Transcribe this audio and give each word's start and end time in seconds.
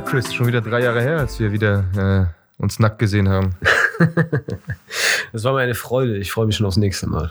Ja, 0.00 0.06
Chris, 0.06 0.32
schon 0.32 0.46
wieder 0.46 0.62
drei 0.62 0.80
Jahre 0.80 1.02
her, 1.02 1.18
als 1.18 1.38
wir 1.38 1.52
wieder 1.52 1.84
äh, 1.94 2.62
uns 2.62 2.78
nackt 2.78 2.98
gesehen 2.98 3.28
haben. 3.28 3.54
Das 5.32 5.44
war 5.44 5.52
mir 5.52 5.60
eine 5.60 5.74
Freude. 5.74 6.16
Ich 6.16 6.32
freue 6.32 6.46
mich 6.46 6.56
schon 6.56 6.64
aufs 6.64 6.78
nächste 6.78 7.06
Mal. 7.06 7.30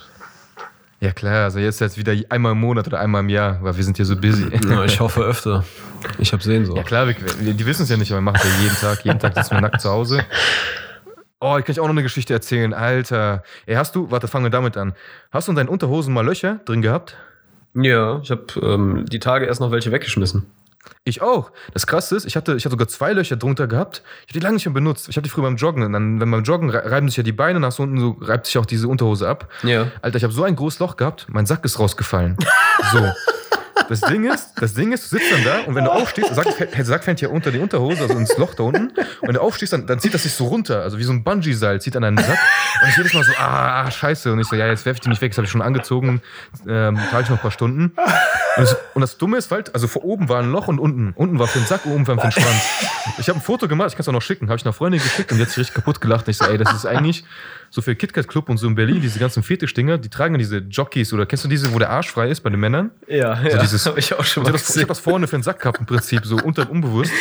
Ja 1.02 1.12
klar, 1.12 1.46
also 1.46 1.58
jetzt 1.58 1.82
jetzt 1.82 1.98
wieder 1.98 2.14
einmal 2.30 2.52
im 2.52 2.60
Monat 2.60 2.86
oder 2.86 3.00
einmal 3.00 3.22
im 3.22 3.30
Jahr, 3.30 3.62
weil 3.64 3.76
wir 3.76 3.84
sind 3.84 3.98
hier 3.98 4.06
so 4.06 4.16
busy. 4.16 4.48
Ja, 4.70 4.86
ich 4.86 5.00
hoffe 5.00 5.22
öfter. 5.22 5.66
Ich 6.20 6.32
habe 6.32 6.44
Sehnsucht. 6.44 6.78
Ja 6.78 6.84
klar, 6.84 7.08
wir, 7.08 7.16
wir, 7.40 7.54
die 7.56 7.66
wissen 7.66 7.84
es 7.84 7.90
ja 7.90 7.98
nicht, 7.98 8.12
aber 8.12 8.20
wir 8.20 8.32
machen 8.32 8.40
es 8.44 8.44
ja 8.44 8.64
jeden 8.64 8.76
Tag. 8.76 9.04
Jeden 9.04 9.20
Tag 9.20 9.34
sitzen 9.36 9.56
wir 9.56 9.62
nackt 9.62 9.82
zu 9.82 9.90
Hause. 9.90 10.24
Oh, 11.42 11.58
ich 11.58 11.66
kann 11.66 11.74
ich 11.74 11.80
auch 11.80 11.86
noch 11.86 11.90
eine 11.90 12.04
Geschichte 12.04 12.34
erzählen. 12.34 12.76
Alter. 12.76 13.42
Ey, 13.66 13.76
hast 13.76 13.96
du, 13.96 14.12
warte, 14.12 14.28
fangen 14.28 14.46
wir 14.46 14.52
damit 14.52 14.78
an. 14.78 14.94
Hast 15.32 15.48
du 15.48 15.54
in 15.54 15.56
deinen 15.56 15.70
Unterhosen 15.70 16.14
mal 16.14 16.24
Löcher 16.24 16.60
drin 16.66 16.84
gehabt? 16.84 17.18
Ja, 17.74 18.20
ich 18.22 18.30
habe 18.30 18.46
ähm, 18.62 19.06
die 19.12 19.20
Tage 19.20 19.48
erst 19.48 19.60
noch 19.60 19.72
welche 19.72 19.92
weggeschmissen. 19.92 20.46
Ich 21.04 21.22
auch. 21.22 21.52
Das 21.74 21.86
krasse 21.88 22.16
ist, 22.16 22.26
ich 22.26 22.36
hatte, 22.36 22.56
ich 22.56 22.64
hatte 22.66 22.72
sogar 22.72 22.88
zwei 22.88 23.14
Löcher 23.14 23.36
drunter 23.36 23.68
gehabt. 23.68 24.02
Ich 24.22 24.30
habe 24.32 24.40
die 24.40 24.44
lange 24.44 24.56
nicht 24.56 24.66
mehr 24.66 24.74
benutzt. 24.74 25.10
Ich 25.10 25.18
habe 25.18 25.24
die 25.24 25.30
früher 25.30 25.44
beim 25.44 25.56
Joggen. 25.58 25.84
Und 25.84 25.94
dann, 25.94 26.20
wenn 26.20 26.32
beim 26.32 26.44
Joggen 26.44 26.70
re- 26.70 26.90
reiben 26.90 27.08
sich 27.10 27.18
ja 27.18 27.24
die 27.24 27.32
Beine 27.32 27.60
nach 27.60 27.72
so 27.72 27.84
unten 27.84 28.00
so 28.00 28.18
reibt 28.22 28.46
sich 28.46 28.58
auch 28.58 28.66
diese 28.66 28.88
Unterhose 28.88 29.28
ab. 29.28 29.50
Ja. 29.64 29.88
Alter, 30.02 30.18
ich 30.18 30.24
habe 30.24 30.34
so 30.34 30.44
ein 30.44 30.56
großes 30.56 30.80
Loch 30.80 30.96
gehabt, 30.98 31.28
mein 31.30 31.46
Sack 31.46 31.66
ist 31.66 31.80
rausgefallen. 31.80 32.38
So. 32.92 33.00
Das 33.88 34.02
Ding 34.02 34.26
ist, 34.26 34.54
das 34.60 34.74
Ding 34.74 34.92
ist, 34.92 35.06
du 35.06 35.18
sitzt 35.18 35.32
dann 35.32 35.44
da 35.44 35.60
und 35.68 35.76
wenn 35.76 35.84
du 35.84 35.92
aufstehst, 35.92 36.34
Sack, 36.36 36.48
der 36.58 36.86
Sack 36.86 37.04
fällt 37.04 37.22
ja 37.22 37.30
unter 37.30 37.52
die 37.52 37.60
Unterhose, 37.60 38.02
also 38.02 38.18
ins 38.18 38.38
Loch 38.38 38.54
da 38.54 38.64
unten. 38.64 38.90
Und 38.90 39.28
wenn 39.28 39.34
du 39.34 39.42
aufstehst, 39.42 39.74
dann, 39.74 39.88
dann 39.88 40.00
zieht 40.00 40.14
das 40.14 40.24
sich 40.24 40.34
so 40.34 40.48
runter, 40.48 40.82
also 40.82 40.98
wie 40.98 41.04
so 41.04 41.12
ein 41.12 41.24
Bungee-Seil, 41.24 41.82
zieht 41.82 41.96
an 41.96 42.04
deinen 42.04 42.18
Sack. 42.18 42.38
Und 42.82 42.90
ich 42.90 42.98
jedes 42.98 43.14
Mal 43.14 43.24
so, 43.24 43.32
ah, 43.38 43.84
ah, 43.84 43.92
scheiße. 43.92 44.32
Und 44.32 44.40
ich 44.40 44.48
so, 44.48 44.56
ja, 44.56 44.68
jetzt 44.68 44.86
werf 44.86 44.96
ich 44.96 45.02
die 45.02 45.10
nicht 45.10 45.22
weg, 45.22 45.32
das 45.32 45.38
habe 45.38 45.46
ich 45.46 45.52
schon 45.52 45.62
angezogen, 45.62 46.22
ähm, 46.68 47.00
trage 47.10 47.24
ich 47.24 47.30
noch 47.30 47.38
ein 47.38 47.42
paar 47.42 47.52
Stunden. 47.52 47.94
Und 48.58 48.64
das, 48.64 48.78
und 48.94 49.02
das 49.02 49.18
Dumme 49.18 49.38
ist, 49.38 49.50
weil, 49.52 49.64
also 49.74 49.88
vor 49.88 50.04
oben 50.04 50.30
war 50.30 50.40
ein 50.40 50.52
Loch 50.52 50.68
und 50.68 50.80
unten. 50.80 51.14
Unten 51.16 51.40
war 51.40 51.48
für 51.48 51.60
den 51.60 51.68
Sack, 51.68 51.86
oben 51.86 52.06
war 52.08 52.18
für 52.18 52.28
den 52.28 52.32
Schwanz. 52.32 52.64
Ich 53.18 53.30
habe 53.30 53.40
ein 53.40 53.42
Foto 53.42 53.68
gemacht, 53.68 53.90
ich 53.90 53.96
kann 53.96 54.02
es 54.02 54.08
auch 54.08 54.14
noch 54.14 54.22
schicken, 54.22 54.50
habe 54.50 54.58
ich 54.58 54.66
einer 54.66 54.74
Freundin 54.74 55.02
geschickt 55.02 55.32
und 55.32 55.38
sich 55.38 55.58
richtig 55.58 55.76
kaputt 55.76 56.02
gelacht. 56.02 56.28
Und 56.28 56.32
ich 56.32 56.38
so, 56.38 56.46
ey, 56.46 56.58
das 56.58 56.74
ist 56.74 56.86
eigentlich 56.86 57.24
so 57.72 57.82
für 57.82 57.96
KitKat 57.96 58.28
Club 58.28 58.50
und 58.50 58.58
so 58.58 58.68
in 58.68 58.76
Berlin, 58.76 59.00
diese 59.02 59.20
ganzen 59.20 59.44
Fetischdinger, 59.44 59.98
die 59.98 60.10
tragen 60.10 60.34
ja 60.36 60.38
diese 60.40 60.58
Jockeys 60.58 61.14
oder 61.14 61.26
kennst 61.26 61.44
du 61.46 61.48
diese, 61.50 61.72
wo 61.74 61.80
der 61.80 61.90
Arsch 61.90 62.10
frei 62.10 62.30
ist 62.30 62.42
bei 62.42 62.50
den 62.50 62.60
Männern? 62.60 62.92
Ja, 63.08 63.40
ja. 63.42 63.58
dieses- 63.60 63.86
habe 63.86 64.00
ich 64.00 64.14
auch 64.14 64.24
schon 64.26 64.44
mal 64.44 64.52
das, 64.52 64.76
ich 64.76 64.82
hab 64.82 64.90
das 64.90 65.00
vorne 65.00 65.28
für 65.28 65.38
den 65.38 65.44
Sack 65.44 65.60
gehabt 65.62 65.80
im 65.80 65.86
Prinzip, 65.86 66.26
so 66.26 66.38
unter 66.38 66.70
unbewusst. 66.70 67.12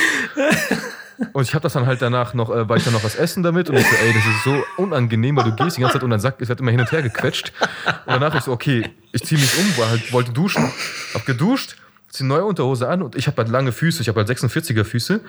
Und 1.32 1.42
ich 1.42 1.52
habe 1.54 1.62
das 1.64 1.72
dann 1.72 1.84
halt 1.86 2.00
danach 2.00 2.32
noch, 2.32 2.48
äh, 2.50 2.68
war 2.68 2.76
ich 2.76 2.84
dann 2.84 2.92
noch 2.92 3.02
was 3.02 3.16
essen 3.16 3.42
damit 3.42 3.68
und 3.68 3.76
ich 3.76 3.84
so, 3.86 3.96
ey, 3.96 4.12
das 4.12 4.24
ist 4.24 4.44
so 4.44 4.64
unangenehm, 4.82 5.36
weil 5.36 5.44
du 5.50 5.56
gehst 5.56 5.76
die 5.76 5.80
ganze 5.80 5.94
Zeit 5.94 6.04
und 6.04 6.10
dein 6.10 6.20
Sack 6.20 6.36
es 6.40 6.48
wird 6.48 6.60
immer 6.60 6.70
hin 6.70 6.78
und 6.80 6.92
her 6.92 7.02
gequetscht. 7.02 7.52
Und 8.06 8.12
danach 8.12 8.34
ich 8.36 8.42
so, 8.42 8.52
okay, 8.52 8.88
ich 9.10 9.24
ziehe 9.24 9.40
mich 9.40 9.50
um, 9.58 9.78
war 9.82 9.90
halt, 9.90 10.12
wollte 10.12 10.32
duschen, 10.32 10.70
hab 11.14 11.26
geduscht, 11.26 11.74
zieh 12.08 12.22
neue 12.22 12.44
Unterhose 12.44 12.88
an 12.88 13.02
und 13.02 13.16
ich 13.16 13.26
habe 13.26 13.36
halt 13.38 13.48
lange 13.48 13.72
Füße, 13.72 14.00
ich 14.00 14.08
habe 14.08 14.20
halt 14.20 14.28
46er 14.30 14.84
Füße. 14.84 15.20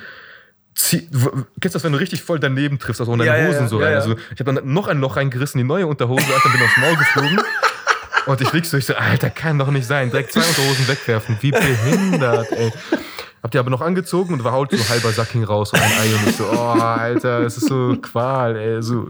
Kennst 0.81 1.03
du 1.11 1.69
das, 1.69 1.83
wenn 1.83 1.91
du 1.91 1.99
richtig 1.99 2.22
voll 2.22 2.39
daneben 2.39 2.80
triffst, 2.80 3.02
also 3.02 3.13
in 3.13 3.19
deine 3.19 3.41
Ja, 3.41 3.47
Hosen 3.47 3.63
ja, 3.63 3.67
so 3.67 3.77
rein? 3.77 3.95
Also 3.95 4.16
ich 4.33 4.39
habe 4.39 4.53
dann 4.53 4.73
noch 4.73 4.88
ein 4.88 4.99
Loch 4.99 5.17
reingerissen, 5.17 5.58
die 5.58 5.63
neue 5.63 5.88
Unterhose, 5.88 6.25
Alter, 6.33 6.49
bin 6.49 6.61
aufs 6.61 6.77
Maul 6.77 6.95
geflogen. 6.95 7.41
Und 8.25 8.41
ich 8.41 8.53
lieg 8.53 8.66
so, 8.66 8.77
ich 8.77 8.85
so, 8.85 8.94
Alter, 8.94 9.30
kann 9.30 9.57
doch 9.57 9.72
nicht 9.72 9.88
sein. 9.88 10.11
Direkt 10.11 10.31
zwei 10.31 10.41
Unterhosen 10.41 10.88
wegwerfen. 10.88 11.38
Wie 11.41 11.52
behindert, 11.52 12.52
ey. 12.52 12.72
Habt 13.41 13.55
ihr 13.55 13.61
aber 13.61 13.69
noch 13.69 13.81
angezogen 13.81 14.33
und 14.33 14.44
war 14.44 14.52
halt 14.52 14.72
so 14.72 14.89
halber 14.89 15.11
Sack 15.11 15.30
hing 15.30 15.45
raus 15.45 15.72
und 15.72 15.80
ein 15.80 15.91
Ei 15.91 16.13
und 16.13 16.27
ich 16.27 16.35
so, 16.35 16.44
oh, 16.52 16.57
Alter, 16.57 17.39
es 17.39 17.57
ist 17.57 17.67
so 17.67 17.95
Qual, 18.02 18.57
ey. 18.57 18.83
So, 18.83 19.07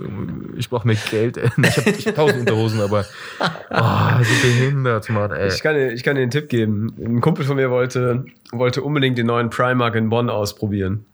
ich 0.55 0.69
brauch 0.69 0.83
mehr 0.83 0.95
Geld, 1.09 1.37
ey. 1.37 1.49
Ich 1.57 1.77
hab, 1.77 1.87
ich 1.87 2.07
hab 2.07 2.15
tausend 2.15 2.41
Unterhosen, 2.41 2.79
aber 2.79 3.05
oh, 3.39 4.23
so 4.23 4.47
behindert, 4.47 5.09
Mann, 5.09 5.31
ey. 5.31 5.47
Ich 5.47 5.63
kann, 5.63 5.75
dir, 5.75 5.91
ich 5.91 6.03
kann 6.03 6.15
dir 6.15 6.21
einen 6.21 6.31
Tipp 6.31 6.47
geben. 6.47 6.93
Ein 6.99 7.21
Kumpel 7.21 7.43
von 7.43 7.55
mir 7.55 7.71
wollte, 7.71 8.25
wollte 8.52 8.83
unbedingt 8.83 9.17
den 9.17 9.25
neuen 9.25 9.49
Primark 9.49 9.95
in 9.95 10.09
Bonn 10.09 10.29
ausprobieren. 10.29 11.05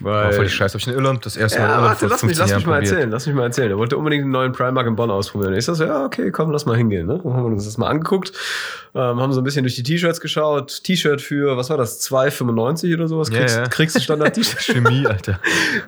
Weil, 0.00 0.30
Oh, 0.30 0.32
voll 0.32 0.44
die 0.44 0.50
Scheiße. 0.50 0.74
Hab 0.74 0.80
ich 0.80 0.86
in 0.88 0.94
Irland 0.94 1.24
das 1.26 1.36
erste 1.36 1.58
Mal 1.60 1.64
in 1.66 1.70
ja, 1.70 1.82
warte, 1.82 2.06
lass 2.06 2.22
mich, 2.22 2.36
15 2.36 2.38
lass 2.46 2.54
mich 2.56 2.66
mal 2.66 2.72
probiert. 2.74 2.92
erzählen. 2.92 3.10
Lass 3.10 3.26
mich 3.26 3.34
mal 3.36 3.42
erzählen. 3.44 3.70
Er 3.70 3.78
wollte 3.78 3.96
unbedingt 3.96 4.24
den 4.24 4.30
neuen 4.30 4.52
Primark 4.52 4.86
in 4.86 4.96
Bonn 4.96 5.10
ausprobieren. 5.10 5.54
Ich 5.54 5.64
so, 5.64 5.74
ja, 5.74 6.04
okay, 6.04 6.30
komm, 6.30 6.50
lass 6.50 6.66
mal 6.66 6.76
hingehen. 6.76 7.06
Ne? 7.06 7.20
Dann 7.22 7.32
haben 7.34 7.42
wir 7.44 7.52
uns 7.52 7.64
das 7.64 7.78
mal 7.78 7.88
angeguckt. 7.88 8.32
Ähm, 8.92 9.20
haben 9.20 9.32
so 9.32 9.40
ein 9.40 9.44
bisschen 9.44 9.62
durch 9.62 9.76
die 9.76 9.82
T-Shirts 9.84 10.20
geschaut. 10.20 10.82
T-Shirt 10.82 11.20
für, 11.20 11.56
was 11.56 11.70
war 11.70 11.76
das, 11.76 12.00
2,95 12.10 12.94
oder 12.94 13.06
sowas? 13.06 13.28
Ja, 13.30 13.38
Kriegst, 13.38 13.56
ja. 13.56 13.68
kriegst 13.68 13.96
du 13.96 14.00
Standard-T-Shirt? 14.00 14.58
Chemie, 14.60 15.06
Alter. 15.06 15.38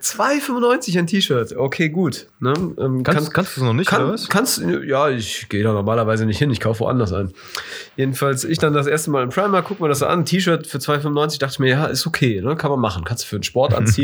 2,95 0.00 0.98
ein 0.98 1.06
T-Shirt. 1.06 1.56
Okay, 1.56 1.88
gut. 1.88 2.26
Ne? 2.40 2.52
Ähm, 2.78 3.02
Kannst, 3.02 3.32
kannst 3.34 3.56
du 3.56 3.60
es 3.60 3.66
noch 3.66 3.72
nicht, 3.72 3.88
kann, 3.88 4.02
oder 4.04 4.12
was? 4.14 4.28
Kannst, 4.28 4.62
ja, 4.84 5.08
ich 5.08 5.48
gehe 5.48 5.62
da 5.64 5.72
normalerweise 5.72 6.26
nicht 6.26 6.38
hin, 6.38 6.50
ich 6.50 6.60
kaufe 6.60 6.80
woanders 6.80 7.12
ein. 7.12 7.32
Jedenfalls, 7.96 8.44
ich 8.44 8.58
dann 8.58 8.72
das 8.72 8.86
erste 8.86 9.10
Mal 9.10 9.22
im 9.24 9.30
Primark, 9.30 9.66
guck 9.68 9.80
mir 9.80 9.88
das 9.88 10.02
an, 10.02 10.24
T-Shirt 10.24 10.66
für 10.66 10.78
2,95, 10.78 11.38
dachte 11.38 11.52
ich 11.54 11.58
mir, 11.58 11.68
ja, 11.70 11.86
ist 11.86 12.06
okay, 12.06 12.40
ne? 12.40 12.56
kann 12.56 12.70
man 12.70 12.80
machen, 12.80 13.04
kannst 13.04 13.24
du 13.24 13.28
für 13.28 13.36
den 13.38 13.42
Sport 13.42 13.74
anziehen, 13.74 14.01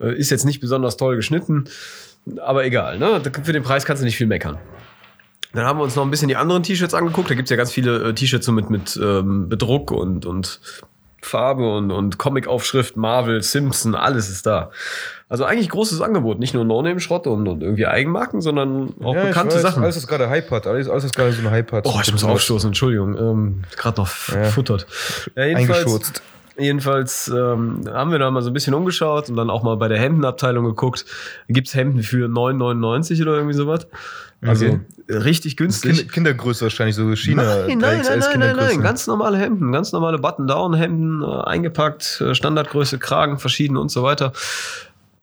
äh, 0.00 0.14
ist 0.14 0.30
jetzt 0.30 0.44
nicht 0.44 0.60
besonders 0.60 0.96
toll 0.96 1.16
geschnitten, 1.16 1.64
aber 2.40 2.64
egal, 2.64 2.98
ne? 2.98 3.20
für 3.42 3.52
den 3.52 3.62
Preis 3.62 3.84
kannst 3.84 4.02
du 4.02 4.04
nicht 4.04 4.16
viel 4.16 4.26
meckern. 4.26 4.58
Dann 5.52 5.66
haben 5.66 5.78
wir 5.78 5.84
uns 5.84 5.94
noch 5.94 6.02
ein 6.04 6.10
bisschen 6.10 6.28
die 6.28 6.36
anderen 6.36 6.62
T-Shirts 6.62 6.94
angeguckt, 6.94 7.30
da 7.30 7.34
gibt's 7.34 7.50
ja 7.50 7.56
ganz 7.56 7.70
viele 7.70 8.08
äh, 8.08 8.14
T-Shirts 8.14 8.46
so 8.46 8.52
mit, 8.52 8.70
mit 8.70 8.98
ähm, 9.00 9.48
Bedruck 9.48 9.92
und, 9.92 10.26
und 10.26 10.60
Farbe 11.24 11.76
und, 11.76 11.90
und 11.90 12.18
Comic-Aufschrift, 12.18 12.96
Marvel, 12.96 13.42
Simpson, 13.42 13.94
alles 13.94 14.28
ist 14.28 14.46
da. 14.46 14.70
Also 15.28 15.44
eigentlich 15.44 15.68
großes 15.70 16.00
Angebot, 16.00 16.38
nicht 16.38 16.54
nur 16.54 16.64
No-Name-Schrott 16.64 17.26
und, 17.26 17.48
und 17.48 17.62
irgendwie 17.62 17.86
Eigenmarken, 17.86 18.40
sondern 18.40 18.94
auch 19.02 19.14
Ja, 19.14 19.24
bekannte 19.24 19.54
weiß, 19.56 19.62
Sachen. 19.62 19.82
Alles, 19.82 19.96
was 19.96 20.06
gerade 20.06 20.28
Hype 20.28 20.50
hat. 20.50 20.66
Alles, 20.66 20.88
alles 20.88 21.04
was 21.04 21.12
gerade 21.12 21.32
so 21.32 21.40
eine 21.40 21.50
Hype 21.50 21.72
hat. 21.72 21.86
Oh, 21.86 21.98
ich 22.02 22.12
muss 22.12 22.24
aufstoßen, 22.24 22.68
Entschuldigung. 22.68 23.16
Ähm, 23.16 23.62
Gerade 23.76 24.00
noch 24.00 24.10
Ja. 24.28 24.44
futtert. 24.44 24.86
Ja, 25.34 25.44
jedenfalls, 25.44 25.78
Eingeschurzt. 25.80 26.22
Jedenfalls 26.58 27.28
ähm, 27.28 27.82
haben 27.92 28.10
wir 28.10 28.18
da 28.18 28.30
mal 28.30 28.42
so 28.42 28.50
ein 28.50 28.52
bisschen 28.52 28.74
umgeschaut 28.74 29.28
und 29.28 29.36
dann 29.36 29.50
auch 29.50 29.62
mal 29.62 29.76
bei 29.76 29.88
der 29.88 29.98
Hemdenabteilung 29.98 30.64
geguckt. 30.64 31.04
Gibt's 31.48 31.74
Hemden 31.74 32.02
für 32.02 32.26
9,99 32.28 33.22
oder 33.22 33.34
irgendwie 33.34 33.54
sowas? 33.54 33.86
Also 34.42 34.66
Okay. 34.66 34.80
richtig 35.08 35.56
günstig. 35.56 35.96
Kind, 35.96 36.12
Kindergröße 36.12 36.64
wahrscheinlich, 36.64 36.96
so 36.96 37.14
China. 37.16 37.42
Nein, 37.42 37.78
nein, 37.78 37.78
nein, 37.78 38.00
3XS 38.02 38.18
nein, 38.18 38.40
nein, 38.40 38.56
nein, 38.56 38.82
ganz 38.82 39.06
normale 39.06 39.38
Hemden, 39.38 39.72
ganz 39.72 39.92
normale 39.92 40.18
Button-Down-Hemden, 40.18 41.22
äh, 41.22 41.44
eingepackt, 41.44 42.20
äh, 42.20 42.34
Standardgröße, 42.34 42.98
Kragen 42.98 43.38
verschieden 43.38 43.76
und 43.76 43.90
so 43.90 44.02
weiter. 44.02 44.32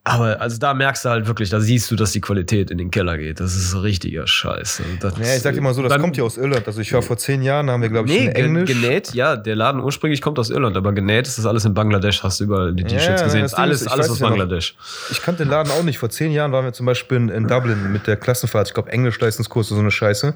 Aber 0.03 0.41
also 0.41 0.57
da 0.57 0.73
merkst 0.73 1.05
du 1.05 1.09
halt 1.09 1.27
wirklich, 1.27 1.51
da 1.51 1.59
siehst 1.59 1.91
du, 1.91 1.95
dass 1.95 2.11
die 2.11 2.21
Qualität 2.21 2.71
in 2.71 2.79
den 2.79 2.89
Keller 2.89 3.19
geht. 3.19 3.39
Das 3.39 3.55
ist 3.55 3.75
richtiger 3.83 4.25
Scheiß. 4.25 4.79
Und 4.79 5.03
das, 5.03 5.13
Ja, 5.19 5.35
ich 5.35 5.41
sag 5.43 5.53
dir 5.53 5.61
mal 5.61 5.75
so, 5.75 5.83
das 5.83 5.91
dann- 5.91 6.01
kommt 6.01 6.17
ja 6.17 6.23
aus 6.23 6.37
Irland. 6.37 6.65
Also 6.65 6.81
ich 6.81 6.91
war 6.91 7.03
vor 7.03 7.17
zehn 7.17 7.43
Jahren, 7.43 7.69
haben 7.69 7.83
wir, 7.83 7.89
glaube 7.89 8.09
ich, 8.09 8.19
Nee, 8.19 8.27
Englisch. 8.29 8.67
genäht, 8.67 9.13
ja, 9.13 9.35
der 9.35 9.55
Laden 9.55 9.79
ursprünglich 9.79 10.19
kommt 10.19 10.39
aus 10.39 10.49
Irland, 10.49 10.75
aber 10.75 10.91
genäht 10.93 11.27
ist 11.27 11.37
das 11.37 11.45
alles 11.45 11.65
in 11.65 11.75
Bangladesch, 11.75 12.23
hast 12.23 12.39
du 12.39 12.45
überall 12.45 12.73
die 12.73 12.81
Ja, 12.81 12.89
T-Shirts 12.89 13.21
ja, 13.21 13.25
gesehen. 13.27 13.45
Ding 13.45 13.53
alles, 13.55 13.87
alles 13.87 14.09
aus 14.09 14.17
ja 14.19 14.23
noch. 14.23 14.29
Bangladesch. 14.37 14.75
Ich 15.11 15.21
kannte 15.21 15.43
den 15.43 15.51
Laden 15.51 15.71
auch 15.71 15.83
nicht. 15.83 15.99
Vor 15.99 16.09
zehn 16.09 16.31
Jahren 16.31 16.51
waren 16.51 16.65
wir 16.65 16.73
zum 16.73 16.87
Beispiel 16.87 17.17
in, 17.17 17.29
in 17.29 17.47
Dublin 17.47 17.91
mit 17.91 18.07
der 18.07 18.17
Klassenfahrt. 18.17 18.69
Ich 18.69 18.73
glaube, 18.73 18.91
Englischleistungskurs 18.91 19.67
oder 19.71 19.75
so 19.77 19.81
eine 19.81 19.91
Scheiße. 19.91 20.33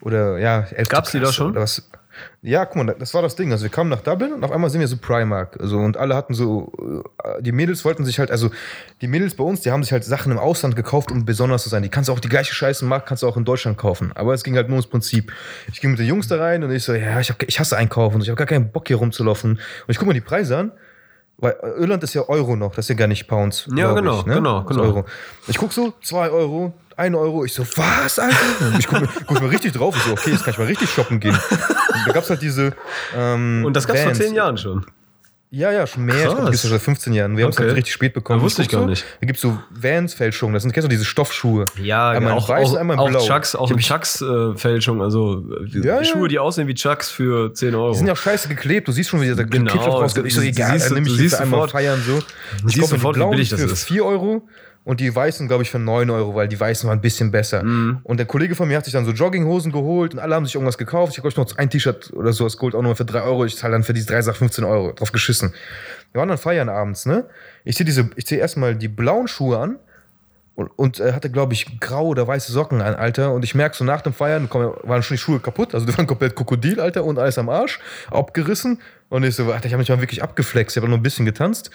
Oder 0.00 0.38
ja, 0.38 0.60
11. 0.74 0.88
Gab's 0.88 1.10
die 1.10 1.18
da 1.18 1.24
Klasse 1.24 1.34
schon? 1.34 1.50
Oder 1.52 1.60
was. 1.62 1.86
Ja, 2.42 2.64
guck 2.64 2.76
mal, 2.76 2.94
das 2.98 3.12
war 3.14 3.22
das 3.22 3.36
Ding. 3.36 3.52
Also 3.52 3.64
wir 3.64 3.70
kamen 3.70 3.90
nach 3.90 4.02
Dublin 4.02 4.32
und 4.32 4.44
auf 4.44 4.52
einmal 4.52 4.70
sind 4.70 4.80
wir 4.80 4.88
so 4.88 4.96
Primark. 4.96 5.58
Also, 5.60 5.78
und 5.78 5.96
alle 5.96 6.14
hatten 6.14 6.34
so, 6.34 6.72
äh, 7.24 7.42
die 7.42 7.52
Mädels 7.52 7.84
wollten 7.84 8.04
sich 8.04 8.18
halt, 8.18 8.30
also 8.30 8.50
die 9.00 9.08
Mädels 9.08 9.34
bei 9.34 9.44
uns, 9.44 9.62
die 9.62 9.70
haben 9.70 9.82
sich 9.82 9.92
halt 9.92 10.04
Sachen 10.04 10.32
im 10.32 10.38
Ausland 10.38 10.76
gekauft, 10.76 11.10
um 11.10 11.24
besonders 11.24 11.64
zu 11.64 11.68
sein. 11.68 11.82
Die 11.82 11.88
kannst 11.88 12.08
du 12.08 12.12
auch 12.12 12.20
die 12.20 12.28
gleiche 12.28 12.54
Scheiße 12.54 12.84
machen, 12.84 13.04
kannst 13.06 13.22
du 13.22 13.28
auch 13.28 13.36
in 13.36 13.44
Deutschland 13.44 13.78
kaufen. 13.78 14.12
Aber 14.14 14.34
es 14.34 14.44
ging 14.44 14.56
halt 14.56 14.68
nur 14.68 14.76
ums 14.76 14.88
Prinzip. 14.88 15.32
Ich 15.72 15.80
ging 15.80 15.90
mit 15.90 15.98
den 15.98 16.06
Jungs 16.06 16.28
da 16.28 16.36
rein 16.36 16.62
und 16.62 16.70
ich 16.70 16.84
so, 16.84 16.94
ja, 16.94 17.18
ich, 17.20 17.30
hab, 17.30 17.42
ich 17.42 17.58
hasse 17.58 17.76
einkaufen. 17.76 18.20
Ich 18.20 18.28
habe 18.28 18.36
gar 18.36 18.46
keinen 18.46 18.70
Bock 18.70 18.86
hier 18.86 18.96
rumzulaufen. 18.96 19.52
Und 19.52 19.60
ich 19.88 19.98
guck 19.98 20.06
mir 20.06 20.14
die 20.14 20.20
Preise 20.20 20.56
an. 20.56 20.72
Weil 21.38 21.56
äh, 21.62 21.80
Irland 21.80 22.02
ist 22.02 22.14
ja 22.14 22.28
Euro 22.28 22.56
noch, 22.56 22.74
das 22.74 22.86
ist 22.86 22.88
ja 22.90 22.94
gar 22.94 23.08
nicht 23.08 23.26
Pounds. 23.26 23.68
Ja, 23.76 23.92
genau, 23.92 24.20
ich, 24.20 24.26
ne? 24.26 24.34
genau, 24.36 24.64
genau. 24.64 24.82
Euro. 24.82 25.04
Ich 25.46 25.58
guck 25.58 25.72
so, 25.72 25.92
2 26.02 26.30
Euro, 26.30 26.72
1 26.96 27.14
Euro. 27.16 27.44
Ich 27.44 27.52
so, 27.54 27.66
was, 27.76 28.18
Alter? 28.18 28.36
Und 28.72 28.78
ich 28.78 28.86
guck 28.86 29.00
mir, 29.02 29.08
guck 29.26 29.40
mir 29.42 29.50
richtig 29.50 29.72
drauf. 29.72 29.94
Ich 29.96 30.02
so, 30.02 30.12
okay, 30.12 30.30
jetzt 30.30 30.44
kann 30.44 30.52
ich 30.52 30.58
mal 30.58 30.66
richtig 30.66 30.90
shoppen 30.90 31.20
gehen. 31.20 31.34
Und 31.34 32.06
da 32.08 32.12
gab's 32.12 32.30
halt 32.30 32.42
diese. 32.42 32.72
Ähm, 33.14 33.64
Und 33.64 33.74
das 33.76 33.86
gab's 33.86 34.00
vor 34.00 34.08
Vans. 34.10 34.18
zehn 34.18 34.34
Jahren 34.34 34.56
schon. 34.56 34.84
Ja, 35.50 35.70
ja, 35.70 35.86
schon 35.86 36.04
mehr. 36.04 36.16
Ich 36.16 36.22
glaube, 36.22 36.40
Krass. 36.42 36.50
das 36.50 36.60
schon 36.62 36.70
seit 36.70 36.82
15 36.82 37.12
Jahren. 37.12 37.36
Wir 37.36 37.44
haben 37.44 37.50
es 37.52 37.56
Okay. 37.56 37.66
halt 37.68 37.76
richtig 37.76 37.92
spät 37.94 38.12
bekommen. 38.14 38.40
Ja, 38.40 38.44
wusste 38.44 38.62
ich 38.62 38.68
guck 38.68 38.78
gar 38.80 38.82
so, 38.82 38.88
nicht. 38.88 39.04
Da 39.20 39.26
gibt's 39.28 39.40
so 39.40 39.56
Vans-Fälschungen. 39.70 40.52
Das 40.52 40.64
sind, 40.64 40.72
kennst 40.72 40.86
du 40.86 40.88
diese 40.90 41.04
Stoffschuhe? 41.04 41.66
Ja, 41.80 42.10
einmal 42.10 42.32
in 42.32 42.38
auch, 42.38 42.48
weiß 42.48 42.70
auch, 42.70 42.76
einmal 42.76 42.94
in 42.96 43.00
auch 43.00 43.08
blau. 43.08 43.24
Chucks, 43.24 43.54
auch 43.54 43.70
Ich 43.70 43.86
Chucks-Fälschung, 43.86 45.00
also 45.00 45.44
äh, 45.72 45.78
Ja, 45.86 45.96
ja. 45.98 46.04
Schuhe, 46.04 46.26
die 46.28 46.40
aussehen 46.40 46.66
wie 46.66 46.74
Chucks 46.74 47.10
für 47.10 47.54
10 47.54 47.74
Euro. 47.76 47.92
Die 47.92 47.98
sind 47.98 48.06
ja 48.08 48.14
auch 48.14 48.18
scheiße 48.18 48.48
geklebt. 48.48 48.88
Du 48.88 48.92
siehst 48.92 49.10
schon, 49.10 49.20
wie 49.20 49.32
der 49.32 49.44
Genau, 49.44 49.70
Klebstoff 49.70 49.94
rausgeht. 49.94 50.26
Ich 50.26 50.34
so, 50.34 50.40
egal, 50.40 50.72
siehst- 50.72 50.86
dann 50.88 50.94
nehme 50.94 51.06
ich 51.06 51.12
die 51.14 51.20
siehst 51.20 51.36
für 51.36 51.42
einmal 51.42 51.58
sofort- 51.60 51.70
feiern 51.70 52.02
so. 52.04 52.18
siehst 52.66 52.80
kauf 52.80 52.90
mir 52.92 52.98
sofort, 52.98 53.16
wie 53.16 53.20
die 53.22 53.26
billig 53.30 53.48
das 53.50 53.60
für 53.60 53.66
ist. 53.66 53.84
4 53.84 54.04
Euro 54.04 54.48
und 54.86 55.00
die 55.00 55.12
weißen, 55.12 55.48
glaube 55.48 55.64
ich, 55.64 55.70
für 55.70 55.80
9 55.80 56.08
Euro, 56.10 56.36
weil 56.36 56.46
die 56.46 56.58
weißen 56.58 56.88
waren 56.88 56.98
ein 56.98 57.02
bisschen 57.02 57.32
besser. 57.32 57.64
Mhm. 57.64 57.98
Und 58.04 58.18
der 58.18 58.26
Kollege 58.26 58.54
von 58.54 58.68
mir 58.68 58.76
hat 58.76 58.84
sich 58.84 58.92
dann 58.92 59.04
so 59.04 59.10
Jogginghosen 59.10 59.72
geholt 59.72 60.14
und 60.14 60.20
alle 60.20 60.36
haben 60.36 60.46
sich 60.46 60.54
irgendwas 60.54 60.78
gekauft. 60.78 61.12
Ich 61.12 61.18
habe, 61.18 61.28
glaube 61.28 61.42
ich, 61.42 61.54
noch 61.54 61.58
ein 61.58 61.68
T-Shirt 61.68 62.12
oder 62.12 62.32
so 62.32 62.44
aus 62.44 62.56
Gold 62.56 62.76
auch 62.76 62.82
nur 62.82 62.94
für 62.94 63.04
3 63.04 63.22
Euro. 63.22 63.44
Ich 63.44 63.56
zahle 63.56 63.72
dann 63.72 63.82
für 63.82 63.94
diese 63.94 64.06
drei 64.06 64.22
Sachen 64.22 64.38
15 64.38 64.62
Euro. 64.62 64.92
Drauf 64.92 65.10
geschissen. 65.10 65.52
Wir 66.12 66.20
waren 66.20 66.28
dann 66.28 66.38
feiern 66.38 66.68
abends, 66.68 67.04
ne? 67.04 67.24
Ich 67.64 67.74
ziehe 67.74 67.84
diese, 67.84 68.08
ich 68.14 68.26
ziehe 68.26 68.40
erstmal 68.40 68.76
die 68.76 68.86
blauen 68.86 69.26
Schuhe 69.26 69.58
an 69.58 69.80
und, 70.54 70.68
und 70.76 71.00
äh, 71.00 71.12
hatte, 71.12 71.30
glaube 71.30 71.54
ich, 71.54 71.80
grau 71.80 72.06
oder 72.06 72.28
weiße 72.28 72.52
Socken 72.52 72.80
an, 72.80 72.94
Alter. 72.94 73.32
Und 73.32 73.44
ich 73.44 73.56
merke 73.56 73.76
so 73.76 73.82
nach 73.82 74.02
dem 74.02 74.12
Feiern, 74.12 74.48
komm, 74.48 74.72
waren 74.84 75.02
schon 75.02 75.16
die 75.16 75.20
Schuhe 75.20 75.40
kaputt. 75.40 75.74
Also 75.74 75.84
die 75.84 75.98
waren 75.98 76.06
komplett 76.06 76.36
Krokodil, 76.36 76.78
Alter, 76.78 77.02
und 77.02 77.18
alles 77.18 77.38
am 77.38 77.48
Arsch, 77.48 77.80
abgerissen. 78.08 78.80
Und 79.08 79.24
ich 79.24 79.34
so, 79.34 79.50
Alter, 79.50 79.66
ich 79.66 79.72
habe 79.72 79.80
mich 79.80 79.88
mal 79.88 80.00
wirklich 80.00 80.22
abgeflext. 80.22 80.76
Ich 80.76 80.80
habe 80.80 80.88
nur 80.88 80.98
ein 80.98 81.02
bisschen 81.02 81.26
getanzt. 81.26 81.72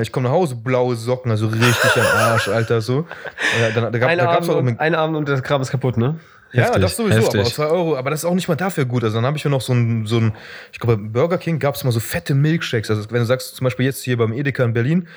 Ich 0.00 0.12
komme 0.12 0.28
nach 0.28 0.34
Hause, 0.34 0.54
blaue 0.54 0.94
Socken, 0.94 1.30
also 1.30 1.48
richtig 1.48 1.96
am 1.96 2.06
Arsch, 2.06 2.48
Alter, 2.48 2.80
so. 2.80 3.06
Dann, 3.74 3.92
da 3.92 3.98
gab, 3.98 4.10
Ein 4.10 4.18
da 4.18 4.24
gab's 4.24 4.36
Abend, 4.36 4.50
auch 4.50 4.58
und, 4.58 4.64
mit, 4.64 4.80
ein 4.80 4.94
Abend 4.94 5.16
und 5.16 5.28
der 5.28 5.40
Kram 5.40 5.60
ist 5.60 5.70
kaputt, 5.70 5.96
ne? 5.96 6.20
ja, 6.52 6.64
Heftig, 6.64 6.82
das 6.82 6.96
sowieso, 6.96 7.18
heftig. 7.18 7.40
aber 7.40 7.50
2 7.50 7.66
Euro, 7.66 7.96
aber 7.96 8.10
das 8.10 8.20
ist 8.20 8.24
auch 8.26 8.34
nicht 8.34 8.46
mal 8.46 8.56
dafür 8.56 8.84
gut. 8.84 9.02
Also 9.02 9.16
dann 9.16 9.24
habe 9.24 9.36
ich 9.38 9.44
ja 9.44 9.50
noch 9.50 9.60
so 9.60 9.72
ein, 9.72 10.06
so 10.06 10.18
ein 10.18 10.34
ich 10.70 10.78
glaube, 10.78 10.98
bei 10.98 11.08
Burger 11.08 11.38
King 11.38 11.58
gab 11.58 11.74
es 11.74 11.82
immer 11.82 11.92
so 11.92 12.00
fette 12.00 12.34
Milkshakes. 12.34 12.90
Also 12.90 13.10
wenn 13.10 13.20
du 13.20 13.24
sagst, 13.24 13.56
zum 13.56 13.64
Beispiel 13.64 13.86
jetzt 13.86 14.02
hier 14.02 14.18
beim 14.18 14.32
Edeka 14.32 14.62
in 14.64 14.72
Berlin, 14.72 15.08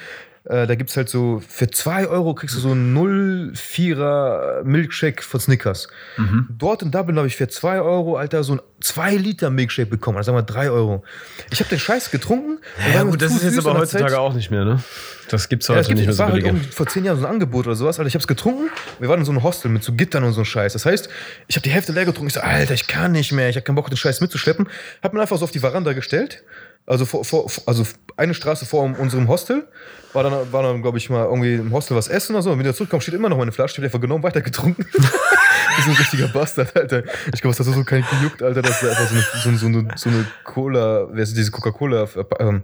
äh, 0.45 0.67
da 0.67 0.75
gibt 0.75 0.89
es 0.91 0.97
halt 0.97 1.09
so, 1.09 1.41
für 1.47 1.69
2 1.69 2.07
Euro 2.07 2.33
kriegst 2.35 2.55
du 2.55 2.59
so 2.59 2.71
einen 2.71 2.95
0,4er 2.95 4.63
Milkshake 4.63 5.23
von 5.23 5.39
Snickers. 5.39 5.87
Mhm. 6.17 6.47
Dort 6.57 6.81
in 6.83 6.91
Dublin 6.91 7.17
habe 7.17 7.27
ich 7.27 7.35
für 7.35 7.47
2 7.47 7.81
Euro, 7.81 8.17
Alter, 8.17 8.43
so 8.43 8.53
ein 8.53 8.61
2 8.81 9.15
Liter 9.15 9.49
Milkshake 9.49 9.89
bekommen. 9.89 10.17
Also 10.17 10.31
sagen 10.31 10.37
wir 10.37 10.43
3 10.53 10.69
Euro. 10.69 11.03
Ich 11.51 11.59
habe 11.59 11.69
den 11.69 11.79
Scheiß 11.79 12.11
getrunken. 12.11 12.59
Ja, 12.93 13.03
gut, 13.03 13.21
das 13.21 13.33
ist 13.33 13.43
jetzt 13.43 13.59
aber 13.59 13.71
der 13.79 13.85
Zeit. 13.87 14.01
heutzutage 14.01 14.19
auch 14.19 14.33
nicht 14.33 14.51
mehr, 14.51 14.65
ne? 14.65 14.83
Das 15.29 15.49
gibt's 15.49 15.67
Ja, 15.67 15.73
heute 15.73 15.81
es 15.81 15.87
gibt, 15.87 15.97
nicht 15.97 16.05
mehr 16.05 16.11
es 16.11 16.17
so 16.17 16.23
war 16.23 16.31
halt 16.31 16.43
billig. 16.43 16.53
irgendwie 16.55 16.71
vor 16.71 16.85
zehn 16.87 17.03
Jahren 17.05 17.19
so 17.19 17.25
ein 17.25 17.31
Angebot 17.31 17.65
oder 17.65 17.75
sowas, 17.75 17.97
Alter. 17.97 18.07
Ich 18.07 18.13
hab's 18.15 18.27
getrunken. 18.27 18.69
Wir 18.99 19.09
waren 19.09 19.19
in 19.19 19.25
so 19.25 19.31
einem 19.31 19.41
Hostel 19.41 19.69
mit 19.71 19.83
so 19.83 19.93
Gittern 19.93 20.23
und 20.23 20.33
so 20.33 20.41
einem 20.41 20.45
Scheiß. 20.45 20.73
Das 20.73 20.85
heißt, 20.85 21.09
ich 21.47 21.55
habe 21.55 21.63
die 21.63 21.71
Hälfte 21.71 21.93
leer 21.93 22.05
getrunken. 22.05 22.27
Ich 22.27 22.33
so, 22.35 22.41
Alter, 22.41 22.75
ich 22.75 22.85
kann 22.87 23.11
nicht 23.13 23.31
mehr. 23.31 23.49
Ich 23.49 23.55
habe 23.55 23.63
keinen 23.63 23.75
Bock, 23.75 23.89
den 23.89 23.97
Scheiß 23.97 24.21
mitzuschleppen. 24.21 24.67
Hab 25.01 25.13
mir 25.13 25.21
einfach 25.21 25.37
so 25.37 25.45
auf 25.45 25.51
die 25.51 25.59
Veranda 25.59 25.93
gestellt. 25.93 26.43
Also, 26.87 27.05
vor, 27.05 27.25
vor, 27.25 27.47
also 27.65 27.83
eine 28.17 28.33
Straße 28.33 28.65
vor 28.65 28.83
unserem 28.83 29.27
Hostel. 29.27 29.67
War 30.13 30.23
dann, 30.23 30.51
war 30.53 30.63
dann 30.63 30.81
glaube 30.81 30.97
ich, 30.97 31.09
mal 31.09 31.25
irgendwie 31.25 31.55
im 31.55 31.73
Hostel 31.73 31.97
was 31.97 32.07
essen 32.07 32.33
oder 32.35 32.43
so. 32.43 32.51
Und 32.51 32.59
wenn 32.59 32.65
ich 32.69 32.75
zurückkomme, 32.75 33.01
steht 33.01 33.15
immer 33.15 33.27
noch 33.29 33.37
meine 33.37 33.51
Flasche. 33.51 33.81
Die 33.81 33.85
einfach 33.85 33.99
genommen, 33.99 34.23
weiter 34.23 34.41
getrunken. 34.41 34.85
das 34.93 35.03
ist 35.79 35.87
ein 35.87 35.95
richtiger 35.95 36.27
Bastard, 36.29 36.75
Alter. 36.75 37.03
Ich 37.33 37.41
glaube, 37.41 37.49
es 37.53 37.59
hat 37.59 37.65
so 37.65 37.83
keinen 37.83 38.05
gejuckt, 38.09 38.41
Alter, 38.41 38.61
dass 38.61 38.79
da 38.79 38.89
einfach 38.89 39.09
so 39.09 39.49
eine, 39.49 39.57
so, 39.57 39.65
eine- 39.67 39.87
so 39.95 40.09
eine, 40.09 40.25
Cola, 40.45 41.07
wer 41.11 41.23
ist 41.23 41.35
diese 41.35 41.51
Coca-Cola, 41.51 42.07
ähm, 42.39 42.63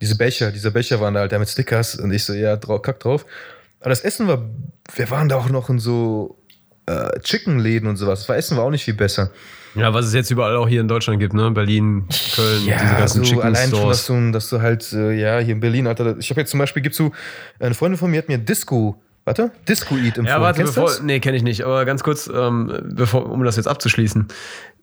diese 0.00 0.16
Becher, 0.16 0.50
diese 0.50 0.70
Becher 0.72 1.00
waren 1.00 1.14
da 1.14 1.28
da 1.28 1.38
mit 1.38 1.48
Stickers 1.48 1.94
und 1.96 2.12
ich 2.12 2.24
so, 2.24 2.32
ja, 2.32 2.56
drau, 2.56 2.78
kack 2.80 2.98
drauf. 3.00 3.24
Aber 3.80 3.90
das 3.90 4.00
Essen 4.00 4.26
war, 4.26 4.42
wir 4.96 5.10
waren 5.10 5.28
da 5.28 5.36
auch 5.36 5.48
noch 5.50 5.68
in 5.70 5.78
so 5.78 6.38
äh, 6.86 7.20
Chicken-Läden 7.20 7.88
und 7.88 7.96
sowas. 7.96 8.26
Das 8.26 8.36
Essen 8.36 8.56
war 8.56 8.64
auch 8.64 8.70
nicht 8.70 8.84
viel 8.84 8.94
besser. 8.94 9.30
Ja, 9.74 9.92
was 9.92 10.06
es 10.06 10.14
jetzt 10.14 10.30
überall 10.30 10.56
auch 10.56 10.68
hier 10.68 10.80
in 10.80 10.88
Deutschland 10.88 11.18
gibt, 11.20 11.34
ne? 11.34 11.50
Berlin, 11.50 12.06
Köln, 12.34 12.62
diese 12.64 12.76
ganzen 12.76 13.24
so 13.24 13.30
Chicken 13.30 13.42
allein 13.42 13.70
schon, 13.70 13.88
dass 13.88 14.04
Stores. 14.04 14.06
du, 14.06 14.30
dass 14.32 14.48
du 14.50 14.60
halt, 14.62 14.92
äh, 14.92 15.12
ja, 15.12 15.38
hier 15.38 15.54
in 15.54 15.60
Berlin, 15.60 15.86
Alter, 15.86 16.16
ich 16.18 16.30
habe 16.30 16.40
jetzt 16.40 16.50
zum 16.50 16.58
Beispiel, 16.60 16.82
gibt's 16.82 16.98
so, 16.98 17.10
eine 17.58 17.74
Freundin 17.74 17.98
von 17.98 18.10
mir 18.10 18.18
hat 18.18 18.28
mir 18.28 18.38
Disco, 18.38 19.02
warte, 19.24 19.50
Disco 19.68 19.96
Eat 19.96 20.18
empfohlen. 20.18 20.26
Ja, 20.26 20.40
warte, 20.40 20.58
Kennst 20.58 20.74
bevor, 20.76 20.88
das? 20.90 21.02
nee, 21.02 21.18
kenne 21.18 21.36
ich 21.36 21.42
nicht, 21.42 21.62
aber 21.64 21.84
ganz 21.86 22.02
kurz, 22.04 22.30
ähm, 22.32 22.72
bevor, 22.94 23.28
um 23.28 23.42
das 23.42 23.56
jetzt 23.56 23.66
abzuschließen. 23.66 24.28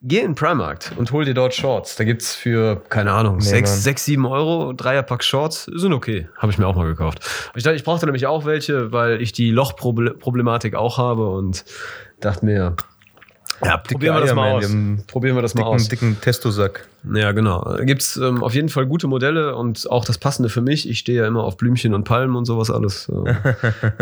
Geh 0.03 0.17
in 0.19 0.31
den 0.31 0.35
Primarkt 0.35 0.93
und 0.97 1.11
hol 1.11 1.25
dir 1.25 1.35
dort 1.35 1.53
Shorts. 1.53 1.95
Da 1.95 2.03
gibt's 2.03 2.33
für, 2.33 2.81
keine 2.89 3.11
Ahnung, 3.13 3.37
Nee, 3.37 3.43
sechs, 3.43 3.69
Mann. 3.69 3.79
sechs, 3.81 4.03
sieben 4.03 4.25
Euro, 4.25 4.73
Dreierpack 4.73 5.23
Shorts, 5.23 5.65
sind 5.65 5.93
okay. 5.93 6.27
Habe 6.37 6.51
ich 6.51 6.57
mir 6.57 6.65
auch 6.65 6.75
mal 6.75 6.87
gekauft. 6.87 7.19
Ich 7.55 7.63
dachte, 7.63 7.75
ich 7.75 7.83
brauchte 7.83 8.07
nämlich 8.07 8.25
auch 8.25 8.43
welche, 8.45 8.91
weil 8.91 9.21
ich 9.21 9.31
die 9.31 9.51
Lochproblematik 9.51 10.73
auch 10.75 10.97
habe 10.97 11.29
und 11.29 11.63
dachte 12.19 12.43
mir, 12.45 12.75
ja, 13.63 13.77
probieren 13.77 14.15
wir 14.15 14.21
das 14.21 14.33
mal 14.33 14.51
aus. 14.51 14.69
Probieren 15.07 15.35
wir 15.35 15.41
das 15.41 15.53
mal 15.55 15.63
aus. 15.63 15.87
dicken 15.87 16.19
Testosack. 16.21 16.87
Ja, 17.13 17.31
genau. 17.31 17.63
Da 17.63 17.83
gibt's 17.83 18.15
ähm, 18.17 18.43
auf 18.43 18.53
jeden 18.53 18.69
Fall 18.69 18.85
gute 18.85 19.07
Modelle 19.07 19.55
und 19.55 19.89
auch 19.89 20.05
das 20.05 20.17
Passende 20.19 20.49
für 20.49 20.61
mich. 20.61 20.87
Ich 20.87 20.99
stehe 20.99 21.21
ja 21.21 21.27
immer 21.27 21.43
auf 21.43 21.57
Blümchen 21.57 21.95
und 21.95 22.03
Palmen 22.03 22.35
und 22.35 22.45
sowas 22.45 22.69
alles. 22.69 23.09
Äh, 23.09 23.33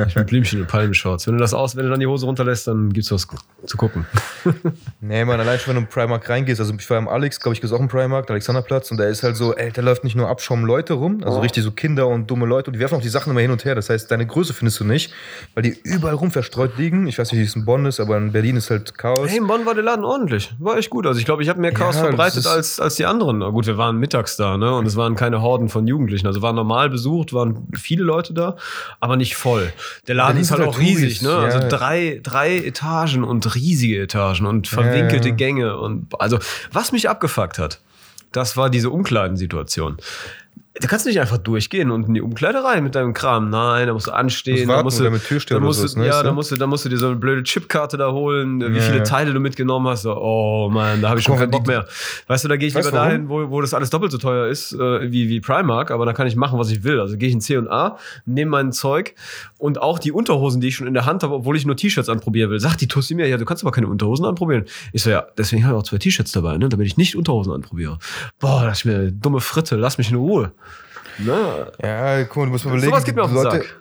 ich 0.08 0.16
bin 0.16 0.26
Blümchen 0.26 0.62
und 0.62 0.68
Palmenshorts. 0.68 1.26
Wenn 1.26 1.36
du 1.36 1.40
das 1.40 1.54
aus, 1.54 1.76
wenn 1.78 1.86
du 1.86 1.90
dann 1.92 2.02
die 2.02 2.08
Hose 2.08 2.26
runterlässt, 2.26 2.68
dann 2.68 2.92
gibt's 2.92 3.12
was 3.12 3.26
zu 3.66 3.78
gucken. 3.78 4.06
Nee, 5.02 5.26
man, 5.26 5.40
allein 5.40 5.58
schon, 5.60 5.70
wenn 5.70 5.82
du 5.82 5.88
im 5.88 5.88
Primark 5.88 6.30
reingehst, 6.30 6.60
also 6.60 6.74
ich 6.78 6.90
war 6.90 6.98
im 6.98 7.08
Alex, 7.08 7.40
glaube 7.40 7.56
ich, 7.58 7.72
auch 7.72 7.80
im 7.80 7.88
Primark, 7.88 8.28
der 8.28 8.34
Alexanderplatz, 8.36 8.92
und 8.92 8.98
da 8.98 9.06
ist 9.06 9.24
halt 9.24 9.36
so, 9.38 9.56
ey, 9.56 9.72
da 9.72 9.82
läuft 9.82 10.04
nicht 10.04 10.16
nur 10.16 10.28
Abschaum 10.28 10.66
Leute 10.66 10.94
rum, 10.94 11.22
also 11.24 11.40
richtig 11.40 11.64
so 11.64 11.72
Kinder 11.72 12.08
und 12.08 12.30
dumme 12.30 12.46
Leute, 12.46 12.68
und 12.70 12.74
die 12.74 12.80
werfen 12.80 12.96
auch 12.96 13.02
die 13.02 13.10
Sachen 13.10 13.32
immer 13.32 13.40
hin 13.42 13.52
und 13.52 13.64
her. 13.66 13.76
Das 13.76 13.90
heißt, 13.90 14.12
deine 14.12 14.28
Größe 14.28 14.54
findest 14.54 14.80
du 14.80 14.84
nicht, 14.84 15.14
weil 15.56 15.64
die 15.64 15.78
überall 15.84 16.16
rum 16.16 16.32
verstreut 16.32 16.78
liegen. 16.78 17.08
Ich 17.08 17.18
weiß 17.18 17.32
nicht, 17.32 17.42
wie 17.42 17.46
es 17.46 17.56
in 17.56 17.66
Bonn 17.66 17.86
ist, 17.86 18.00
aber 18.00 18.18
in 18.18 18.32
Berlin 18.32 18.56
ist 18.58 18.70
halt 18.70 18.98
Chaos. 18.98 19.30
Hey, 19.30 19.38
in 19.38 19.48
Bonn 19.48 19.66
war 19.66 19.74
der 19.74 19.84
Laden 19.84 20.06
ordentlich. 20.06 20.54
War 20.60 20.78
echt 20.78 20.90
gut. 20.90 21.08
Also 21.08 21.20
ich 21.20 21.26
glaube, 21.26 21.42
ich 21.44 21.50
habe 21.50 21.60
mehr 21.60 21.72
Chaos 21.74 21.96
Ja, 21.96 22.02
verbreitet 22.04 22.40
ist- 22.40 22.48
als, 22.48 22.80
als 22.90 22.96
die 22.96 23.06
anderen. 23.06 23.38
Na 23.38 23.50
gut, 23.50 23.68
wir 23.68 23.78
waren 23.78 23.98
mittags 23.98 24.36
da, 24.36 24.58
ne? 24.58 24.74
Und 24.74 24.88
es 24.88 24.96
waren 24.96 25.16
keine 25.16 25.42
Horden 25.42 25.70
von 25.70 25.88
Jugendlichen. 25.88 26.26
Also 26.26 26.42
war 26.42 26.54
normal 26.54 26.90
besucht, 26.90 27.34
waren 27.34 27.68
viele 27.78 28.04
Leute 28.04 28.34
da, 28.34 28.56
aber 29.00 29.16
nicht 29.16 29.36
voll. 29.36 29.72
Der 30.08 30.16
Laden 30.16 30.42
ist 30.42 30.50
halt 30.50 30.62
auch 30.62 30.80
riesig, 30.80 31.22
ne? 31.22 31.30
Touris, 31.30 31.54
Also 31.54 31.60
ja. 31.60 31.70
drei, 31.70 32.20
drei 32.24 32.58
Etagen 32.58 33.24
und 33.24 33.56
riesige 33.56 34.02
Etagen 34.02 34.48
und 34.48 34.68
verwinkelte 34.68 35.30
ja. 35.30 35.36
Gänge. 35.36 35.78
Und 35.78 36.08
also, 36.20 36.40
was 36.72 36.92
mich 36.92 37.08
abgefuckt 37.08 37.60
hat, 37.60 37.80
das 38.32 38.58
war 38.58 38.70
diese 38.70 38.90
Umkleidensituation. 38.90 39.98
Da 40.82 40.88
kannst 40.88 41.06
du 41.06 41.10
nicht 41.10 41.20
einfach 41.20 41.38
durchgehen 41.38 41.92
und 41.92 42.08
in 42.08 42.14
die 42.14 42.22
Umkleide 42.22 42.64
rein 42.64 42.84
mit 42.84 42.96
deinem 42.96 43.14
Kram. 43.14 43.50
Nein, 43.50 43.88
da 43.88 43.94
musst 43.94 44.08
du 44.08 44.12
anstehen. 44.12 44.54
Musst 44.56 44.66
da 44.66 44.74
warten 44.74 44.84
musst 44.86 45.00
du, 45.00 45.10
mit 45.10 45.26
Türsteher 45.26 45.60
da 45.60 45.66
musst 45.66 45.96
du, 45.96 46.00
ne, 46.00 46.08
ja, 46.08 46.24
da 46.24 46.32
musst, 46.32 46.52
du, 46.52 46.56
da 46.56 46.68
musst 46.68 46.86
du 46.86 46.90
dir 46.90 46.98
so 46.98 47.08
eine 47.08 47.16
blöde 47.18 47.44
Chipkarte 47.44 47.98
da 47.98 48.12
holen, 48.12 48.62
wie 48.62 48.78
Ja, 48.78 48.82
viele 48.82 48.98
ja. 49.00 49.04
Teile 49.04 49.34
du 49.34 49.40
mitgenommen 49.40 49.88
hast. 49.88 50.04
So, 50.04 50.16
oh 50.16 50.70
man, 50.72 51.02
da 51.02 51.10
habe 51.10 51.20
ich 51.20 51.26
schon 51.26 51.38
keinen 51.38 51.52
Bock 51.52 51.68
mehr. 51.68 51.86
Weißt 52.28 52.46
du, 52.46 52.48
da 52.48 52.56
gehe 52.56 52.68
ich 52.68 52.74
lieber 52.76 52.92
dahin, 52.92 53.28
wo, 53.28 53.50
wo 53.50 53.62
das 53.62 53.74
alles 53.74 53.90
doppelt 53.90 54.12
so 54.12 54.18
teuer 54.18 54.48
ist 54.48 54.74
äh, 54.74 55.12
wie, 55.12 55.28
wie 55.28 55.42
Primark, 55.42 55.92
aber 55.92 56.06
da 56.06 56.14
kann 56.14 56.28
ich 56.28 56.36
machen, 56.36 56.58
was 56.58 56.72
ich 56.72 56.84
will. 56.84 57.00
Also 57.00 57.18
gehe 57.18 57.28
ich 57.28 57.34
in 57.34 57.42
C&A, 57.42 57.98
nehme 58.26 58.52
mein 58.52 58.72
Zeug 58.72 59.16
und 59.60 59.80
auch 59.80 60.00
die 60.00 60.12
Unterhosen, 60.12 60.62
die 60.62 60.70
ich 60.70 60.76
schon 60.76 60.88
in 60.88 60.94
der 60.96 61.06
Hand 61.06 61.22
habe, 61.22 61.36
obwohl 61.36 61.56
ich 61.56 61.66
nur 61.66 61.76
T-Shirts 61.76 62.10
anprobieren 62.10 62.50
will. 62.50 62.60
Sagt 62.60 62.82
die 62.82 62.88
Tussi 62.88 63.14
mir, 63.14 63.28
ja, 63.28 63.38
du 63.38 63.46
kannst 63.46 63.64
aber 63.64 63.72
keine 63.72 63.88
Unterhosen 63.88 64.26
anprobieren. 64.26 64.66
Ich 64.94 65.04
so, 65.04 65.10
ja, 65.12 65.28
deswegen 65.38 65.66
habe 65.66 65.76
ich 65.76 65.80
auch 65.82 65.88
zwei 65.88 65.98
T-Shirts 65.98 66.32
dabei, 66.32 66.58
ne, 66.58 66.70
damit 66.70 66.88
ich 66.88 66.98
nicht 66.98 67.16
Unterhosen 67.16 67.54
anprobiere. 67.54 68.00
Boah, 68.40 68.64
das 68.64 68.80
ist 68.80 68.86
mir 68.86 69.12
dumme 69.12 69.42
Fritte, 69.42 69.76
lass 69.76 69.98
mich 69.98 70.10
in 70.10 70.16
Ruhe. 70.16 70.54
Ne? 71.20 71.72
Ja, 71.84 72.24
guck 72.24 72.38
mal, 72.38 72.46
du 72.46 72.52
musst 72.52 72.66
mal 72.66 72.72
überlegen. 72.72 72.90
Sowas 72.90 73.04
geht 73.04 73.16
mir 73.16 73.24
auf 73.24 73.30
den 73.30 73.44
Leute, 73.44 73.58
Sack. 73.58 73.76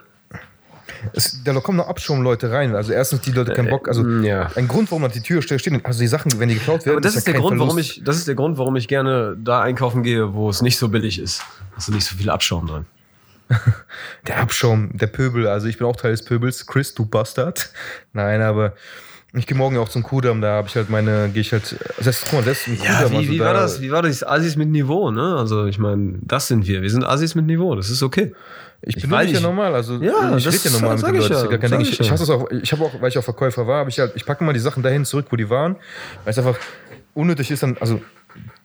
Es, 1.12 1.40
da 1.44 1.54
kommen 1.60 1.78
noch 1.78 1.86
Abschaum-Leute 1.86 2.50
rein. 2.50 2.74
Also 2.74 2.92
erstens, 2.92 3.20
die 3.20 3.30
Leute 3.30 3.52
keinen 3.52 3.70
Bock. 3.70 3.86
Also 3.86 4.04
ja. 4.22 4.50
ein 4.56 4.66
Grund, 4.66 4.90
warum 4.90 5.04
an 5.04 5.12
die 5.12 5.20
Tür 5.20 5.42
stehen. 5.42 5.80
Also 5.84 6.00
die 6.00 6.08
Sachen, 6.08 6.40
wenn 6.40 6.48
die 6.48 6.56
geklaut 6.56 6.84
werden, 6.86 6.96
Aber 6.96 7.00
das 7.00 7.14
ist, 7.14 7.26
ja 7.28 7.34
der 7.34 7.42
Grund, 7.42 7.60
warum 7.60 7.74
Verlust. 7.74 7.98
ich, 7.98 8.04
das 8.04 8.16
ist 8.16 8.26
der 8.26 8.34
Grund, 8.34 8.58
warum 8.58 8.74
ich 8.74 8.88
gerne 8.88 9.36
da 9.38 9.62
einkaufen 9.62 10.02
gehe, 10.02 10.34
wo 10.34 10.50
es 10.50 10.60
nicht 10.60 10.76
so 10.76 10.88
billig 10.88 11.20
ist. 11.20 11.42
Ist 11.76 11.90
nicht 11.90 12.04
so 12.04 12.16
viel 12.16 12.30
Abschaum 12.30 12.66
drin. 12.66 12.86
Der 14.26 14.40
Abschaum, 14.40 14.90
der 14.96 15.06
Pöbel. 15.06 15.46
Also 15.46 15.66
ich 15.68 15.78
bin 15.78 15.86
auch 15.86 15.96
Teil 15.96 16.10
des 16.12 16.24
Pöbels. 16.24 16.66
Chris, 16.66 16.94
du 16.94 17.06
Bastard. 17.06 17.70
Nein, 18.12 18.42
aber 18.42 18.74
ich 19.34 19.46
gehe 19.46 19.56
morgen 19.56 19.76
auch 19.78 19.88
zum 19.88 20.02
Kudamm. 20.02 20.40
Da 20.40 20.52
habe 20.56 20.68
ich 20.68 20.76
halt 20.76 20.90
meine, 20.90 21.28
gehe 21.30 21.40
ich 21.40 21.52
halt. 21.52 21.76
Das 21.96 22.06
heißt, 22.06 22.24
guck 22.24 22.32
mal, 22.40 22.44
das 22.44 22.66
ist 22.66 22.68
ein 22.68 22.78
Ja, 22.82 23.02
Kudamm. 23.02 23.12
wie, 23.12 23.16
also 23.16 23.30
wie 23.30 23.38
da, 23.38 23.44
war 23.44 23.54
das? 23.54 23.80
Wie 23.80 23.90
war 23.90 24.02
das? 24.02 24.26
Assis 24.26 24.56
mit 24.56 24.68
Niveau, 24.68 25.10
ne? 25.10 25.36
Also 25.36 25.66
ich 25.66 25.78
meine, 25.78 26.18
das 26.22 26.48
sind 26.48 26.66
wir. 26.66 26.82
Wir 26.82 26.90
sind 26.90 27.04
Assis 27.04 27.34
mit 27.34 27.46
Niveau. 27.46 27.74
Das 27.74 27.90
ist 27.90 28.02
okay. 28.02 28.34
Ich 28.82 28.96
Ich 28.96 29.02
bin 29.02 29.10
weiß 29.10 29.30
ja 29.32 29.40
normal. 29.40 29.74
Also 29.74 29.94
Ja, 29.96 30.36
ich 30.36 30.46
rede 30.46 30.56
ja 30.64 30.70
normal 30.70 30.96
mit 30.96 31.06
den 31.06 31.14
ich 31.16 31.28
Leuten. 31.28 31.62
Ja, 31.72 31.78
ich 31.80 31.90
Ich, 31.92 32.00
ich 32.00 32.10
hasse 32.10 32.22
es 32.22 32.30
auch. 32.30 32.50
Ich 32.50 32.72
habe 32.72 32.84
auch, 32.84 33.00
weil 33.00 33.08
ich 33.08 33.18
auch 33.18 33.24
Verkäufer 33.24 33.66
war, 33.66 33.80
habe 33.80 33.90
ich 33.90 33.98
halt, 33.98 34.12
ich 34.14 34.24
packe 34.24 34.44
mal 34.44 34.52
die 34.52 34.60
Sachen 34.60 34.82
dahin 34.82 35.04
zurück, 35.04 35.26
wo 35.30 35.36
die 35.36 35.50
waren. 35.50 35.76
Weil 36.24 36.30
es 36.30 36.38
einfach 36.38 36.56
unnötig 37.14 37.50
ist 37.50 37.62
dann, 37.62 37.76
also 37.80 38.00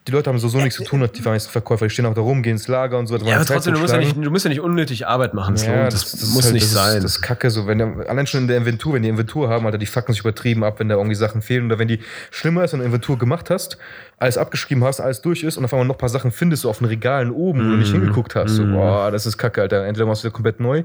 die 0.05 0.11
Leute 0.11 0.29
haben 0.29 0.37
so, 0.37 0.49
so 0.49 0.57
nichts 0.57 0.75
zu 0.75 0.83
tun, 0.83 1.07
die 1.15 1.21
meisten 1.21 1.49
Verkäufer. 1.49 1.85
Die 1.85 1.89
stehen 1.89 2.05
auch 2.05 2.13
da 2.13 2.19
rum, 2.19 2.43
gehen 2.43 2.53
ins 2.53 2.67
Lager 2.67 2.99
und 2.99 3.07
so. 3.07 3.15
Ja, 3.15 3.37
aber 3.37 3.45
trotzdem, 3.45 3.73
du 3.73 3.79
musst, 3.79 3.93
ja 3.93 3.99
nicht, 3.99 4.17
du 4.17 4.29
musst 4.31 4.43
ja 4.43 4.49
nicht 4.49 4.59
unnötig 4.59 5.07
Arbeit 5.07 5.33
machen. 5.33 5.55
Das, 5.55 5.65
lohnt- 5.65 5.93
das, 5.93 6.13
ist 6.13 6.33
muss 6.33 6.43
halt- 6.43 6.53
nicht 6.55 6.65
das 6.65 6.73
sein. 6.73 6.97
Ist, 6.97 7.03
das 7.05 7.11
ist 7.15 7.21
kacke 7.21 7.49
so. 7.49 7.67
Wenn 7.67 7.77
der, 7.77 8.09
allein 8.09 8.27
schon 8.27 8.41
in 8.41 8.47
der 8.49 8.57
Inventur, 8.57 8.95
wenn 8.95 9.03
die 9.03 9.07
Inventur 9.07 9.47
haben, 9.49 9.65
Alter, 9.65 9.77
die 9.77 9.85
fucken 9.85 10.11
sich 10.13 10.19
übertrieben 10.19 10.65
ab, 10.65 10.79
wenn 10.79 10.89
da 10.89 10.95
irgendwie 10.95 11.15
Sachen 11.15 11.41
fehlen. 11.41 11.67
Oder 11.67 11.79
wenn 11.79 11.87
die 11.87 11.99
schlimmer 12.31 12.65
ist, 12.65 12.73
wenn 12.73 12.79
du 12.81 12.85
Inventur 12.85 13.17
gemacht 13.17 13.49
hast, 13.49 13.77
alles 14.17 14.37
abgeschrieben 14.37 14.83
hast, 14.83 14.99
alles 14.99 15.21
durch 15.21 15.41
ist 15.43 15.55
und 15.57 15.63
auf 15.63 15.73
einmal 15.73 15.87
noch 15.87 15.95
ein 15.95 15.99
paar 15.99 16.09
Sachen 16.09 16.31
findest 16.31 16.65
du 16.65 16.69
auf 16.69 16.79
den 16.79 16.87
Regalen 16.87 17.31
oben, 17.31 17.59
wo 17.59 17.63
du 17.63 17.69
Mhm. 17.69 17.79
nicht 17.79 17.91
hingeguckt 17.93 18.35
hast. 18.35 18.51
So, 18.51 18.65
boah, 18.65 19.09
das 19.09 19.25
ist 19.25 19.37
kacke, 19.37 19.61
Alter. 19.61 19.85
Entweder 19.85 20.05
machst 20.05 20.23
du 20.23 20.27
wieder 20.27 20.33
komplett 20.33 20.59
neu, 20.59 20.83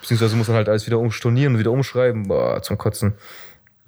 beziehungsweise 0.00 0.36
musst 0.36 0.48
dann 0.48 0.56
halt 0.56 0.68
alles 0.68 0.86
wieder 0.86 1.00
umstornieren 1.00 1.54
und 1.54 1.58
wieder 1.58 1.72
umschreiben. 1.72 2.28
Boah, 2.28 2.62
zum 2.62 2.78
Kotzen. 2.78 3.14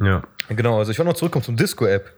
ja. 0.02 0.22
Genau, 0.48 0.78
also 0.78 0.90
ich 0.92 0.98
wollte 0.98 1.10
noch 1.10 1.16
zurückkommen 1.16 1.44
zum 1.44 1.56
Disco-App. 1.56 2.10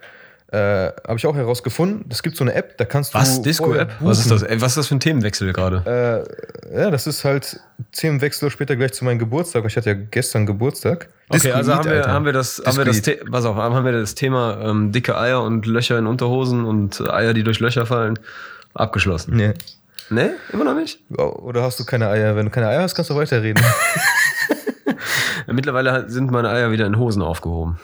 Äh, 0.51 0.93
Habe 1.07 1.17
ich 1.17 1.27
auch 1.27 1.35
herausgefunden, 1.35 2.07
es 2.09 2.23
gibt 2.23 2.37
so 2.37 2.45
eine 2.45 2.55
App, 2.55 2.79
da 2.79 2.87
kannst 2.87 3.13
du. 3.13 3.19
Was? 3.19 3.43
Disco-App? 3.43 3.93
Was 4.01 4.21
ist 4.21 4.31
das? 4.31 4.43
Ey, 4.43 4.59
was 4.63 4.73
ist 4.73 4.77
das 4.79 4.87
für 4.89 4.95
ein 4.95 5.01
Themenwechsel 5.01 5.53
gerade? 5.53 6.27
Äh, 6.73 6.81
ja, 6.81 6.91
das 6.91 7.07
ist 7.07 7.23
halt 7.25 7.61
zehn 7.93 8.23
Wechsel 8.23 8.51
später 8.51 8.75
gleich 8.75 8.95
zu 8.95 9.05
meinem 9.05 9.19
Geburtstag. 9.19 9.67
Ich 9.67 9.77
hatte 9.77 9.91
ja 9.91 9.97
gestern 10.11 10.47
Geburtstag. 10.47 11.11
Okay, 11.29 11.53
also 11.53 11.75
haben 11.75 11.91
wir, 11.91 12.07
haben 12.07 12.25
wir 12.25 12.33
das, 12.33 12.63
haben 12.65 12.79
wir 12.79 12.87
das, 12.87 13.03
pass 13.31 13.45
auf, 13.45 13.57
haben 13.57 13.85
wir 13.85 13.93
das 13.93 14.15
Thema 14.15 14.59
ähm, 14.63 14.91
dicke 14.91 15.19
Eier 15.19 15.43
und 15.43 15.67
Löcher 15.67 15.99
in 15.99 16.07
Unterhosen 16.07 16.65
und 16.65 16.99
Eier, 17.11 17.35
die 17.35 17.43
durch 17.43 17.61
Löcher 17.61 17.85
fallen, 17.85 18.19
abgeschlossen. 18.73 19.37
Nee. 19.37 19.53
Ne? 20.09 20.37
Immer 20.55 20.65
noch 20.65 20.75
nicht? 20.75 21.01
Oder 21.11 21.63
hast 21.63 21.79
du 21.79 21.85
keine 21.85 22.09
Eier? 22.09 22.37
Wenn 22.37 22.47
du 22.47 22.51
keine 22.51 22.69
Eier 22.69 22.81
hast, 22.81 22.95
kannst 22.95 23.11
du 23.11 23.17
weiterreden. 23.17 23.63
Mittlerweile 25.47 26.09
sind 26.09 26.31
meine 26.31 26.49
Eier 26.49 26.71
wieder 26.71 26.87
in 26.87 26.99
Hosen 26.99 27.21
aufgehoben. 27.21 27.79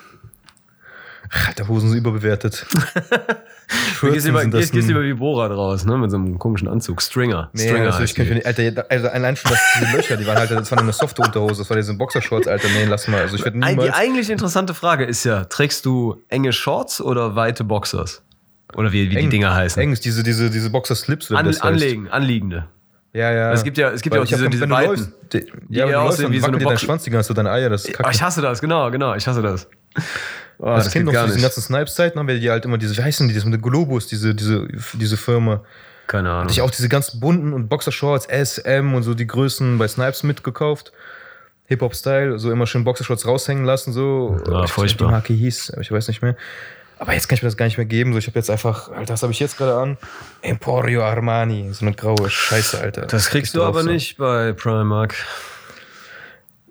Alter, 1.49 1.69
Hosen 1.69 1.89
sind 1.91 1.99
überbewertet. 1.99 2.67
Du 4.01 4.13
gehst 4.13 4.29
das 4.29 4.73
nun- 4.73 4.87
lieber 4.87 5.03
wie 5.03 5.15
Borat 5.15 5.51
raus, 5.51 5.87
ne? 5.87 5.97
Mit 5.97 6.11
so 6.11 6.19
einem 6.19 6.39
komischen 6.39 6.69
Anzug. 6.69 7.01
Stringer. 7.01 7.49
Nee, 7.55 7.63
Stringer 7.67 7.91
kann 7.91 8.05
ich 8.05 8.13
die. 8.15 8.23
nicht. 8.23 8.45
Alter, 8.47 8.85
Alter, 8.91 9.13
allein 9.15 9.37
schon, 9.37 9.51
dass 9.51 9.61
diese 9.81 9.97
Löcher, 9.97 10.17
die 10.19 10.27
waren 10.27 10.37
halt, 10.37 10.51
das 10.51 10.71
war 10.71 10.79
eine 10.79 10.93
softe 10.93 11.23
Unterhose, 11.23 11.63
das 11.63 11.71
war 11.71 11.77
diese 11.79 11.95
Boxershorts, 11.95 12.47
Alter. 12.47 12.69
Nee, 12.69 12.85
lass 12.85 13.09
mal. 13.09 13.23
Also 13.23 13.37
ich 13.37 13.45
werde 13.45 13.57
Eig- 13.59 13.71
Die 13.71 13.77
niemals. 13.77 13.95
eigentlich 13.95 14.29
interessante 14.29 14.75
Frage 14.75 15.05
ist 15.05 15.25
ja, 15.25 15.45
trägst 15.45 15.87
du 15.87 16.19
enge 16.29 16.53
Shorts 16.53 17.01
oder 17.01 17.37
weite 17.37 17.65
Boxers? 17.65 18.23
Oder 18.77 18.93
wie, 18.93 19.07
wie 19.07 19.15
die 19.15 19.17
Eng- 19.17 19.31
Dinger 19.31 19.55
heißen? 19.55 19.83
Eng 19.83 19.93
ist 19.93 20.05
diese, 20.05 20.23
diese, 20.23 20.51
diese 20.51 20.69
Boxer-Slips 20.69 21.33
An, 21.33 21.47
das 21.47 21.57
heißt. 21.57 21.65
anlegen, 21.65 22.09
anliegende. 22.11 22.67
Ja, 23.15 23.33
ja. 23.33 23.53
Es 23.53 23.65
gibt 23.65 23.79
ja, 23.79 23.91
es 23.91 24.03
gibt 24.03 24.15
ja 24.15 24.21
auch 24.21 24.25
ich 24.27 24.33
hab 24.33 24.39
diese, 24.41 24.51
diese 24.51 24.67
du 24.67 24.75
Weiten. 24.75 24.89
läufst, 24.91 25.11
die, 25.33 25.41
die 25.69 25.77
ja, 25.77 25.87
wenn 25.87 25.93
du 25.93 25.99
läufst, 26.01 26.19
aussehen 26.19 26.33
wie 26.33 26.41
so 26.41 26.47
eine 26.49 26.59
Box- 26.59 26.83
Schwanz 26.83 27.05
die 27.05 27.11
ganze 27.11 27.33
deine 27.33 27.51
Eier, 27.51 27.71
das 27.71 27.85
ist 27.87 27.95
Oh, 27.95 27.97
kacke. 28.03 28.11
ich 28.13 28.21
hasse 28.23 28.43
das, 28.43 28.61
genau, 28.61 28.91
genau, 28.91 29.15
ich 29.15 29.27
hasse 29.27 29.41
das. 29.41 29.69
Oh, 30.59 30.67
das, 30.67 30.85
das, 30.85 30.93
kennt 30.93 31.07
noch 31.07 31.13
zu 31.13 31.27
diesen 31.27 31.43
ganzen 31.43 31.63
Snipes-Zeiten, 31.63 32.19
haben 32.19 32.29
wir 32.29 32.39
die 32.39 32.51
halt 32.51 32.65
immer 32.65 32.79
diese, 32.79 32.97
wie 32.97 33.03
heißen 33.03 33.29
die, 33.29 33.35
das 33.35 33.45
mit 33.45 33.55
der 33.55 33.61
Globus, 33.61 34.07
diese, 34.07 34.35
diese, 34.35 34.69
diese 34.93 35.17
Firma. 35.17 35.63
Keine 36.07 36.31
Ahnung. 36.31 36.45
Hatte 36.45 36.53
ich 36.53 36.61
auch 36.61 36.71
diese 36.71 36.89
ganzen 36.89 37.19
bunten 37.21 37.53
und 37.53 37.69
Boxershorts, 37.69 38.27
SM 38.27 38.95
und 38.95 39.03
so 39.03 39.15
die 39.15 39.27
Größen 39.27 39.79
bei 39.79 39.89
Snipes 39.89 40.23
mitgekauft. 40.23 40.93
Hip-Hop-Style, 41.67 42.39
so 42.39 42.53
immer 42.53 42.67
schön 42.67 42.85
Boxershorts 42.85 43.27
raushängen 43.27 43.65
lassen, 43.65 43.93
so. 43.93 44.39
Ja, 44.47 44.65
ich 44.65 44.77
weiß 44.77 44.85
nicht, 44.85 45.01
wie 45.01 45.05
die 45.05 45.11
Marke 45.11 45.33
hieß, 45.33 45.71
aber 45.73 45.81
ich 45.81 45.91
weiß 45.91 46.09
nicht 46.09 46.23
mehr. 46.23 46.37
Aber 46.99 47.15
jetzt 47.15 47.29
kann 47.29 47.37
ich 47.37 47.43
mir 47.43 47.49
das 47.49 47.57
gar 47.57 47.67
nicht 47.67 47.79
mehr 47.79 47.87
geben. 47.87 48.13
So, 48.13 48.19
ich 48.19 48.27
habe 48.27 48.39
jetzt 48.39 48.51
einfach, 48.51 48.91
Alter, 48.91 49.15
was 49.15 49.23
habe 49.23 49.33
ich 49.33 49.41
jetzt 49.41 49.57
gerade 49.57 49.75
an? 49.75 49.97
Emporio 50.43 51.03
Armani, 51.03 51.73
so 51.73 51.85
eine 51.85 51.95
graue 51.95 52.31
Scheiße, 52.31 52.81
Alter. 52.81 53.07
das 53.07 53.31
kriegst 53.31 53.57
du 53.57 53.63
aber 53.63 53.83
so. 53.83 53.91
nicht 53.91 54.17
bei 54.17 54.53
Primark. 54.53 55.15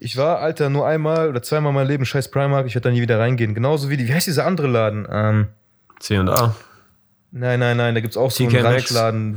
Ich 0.03 0.17
war, 0.17 0.39
Alter, 0.39 0.69
nur 0.69 0.85
einmal 0.85 1.29
oder 1.29 1.41
zweimal 1.41 1.69
in 1.71 1.75
meinem 1.75 1.87
Leben 1.87 2.05
scheiß 2.05 2.29
Primark, 2.29 2.65
ich 2.67 2.75
werde 2.75 2.89
da 2.89 2.93
nie 2.93 3.01
wieder 3.01 3.19
reingehen. 3.19 3.53
Genauso 3.55 3.89
wie 3.89 3.97
die, 3.97 4.07
wie 4.07 4.13
heißt 4.13 4.27
dieser 4.27 4.45
andere 4.45 4.67
Laden? 4.67 5.07
Ähm, 5.09 5.47
C&A. 5.99 6.53
nein, 7.31 7.59
nein, 7.59 7.77
nein, 7.77 7.95
da 7.95 8.01
gibt's 8.01 8.17
auch 8.17 8.29
so 8.31 8.43
einen 8.43 8.51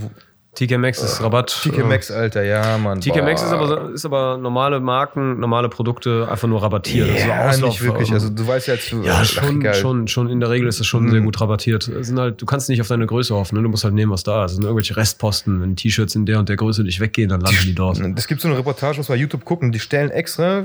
wo- 0.02 0.11
TK 0.57 0.79
Maxx 0.79 1.03
ist 1.03 1.23
Rabatt. 1.23 1.61
TK 1.63 1.85
Maxx, 1.87 2.11
Alter, 2.11 2.43
ja, 2.43 2.79
Mann. 2.79 3.01
TK 3.01 3.23
Maxx 3.23 3.43
ist 3.43 3.53
aber, 3.53 3.91
ist 3.93 4.05
aber 4.05 4.39
normale 4.39 4.81
Marken, 4.81 5.39
normale 5.39 5.69
Produkte 5.69 6.27
einfach 6.31 6.49
nur 6.49 6.63
rabattiert. 6.63 7.09
Also 7.11 7.29
Ja, 7.29 7.49
Auslauf- 7.49 7.69
nicht 7.71 7.83
wirklich. 7.83 8.13
Also 8.13 8.31
du 8.31 8.47
weißt 8.47 8.67
ja 8.69 8.75
jetzt, 8.75 8.91
Ja, 8.91 9.19
ach, 9.21 9.25
schon, 9.25 9.61
egal. 9.61 9.75
schon, 9.75 10.09
schon 10.09 10.29
in 10.31 10.41
der 10.41 10.51
Regel 10.51 10.67
ist 10.67 10.81
das 10.81 10.87
schon 10.87 11.05
Mhm. 11.05 11.11
sehr 11.11 11.21
gut 11.21 11.41
rabattiert. 11.41 11.87
Es 11.89 12.07
sind 12.09 12.19
halt, 12.19 12.41
du 12.41 12.47
kannst 12.47 12.69
nicht 12.69 12.81
auf 12.81 12.89
deine 12.89 13.07
Größe 13.07 13.35
hoffen, 13.35 13.57
ne? 13.57 13.63
du 13.63 13.69
musst 13.69 13.85
halt 13.85 13.95
nehmen, 13.95 14.11
was 14.11 14.23
da 14.25 14.45
ist. 14.47 14.53
Es 14.53 14.57
sind 14.57 14.65
irgendwelche 14.65 14.97
Restposten. 14.97 15.61
Wenn 15.61 15.77
T-Shirts 15.77 16.15
in 16.15 16.27
der 16.27 16.39
und 16.39 16.49
der 16.49 16.57
Größe 16.57 16.83
nicht 16.83 17.01
weggehen, 17.01 17.29
dann 17.29 17.41
landen 17.43 17.61
die 17.65 17.75
dort. 17.75 18.01
Es 18.17 18.27
gibt 18.27 18.41
so 18.41 18.49
eine 18.49 18.57
Reportage, 18.57 18.97
muss 18.97 19.09
man 19.11 19.19
YouTube 19.19 19.45
gucken, 19.45 19.73
die 19.73 19.79
stellen 19.79 20.11
extra 20.11 20.65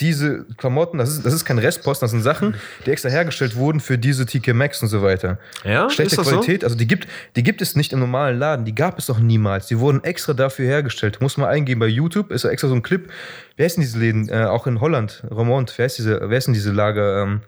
diese 0.00 0.44
Klamotten, 0.56 0.98
das 0.98 1.10
ist, 1.10 1.26
das 1.26 1.32
ist 1.32 1.44
kein 1.44 1.58
Restposten, 1.58 2.04
das 2.04 2.10
sind 2.12 2.22
Sachen, 2.22 2.54
die 2.86 2.90
extra 2.90 3.08
hergestellt 3.08 3.56
wurden 3.56 3.80
für 3.80 3.98
diese 3.98 4.26
TK 4.26 4.54
Maxx 4.54 4.82
und 4.82 4.88
so 4.88 5.02
weiter. 5.02 5.38
Ja, 5.64 5.90
Schlechte 5.90 6.16
Qualität, 6.16 6.64
also 6.64 6.76
die 6.76 6.86
gibt, 6.86 7.08
die 7.36 7.42
gibt 7.42 7.62
es 7.62 7.76
nicht 7.76 7.92
im 7.92 8.00
normalen 8.00 8.38
Laden, 8.38 8.64
die 8.64 8.74
gab 8.74 8.98
es 8.98 9.08
noch 9.08 9.18
niemals. 9.18 9.66
Die 9.66 9.78
wurden 9.78 10.04
extra 10.04 10.32
dafür 10.34 10.66
hergestellt. 10.66 11.20
Muss 11.20 11.36
man 11.36 11.48
eingeben 11.48 11.80
bei 11.80 11.86
YouTube, 11.86 12.30
ist 12.30 12.44
extra 12.44 12.68
so 12.68 12.74
ein 12.74 12.82
Clip. 12.82 13.10
Wer 13.56 13.66
ist 13.66 13.76
denn 13.76 13.82
diese 13.82 13.98
Läden? 13.98 14.28
Äh, 14.28 14.44
auch 14.44 14.66
in 14.66 14.80
Holland, 14.80 15.24
Romont, 15.30 15.74
wer 15.76 15.86
ist 15.86 15.98
diese, 15.98 16.20
wer 16.22 16.38
ist 16.38 16.46
denn 16.46 16.54
diese 16.54 16.72
Lager? 16.72 17.22
Ähm, 17.22 17.40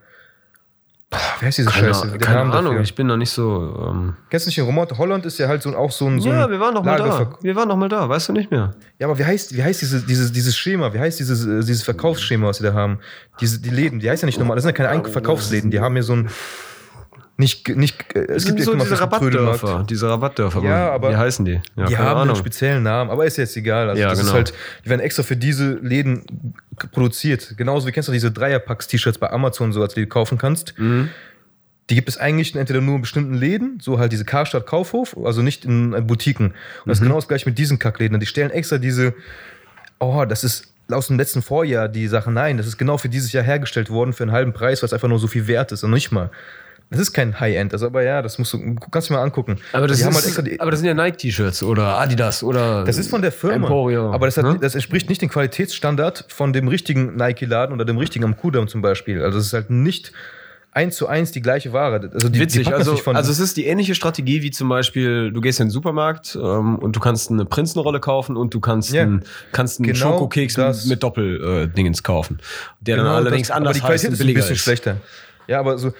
wer 1.40 1.49
ist 1.49 1.59
diese 1.59 1.71
Keine, 1.71 1.88
Scheiße? 1.88 2.09
Den 2.09 2.21
keine 2.21 2.38
Namen 2.38 2.52
Ahnung, 2.52 2.73
dafür. 2.73 2.83
ich 2.85 2.95
bin 2.95 3.07
noch 3.09 3.17
nicht 3.17 3.31
so. 3.31 3.87
Ähm 3.88 4.14
Kennst 4.31 4.47
du 4.47 4.49
nicht 4.50 4.59
in 4.59 4.64
Romont? 4.64 4.97
Holland 4.97 5.26
ist 5.26 5.38
ja 5.38 5.49
halt 5.49 5.62
so, 5.62 5.75
auch 5.76 5.90
so 5.90 6.07
ein, 6.07 6.21
so 6.21 6.29
ja, 6.29 6.49
wir 6.49 6.61
waren 6.61 6.75
doch 6.75 6.85
mal 6.85 6.97
da. 6.99 7.31
Wir 7.43 7.57
waren 7.57 7.69
doch 7.69 7.76
mal 7.76 7.88
da, 7.88 8.09
weißt 8.09 8.29
du 8.29 8.33
nicht 8.33 8.50
mehr? 8.50 8.75
Ja, 8.99 9.07
aber 9.09 9.19
wie 9.19 9.25
heißt, 9.25 9.57
wie 9.57 9.62
heißt 9.62 9.81
diese, 9.81 10.02
dieses, 10.02 10.31
dieses 10.33 10.57
Schema? 10.57 10.93
Wie 10.95 10.99
heißt 11.00 11.19
dieses, 11.19 11.45
äh, 11.47 11.61
dieses 11.61 11.83
Verkaufsschema, 11.83 12.47
was 12.49 12.59
sie 12.59 12.64
da 12.64 12.75
haben? 12.75 13.00
Diese, 13.40 13.61
die 13.61 13.71
Läden, 13.71 13.99
die 14.00 14.09
heißen 14.09 14.23
ja 14.23 14.26
nicht 14.26 14.38
normal, 14.38 14.57
das 14.57 14.64
sind 14.64 14.76
ja 14.79 14.87
keine 14.87 15.05
Ein- 15.05 15.11
Verkaufsläden, 15.11 15.71
die 15.71 15.81
haben 15.81 15.97
ja 15.97 16.02
so 16.02 16.12
ein. 16.14 16.29
Nicht, 17.40 17.68
nicht, 17.75 18.14
äh, 18.14 18.26
es 18.32 18.44
gibt 18.44 18.61
so 18.62 18.75
diese. 18.75 19.00
Rabattdörfer. 19.00 19.87
Diese 19.88 20.09
Rabattdörfer. 20.11 20.62
Ja, 20.62 20.90
aber- 20.92 21.11
Wie 21.12 21.16
heißen 21.16 21.44
die? 21.47 21.61
Ja, 21.75 21.87
Die 21.87 21.97
haben 21.97 22.06
einen 22.09 22.16
Ahnung. 22.18 22.37
speziellen 22.37 22.82
Namen, 22.82 23.09
aber 23.11 23.25
ist 23.25 23.38
jetzt 23.38 23.56
egal. 23.56 23.88
Also 23.88 24.00
Ja, 24.02 24.11
das 24.11 24.18
ist 24.18 24.25
genau. 24.26 24.35
halt, 24.37 24.52
die 24.85 24.90
werden 24.90 25.00
extra 25.00 25.23
für 25.23 25.37
diese 25.37 25.73
Läden 25.82 26.23
produziert. 26.92 27.54
Genauso 27.56 27.87
wie 27.87 27.92
kennst 27.92 28.09
du 28.09 28.12
diese 28.12 28.30
Dreierpacks-T-Shirts 28.30 29.18
bei 29.18 29.30
Amazon 29.30 29.73
so, 29.73 29.80
als 29.82 29.94
du 29.94 30.00
die 30.00 30.06
kaufen 30.06 30.37
kannst. 30.38 30.78
Mhm. 30.78 31.09
Die 31.88 31.94
gibt 31.94 32.09
es 32.11 32.18
eigentlich 32.18 32.54
entweder 32.54 32.80
nur 32.82 32.97
in 32.97 33.00
bestimmten 33.00 33.35
Läden, 33.35 33.78
so 33.80 33.99
halt 33.99 34.12
diese 34.12 34.25
Karstadt 34.25 34.66
Kaufhof, 34.66 35.16
also 35.25 35.40
nicht 35.42 35.64
in 35.64 35.90
Boutiquen. 36.06 36.49
Und 36.49 36.54
das 36.85 36.99
ist 36.99 37.02
genau 37.02 37.16
das 37.16 37.26
gleiche 37.26 37.49
mit 37.49 37.59
diesen 37.59 37.78
Kackläden. 37.78 38.20
Die 38.20 38.26
stellen 38.26 38.50
extra 38.50 38.78
diese, 38.78 39.14
oh, 39.99 40.25
das 40.25 40.44
ist 40.44 40.66
aus 40.90 41.06
dem 41.09 41.16
letzten 41.18 41.40
Vorjahr 41.42 41.88
die 41.88 42.06
Sache. 42.06 42.30
Nein, 42.30 42.59
das 42.59 42.66
ist 42.66 42.76
genau 42.76 42.99
für 42.99 43.09
dieses 43.09 43.32
Jahr 43.32 43.44
hergestellt 43.44 43.90
worden 43.90 44.12
für 44.12 44.25
einen 44.25 44.32
halben 44.32 44.52
Preis, 44.52 44.82
weil 44.82 44.87
es 44.87 44.92
einfach 44.92 45.09
nur 45.09 45.18
so 45.18 45.26
viel 45.26 45.47
wert 45.47 45.73
ist 45.73 45.82
und 45.85 45.90
nicht 45.92 46.12
mal. 46.12 46.30
Das 46.90 46.99
ist 46.99 47.12
kein 47.12 47.38
High-End, 47.38 47.73
also 47.73 47.87
aber 47.87 48.02
ja, 48.02 48.20
das 48.20 48.38
musst 48.38 48.52
du, 48.52 48.75
kannst 48.90 49.11
du 49.11 49.14
mal 49.14 49.23
angucken. 49.23 49.59
Aber 49.73 49.87
das, 49.87 50.04
haben 50.04 50.11
ist, 50.12 50.37
halt 50.37 50.49
die, 50.49 50.59
aber 50.59 50.73
das 50.73 50.80
sind 50.80 50.88
ja 50.88 50.94
Nike-T-Shirts 50.94 51.62
oder 51.62 51.99
Adidas 52.00 52.42
oder. 52.42 52.82
das 52.85 52.99
ist 52.99 53.09
von 53.09 53.23
der 53.23 53.30
Firma. 53.30 53.54
Emporio, 53.68 54.12
aber 54.12 54.26
das, 54.26 54.37
hat, 54.37 54.44
ne? 54.44 54.59
das 54.61 54.75
entspricht 54.75 55.09
nicht 55.09 55.23
dem 55.23 55.28
Qualitätsstandard 55.28 56.25
von 56.28 56.52
dem 56.52 56.66
richtigen 56.66 57.14
Nike-Laden 57.14 57.73
oder 57.75 57.85
dem 57.85 57.97
richtigen 57.97 58.25
am 58.25 58.37
Kudamm 58.37 58.66
zum 58.66 58.82
Beispiel. 58.82 59.23
Also 59.23 59.38
es 59.38 59.47
ist 59.47 59.52
halt 59.52 59.70
nicht 59.70 60.12
eins 60.73 60.97
zu 60.97 61.06
eins 61.06 61.32
die 61.32 61.42
gleiche 61.42 61.73
Ware. 61.73 62.11
Also 62.12 62.28
die, 62.28 62.40
Witzig, 62.40 62.66
die 62.66 62.73
also, 62.73 63.00
also 63.04 63.32
es 63.32 63.38
ist 63.40 63.56
die 63.56 63.66
ähnliche 63.66 63.94
Strategie 63.94 64.42
wie 64.42 64.50
zum 64.50 64.68
Beispiel, 64.68 65.30
du 65.32 65.40
gehst 65.40 65.61
in 65.61 65.66
den 65.66 65.70
Supermarkt 65.73 66.37
ähm, 66.40 66.76
und 66.78 66.94
du 66.97 67.00
kannst 67.00 67.30
eine 67.30 67.44
Prinzenrolle 67.44 68.00
kaufen 68.00 68.37
und 68.37 68.52
du 68.54 68.61
kannst 68.61 68.92
Ja. 68.92 69.02
einen, 69.02 69.25
kannst 69.52 69.78
einen 69.78 69.92
Genau 69.92 70.12
Schokokeks 70.12 70.56
mit, 70.56 70.87
mit 70.87 71.02
Doppel-Dingens 71.02 72.02
kaufen. 72.02 72.38
Der 72.80 72.97
dann 72.97 73.04
Genau 73.04 73.16
allerdings 73.16 73.49
das, 73.49 73.56
anders 73.56 73.80
aber 73.80 73.88
die 73.88 73.92
heißt 73.92 74.04
Qualität 74.04 74.09
und 74.09 74.12
ist 74.14 74.20
ein 74.20 74.23
billiger 74.23 74.40
bisschen 74.40 74.54
ist. 74.56 74.61
schlechter. 74.62 74.97
Ja, 75.50 75.59
aber 75.59 75.78
so, 75.78 75.92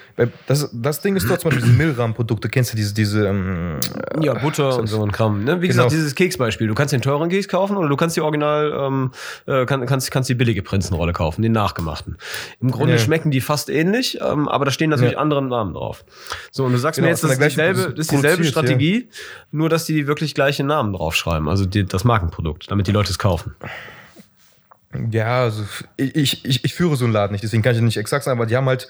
das, 0.45 0.69
das 0.71 1.01
Ding 1.01 1.17
ist 1.17 1.29
dort 1.29 1.41
zum 1.41 1.49
Beispiel 1.49 1.63
diese 1.67 1.75
Milram-Produkte, 1.77 2.47
kennst 2.47 2.71
du 2.71 2.77
diese, 2.77 2.93
diese 2.93 3.27
ähm, 3.27 3.79
Ja, 4.21 4.33
Butter 4.35 4.77
und 4.79 4.87
so 4.87 5.03
ein 5.03 5.11
Kram. 5.11 5.43
Ne? 5.43 5.57
Wie 5.61 5.67
Genau. 5.67 5.83
gesagt, 5.83 5.91
dieses 5.91 6.15
Keksbeispiel. 6.15 6.67
Du 6.69 6.73
kannst 6.73 6.93
den 6.93 7.01
teuren 7.01 7.27
Keks 7.27 7.49
kaufen 7.49 7.75
oder 7.75 7.89
du 7.89 7.97
kannst 7.97 8.15
die 8.15 8.21
Original, 8.21 8.71
ähm, 8.73 9.11
äh, 9.47 9.65
kann, 9.65 9.85
kannst, 9.87 10.09
kannst 10.09 10.29
die 10.29 10.35
billige 10.35 10.63
Prinzenrolle 10.63 11.11
kaufen, 11.11 11.41
den 11.41 11.51
nachgemachten. 11.51 12.15
Im 12.61 12.71
Grunde 12.71 12.93
Ja. 12.93 12.99
schmecken 12.99 13.29
die 13.29 13.41
fast 13.41 13.69
ähnlich, 13.69 14.19
ähm, 14.21 14.47
aber 14.47 14.63
da 14.63 14.71
stehen 14.71 14.89
natürlich 14.89 15.13
Ja. 15.13 15.17
andere 15.19 15.41
Namen 15.43 15.73
drauf. 15.73 16.05
So, 16.51 16.63
und 16.63 16.71
du 16.71 16.77
sagst 16.77 16.95
Genau, 16.95 17.07
mir 17.07 17.11
jetzt, 17.11 17.23
das 17.25 17.31
ist 17.33 17.41
dieselbe, 17.43 17.89
das 17.89 17.99
ist 18.05 18.11
dieselbe 18.11 18.45
Strategie, 18.45 19.09
nur 19.51 19.67
dass 19.67 19.83
die 19.83 20.07
wirklich 20.07 20.33
gleiche 20.33 20.63
Namen 20.63 20.93
draufschreiben, 20.93 21.49
also 21.49 21.65
die, 21.65 21.83
das 21.85 22.05
Markenprodukt, 22.05 22.71
damit 22.71 22.87
die 22.87 22.93
Leute 22.93 23.09
es 23.11 23.19
kaufen. 23.19 23.53
Ja, 25.11 25.43
also 25.43 25.63
ich, 25.95 26.43
ich, 26.43 26.65
ich, 26.65 26.73
führe 26.73 26.97
so 26.97 27.05
einen 27.05 27.13
Laden 27.13 27.31
nicht, 27.31 27.43
deswegen 27.43 27.63
kann 27.63 27.75
ich 27.75 27.81
nicht 27.81 27.97
exakt 27.97 28.25
sagen, 28.25 28.37
aber 28.37 28.45
die 28.45 28.57
haben 28.57 28.67
halt, 28.67 28.89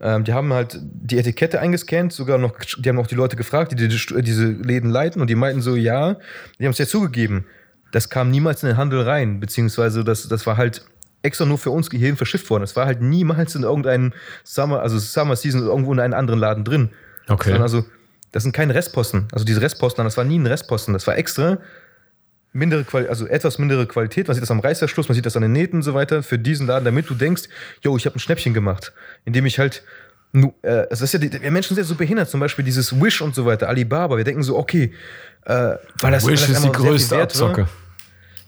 ähm, 0.00 0.22
die 0.22 0.32
haben 0.32 0.52
halt 0.52 0.78
die 0.80 1.18
Etikette 1.18 1.60
eingescannt, 1.60 2.12
sogar 2.12 2.38
noch, 2.38 2.56
die 2.78 2.88
haben 2.88 2.98
auch 2.98 3.08
die 3.08 3.16
Leute 3.16 3.34
gefragt, 3.36 3.72
die, 3.72 3.88
die 3.88 3.88
diese 3.88 4.46
Läden 4.46 4.90
leiten 4.90 5.20
und 5.20 5.28
die 5.28 5.34
meinten 5.34 5.60
so, 5.60 5.74
ja, 5.74 6.16
die 6.58 6.64
haben 6.64 6.72
es 6.72 6.78
ja 6.78 6.86
zugegeben. 6.86 7.46
Das 7.90 8.08
kam 8.08 8.30
niemals 8.30 8.62
in 8.62 8.68
den 8.68 8.76
Handel 8.76 9.02
rein, 9.02 9.40
beziehungsweise 9.40 10.04
das, 10.04 10.28
das 10.28 10.46
war 10.46 10.56
halt 10.56 10.84
extra 11.22 11.44
nur 11.44 11.58
für 11.58 11.70
uns 11.70 11.90
hierhin 11.90 12.16
verschifft 12.16 12.48
worden. 12.48 12.62
Das 12.62 12.76
war 12.76 12.86
halt 12.86 13.00
niemals 13.00 13.54
in 13.56 13.64
irgendeinem 13.64 14.12
Summer, 14.44 14.80
also 14.80 14.98
Summer 14.98 15.34
Season 15.34 15.62
irgendwo 15.62 15.92
in 15.92 16.00
einem 16.00 16.14
anderen 16.14 16.38
Laden 16.38 16.64
drin. 16.64 16.90
Okay. 17.28 17.50
Sondern 17.50 17.62
also, 17.62 17.84
das 18.32 18.44
sind 18.44 18.52
keine 18.52 18.74
Restposten. 18.74 19.26
Also 19.32 19.44
diese 19.44 19.60
Restposten, 19.60 20.04
das 20.04 20.16
war 20.16 20.24
nie 20.24 20.38
ein 20.38 20.46
Restposten. 20.46 20.94
Das 20.94 21.06
war 21.08 21.18
extra 21.18 21.58
mindere 22.52 22.84
Quali 22.84 23.08
also 23.08 23.26
etwas 23.26 23.58
mindere 23.58 23.86
Qualität. 23.86 24.28
Man 24.28 24.34
sieht 24.34 24.42
das 24.42 24.50
am 24.50 24.60
Reißverschluss, 24.60 25.08
man 25.08 25.14
sieht 25.14 25.26
das 25.26 25.36
an 25.36 25.42
den 25.42 25.52
Nähten 25.52 25.76
und 25.76 25.82
so 25.82 25.94
weiter 25.94 26.22
für 26.22 26.38
diesen 26.38 26.66
Laden, 26.66 26.84
damit 26.84 27.08
du 27.08 27.14
denkst, 27.14 27.44
yo, 27.82 27.96
ich 27.96 28.06
habe 28.06 28.16
ein 28.16 28.20
Schnäppchen 28.20 28.54
gemacht, 28.54 28.92
indem 29.24 29.46
ich 29.46 29.58
halt 29.58 29.82
nu, 30.32 30.52
äh, 30.62 30.86
es 30.90 31.00
ist 31.00 31.12
ja 31.12 31.18
die, 31.18 31.32
wir 31.32 31.50
Menschen 31.50 31.74
sind 31.74 31.84
ja 31.84 31.88
so 31.88 31.94
behindert, 31.94 32.30
zum 32.30 32.40
Beispiel 32.40 32.64
dieses 32.64 33.00
Wish 33.00 33.20
und 33.20 33.34
so 33.34 33.46
weiter, 33.46 33.68
Alibaba. 33.68 34.16
Wir 34.16 34.24
denken 34.24 34.42
so, 34.42 34.56
okay, 34.56 34.92
äh, 35.44 35.52
weil 35.52 36.12
das, 36.12 36.24
weil 36.24 36.32
Wish 36.32 36.40
das 36.46 36.50
ist 36.50 36.64
die 36.64 36.72
größte 36.72 37.16
wert 37.16 37.38
war. 37.40 37.50
Abzocke. 37.50 37.68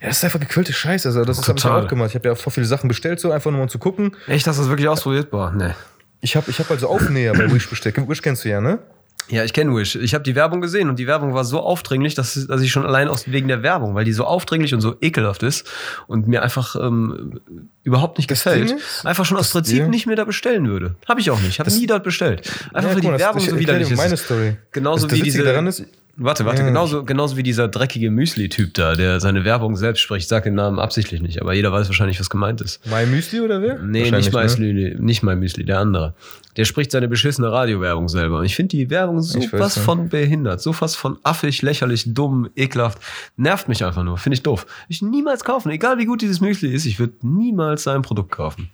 Ja, 0.01 0.09
das 0.09 0.19
ist 0.19 0.25
einfach 0.25 0.41
gequillte 0.41 0.73
Scheiße. 0.73 1.09
Also 1.09 1.25
das 1.25 1.47
habe 1.47 1.59
ich 1.59 1.65
auch 1.65 1.87
gemacht. 1.87 2.11
Ich 2.11 2.17
habe 2.17 2.29
ja 2.29 2.35
voll 2.35 2.53
viele 2.53 2.67
Sachen 2.67 2.89
bestellt, 2.89 3.21
so 3.21 3.31
einfach 3.31 3.53
nur 3.53 3.63
um 3.63 3.69
zu 3.69 3.79
gucken. 3.79 4.17
Echt, 4.27 4.47
hast 4.49 4.57
du 4.57 4.63
das 4.63 4.69
wirklich 4.69 4.89
ausprobiert? 4.89 5.31
Boah, 5.31 5.53
ne. 5.53 5.77
Ich 6.21 6.35
habe 6.35 6.51
ich 6.51 6.59
hab 6.59 6.71
also 6.71 6.89
Aufnäher 6.89 7.33
bei 7.33 7.51
Wish 7.53 7.69
bestellt. 7.71 7.97
Wish 8.09 8.21
kennst 8.21 8.45
du 8.45 8.49
ja, 8.49 8.61
ne? 8.61 8.81
Ja, 9.29 9.45
ich 9.45 9.53
kenne 9.53 9.75
Wish. 9.75 9.95
Ich 9.97 10.15
habe 10.15 10.25
die 10.25 10.35
Werbung 10.35 10.61
gesehen 10.61 10.89
und 10.91 10.99
die 10.99 11.07
Werbung 11.07 11.33
war 11.33 11.45
so 11.45 11.61
aufdringlich, 11.61 12.15
dass, 12.15 12.47
dass 12.47 12.61
ich 12.61 12.71
schon 12.73 12.85
allein 12.85 13.09
aus 13.09 13.31
wegen 13.31 13.49
der 13.49 13.63
Werbung, 13.63 13.95
weil 13.95 14.05
die 14.05 14.13
so 14.13 14.25
aufdringlich 14.25 14.75
und 14.75 14.81
so 14.81 14.97
ekelhaft 15.01 15.43
ist 15.43 15.67
und 16.07 16.27
mir 16.29 16.43
einfach 16.43 16.77
ähm, 16.77 17.41
überhaupt 17.83 18.19
nicht 18.19 18.31
Das 18.31 18.41
gefällt, 18.45 18.69
Ding 18.71 18.77
ist, 18.79 19.07
einfach 19.07 19.25
schon 19.25 19.39
aus 19.39 19.51
Prinzip 19.51 19.79
ja. 19.79 19.89
nicht 19.89 20.07
mehr 20.07 20.17
da 20.17 20.25
bestellen 20.25 20.69
würde. 20.69 20.97
Habe 21.09 21.21
ich 21.21 21.31
auch 21.31 21.41
nicht. 21.41 21.61
Habe 21.61 21.71
nie 21.71 21.87
dort 21.87 22.03
bestellt. 22.05 22.51
Einfach 22.75 22.91
Ja, 22.91 22.95
weil 22.97 23.01
die 23.01 23.07
mal, 23.07 23.13
das- 23.13 23.21
Werbung 23.23 23.43
ich 23.43 23.51
so 23.51 23.59
widerlich 23.59 23.91
ist. 23.91 23.97
meine 23.97 24.17
Story. 24.17 24.57
Genauso 24.73 25.07
Das- 25.07 25.11
das 25.11 25.19
wie 25.19 25.27
Witzige 25.27 25.43
diese. 25.45 25.53
daran 25.53 25.67
ist- 25.67 25.85
warte, 26.17 26.45
warte, 26.45 26.65
genauso, 26.65 27.05
genauso 27.05 27.37
wie 27.37 27.43
dieser 27.43 27.69
dreckige 27.69 28.11
Müsli-Typ 28.11 28.75
da, 28.75 28.95
der 28.95 29.21
seine 29.21 29.45
Werbung 29.45 29.77
selbst 29.77 30.01
spricht. 30.01 30.23
Ich 30.23 30.29
sag 30.29 30.45
den 30.45 30.55
Namen 30.55 30.79
absichtlich 30.79 31.23
nicht, 31.23 31.41
aber 31.41 31.55
jeder 31.55 31.73
weiß 31.73 31.89
wahrscheinlich, 31.89 32.21
was 32.21 32.31
gemeint 32.31 32.61
ist. 32.61 32.85
My 32.87 33.07
Müsli 33.07 33.41
oder 33.41 33.63
wer? 33.63 33.79
Nee, 33.79 34.11
nicht 34.11 34.33
mein 34.33 34.43
ne? 34.43 34.43
Müsli, 34.43 34.97
nicht 34.99 35.23
mein 35.23 35.39
Müsli, 35.39 35.65
der 35.65 35.81
andere. 35.81 36.15
Der 36.57 36.65
spricht 36.65 36.91
seine 36.91 37.09
beschissene 37.09 37.51
Radiowerbung 37.51 38.09
selber. 38.09 38.41
Und 38.41 38.45
ich 38.45 38.55
finde 38.55 38.77
die 38.77 38.91
Werbung 38.91 39.23
so 39.23 39.41
weiß, 39.41 39.53
was 39.53 39.77
ja. 39.77 39.83
von 39.83 40.09
behindert, 40.09 40.61
so 40.61 40.75
was 40.81 40.97
von 40.97 41.19
affig, 41.23 41.63
lächerlich, 41.63 42.05
dumm, 42.13 42.51
ekelhaft. 42.57 42.99
Nervt 43.37 43.69
mich 43.69 43.85
einfach 43.85 44.05
nur, 44.05 44.19
finde 44.19 44.35
ich 44.35 44.43
doof. 44.43 44.67
Ich 44.89 45.03
niemals 45.03 45.45
kaufen, 45.45 45.71
egal 45.71 45.99
wie 45.99 46.05
gut 46.05 46.21
dieses 46.21 46.41
Müsli 46.41 46.73
ist, 46.73 46.85
ich 46.85 46.99
würde 46.99 47.15
niemals 47.23 47.85
sein 47.85 48.03
Produkt 48.03 48.33
kaufen. 48.33 48.71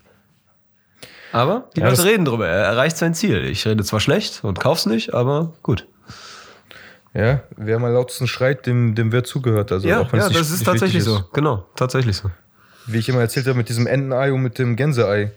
Aber 1.33 1.68
die 1.76 1.80
Ja, 1.80 1.88
Leute 1.88 2.04
reden 2.04 2.25
drüber, 2.25 2.49
er 2.49 2.64
erreicht 2.64 2.97
sein 2.97 3.14
Ziel. 3.14 3.45
Ich 3.45 3.66
rede 3.66 3.85
zwar 3.85 4.00
schlecht 4.00 4.40
und 4.45 4.59
kauf's 4.59 4.87
nicht, 4.87 5.14
aber 5.14 5.52
gut. 5.62 5.87
Ja, 7.15 7.43
wer 7.57 7.77
am 7.77 7.83
lautesten 7.83 8.27
schreit, 8.27 8.67
dem, 8.67 8.95
dem 8.95 9.12
wird 9.12 9.27
zugehört. 9.27 9.73
Also 9.73 9.88
ja, 9.88 10.03
ja 10.03 10.27
nicht- 10.29 10.38
das 10.38 10.50
ist 10.50 10.65
tatsächlich 10.65 11.05
so. 11.05 11.25
Genau, 11.33 11.67
tatsächlich 11.75 12.17
so. 12.17 12.31
Wie 12.87 12.99
ich 12.99 13.09
immer 13.09 13.21
erzählt 13.21 13.47
habe 13.47 13.57
mit 13.59 13.69
diesem 13.69 13.87
Entenei 13.87 14.33
und 14.33 14.43
mit 14.43 14.59
dem 14.59 14.77
Gänseei. 14.77 15.33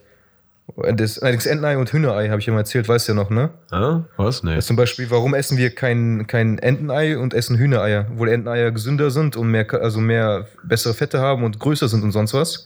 Das, 0.94 1.20
allerdings 1.20 1.46
Entenei 1.46 1.78
und 1.78 1.92
Hühnerei, 1.92 2.30
habe 2.30 2.40
ich 2.40 2.48
mal 2.48 2.58
erzählt, 2.60 2.88
weißt 2.88 3.08
du 3.10 3.12
ja 3.12 3.16
noch, 3.16 3.30
ne? 3.30 3.50
Ah, 3.72 4.02
was? 4.16 4.42
Nee. 4.44 4.56
Das 4.56 4.68
zum 4.68 4.78
Beispiel, 4.78 5.10
warum 5.10 5.34
essen 5.34 5.58
wir 5.58 5.74
kein, 5.76 6.28
kein 6.28 6.60
Entenei 6.60 7.18
und 7.18 7.34
essen 7.34 7.58
Hühnereier? 7.58 8.06
Obwohl 8.12 8.30
Enteneier 8.30 8.72
gesünder 8.72 9.12
sind 9.12 9.36
und 9.36 9.50
mehr, 9.52 9.68
also 9.74 10.00
mehr 10.00 10.48
bessere 10.64 10.94
Fette 10.94 11.20
haben 11.20 11.44
und 11.44 11.60
größer 11.60 11.90
sind 11.90 12.04
und 12.04 12.12
sonst 12.12 12.34
was. 12.34 12.66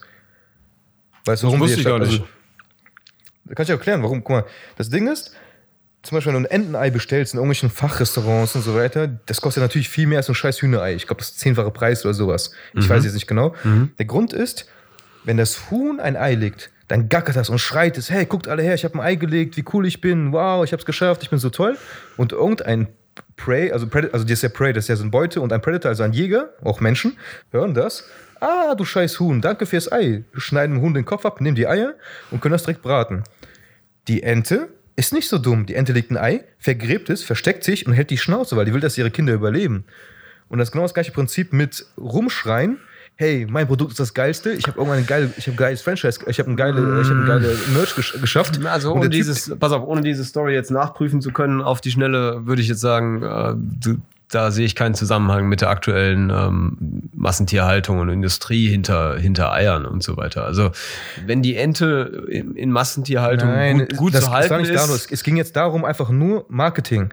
Weißt 1.24 1.42
du, 1.42 1.46
warum 1.48 1.60
wusste 1.60 1.76
wir 1.78 1.80
ich 1.80 1.86
gar 1.86 1.98
nicht. 1.98 2.22
da 3.44 3.54
kann 3.54 3.64
ich 3.64 3.70
erklären, 3.70 4.02
warum. 4.02 4.22
Guck 4.22 4.30
mal, 4.36 4.44
das 4.76 4.88
Ding 4.88 5.08
ist, 5.08 5.32
zum 6.06 6.16
Beispiel, 6.16 6.32
wenn 6.32 6.42
du 6.42 6.48
ein 6.48 6.52
Entenei 6.52 6.90
bestellst 6.90 7.34
in 7.34 7.38
irgendwelchen 7.38 7.70
Fachrestaurants 7.70 8.54
und 8.54 8.62
so 8.62 8.74
weiter, 8.74 9.08
das 9.26 9.40
kostet 9.40 9.62
natürlich 9.62 9.88
viel 9.88 10.06
mehr 10.06 10.18
als 10.18 10.28
ein 10.28 10.34
scheiß 10.34 10.62
Hühnerei. 10.62 10.94
Ich 10.94 11.06
glaube, 11.06 11.18
das 11.18 11.30
ist 11.30 11.40
zehnfache 11.40 11.70
Preis 11.70 12.04
oder 12.04 12.14
sowas. 12.14 12.52
Ich 12.74 12.88
weiß 12.88 13.04
jetzt 13.04 13.14
nicht 13.14 13.26
genau. 13.26 13.54
Der 13.98 14.06
Grund 14.06 14.32
ist, 14.32 14.66
wenn 15.24 15.36
das 15.36 15.70
Huhn 15.70 16.00
ein 16.00 16.16
Ei 16.16 16.34
legt, 16.34 16.70
dann 16.88 17.08
gackert 17.08 17.34
das 17.34 17.50
und 17.50 17.58
schreit 17.58 17.98
es, 17.98 18.10
hey, 18.10 18.26
guckt 18.26 18.46
alle 18.46 18.62
her, 18.62 18.74
ich 18.74 18.84
habe 18.84 18.94
ein 18.94 19.00
Ei 19.00 19.16
gelegt, 19.16 19.56
wie 19.56 19.64
cool 19.72 19.86
ich 19.86 20.00
bin, 20.00 20.32
wow, 20.32 20.64
ich 20.64 20.72
habe 20.72 20.80
es 20.80 20.86
geschafft, 20.86 21.22
ich 21.24 21.30
bin 21.30 21.40
so 21.40 21.50
toll. 21.50 21.76
Und 22.16 22.32
irgendein 22.32 22.86
Prey, 23.36 23.72
also, 23.72 23.88
Predator, 23.88 24.14
also 24.14 24.24
das 24.24 24.34
ist 24.34 24.42
ja 24.42 24.48
Prey, 24.48 24.72
das 24.72 24.84
ist 24.84 24.88
ja 24.88 24.96
so 24.96 25.04
ein 25.04 25.10
Beute 25.10 25.40
und 25.40 25.52
ein 25.52 25.60
Predator, 25.60 25.88
also 25.88 26.04
ein 26.04 26.12
Jäger, 26.12 26.50
auch 26.62 26.80
Menschen, 26.80 27.16
hören 27.50 27.74
das. 27.74 28.04
Ah, 28.40 28.74
du 28.74 28.84
scheiß 28.84 29.18
Huhn, 29.18 29.40
danke 29.40 29.66
fürs 29.66 29.90
Ei. 29.90 30.22
Schneiden 30.34 30.76
dem 30.76 30.82
Huhn 30.82 30.94
den 30.94 31.04
Kopf 31.04 31.26
ab, 31.26 31.40
nehmen 31.40 31.56
die 31.56 31.66
Eier 31.66 31.94
und 32.30 32.40
können 32.40 32.52
das 32.52 32.62
direkt 32.62 32.82
braten. 32.82 33.24
Die 34.08 34.22
Ente 34.22 34.68
ist 34.96 35.12
nicht 35.12 35.28
so 35.28 35.38
dumm. 35.38 35.66
Die 35.66 35.74
Ente 35.74 35.92
legt 35.92 36.10
ein 36.10 36.16
Ei, 36.16 36.44
vergräbt 36.58 37.10
es, 37.10 37.22
versteckt 37.22 37.64
sich 37.64 37.86
und 37.86 37.92
hält 37.92 38.10
die 38.10 38.18
Schnauze, 38.18 38.56
weil 38.56 38.64
die 38.64 38.74
will, 38.74 38.80
dass 38.80 38.98
ihre 38.98 39.10
Kinder 39.10 39.34
überleben. 39.34 39.84
Und 40.48 40.58
das 40.58 40.68
ist 40.68 40.72
genau 40.72 40.84
das 40.84 40.94
gleiche 40.94 41.12
Prinzip 41.12 41.52
mit 41.52 41.86
rumschreien. 41.98 42.78
Hey, 43.18 43.46
mein 43.48 43.66
Produkt 43.66 43.92
ist 43.92 44.00
das 44.00 44.12
geilste. 44.12 44.52
Ich 44.52 44.66
habe 44.66 44.78
irgendwann 44.78 44.98
ein 44.98 45.06
geile, 45.06 45.30
ich 45.36 45.46
habe 45.46 45.56
geiles 45.56 45.80
Franchise, 45.80 46.20
ich 46.26 46.38
habe 46.38 46.50
ein 46.50 46.56
geile, 46.56 47.00
ich 47.00 47.08
habe 47.08 47.24
geile 47.24 47.56
Merch 47.74 47.96
gesch 47.96 48.20
geschafft. 48.20 48.64
Also 48.66 48.92
ohne 48.92 49.08
dieses, 49.08 49.56
pass 49.58 49.72
auf, 49.72 49.86
ohne 49.86 50.02
diese 50.02 50.24
Story 50.24 50.52
jetzt 50.52 50.70
nachprüfen 50.70 51.22
zu 51.22 51.32
können, 51.32 51.62
auf 51.62 51.80
die 51.80 51.90
Schnelle 51.90 52.46
würde 52.46 52.60
ich 52.60 52.68
jetzt 52.68 52.80
sagen, 52.80 53.22
äh, 53.22 53.54
du, 53.56 53.98
da 54.30 54.50
sehe 54.50 54.66
ich 54.66 54.74
keinen 54.74 54.94
Zusammenhang 54.94 55.48
mit 55.48 55.60
der 55.60 55.70
aktuellen 55.70 56.30
ähm, 56.30 57.10
Massentierhaltung 57.14 58.00
und 58.00 58.08
Industrie 58.08 58.68
hinter, 58.68 59.16
hinter 59.18 59.52
Eiern 59.52 59.86
und 59.86 60.02
so 60.02 60.16
weiter. 60.16 60.44
Also 60.44 60.72
wenn 61.26 61.42
die 61.42 61.56
Ente 61.56 62.24
in, 62.28 62.56
in 62.56 62.72
Massentierhaltung 62.72 63.78
gut, 63.78 63.96
gut 63.96 64.14
das, 64.14 64.24
zu 64.24 64.26
das 64.26 64.34
halten 64.36 64.50
war 64.50 64.58
nicht 64.58 64.70
ist. 64.70 64.80
darum. 64.80 64.94
Es, 64.96 65.10
es 65.10 65.22
ging 65.22 65.36
jetzt 65.36 65.54
darum, 65.54 65.84
einfach 65.84 66.10
nur 66.10 66.44
Marketing. 66.48 67.10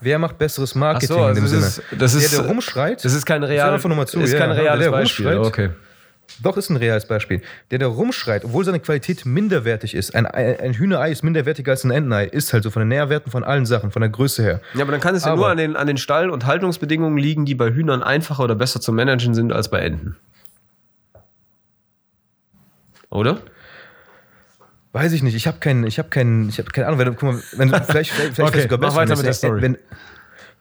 Wer 0.00 0.18
macht 0.18 0.36
besseres 0.36 0.74
Marketing 0.74 1.16
so, 1.16 1.28
in 1.28 1.34
dem 1.36 1.44
also 1.44 1.56
Sinne? 1.60 1.60
das 1.62 1.78
ist- 1.78 1.84
das 1.98 2.14
ist- 2.14 2.32
der, 2.32 2.40
der 2.40 2.48
rumschreit, 2.48 3.04
das 3.04 3.14
ist 3.14 3.24
kein 3.24 3.40
hör 3.42 3.48
real, 3.48 3.72
einfach 3.72 3.88
nur 3.88 3.96
mal 3.96 4.06
zu, 4.06 4.20
ist 4.20 4.32
ja, 4.32 4.38
kein 4.40 4.50
reales 4.50 4.84
der 4.84 4.90
Beispiel. 4.90 5.38
Okay. 5.38 5.70
Doch, 6.42 6.56
ist 6.56 6.70
ein 6.70 6.76
reales 6.76 7.06
Beispiel. 7.06 7.42
Der, 7.70 7.78
der 7.78 7.88
rumschreit, 7.88 8.44
obwohl 8.44 8.64
seine 8.64 8.80
Qualität 8.80 9.26
minderwertig 9.26 9.94
ist. 9.94 10.14
Ein, 10.14 10.26
ein, 10.26 10.72
Hühnerei 10.74 11.10
ist 11.10 11.22
minderwertiger 11.22 11.72
als 11.72 11.84
ein 11.84 11.90
Entenei. 11.90 12.24
Ist 12.26 12.52
halt 12.52 12.62
so 12.64 12.70
von 12.70 12.80
den 12.80 12.88
Nährwerten, 12.88 13.30
von 13.30 13.44
allen 13.44 13.66
Sachen, 13.66 13.90
von 13.90 14.00
der 14.02 14.08
Größe 14.10 14.42
her. 14.42 14.60
Ja, 14.74 14.82
aber 14.82 14.92
dann 14.92 15.00
kann 15.00 15.14
es 15.14 15.24
ja 15.24 15.32
Aber- 15.32 15.40
nur 15.40 15.48
an 15.50 15.56
den, 15.58 15.76
an 15.76 15.86
den 15.86 15.98
Stall- 15.98 16.30
und 16.30 16.46
Haltungsbedingungen 16.46 17.18
liegen, 17.18 17.44
die 17.44 17.54
bei 17.54 17.70
Hühnern 17.72 18.02
einfacher 18.02 18.44
oder 18.44 18.54
besser 18.54 18.80
zu 18.80 18.92
managen 18.92 19.34
sind 19.34 19.52
als 19.52 19.68
bei 19.70 19.80
Enten. 19.80 20.16
Oder? 23.10 23.38
Weiß 24.92 25.12
ich 25.12 25.22
nicht. 25.22 25.34
Ich 25.34 25.46
habe 25.46 25.58
keinen, 25.58 25.84
ich 25.86 25.98
habe 25.98 26.08
keinen, 26.10 26.48
ich 26.48 26.58
habe 26.58 26.70
keine 26.70 26.86
Ahnung. 26.86 26.98
Wenn 26.98 27.16
guck 27.16 27.22
mal, 27.22 27.42
wenn 27.52 27.68
vielleicht, 27.70 28.10
vielleicht, 28.10 28.34
vielleicht 28.34 28.38
Okay, 28.40 28.62
sogar 28.62 28.78
mach 28.78 28.88
besser, 28.88 28.96
weiter 28.96 29.10
wenn 29.10 29.16
mit 29.18 29.26
der 29.26 29.32
Story. 29.32 29.62
Wenn, 29.62 29.78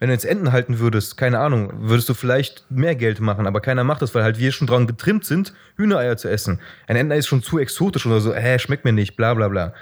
wenn 0.01 0.07
du 0.07 0.13
jetzt 0.13 0.25
Enten 0.25 0.51
halten 0.51 0.79
würdest, 0.79 1.15
keine 1.15 1.37
Ahnung, 1.37 1.71
würdest 1.87 2.09
du 2.09 2.15
vielleicht 2.15 2.65
mehr 2.71 2.95
Geld 2.95 3.19
machen, 3.19 3.45
aber 3.45 3.61
keiner 3.61 3.83
macht 3.83 4.01
das, 4.01 4.15
weil 4.15 4.23
halt 4.23 4.39
wir 4.39 4.51
schon 4.51 4.65
dran 4.65 4.87
getrimmt 4.87 5.25
sind, 5.25 5.53
Hühnereier 5.77 6.17
zu 6.17 6.27
essen. 6.27 6.59
Ein 6.87 6.95
Entenei 6.95 7.19
ist 7.19 7.27
schon 7.27 7.43
zu 7.43 7.59
exotisch 7.59 8.07
oder 8.07 8.19
so, 8.19 8.33
hä, 8.33 8.57
schmeckt 8.57 8.83
mir 8.83 8.93
nicht, 8.93 9.15
bla 9.15 9.35
bla 9.35 9.47
bla. 9.47 9.75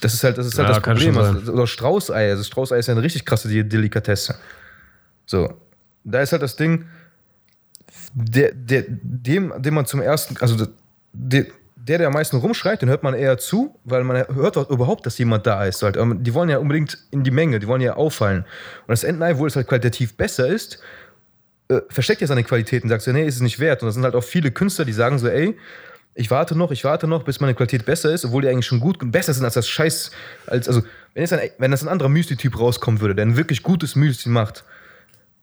Das 0.00 0.14
ist 0.14 0.22
halt 0.22 0.38
das, 0.38 0.46
ist 0.46 0.56
halt 0.58 0.68
Ja, 0.68 0.74
das 0.74 0.82
Problem. 0.82 1.18
Also, 1.18 1.52
oder 1.52 1.66
Straußei. 1.66 2.30
Also 2.30 2.44
Straußei 2.44 2.78
ist 2.78 2.86
ja 2.86 2.94
eine 2.94 3.02
richtig 3.02 3.24
krasse 3.24 3.48
De- 3.48 3.64
Delikatesse. 3.64 4.36
So. 5.26 5.60
Da 6.04 6.20
ist 6.20 6.30
halt 6.30 6.42
das 6.42 6.54
Ding, 6.54 6.86
der, 8.14 8.52
der, 8.54 8.84
dem, 8.88 9.52
dem 9.60 9.74
man 9.74 9.86
zum 9.86 10.00
ersten, 10.02 10.36
also 10.38 10.68
der, 11.12 11.46
der, 11.88 11.98
der 11.98 12.08
am 12.08 12.12
meisten 12.12 12.36
rumschreit, 12.36 12.82
den 12.82 12.88
hört 12.88 13.02
man 13.02 13.14
eher 13.14 13.38
zu, 13.38 13.78
weil 13.84 14.02
man 14.02 14.26
hört 14.34 14.56
überhaupt, 14.56 15.06
dass 15.06 15.18
jemand 15.18 15.46
da 15.46 15.64
ist. 15.64 15.82
Halt. 15.82 15.96
Ähm, 15.96 16.22
Die 16.22 16.34
wollen 16.34 16.48
ja 16.48 16.58
unbedingt 16.58 16.98
in 17.10 17.22
die 17.22 17.30
Menge, 17.30 17.60
die 17.60 17.66
wollen 17.68 17.80
ja 17.80 17.94
auffallen. 17.94 18.40
Und 18.40 18.88
das 18.88 19.04
Entenei, 19.04 19.38
wo 19.38 19.46
es 19.46 19.54
halt 19.54 19.68
qualitativ 19.68 20.16
besser 20.16 20.48
ist, 20.48 20.80
äh, 21.68 21.80
versteckt 21.88 22.20
ja 22.20 22.26
seine 22.26 22.44
Qualitäten, 22.44 22.88
sagt 22.88 23.02
so, 23.02 23.12
nee, 23.12 23.24
ist 23.24 23.36
es 23.36 23.40
nicht 23.40 23.60
wert. 23.60 23.82
Und 23.82 23.86
das 23.86 23.94
sind 23.94 24.04
halt 24.04 24.14
auch 24.14 24.24
viele 24.24 24.50
Künstler, 24.50 24.84
die 24.84 24.92
sagen 24.92 25.18
so, 25.18 25.28
ey, 25.28 25.56
ich 26.14 26.30
warte 26.30 26.56
noch, 26.56 26.70
ich 26.72 26.82
warte 26.82 27.06
noch, 27.06 27.22
bis 27.22 27.40
meine 27.40 27.54
Qualität 27.54 27.84
besser 27.84 28.12
ist, 28.12 28.24
obwohl 28.24 28.42
die 28.42 28.48
eigentlich 28.48 28.66
schon 28.66 28.80
gut 28.80 28.98
besser 29.12 29.34
sind 29.34 29.44
als 29.44 29.54
das 29.54 29.68
Scheiß, 29.68 30.10
als, 30.46 30.66
also, 30.66 30.82
wenn 31.14 31.22
jetzt 31.22 31.32
ein, 31.32 31.50
wenn 31.58 31.70
das 31.70 31.82
ein 31.82 31.88
anderer 31.88 32.08
Müsli-Typ 32.08 32.58
rauskommen 32.58 33.00
würde, 33.00 33.14
der 33.14 33.26
ein 33.26 33.36
wirklich 33.36 33.62
gutes 33.62 33.94
Müsli 33.96 34.30
macht, 34.30 34.64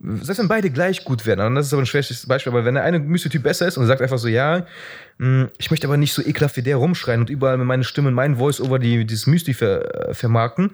selbst 0.03 0.39
wenn 0.39 0.47
beide 0.49 0.69
gleich 0.69 1.05
gut 1.05 1.25
werden, 1.25 1.39
dann 1.39 1.55
das 1.55 1.67
ist 1.67 1.73
aber 1.73 1.81
ein 1.81 1.85
schlechtes 1.85 2.25
Beispiel, 2.27 2.51
aber 2.51 2.65
wenn 2.65 2.75
der 2.75 2.83
eine 2.83 2.99
Müsli-Typ 2.99 3.43
besser 3.43 3.67
ist 3.67 3.77
und 3.77 3.87
sagt 3.87 4.01
einfach 4.01 4.17
so, 4.17 4.27
ja, 4.27 4.65
mh, 5.17 5.49
ich 5.57 5.71
möchte 5.71 5.87
aber 5.87 5.95
nicht 5.95 6.13
so 6.13 6.21
ekelhaft 6.21 6.57
wie 6.57 6.61
der 6.61 6.75
rumschreien 6.75 7.21
und 7.21 7.29
überall 7.29 7.57
mit 7.57 7.67
meiner 7.67 7.83
Stimme, 7.83 8.11
mein 8.11 8.35
Voice-Over 8.35 8.79
die, 8.79 9.05
dieses 9.05 9.27
Müsli 9.27 9.53
ver, 9.53 10.09
äh, 10.09 10.13
vermarkten, 10.13 10.71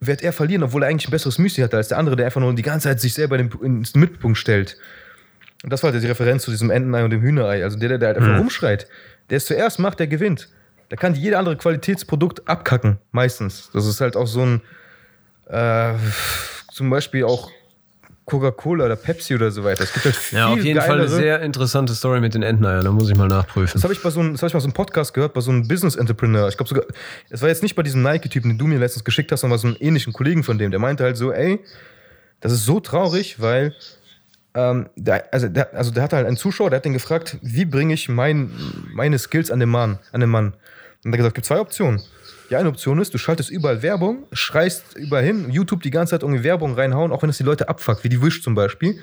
wird 0.00 0.22
er 0.22 0.32
verlieren, 0.32 0.64
obwohl 0.64 0.82
er 0.82 0.88
eigentlich 0.88 1.08
ein 1.08 1.12
besseres 1.12 1.38
Müsli 1.38 1.62
hat 1.62 1.74
als 1.74 1.88
der 1.88 1.98
andere, 1.98 2.16
der 2.16 2.26
einfach 2.26 2.40
nur 2.40 2.52
die 2.54 2.62
ganze 2.62 2.88
Zeit 2.88 3.00
sich 3.00 3.14
selber 3.14 3.38
in 3.38 3.50
den, 3.50 3.60
ins 3.62 3.94
Mittelpunkt 3.94 4.36
stellt. 4.36 4.76
Und 5.62 5.72
das 5.72 5.82
war 5.82 5.92
halt 5.92 6.02
die 6.02 6.06
Referenz 6.06 6.42
zu 6.42 6.50
diesem 6.50 6.70
Entenei 6.70 7.04
und 7.04 7.10
dem 7.10 7.22
Hühnerei. 7.22 7.62
Also 7.62 7.78
der, 7.78 7.96
der, 7.98 8.08
halt 8.08 8.18
einfach 8.18 8.38
rumschreit, 8.38 8.88
der 9.30 9.38
es 9.38 9.46
zuerst 9.46 9.78
macht, 9.78 10.00
der 10.00 10.08
gewinnt. 10.08 10.48
Da 10.88 10.96
kann 10.96 11.14
jede 11.14 11.38
andere 11.38 11.56
Qualitätsprodukt 11.56 12.46
abkacken, 12.46 12.98
meistens. 13.12 13.70
Das 13.72 13.86
ist 13.86 14.00
halt 14.00 14.16
auch 14.16 14.26
so 14.26 14.44
ein, 14.44 14.60
äh, 15.46 15.94
zum 16.72 16.90
Beispiel 16.90 17.24
auch 17.24 17.50
Coca-Cola 18.26 18.86
oder 18.86 18.96
Pepsi 18.96 19.34
oder 19.34 19.50
so 19.50 19.64
weiter. 19.64 19.84
Es 19.84 19.92
gibt 19.92 20.04
halt 20.06 20.16
viel 20.16 20.38
Ja, 20.38 20.48
auf 20.48 20.58
jeden 20.64 20.80
Fall 20.80 20.92
eine 20.98 21.02
geilere- 21.08 21.16
sehr 21.16 21.40
interessante 21.42 21.94
Story 21.94 22.20
mit 22.20 22.34
den 22.34 22.42
Enteneiern. 22.42 22.84
Da 22.84 22.90
muss 22.90 23.10
ich 23.10 23.16
mal 23.16 23.28
nachprüfen. 23.28 23.72
das 23.74 23.82
habe 23.82 23.92
ich 23.92 24.02
bei 24.02 24.10
so 24.10 24.20
einem, 24.20 24.32
das 24.32 24.40
habe 24.42 24.48
ich 24.48 24.54
mal 24.54 24.60
so 24.60 24.66
einem 24.66 24.72
Podcast 24.72 25.12
gehört, 25.12 25.34
bei 25.34 25.40
so 25.42 25.50
einem 25.50 25.68
Business 25.68 25.94
Entrepreneur. 25.96 26.48
Ich 26.48 26.56
glaube 26.56 26.68
sogar, 26.68 26.84
es 27.28 27.42
war 27.42 27.48
jetzt 27.50 27.62
nicht 27.62 27.74
bei 27.74 27.82
diesem 27.82 28.02
Nike-Typen, 28.02 28.50
den 28.50 28.58
du 28.58 28.66
mir 28.66 28.78
letztens 28.78 29.04
geschickt 29.04 29.30
hast, 29.30 29.42
sondern 29.42 29.58
bei 29.58 29.60
so 29.60 29.68
einem 29.68 29.76
ähnlichen 29.80 30.12
Kollegen 30.14 30.42
von 30.42 30.56
dem. 30.58 30.70
Der 30.70 30.80
meinte 30.80 31.04
halt 31.04 31.16
so, 31.18 31.32
ey, 31.32 31.60
das 32.40 32.52
ist 32.52 32.64
so 32.64 32.80
traurig, 32.80 33.40
weil, 33.40 33.74
ähm, 34.54 34.88
der, 34.96 35.32
also, 35.32 35.48
der, 35.48 35.74
also 35.74 35.90
der 35.90 36.02
hatte 36.02 36.16
halt 36.16 36.26
einen 36.26 36.36
Zuschauer, 36.38 36.70
der 36.70 36.78
hat 36.78 36.84
den 36.84 36.92
gefragt, 36.94 37.36
wie 37.42 37.64
bringe 37.66 37.92
ich 37.92 38.08
mein, 38.08 38.50
meine 38.94 39.18
Skills 39.18 39.50
an 39.50 39.60
den 39.60 39.68
Mann, 39.68 39.98
an 40.12 40.20
den 40.20 40.30
Mann? 40.30 40.54
Und 41.04 41.10
er 41.10 41.12
hat 41.12 41.16
gesagt, 41.18 41.32
es 41.32 41.34
gibt 41.34 41.46
zwei 41.46 41.60
Optionen. 41.60 42.00
Die 42.54 42.58
eine 42.60 42.68
Option 42.68 43.00
ist, 43.00 43.12
du 43.12 43.18
schaltest 43.18 43.50
überall 43.50 43.82
Werbung, 43.82 44.28
schreist 44.30 44.96
überall 44.96 45.24
hin, 45.24 45.50
YouTube 45.50 45.82
die 45.82 45.90
ganze 45.90 46.12
Zeit 46.12 46.22
irgendwie 46.22 46.44
Werbung 46.44 46.74
reinhauen, 46.74 47.10
auch 47.10 47.20
wenn 47.20 47.28
es 47.30 47.36
die 47.36 47.42
Leute 47.42 47.68
abfuckt, 47.68 48.04
wie 48.04 48.08
die 48.08 48.22
Wish 48.22 48.44
zum 48.44 48.54
Beispiel. 48.54 49.00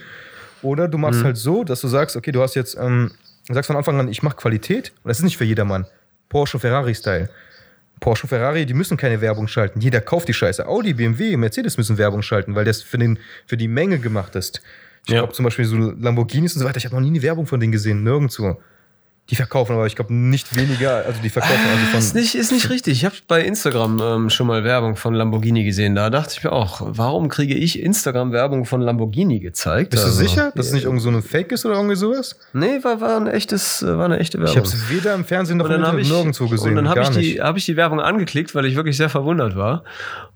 Oder 0.62 0.88
du 0.88 0.98
machst 0.98 1.22
halt 1.26 1.36
so, 1.36 1.66
dass 1.66 1.82
du 1.82 1.90
sagst, 1.90 2.16
okay, 2.16 2.32
du 2.32 2.42
hast 2.42 2.56
jetzt, 2.56 2.78
ähm, 2.80 3.12
du 3.50 3.54
sagst 3.54 3.68
von 3.68 3.76
Anfang 3.76 4.00
an, 4.00 4.08
ich 4.08 4.24
mache 4.24 4.38
Qualität. 4.38 4.94
Und 5.04 5.10
das 5.10 5.18
ist 5.18 5.26
nicht 5.26 5.36
für 5.36 5.44
jedermann. 5.44 5.86
Porsche, 6.30 6.60
Ferrari-Style. 6.60 7.30
Porsche, 8.00 8.26
Ferrari, 8.26 8.66
die 8.66 8.74
müssen 8.74 8.96
keine 8.96 9.20
Werbung 9.20 9.50
schalten. 9.50 9.82
Jeder 9.82 10.00
kauft 10.00 10.30
die 10.30 10.34
Scheiße. 10.34 10.66
Audi, 10.66 10.94
BMW, 10.94 11.36
Mercedes 11.36 11.76
müssen 11.78 11.98
Werbung 11.98 12.22
schalten, 12.22 12.56
weil 12.56 12.64
das 12.64 12.82
für, 12.82 13.00
den, 13.00 13.20
für 13.48 13.58
die 13.58 13.68
Menge 13.68 14.00
gemacht 14.00 14.34
ist. 14.38 14.62
Ich 15.08 15.12
Ja. 15.14 15.20
glaube 15.20 15.34
zum 15.34 15.44
Beispiel 15.44 15.66
so 15.66 15.76
Lamborghinis 15.76 16.56
und 16.56 16.62
so 16.62 16.66
weiter, 16.66 16.78
ich 16.78 16.86
habe 16.86 16.96
noch 16.96 17.02
nie 17.02 17.10
eine 17.10 17.22
Werbung 17.22 17.48
von 17.48 17.60
denen 17.60 17.74
gesehen, 17.74 18.02
nirgendwo. 18.02 18.62
Die 19.32 19.36
verkaufen 19.38 19.74
aber, 19.74 19.88
ich 19.88 19.96
glaube, 19.96 20.14
nicht 20.14 20.58
weniger, 20.58 21.06
also 21.06 21.22
die 21.24 21.30
verkaufen 21.30 21.56
also 21.72 21.86
von. 21.86 22.00
Ist 22.00 22.16
nicht, 22.16 22.36
ist 22.36 22.52
nicht 22.52 22.70
richtig. 22.70 22.98
Ich 22.98 23.06
habe 23.06 23.16
bei 23.30 23.42
Instagram 23.42 24.00
ähm, 24.04 24.30
schon 24.30 24.46
mal 24.46 24.66
Werbung 24.66 24.98
von 24.98 25.14
Lamborghini 25.14 25.64
gesehen. 25.64 25.96
Da 25.96 26.10
dachte 26.10 26.36
ich 26.38 26.44
mir 26.44 26.52
auch, 26.52 26.82
warum 26.84 27.30
kriege 27.30 27.54
ich 27.54 27.80
Instagram-Werbung 27.80 28.66
von 28.66 28.82
Lamborghini 28.82 29.40
gezeigt? 29.40 29.92
Bist 29.92 30.04
du 30.04 30.08
Also, 30.08 30.20
sicher, 30.20 30.52
dass 30.54 30.68
es 30.68 30.74
nicht 30.74 30.84
irgend 30.84 31.02
so 31.02 31.08
eine 31.08 31.22
Fake 31.22 31.54
ist 31.54 31.66
oder 31.66 31.76
irgendwie 31.76 31.96
sowas? 31.96 32.36
Nee, 32.52 32.84
war, 32.84 33.00
war, 33.00 33.16
ein 33.16 33.28
echtes, 33.28 33.84
war 33.84 34.04
eine 34.04 34.20
echte 34.20 34.38
Werbung. 34.38 34.52
Ich 34.52 34.58
habe 34.58 34.68
es 34.68 34.90
weder 34.90 35.16
im 35.16 35.24
Fernsehen 35.24 35.60
noch 35.60 35.70
im 35.70 35.76
Internet 35.76 36.02
ich, 36.02 36.10
nirgendwo 36.10 36.48
gesehen. 36.48 36.70
und 36.72 36.76
dann 36.76 36.90
habe 36.90 37.00
ich, 37.00 37.10
die, 37.10 37.42
hab 37.42 37.56
ich 37.56 37.64
die 37.64 37.78
Werbung 37.78 38.02
angeklickt, 38.02 38.54
weil 38.54 38.66
ich 38.66 38.76
wirklich 38.76 38.98
sehr 38.98 39.10
verwundert 39.10 39.56
war 39.56 39.86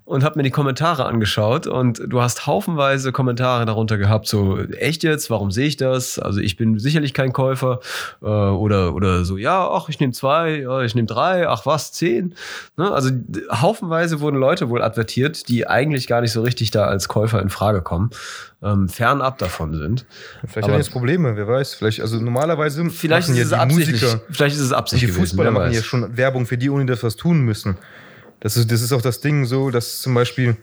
und 0.06 0.22
habe 0.22 0.38
mir 0.38 0.44
die 0.44 0.52
Kommentare 0.52 1.04
angeschaut 1.04 1.66
und 1.66 2.00
du 2.06 2.22
hast 2.22 2.46
haufenweise 2.46 3.10
Kommentare 3.10 3.66
darunter 3.66 3.98
gehabt, 3.98 4.28
so 4.28 4.58
echt 4.58 5.02
jetzt, 5.02 5.30
warum 5.30 5.50
sehe 5.50 5.66
ich 5.66 5.76
das? 5.76 6.20
Also 6.20 6.40
ich 6.40 6.56
bin 6.56 6.78
sicherlich 6.78 7.12
kein 7.12 7.32
Käufer 7.32 7.80
äh, 8.22 8.26
oder, 8.26 8.94
oder 8.94 9.24
so, 9.24 9.36
ja, 9.36 9.68
ach, 9.68 9.88
ich 9.88 9.98
nehme 9.98 10.12
zwei, 10.12 10.60
ja, 10.60 10.82
ich 10.82 10.94
nehme 10.94 11.06
drei, 11.08 11.48
ach 11.48 11.66
was, 11.66 11.90
zehn. 11.90 12.34
Ne? 12.76 12.90
Also 12.90 13.10
haufenweise 13.50 14.20
wurden 14.20 14.36
Leute 14.36 14.70
wohl 14.70 14.80
advertiert, 14.80 15.48
die 15.48 15.66
eigentlich 15.66 16.06
gar 16.06 16.20
nicht 16.20 16.32
so 16.32 16.40
richtig 16.40 16.70
da 16.70 16.86
als 16.86 17.08
Käufer 17.08 17.42
in 17.42 17.50
Frage 17.50 17.82
kommen, 17.82 18.10
ähm, 18.62 18.88
fernab 18.88 19.38
davon 19.38 19.74
sind. 19.74 20.06
Vielleicht 20.46 20.68
haben 20.68 20.76
jetzt 20.76 20.92
Probleme, 20.92 21.36
wer 21.36 21.48
weiß. 21.48 21.74
Vielleicht, 21.74 22.00
also 22.00 22.20
normalerweise 22.20 22.88
Vielleicht 22.90 23.28
ist 23.28 23.38
es 23.38 23.50
ja 23.50 23.56
die 23.56 23.62
absichtlich. 23.62 24.02
Musiker, 24.02 24.20
Vielleicht 24.30 24.54
ist 24.54 24.62
es 24.62 24.72
Absicht 24.72 25.02
die 25.02 25.06
gewesen, 25.08 25.20
Fußballer 25.20 25.52
wer 25.52 25.60
machen 25.60 25.72
ja 25.72 25.82
schon 25.82 26.16
Werbung 26.16 26.46
für 26.46 26.56
die, 26.56 26.70
ohne 26.70 26.86
dass 26.86 27.02
was 27.02 27.16
tun 27.16 27.40
müssen. 27.40 27.76
Das 28.46 28.56
ist, 28.56 28.70
das 28.70 28.80
ist 28.80 28.92
auch 28.92 29.02
das 29.02 29.18
Ding 29.18 29.44
so, 29.44 29.70
dass 29.70 30.00
zum 30.00 30.14
Beispiel 30.14 30.56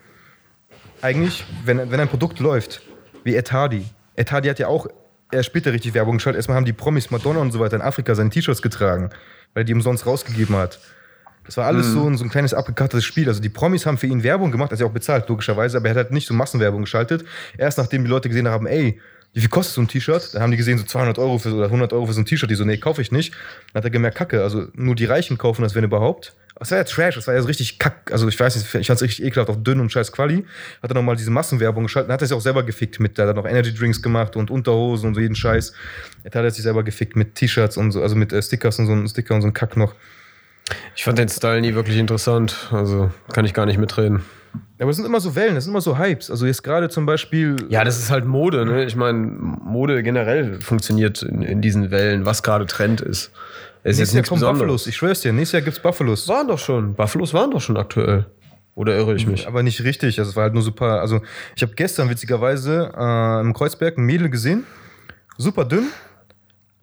eigentlich, 1.01 1.43
wenn, 1.65 1.91
wenn 1.91 1.99
ein 1.99 2.07
Produkt 2.07 2.39
läuft, 2.39 2.81
wie 3.25 3.35
Ed 3.35 3.51
Hardy. 3.51 3.83
Ed 4.15 4.31
Hardy 4.31 4.47
hat 4.47 4.57
ja 4.57 4.69
auch 4.69 4.87
erst 5.33 5.47
später 5.47 5.73
richtig 5.73 5.93
Werbung 5.93 6.15
geschaltet. 6.15 6.37
Erstmal 6.37 6.55
haben 6.55 6.63
die 6.63 6.71
Promis 6.71 7.11
Madonna 7.11 7.41
und 7.41 7.51
so 7.51 7.59
weiter 7.59 7.75
in 7.75 7.81
Afrika 7.81 8.15
seine 8.15 8.29
T-Shirts 8.29 8.61
getragen, 8.61 9.09
weil 9.53 9.63
er 9.63 9.65
die 9.65 9.73
umsonst 9.73 10.05
rausgegeben 10.05 10.55
hat. 10.55 10.79
Das 11.43 11.57
war 11.57 11.65
alles 11.65 11.87
so, 11.87 12.07
ein, 12.07 12.15
so 12.15 12.23
ein 12.23 12.29
kleines 12.29 12.53
abgekartetes 12.53 13.03
Spiel. 13.03 13.27
Also 13.27 13.41
die 13.41 13.49
Promis 13.49 13.85
haben 13.85 13.97
für 13.97 14.07
ihn 14.07 14.23
Werbung 14.23 14.53
gemacht, 14.53 14.71
also 14.71 14.85
auch 14.85 14.91
bezahlt, 14.93 15.27
logischerweise, 15.27 15.75
aber 15.75 15.87
er 15.87 15.95
hat 15.95 15.97
halt 15.97 16.11
nicht 16.11 16.25
so 16.25 16.33
Massenwerbung 16.33 16.83
geschaltet. 16.83 17.25
Erst 17.57 17.79
nachdem 17.79 18.05
die 18.05 18.09
Leute 18.09 18.29
gesehen 18.29 18.47
haben, 18.47 18.65
ey, 18.65 19.01
wie 19.33 19.39
viel 19.39 19.49
kostet 19.49 19.75
so 19.75 19.81
ein 19.81 19.87
T-Shirt? 19.87 20.33
Dann 20.33 20.43
haben 20.43 20.51
die 20.51 20.57
gesehen, 20.57 20.77
so 20.77 20.85
200 20.85 21.17
Euro 21.17 21.39
für, 21.39 21.53
oder 21.53 21.65
100 21.65 21.91
Euro 21.93 22.05
für 22.05 22.13
so 22.13 22.21
ein 22.21 22.25
T-Shirt. 22.25 22.49
Die 22.49 22.55
so, 22.55 22.65
nee, 22.65 22.77
kaufe 22.77 23.01
ich 23.01 23.11
nicht. 23.11 23.33
Dann 23.73 23.79
hat 23.79 23.83
er 23.85 23.89
gemerkt, 23.89 24.17
kacke, 24.17 24.43
also 24.43 24.67
nur 24.73 24.95
die 24.95 25.05
Reichen 25.05 25.37
kaufen 25.37 25.63
das, 25.63 25.73
wenn 25.73 25.83
überhaupt. 25.83 26.33
Das 26.59 26.69
war 26.71 26.77
ja 26.77 26.83
Trash, 26.83 27.15
das 27.15 27.27
war 27.27 27.33
ja 27.33 27.41
so 27.41 27.47
richtig 27.47 27.79
kack. 27.79 28.11
Also 28.11 28.27
ich 28.27 28.39
weiß 28.39 28.55
nicht, 28.55 28.73
ich 28.75 28.87
fand 28.87 28.97
es 28.97 29.01
richtig 29.01 29.25
ekelhaft, 29.25 29.49
auf 29.49 29.63
dünn 29.63 29.79
und 29.79 29.91
scheiß 29.91 30.11
Quali. 30.11 30.45
Hat 30.83 30.91
er 30.91 30.93
nochmal 30.93 31.15
diese 31.15 31.31
Massenwerbung 31.31 31.83
geschaltet. 31.83 32.09
Dann 32.09 32.13
hat 32.13 32.21
er 32.21 32.27
sich 32.27 32.37
auch 32.37 32.41
selber 32.41 32.63
gefickt 32.63 32.99
mit, 32.99 33.17
da 33.17 33.23
hat 33.23 33.29
er 33.29 33.33
noch 33.33 33.45
Energy 33.45 33.73
Drinks 33.73 34.01
gemacht 34.01 34.35
und 34.35 34.51
Unterhosen 34.51 35.07
und 35.07 35.15
so 35.15 35.19
jeden 35.19 35.35
Scheiß. 35.35 35.73
Jetzt 36.23 36.35
hat 36.35 36.43
er 36.43 36.51
sich 36.51 36.63
selber 36.63 36.83
gefickt 36.83 37.15
mit 37.15 37.35
T-Shirts 37.35 37.75
und 37.75 37.91
so, 37.91 38.01
also 38.01 38.15
mit 38.15 38.31
äh, 38.31 38.41
Stickers 38.41 38.77
und 38.79 38.85
so 38.85 38.93
ein 38.93 39.07
Sticker 39.07 39.33
und 39.33 39.41
so 39.41 39.47
ein 39.47 39.53
Kack 39.53 39.75
noch. 39.77 39.95
Ich 40.95 41.03
fand 41.03 41.17
den 41.17 41.29
Style 41.29 41.61
nie 41.61 41.75
wirklich 41.75 41.97
interessant. 41.97 42.69
Also 42.71 43.11
kann 43.33 43.45
ich 43.45 43.53
gar 43.53 43.65
nicht 43.65 43.77
mitreden. 43.77 44.23
Aber 44.79 44.89
es 44.89 44.97
sind 44.97 45.05
immer 45.05 45.19
so 45.19 45.35
Wellen, 45.35 45.55
es 45.55 45.63
sind 45.63 45.71
immer 45.71 45.81
so 45.81 45.97
Hypes. 45.97 46.29
Also 46.29 46.45
jetzt 46.45 46.63
gerade 46.63 46.89
zum 46.89 47.05
Beispiel. 47.05 47.55
Ja, 47.69 47.83
das 47.83 47.97
ist 47.97 48.11
halt 48.11 48.25
Mode, 48.25 48.65
ne? 48.65 48.83
Ich 48.85 48.95
meine, 48.95 49.17
Mode 49.17 50.03
generell 50.03 50.59
funktioniert 50.61 51.21
in, 51.23 51.41
in 51.41 51.61
diesen 51.61 51.89
Wellen, 51.89 52.25
was 52.25 52.43
gerade 52.43 52.65
Trend 52.65 53.01
ist. 53.01 53.31
Es 53.83 53.97
ist 53.97 53.99
nächstes 53.99 53.99
jetzt 53.99 54.13
Jahr 54.13 54.23
kommen 54.23 54.39
Besonderes. 54.39 54.59
Buffalos. 54.59 54.87
Ich 54.87 54.95
schwör's 54.95 55.21
dir, 55.21 55.33
nächstes 55.33 55.53
Jahr 55.53 55.61
gibt's 55.61 55.79
Buffalos. 55.79 56.27
Waren 56.27 56.47
doch 56.47 56.59
schon. 56.59 56.93
Buffalos 56.95 57.33
waren 57.33 57.51
doch 57.51 57.61
schon 57.61 57.77
aktuell. 57.77 58.25
Oder 58.75 58.95
irre 58.95 59.15
ich 59.15 59.27
mich? 59.27 59.47
Aber 59.47 59.61
nicht 59.61 59.83
richtig. 59.83 60.19
Also 60.19 60.31
es 60.31 60.35
war 60.35 60.43
halt 60.43 60.53
nur 60.53 60.63
super. 60.63 61.01
Also 61.01 61.21
ich 61.55 61.61
habe 61.61 61.73
gestern 61.75 62.09
witzigerweise 62.09 62.91
äh, 62.97 63.41
im 63.41 63.53
Kreuzberg 63.53 63.97
ein 63.97 64.05
Mädel 64.05 64.29
gesehen. 64.29 64.65
Super 65.37 65.65
dünn. 65.65 65.87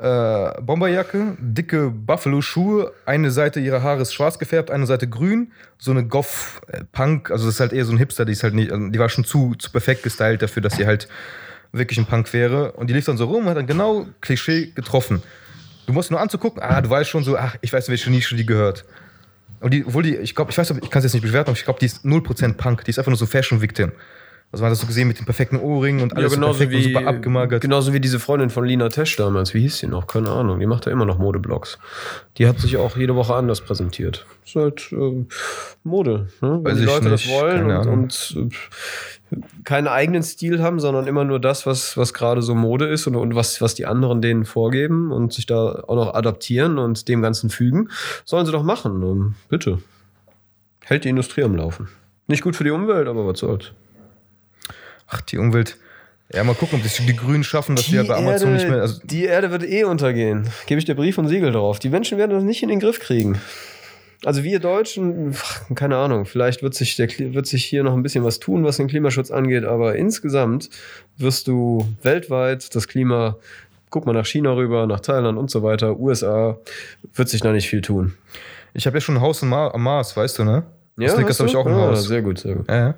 Äh, 0.00 0.62
Bomberjacke, 0.62 1.36
dicke 1.38 1.90
Buffalo-Schuhe. 1.90 2.92
Eine 3.04 3.30
Seite 3.30 3.60
ihrer 3.60 3.82
Haare 3.82 4.00
ist 4.00 4.14
schwarz 4.14 4.38
gefärbt, 4.38 4.70
eine 4.70 4.86
Seite 4.86 5.06
grün. 5.06 5.52
So 5.76 5.90
eine 5.90 6.06
Goff-Punk. 6.06 7.30
Also 7.30 7.44
das 7.44 7.56
ist 7.56 7.60
halt 7.60 7.74
eher 7.74 7.84
so 7.84 7.92
ein 7.92 7.98
Hipster. 7.98 8.24
Die 8.24 8.32
ist 8.32 8.42
halt 8.42 8.54
nicht. 8.54 8.72
Also 8.72 8.88
die 8.88 8.98
war 8.98 9.10
schon 9.10 9.24
zu, 9.24 9.54
zu 9.56 9.70
perfekt 9.70 10.02
gestylt 10.02 10.40
dafür, 10.40 10.62
dass 10.62 10.76
sie 10.76 10.86
halt 10.86 11.06
wirklich 11.72 11.98
ein 11.98 12.06
Punk 12.06 12.32
wäre. 12.32 12.72
Und 12.72 12.88
die 12.88 12.94
lief 12.94 13.04
dann 13.04 13.18
so 13.18 13.26
rum 13.26 13.44
und 13.44 13.50
hat 13.50 13.58
dann 13.58 13.66
genau 13.66 14.06
Klischee 14.22 14.72
getroffen. 14.74 15.22
Du 15.86 15.92
musst 15.92 16.10
nur 16.10 16.20
anzugucken, 16.20 16.62
ah, 16.62 16.80
du 16.80 16.88
weißt 16.88 17.10
schon 17.10 17.22
so, 17.22 17.36
ach, 17.36 17.56
ich 17.60 17.72
weiß, 17.72 17.90
welche 17.90 18.10
Nische 18.10 18.36
die 18.36 18.46
gehört. 18.46 18.86
Und 19.60 19.74
die, 19.74 19.84
obwohl 19.84 20.02
die, 20.02 20.16
ich 20.16 20.34
glaube, 20.34 20.50
ich 20.50 20.56
weiß, 20.56 20.70
ich 20.70 20.90
kann 20.90 21.00
es 21.00 21.04
jetzt 21.04 21.14
nicht 21.14 21.24
bewerten, 21.24 21.50
aber 21.50 21.58
ich 21.58 21.64
glaube, 21.64 21.78
die 21.78 21.86
ist 21.86 22.06
0% 22.06 22.54
Punk. 22.54 22.84
Die 22.84 22.90
ist 22.90 22.98
einfach 22.98 23.10
nur 23.10 23.18
so 23.18 23.26
Fashion-Victim. 23.26 23.92
Also 24.52 24.62
man 24.62 24.70
hat 24.70 24.72
das 24.72 24.80
so 24.80 24.88
gesehen 24.88 25.06
mit 25.06 25.18
den 25.18 25.26
perfekten 25.26 25.58
Ohrringen 25.58 26.02
und 26.02 26.16
alles 26.16 26.32
so 26.32 26.40
perfekt 26.40 26.74
und 26.74 26.82
super 26.82 27.06
abgemagert. 27.06 27.60
genauso 27.62 27.92
wie 27.92 28.00
diese 28.00 28.18
Freundin 28.18 28.50
von 28.50 28.64
Lina 28.64 28.88
Tesch 28.88 29.14
damals. 29.16 29.54
Wie 29.54 29.60
hieß 29.60 29.78
sie 29.78 29.86
noch? 29.86 30.08
Keine 30.08 30.30
Ahnung. 30.30 30.58
Die 30.58 30.66
macht 30.66 30.86
ja 30.86 30.92
immer 30.92 31.04
noch 31.04 31.18
Modeblogs. 31.18 31.78
Die 32.36 32.48
hat 32.48 32.58
sich 32.58 32.76
auch 32.76 32.96
jede 32.96 33.14
Woche 33.14 33.34
anders 33.34 33.60
präsentiert. 33.60 34.26
Ist 34.44 34.56
halt 34.56 34.88
ähm, 34.90 35.28
Mode. 35.84 36.28
Ne? 36.40 36.60
Wenn 36.64 36.76
die 36.76 36.82
Leute 36.82 37.08
nicht. 37.08 37.26
das 37.26 37.32
wollen 37.32 37.68
Keine 37.68 37.90
und, 37.90 38.34
und 38.36 38.50
äh, 39.30 39.36
keinen 39.62 39.86
eigenen 39.86 40.24
Stil 40.24 40.60
haben, 40.60 40.80
sondern 40.80 41.06
immer 41.06 41.22
nur 41.22 41.38
das, 41.38 41.64
was, 41.64 41.96
was 41.96 42.12
gerade 42.12 42.42
so 42.42 42.56
Mode 42.56 42.88
ist 42.88 43.06
und, 43.06 43.14
und 43.14 43.36
was, 43.36 43.60
was 43.60 43.76
die 43.76 43.86
anderen 43.86 44.20
denen 44.20 44.44
vorgeben 44.44 45.12
und 45.12 45.32
sich 45.32 45.46
da 45.46 45.84
auch 45.86 45.94
noch 45.94 46.14
adaptieren 46.14 46.78
und 46.78 47.06
dem 47.06 47.22
Ganzen 47.22 47.50
fügen, 47.50 47.88
sollen 48.24 48.46
sie 48.46 48.52
doch 48.52 48.64
machen. 48.64 49.00
Ähm, 49.02 49.34
bitte. 49.48 49.78
Hält 50.82 51.04
die 51.04 51.10
Industrie 51.10 51.44
am 51.44 51.54
Laufen. 51.54 51.88
Nicht 52.26 52.42
gut 52.42 52.56
für 52.56 52.64
die 52.64 52.70
Umwelt, 52.70 53.06
aber 53.06 53.24
was 53.28 53.38
soll's. 53.38 53.72
Ach, 55.10 55.20
die 55.20 55.38
Umwelt. 55.38 55.76
Ja, 56.32 56.44
mal 56.44 56.54
gucken, 56.54 56.78
ob 56.78 56.84
das 56.84 56.94
die 56.96 57.16
Grünen 57.16 57.42
schaffen, 57.42 57.74
dass 57.74 57.86
die, 57.86 57.98
halt 57.98 58.08
bei 58.08 58.14
Amazon 58.16 58.52
nicht 58.52 58.68
mehr. 58.68 58.80
Also, 58.80 59.00
die 59.02 59.24
Erde 59.24 59.50
wird 59.50 59.64
eh 59.64 59.82
untergehen. 59.82 60.48
Gebe 60.66 60.78
ich 60.78 60.84
dir 60.84 60.94
Brief 60.94 61.18
und 61.18 61.26
Siegel 61.26 61.50
drauf. 61.50 61.80
Die 61.80 61.88
Menschen 61.88 62.18
werden 62.18 62.30
das 62.30 62.44
nicht 62.44 62.62
in 62.62 62.68
den 62.68 62.78
Griff 62.78 63.00
kriegen. 63.00 63.40
Also 64.24 64.44
wir 64.44 64.60
Deutschen, 64.60 65.34
keine 65.74 65.96
Ahnung, 65.96 66.26
vielleicht 66.26 66.62
wird 66.62 66.74
sich, 66.74 66.94
der, 66.96 67.08
wird 67.32 67.46
sich 67.46 67.64
hier 67.64 67.82
noch 67.82 67.94
ein 67.94 68.02
bisschen 68.02 68.22
was 68.22 68.38
tun, 68.38 68.64
was 68.64 68.76
den 68.76 68.86
Klimaschutz 68.86 69.30
angeht, 69.30 69.64
aber 69.64 69.96
insgesamt 69.96 70.68
wirst 71.16 71.48
du 71.48 71.88
weltweit 72.02 72.74
das 72.74 72.86
Klima, 72.86 73.36
guck 73.88 74.04
mal 74.04 74.12
nach 74.12 74.26
China 74.26 74.52
rüber, 74.52 74.86
nach 74.86 75.00
Thailand 75.00 75.38
und 75.38 75.50
so 75.50 75.62
weiter, 75.62 75.98
USA, 75.98 76.58
wird 77.14 77.30
sich 77.30 77.40
da 77.40 77.50
nicht 77.52 77.70
viel 77.70 77.80
tun. 77.80 78.12
ich 78.74 78.86
habe 78.86 78.98
ja 78.98 79.00
schon 79.00 79.16
ein 79.16 79.20
Haus 79.22 79.42
am 79.42 79.48
Mars, 79.82 80.14
weißt 80.14 80.38
du, 80.40 80.44
ne? 80.44 80.64
Ja, 80.98 81.08
Snickers 81.08 81.40
habe 81.40 81.48
ich 81.48 81.56
auch 81.56 81.64
im 81.64 81.72
Ah, 81.72 81.88
Haus. 81.88 82.04
Sehr 82.04 82.20
gut, 82.20 82.40
sehr 82.40 82.56
gut. 82.56 82.68
Ja, 82.68 82.76
ja. 82.76 82.94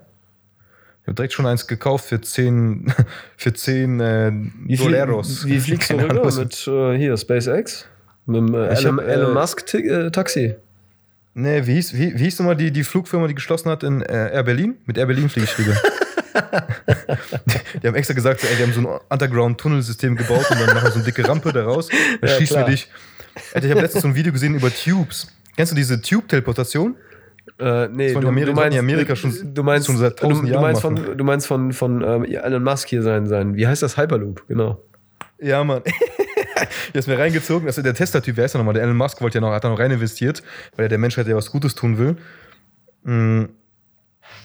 Ich 1.02 1.08
habe 1.08 1.16
direkt 1.16 1.32
schon 1.32 1.46
eins 1.46 1.66
gekauft 1.66 2.04
für 2.06 2.20
10, 2.20 2.92
für 3.36 3.52
10 3.52 4.00
äh, 4.00 4.32
Wie, 4.66 4.76
flie 4.76 4.86
Doleros. 4.98 5.44
wie 5.46 5.58
fliegst 5.58 5.90
du 5.90 5.96
rüber 5.98 6.32
mit 6.32 6.66
äh, 6.68 6.96
hier 6.96 7.16
SpaceX? 7.16 7.86
Mit 8.26 8.36
dem 8.36 8.54
äh, 8.54 8.68
Elon, 8.68 8.98
hab, 8.98 9.06
äh, 9.06 9.12
Elon 9.12 9.34
Musk 9.34 9.74
äh, 9.74 10.10
Taxi. 10.10 10.54
Nee, 11.34 11.66
wie 11.66 11.74
hieß, 11.74 11.94
wie, 11.94 12.14
wie 12.14 12.24
hieß 12.24 12.38
nochmal 12.38 12.56
die, 12.56 12.70
die 12.70 12.84
Flugfirma, 12.84 13.26
die 13.26 13.34
geschlossen 13.34 13.70
hat 13.70 13.82
in 13.82 14.02
äh, 14.02 14.32
Air 14.32 14.44
Berlin? 14.44 14.76
Mit 14.86 14.96
Air 14.96 15.06
Berlin 15.06 15.28
fliege 15.28 15.48
ich 15.50 15.58
rüber. 15.58 15.74
die, 17.46 17.78
die 17.82 17.86
haben 17.88 17.94
extra 17.96 18.14
gesagt, 18.14 18.40
so, 18.40 18.46
ey, 18.46 18.54
die 18.56 18.62
haben 18.62 18.72
so 18.72 18.80
ein 18.80 19.00
Underground-Tunnelsystem 19.08 20.14
gebaut 20.16 20.48
und 20.50 20.60
dann 20.60 20.66
machen 20.74 20.84
wir 20.84 20.90
so 20.90 20.96
eine 20.96 21.04
dicke 21.04 21.26
Rampe 21.26 21.52
daraus. 21.52 21.88
Da 22.20 22.28
Ja, 22.28 22.36
schießen 22.36 22.58
wir 22.58 22.64
dich. 22.66 22.88
Alter, 23.54 23.66
ich 23.66 23.72
habe 23.72 23.80
letztens 23.80 24.02
so 24.02 24.08
ein 24.08 24.14
Video 24.14 24.32
gesehen 24.32 24.54
über 24.54 24.70
Tubes. 24.72 25.26
Kennst 25.56 25.72
du 25.72 25.76
diese 25.76 26.00
Tube-Teleportation? 26.00 26.94
Äh, 27.58 27.88
nee, 27.88 28.12
von 28.12 28.24
Amerika- 28.26 28.64
hat 28.64 28.72
in 28.72 28.78
Amerika 28.78 29.16
schon- 29.16 29.54
du 29.54 29.62
meinst, 29.62 29.86
schon 29.86 29.96
seit 29.96 30.22
du, 30.22 30.28
tausend 30.28 30.48
du 30.48 30.52
Jahren 30.52 30.62
meinst 30.62 30.82
machen. 30.84 30.96
von, 30.96 31.18
du 31.18 31.24
meinst 31.24 31.46
von, 31.46 31.72
von 31.72 32.02
ähm, 32.02 32.24
Elon 32.24 32.62
Musk 32.62 32.88
hier 32.88 33.02
sein, 33.02 33.26
sein, 33.26 33.56
wie 33.56 33.66
heißt 33.66 33.82
das? 33.82 33.96
Hyperloop, 33.96 34.46
genau. 34.48 34.80
Ja, 35.40 35.62
Mann. 35.64 35.82
Der 36.94 36.98
ist 37.00 37.08
mir 37.08 37.18
reingezogen. 37.18 37.66
Also 37.66 37.82
der 37.82 37.94
Tesla-Typ, 37.94 38.36
wer 38.36 38.44
ist 38.44 38.52
der 38.52 38.60
nochmal? 38.60 38.74
Der 38.74 38.84
Elon 38.84 38.96
Musk 38.96 39.20
wollte 39.20 39.38
ja 39.38 39.40
noch, 39.40 39.50
hat 39.52 39.64
da 39.64 39.68
noch 39.68 39.78
rein 39.78 39.90
investiert, 39.90 40.42
weil 40.76 40.84
er 40.86 40.88
der 40.88 40.98
Menschheit 40.98 41.26
ja 41.26 41.34
was 41.34 41.50
Gutes 41.50 41.74
tun 41.74 41.98
will. 41.98 42.16
Mm. 43.02 43.46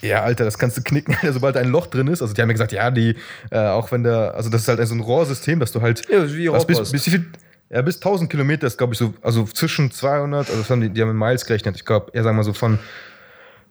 Ja, 0.01 0.23
Alter, 0.23 0.43
das 0.45 0.57
kannst 0.57 0.77
du 0.77 0.81
knicken, 0.81 1.13
Alter, 1.21 1.33
sobald 1.33 1.55
da 1.55 1.60
ein 1.60 1.69
Loch 1.69 1.88
drin 1.88 2.07
ist. 2.07 2.21
Also 2.21 2.33
die 2.33 2.41
haben 2.41 2.49
ja 2.49 2.53
gesagt, 2.53 2.71
ja, 2.71 2.89
die, 2.91 3.15
äh, 3.51 3.60
auch 3.60 3.91
wenn 3.91 4.03
da, 4.03 4.29
also 4.29 4.49
das 4.49 4.62
ist 4.62 4.67
halt 4.67 4.86
so 4.88 4.95
ein 4.95 4.99
Rohrsystem, 5.01 5.60
dass 5.60 5.71
du 5.71 5.81
halt 5.81 6.03
Ja, 6.10 6.23
wie 6.33 6.49
also 6.49 6.65
bis, 6.65 6.77
Rohrpost. 6.77 6.91
bis, 6.91 7.05
wie 7.05 7.12
viel, 7.12 7.25
ja, 7.69 7.82
bis 7.82 7.95
1000 7.97 8.30
Kilometer 8.30 8.67
ist, 8.67 8.77
glaube 8.77 8.93
ich, 8.93 8.99
so, 8.99 9.13
also 9.21 9.43
zwischen 9.45 9.91
200, 9.91 10.47
also 10.49 10.62
das 10.62 10.69
haben 10.69 10.82
die, 10.82 10.89
die 10.89 11.01
haben 11.01 11.10
in 11.12 11.17
Miles 11.17 11.45
gerechnet. 11.45 11.75
Ich 11.75 11.86
glaube, 11.86 12.12
ja, 12.13 12.23
sagen 12.23 12.36
wir 12.36 12.39
mal 12.39 12.43
so 12.43 12.53
von 12.53 12.80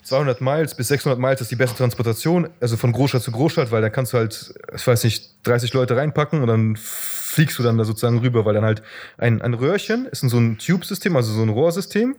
200 0.03 0.41
Miles 0.41 0.75
bis 0.75 0.89
600 0.89 1.19
Miles 1.19 1.41
ist 1.41 1.51
die 1.51 1.57
beste 1.57 1.77
Transportation, 1.77 2.49
also 2.61 2.77
von 2.77 2.93
Großstadt 2.93 3.23
zu 3.23 3.33
Großstadt, 3.33 3.73
weil 3.73 3.83
da 3.83 3.89
kannst 3.91 4.13
du 4.13 4.19
halt, 4.19 4.55
ich 4.75 4.87
weiß 4.87 5.03
nicht, 5.05 5.31
30 5.45 5.73
Leute 5.75 5.97
reinpacken 5.97 6.43
und 6.43 6.47
dann 6.47 6.77
fliegst 6.77 7.59
du 7.59 7.63
dann 7.65 7.77
da 7.77 7.85
sozusagen 7.85 8.19
rüber, 8.21 8.45
weil 8.45 8.55
dann 8.55 8.65
halt 8.65 8.83
ein, 9.19 9.43
ein 9.43 9.55
Röhrchen 9.55 10.07
ist 10.07 10.23
in 10.23 10.29
so 10.29 10.39
ein 10.39 10.59
Tube-System, 10.59 11.17
also 11.17 11.33
so 11.33 11.43
ein 11.43 11.49
Rohrsystem. 11.49 12.17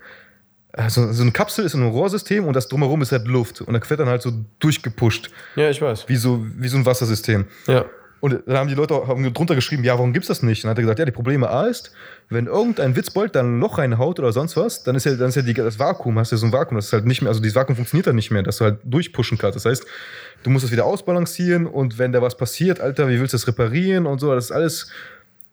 Also 0.73 1.11
so 1.11 1.23
eine 1.23 1.31
Kapsel 1.31 1.65
ist 1.65 1.73
in 1.73 1.81
einem 1.81 1.89
Rohrsystem 1.91 2.45
und 2.45 2.53
das 2.55 2.67
drumherum 2.67 3.01
ist 3.01 3.11
halt 3.11 3.25
Luft. 3.25 3.61
Und 3.61 3.73
da 3.73 3.89
wird 3.89 3.99
dann 3.99 4.09
halt 4.09 4.21
so 4.21 4.31
durchgepusht, 4.59 5.31
Ja, 5.55 5.69
ich 5.69 5.81
weiß. 5.81 6.07
wie 6.07 6.17
so, 6.17 6.45
wie 6.57 6.67
so 6.67 6.77
ein 6.77 6.85
Wassersystem. 6.85 7.45
Ja. 7.67 7.85
Und 8.19 8.41
dann 8.45 8.57
haben 8.57 8.67
die 8.67 8.75
Leute 8.75 8.95
auch 8.95 9.07
haben 9.07 9.33
drunter 9.33 9.55
geschrieben, 9.55 9.83
ja, 9.83 9.93
warum 9.93 10.13
gibt's 10.13 10.27
das 10.27 10.41
nicht? 10.41 10.63
Und 10.63 10.67
dann 10.67 10.71
hat 10.71 10.77
er 10.79 10.81
gesagt, 10.81 10.99
ja, 10.99 11.05
die 11.05 11.11
Probleme 11.11 11.49
A 11.49 11.67
ist, 11.67 11.91
wenn 12.29 12.47
irgendein 12.47 12.95
Witzbold 12.95 13.35
dann 13.35 13.57
ein 13.57 13.59
Loch 13.59 13.77
reinhaut 13.77 14.19
oder 14.19 14.33
sonst 14.33 14.57
was, 14.57 14.83
dann 14.83 14.95
ist 14.95 15.05
ja, 15.05 15.15
dann 15.15 15.29
ist 15.29 15.35
ja 15.35 15.43
die, 15.43 15.53
das 15.53 15.79
Vakuum, 15.79 16.17
hast 16.17 16.31
ja 16.31 16.37
so 16.37 16.45
ein 16.45 16.51
Vakuum, 16.51 16.77
das 16.77 16.87
ist 16.87 16.93
halt 16.93 17.05
nicht 17.05 17.21
mehr, 17.21 17.29
also 17.29 17.41
dieses 17.41 17.55
Vakuum 17.55 17.75
funktioniert 17.75 18.07
dann 18.07 18.15
nicht 18.15 18.31
mehr, 18.31 18.43
dass 18.43 18.57
du 18.57 18.65
halt 18.65 18.79
durchpushen 18.83 19.37
kannst. 19.37 19.55
Das 19.55 19.65
heißt, 19.65 19.85
du 20.43 20.49
musst 20.49 20.65
es 20.65 20.71
wieder 20.71 20.85
ausbalancieren 20.85 21.67
und 21.67 21.99
wenn 21.99 22.11
da 22.11 22.21
was 22.21 22.35
passiert, 22.35 22.81
Alter, 22.81 23.07
wie 23.07 23.19
willst 23.19 23.33
du 23.33 23.37
das 23.37 23.47
reparieren 23.47 24.07
und 24.07 24.19
so, 24.19 24.33
das 24.33 24.45
ist 24.45 24.51
alles 24.51 24.89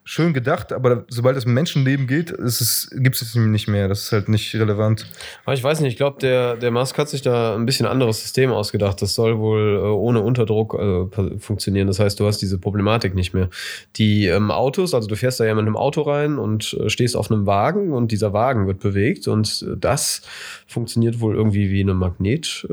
schön 0.07 0.35
gedacht, 0.35 0.73
aber 0.73 1.05
sobald 1.09 1.37
es 1.37 1.47
um 1.47 1.55
Menschenleben 1.55 2.07
geht, 2.07 2.31
ist 2.31 2.61
es, 2.61 2.91
gibt 2.93 3.21
es 3.21 3.35
nicht 3.35 3.69
mehr. 3.69 3.89
Das 3.89 4.03
ist 4.03 4.13
halt 4.13 4.29
nicht 4.29 4.55
relevant. 4.55 5.07
Aber 5.45 5.55
ich 5.55 5.65
weiß 5.65 5.81
nicht, 5.81 5.93
ich 5.93 5.97
glaube, 5.97 6.21
der, 6.21 6.57
der 6.57 6.71
Musk 6.71 6.99
hat 6.99 7.09
sich 7.09 7.23
da 7.23 7.55
ein 7.55 7.65
bisschen 7.65 7.87
anderes 7.87 8.21
System 8.21 8.53
ausgedacht. 8.53 9.01
Das 9.01 9.15
soll 9.15 9.39
wohl 9.39 9.81
äh, 9.83 9.87
ohne 9.87 10.21
Unterdruck 10.21 10.75
äh, 10.75 11.39
funktionieren. 11.39 11.87
Das 11.87 12.01
heißt, 12.01 12.21
du 12.21 12.27
hast 12.27 12.39
diese 12.43 12.59
Problematik 12.59 13.15
nicht 13.15 13.33
mehr. 13.33 13.49
Die 13.97 14.27
ähm, 14.27 14.51
Autos, 14.51 14.93
also 14.93 15.09
du 15.09 15.17
fährst 15.17 15.41
da 15.41 15.47
ja 15.47 15.55
mit 15.55 15.63
einem 15.63 15.77
Auto 15.77 16.03
rein 16.03 16.39
und 16.39 16.75
äh, 16.75 16.91
stehst 16.91 17.17
auf 17.17 17.31
einem 17.31 17.47
Wagen 17.47 17.95
und 17.95 18.13
dieser 18.13 18.35
Wagen 18.35 18.67
wird 18.67 18.81
bewegt 18.81 19.27
und 19.27 19.65
äh, 19.67 19.77
das 19.79 20.21
funktioniert 20.67 21.21
wohl 21.21 21.35
irgendwie 21.35 21.71
wie 21.71 21.81
eine 21.81 21.95
Magnet. 21.95 22.67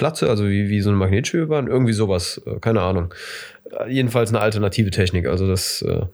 Platte, 0.00 0.30
also 0.30 0.48
wie, 0.48 0.70
wie 0.70 0.80
so 0.80 0.88
eine 0.88 0.96
Magnetschwebebahn, 0.96 1.66
irgendwie 1.66 1.92
sowas, 1.92 2.40
äh, 2.46 2.58
keine 2.58 2.80
Ahnung. 2.80 3.12
Äh, 3.70 3.92
Jedenfalls 3.92 4.30
eine 4.30 4.40
alternative 4.40 4.90
Technik. 4.90 5.28
Also 5.28 5.46
das 5.46 5.82
äh, 5.82 6.06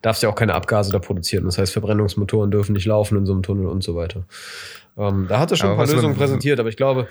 darfst 0.00 0.22
ja 0.22 0.28
auch 0.28 0.36
keine 0.36 0.54
Abgase 0.54 0.92
da 0.92 1.00
produzieren. 1.00 1.44
Das 1.46 1.58
heißt, 1.58 1.72
Verbrennungsmotoren 1.72 2.52
dürfen 2.52 2.72
nicht 2.72 2.86
laufen 2.86 3.18
in 3.18 3.26
so 3.26 3.32
einem 3.32 3.42
Tunnel 3.42 3.66
und 3.66 3.82
so 3.82 3.96
weiter. 3.96 4.22
Ähm, 4.96 5.26
da 5.28 5.40
hat 5.40 5.50
er 5.50 5.56
schon 5.56 5.70
Aber 5.70 5.80
ein 5.80 5.86
paar 5.86 5.92
Lösungen 5.92 6.14
präsentiert, 6.14 6.60
aber 6.60 6.68
ich 6.68 6.76
glaube, 6.76 7.08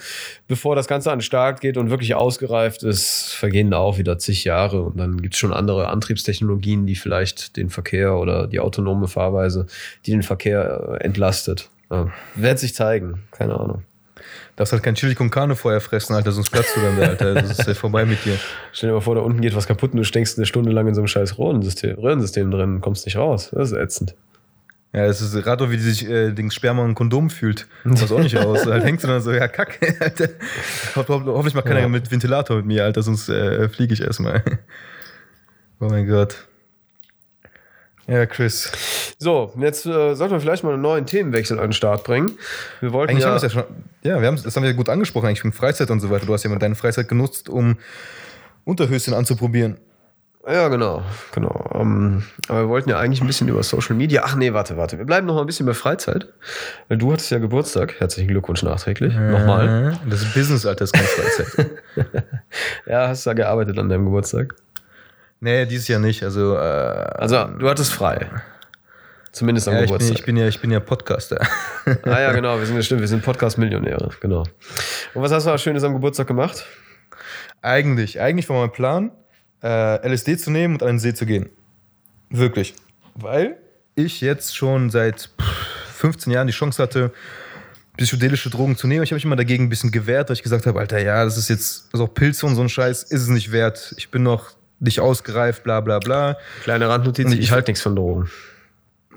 bevor 0.47 0.77
das 0.77 0.87
Ganze 0.87 1.11
an 1.11 1.17
den 1.17 1.23
Start 1.23 1.59
geht 1.59 1.75
und 1.75 1.89
wirklich 1.89 2.15
ausgereift 2.15 2.83
ist, 2.83 3.33
vergehen 3.33 3.71
da 3.71 3.79
auch 3.79 3.97
wieder 3.97 4.17
zig 4.17 4.45
Jahre 4.45 4.83
und 4.83 4.97
dann 4.97 5.21
gibt 5.21 5.33
es 5.33 5.39
schon 5.39 5.51
andere 5.51 5.89
Antriebstechnologien, 5.89 6.85
die 6.85 6.95
vielleicht 6.95 7.57
den 7.57 7.69
Verkehr 7.69 8.15
oder 8.15 8.47
die 8.47 8.61
autonome 8.61 9.09
Fahrweise, 9.09 9.65
die 10.05 10.11
den 10.11 10.23
Verkehr 10.23 10.99
äh, 11.01 11.03
entlastet. 11.03 11.69
Ja, 11.89 12.07
wird 12.35 12.57
sich 12.57 12.73
zeigen, 12.73 13.23
keine 13.31 13.59
Ahnung. 13.59 13.83
Darfst 14.57 14.73
halt 14.73 14.83
kein 14.83 14.95
Chili 14.95 15.15
con 15.15 15.29
Carne 15.29 15.55
vorher 15.55 15.81
fressen, 15.81 16.13
Alter, 16.13 16.31
sonst 16.31 16.49
platzt 16.49 16.75
du 16.75 16.81
dann 16.81 16.97
da, 16.99 17.07
Alter. 17.07 17.33
Das 17.35 17.59
ist 17.59 17.67
ja 17.67 17.73
vorbei 17.73 18.05
mit 18.05 18.23
dir. 18.25 18.37
Stell 18.73 18.89
dir 18.89 18.95
mal 18.95 19.01
vor, 19.01 19.15
da 19.15 19.21
unten 19.21 19.41
geht 19.41 19.55
was 19.55 19.65
kaputt 19.67 19.91
und 19.93 19.97
du 19.97 20.03
steckst 20.03 20.37
eine 20.37 20.45
Stunde 20.45 20.71
lang 20.71 20.87
in 20.87 20.93
so 20.93 21.01
einem 21.01 21.07
scheiß 21.07 21.37
Röhrensystem, 21.39 21.97
Röhrensystem 21.97 22.51
drin 22.51 22.75
und 22.75 22.81
kommst 22.81 23.05
nicht 23.05 23.15
raus. 23.17 23.49
Das 23.53 23.71
ist 23.71 23.77
ätzend. 23.77 24.15
Ja, 24.93 25.07
das 25.07 25.21
ist 25.21 25.33
gerade 25.41 25.71
wie 25.71 25.77
die 25.77 25.83
sich 25.83 26.07
äh, 26.09 26.31
den 26.33 26.51
Sperma 26.51 26.83
ein 26.83 26.95
Kondom 26.95 27.29
fühlt. 27.29 27.65
Das 27.85 28.01
sieht 28.01 28.11
auch 28.11 28.19
nicht 28.19 28.35
aus. 28.37 28.65
Halt 28.65 28.83
hängst 28.83 29.05
du 29.05 29.07
dann 29.07 29.21
so, 29.21 29.31
ja, 29.31 29.47
kack, 29.47 29.79
Alter. 30.01 30.27
Ho 30.97 31.05
ho 31.07 31.23
hoffentlich 31.27 31.53
mal 31.55 31.61
keiner 31.61 31.79
Ja. 31.79 31.87
mit 31.87 32.11
Ventilator 32.11 32.57
mit 32.57 32.65
mir, 32.65 32.83
Alter, 32.83 33.01
sonst 33.01 33.29
äh, 33.29 33.69
fliege 33.69 33.93
ich 33.93 34.01
erstmal. 34.01 34.43
Oh 35.79 35.87
mein 35.89 36.07
Gott. 36.07 36.45
Ja, 38.11 38.25
Chris. 38.25 38.69
So, 39.19 39.53
jetzt 39.57 39.85
äh, 39.85 40.15
sollten 40.15 40.33
wir 40.33 40.41
vielleicht 40.41 40.65
mal 40.65 40.73
einen 40.73 40.81
neuen 40.81 41.05
Themenwechsel 41.05 41.57
an 41.59 41.67
den 41.67 41.73
Start 41.73 42.03
bringen. 42.03 42.31
Wir 42.81 42.91
wollten 42.91 43.11
Eigentlich 43.11 43.23
ja, 43.23 43.29
haben 43.29 43.41
wir 43.41 43.47
es 43.47 43.53
ja 43.53 43.61
schon. 43.61 43.63
Ja, 44.03 44.19
wir 44.19 44.27
haben 44.27 44.41
das 44.43 44.53
haben 44.53 44.63
wir 44.63 44.73
gut 44.73 44.89
angesprochen, 44.89 45.27
eigentlich 45.27 45.45
wegen 45.45 45.53
Freizeit 45.53 45.89
und 45.89 46.01
so 46.01 46.09
weiter. 46.09 46.25
Du 46.25 46.33
hast 46.33 46.43
ja 46.43 46.49
mal 46.49 46.59
deine 46.59 46.75
Freizeit 46.75 47.07
genutzt, 47.07 47.47
um 47.47 47.77
Unterhöschen 48.65 49.13
anzuprobieren. 49.13 49.77
Ja, 50.45 50.67
genau, 50.67 51.03
genau. 51.33 51.69
Ähm, 51.73 52.23
aber 52.49 52.61
wir 52.63 52.69
wollten 52.69 52.89
ja 52.89 52.99
eigentlich 52.99 53.21
ein 53.21 53.27
bisschen 53.27 53.47
über 53.47 53.63
Social 53.63 53.95
Media. 53.95 54.23
Ach 54.25 54.35
nee, 54.35 54.51
warte, 54.51 54.75
warte. 54.75 54.97
Wir 54.97 55.05
bleiben 55.05 55.25
noch 55.25 55.35
mal 55.35 55.41
ein 55.41 55.45
bisschen 55.45 55.65
bei 55.65 55.73
Freizeit. 55.73 56.27
Weil 56.89 56.97
du 56.97 57.13
hattest 57.13 57.29
ja 57.31 57.37
Geburtstag. 57.37 57.99
Herzlichen 57.99 58.27
Glückwunsch 58.27 58.63
nachträglich. 58.63 59.13
Nochmal. 59.13 59.93
Äh, 60.03 60.09
Das 60.09 60.21
ist 60.23 60.33
Business, 60.33 60.65
Alter, 60.65 60.85
das 60.85 60.91
ist 60.91 60.93
keine 60.93 61.07
Freizeit. 61.07 61.71
Ja, 62.87 63.07
hast 63.07 63.25
da 63.25 63.33
gearbeitet 63.33 63.77
an 63.77 63.87
deinem 63.87 64.05
Geburtstag. 64.05 64.55
Nee, 65.41 65.65
dieses 65.65 65.87
Jahr 65.87 65.99
nicht. 65.99 66.23
Also, 66.23 66.55
äh, 66.55 66.59
Also, 66.59 67.45
du 67.45 67.69
hattest 67.69 67.91
frei. 67.91 68.29
Zumindest 69.31 69.67
am 69.67 69.75
ja, 69.75 69.81
ich, 69.81 69.85
bin, 69.85 69.97
Geburtstag. 69.97 70.19
ich, 70.19 70.25
bin 70.25 70.37
ja, 70.37 70.47
ich 70.47 70.59
bin 70.59 70.71
ja 70.71 70.79
Podcaster. 70.79 71.39
ah 72.03 72.19
ja, 72.19 72.33
genau, 72.33 72.59
wir 72.59 72.65
sind 72.65 72.75
ja 72.75 72.81
stimmt, 72.81 73.01
wir 73.01 73.07
sind 73.07 73.23
Podcast-Millionäre, 73.23 74.09
genau. 74.19 74.43
Und 75.13 75.21
was 75.21 75.31
hast 75.31 75.45
du 75.45 75.51
da 75.51 75.57
Schönes 75.57 75.83
am 75.83 75.93
Geburtstag 75.93 76.27
gemacht? 76.27 76.65
Eigentlich, 77.61 78.19
eigentlich 78.19 78.49
war 78.49 78.59
mein 78.59 78.71
Plan, 78.71 79.11
äh, 79.63 80.05
LSD 80.05 80.37
zu 80.37 80.51
nehmen 80.51 80.75
und 80.75 80.83
an 80.83 80.89
den 80.89 80.99
See 80.99 81.13
zu 81.13 81.25
gehen. 81.25 81.49
Wirklich. 82.29 82.75
Weil 83.15 83.57
ich 83.95 84.19
jetzt 84.19 84.55
schon 84.55 84.89
seit 84.89 85.29
pff, 85.39 85.95
15 85.95 86.33
Jahren 86.33 86.47
die 86.47 86.53
Chance 86.53 86.81
hatte, 86.81 87.13
psychedelische 87.97 88.49
Drogen 88.49 88.75
zu 88.75 88.87
nehmen. 88.87 89.03
Ich 89.03 89.11
habe 89.11 89.15
mich 89.15 89.25
immer 89.25 89.35
dagegen 89.35 89.65
ein 89.65 89.69
bisschen 89.69 89.91
gewehrt, 89.91 90.29
weil 90.29 90.35
ich 90.35 90.43
gesagt 90.43 90.65
habe, 90.65 90.79
Alter, 90.79 90.99
ja, 90.99 91.23
das 91.23 91.37
ist 91.37 91.49
jetzt, 91.49 91.87
also 91.93 92.05
auch 92.05 92.13
Pilze 92.13 92.45
und 92.45 92.55
so 92.55 92.61
ein 92.61 92.69
Scheiß, 92.69 93.03
ist 93.03 93.21
es 93.21 93.27
nicht 93.27 93.51
wert. 93.51 93.93
Ich 93.97 94.11
bin 94.11 94.23
noch 94.23 94.51
nicht 94.81 94.99
ausgereift, 94.99 95.63
bla 95.63 95.79
bla 95.79 95.99
bla. 95.99 96.37
Kleine 96.63 96.89
Randnotiz, 96.89 97.31
ich, 97.31 97.39
ich- 97.39 97.51
halte 97.51 97.71
nichts 97.71 97.81
von 97.81 97.95
Drogen. 97.95 98.29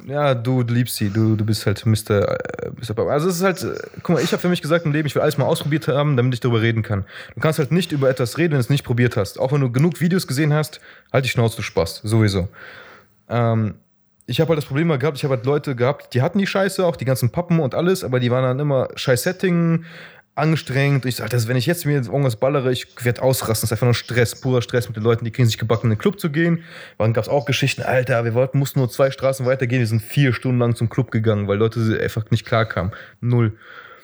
Ja, 0.07 0.35
du, 0.35 0.61
liebst 0.61 0.97
sie, 0.97 1.09
du, 1.09 1.35
du 1.35 1.47
bist 1.47 1.65
halt 1.65 1.87
Mr. 1.87 2.29
äh, 2.29 2.71
Mr. 2.79 3.09
Also 3.09 3.29
es 3.31 3.37
ist 3.37 3.43
halt, 3.43 3.63
äh, 3.63 3.75
guck 4.03 4.17
mal, 4.17 4.23
ich 4.23 4.33
habe 4.33 4.41
für 4.43 4.49
mich 4.51 4.61
gesagt 4.61 4.85
im 4.85 4.93
Leben, 4.93 5.07
ich 5.07 5.15
will 5.15 5.23
alles 5.23 5.39
mal 5.39 5.47
ausprobiert 5.47 5.89
haben, 5.89 6.19
damit 6.19 6.35
ich 6.35 6.41
darüber 6.41 6.61
reden 6.61 6.83
kann. 6.83 7.07
Du 7.35 7.41
kannst 7.41 7.59
halt 7.59 7.73
nicht 7.73 7.91
über 7.91 8.11
etwas 8.11 8.37
reden, 8.37 8.51
wenn 8.53 8.59
du 8.59 8.65
es 8.65 8.69
nicht 8.69 8.85
probiert 8.85 9.17
hast. 9.17 9.39
Auch 9.41 9.53
wenn 9.53 9.63
du 9.63 9.73
genug 9.73 10.01
Videos 10.03 10.27
gesehen 10.27 10.53
hast, 10.53 10.81
halt 11.11 11.25
die 11.25 11.31
Schnauze, 11.31 11.57
du 11.57 11.63
Spaß, 11.63 12.03
sowieso. 12.05 12.49
Ähm, 13.31 13.77
ich 14.27 14.41
habe 14.41 14.49
halt 14.51 14.59
das 14.59 14.67
Problem 14.67 14.89
mal 14.89 14.99
gehabt, 14.99 15.17
ich 15.17 15.25
habe 15.25 15.37
halt 15.37 15.47
Leute 15.47 15.75
gehabt, 15.77 16.13
die 16.13 16.21
hatten 16.23 16.39
die 16.39 16.47
Scheiße, 16.47 16.85
auch 16.85 16.97
die 16.97 17.05
ganzen 17.07 17.31
Pappen 17.31 17.61
und 17.61 17.75
alles, 17.75 18.05
aber 18.05 18.21
die 18.21 18.31
waren 18.31 18.43
dann 18.43 18.59
immer 18.59 18.89
scheiß 18.97 19.23
Setting, 19.23 19.85
angestrengt. 20.35 21.07
Ich 21.07 21.17
sage, 21.17 21.37
wenn 21.47 21.57
ich 21.57 21.67
jetzt 21.67 21.87
mir 21.87 21.95
irgendwas 21.95 22.37
ballere, 22.37 22.73
ich 22.73 22.87
werde 23.03 23.23
ausrasten. 23.23 23.63
Das 23.63 23.71
ist 23.71 23.73
einfach 23.73 23.87
nur 23.87 23.95
Stress, 23.95 24.41
purer 24.41 24.63
Stress 24.63 24.89
mit 24.89 24.97
den 24.97 25.05
Leuten, 25.05 25.25
die 25.25 25.31
kriegen 25.31 25.47
sich 25.47 25.59
gebacken, 25.59 25.87
in 25.87 25.91
den 25.91 25.99
Club 25.99 26.19
zu 26.19 26.31
gehen. 26.31 26.65
Dann 26.99 27.13
gab 27.13 27.25
es 27.25 27.31
auch 27.31 27.45
Geschichten, 27.45 27.83
Alter, 27.83 28.25
wir 28.25 28.35
wollten, 28.35 28.59
mussten 28.59 28.81
nur 28.81 28.91
zwei 28.91 29.11
Straßen 29.11 29.47
weitergehen, 29.47 29.81
wir 29.81 29.87
sind 29.87 30.03
vier 30.03 30.33
Stunden 30.33 30.59
lang 30.59 30.75
zum 30.75 30.89
Club 30.89 31.11
gegangen, 31.11 31.47
weil 31.47 31.59
Leute 31.59 32.01
einfach 32.03 32.31
nicht 32.31 32.45
klar 32.45 32.67
kamen. 32.67 32.93
Null. 33.21 33.57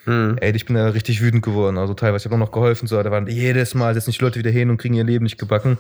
Hm. 0.05 0.39
Ey, 0.41 0.53
ich 0.55 0.65
bin 0.65 0.77
da 0.77 0.89
richtig 0.89 1.21
wütend 1.21 1.43
geworden. 1.43 1.79
Also 1.79 1.95
teilweise, 1.95 2.23
ich 2.23 2.25
habe 2.27 2.37
auch 2.37 2.47
noch 2.47 2.53
geholfen. 2.53 2.87
So, 2.87 3.03
da 3.03 3.11
waren 3.11 3.27
jedes 3.27 3.75
Mal 3.75 3.95
setzen 3.95 4.13
sich 4.13 4.21
Leute 4.21 4.39
wieder 4.39 4.51
hin 4.51 4.71
und 4.71 4.79
kriegen 4.79 4.95
ihr 4.95 5.05
Leben 5.05 5.25
nicht 5.25 5.39
gebacken. 5.39 5.79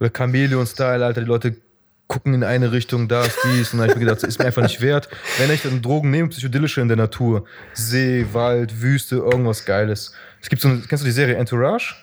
Oder 0.00 0.10
Chameleon-Style, 0.10 1.04
Alter, 1.04 1.20
die 1.20 1.26
Leute 1.26 1.56
gucken 2.06 2.34
in 2.34 2.44
eine 2.44 2.70
Richtung, 2.72 3.08
das, 3.08 3.36
dies. 3.44 3.72
Und 3.72 3.78
dann 3.78 3.88
hab 3.88 3.96
ich 3.96 4.00
mir 4.00 4.06
gedacht, 4.06 4.22
das 4.22 4.28
ist 4.28 4.38
mir 4.38 4.44
einfach 4.46 4.62
nicht 4.62 4.80
wert. 4.80 5.08
Wenn 5.38 5.50
ich 5.50 5.62
dann 5.62 5.80
Drogen 5.82 6.10
nehme, 6.10 6.28
psychedelische 6.28 6.80
in 6.80 6.88
der 6.88 6.96
Natur, 6.96 7.44
See, 7.72 8.26
Wald, 8.32 8.80
Wüste, 8.82 9.16
irgendwas 9.16 9.64
Geiles. 9.64 10.14
Es 10.40 10.48
gibt 10.48 10.60
so 10.62 10.68
eine, 10.68 10.80
kennst 10.80 11.02
du 11.02 11.06
die 11.06 11.12
Serie 11.12 11.36
Entourage? 11.36 11.94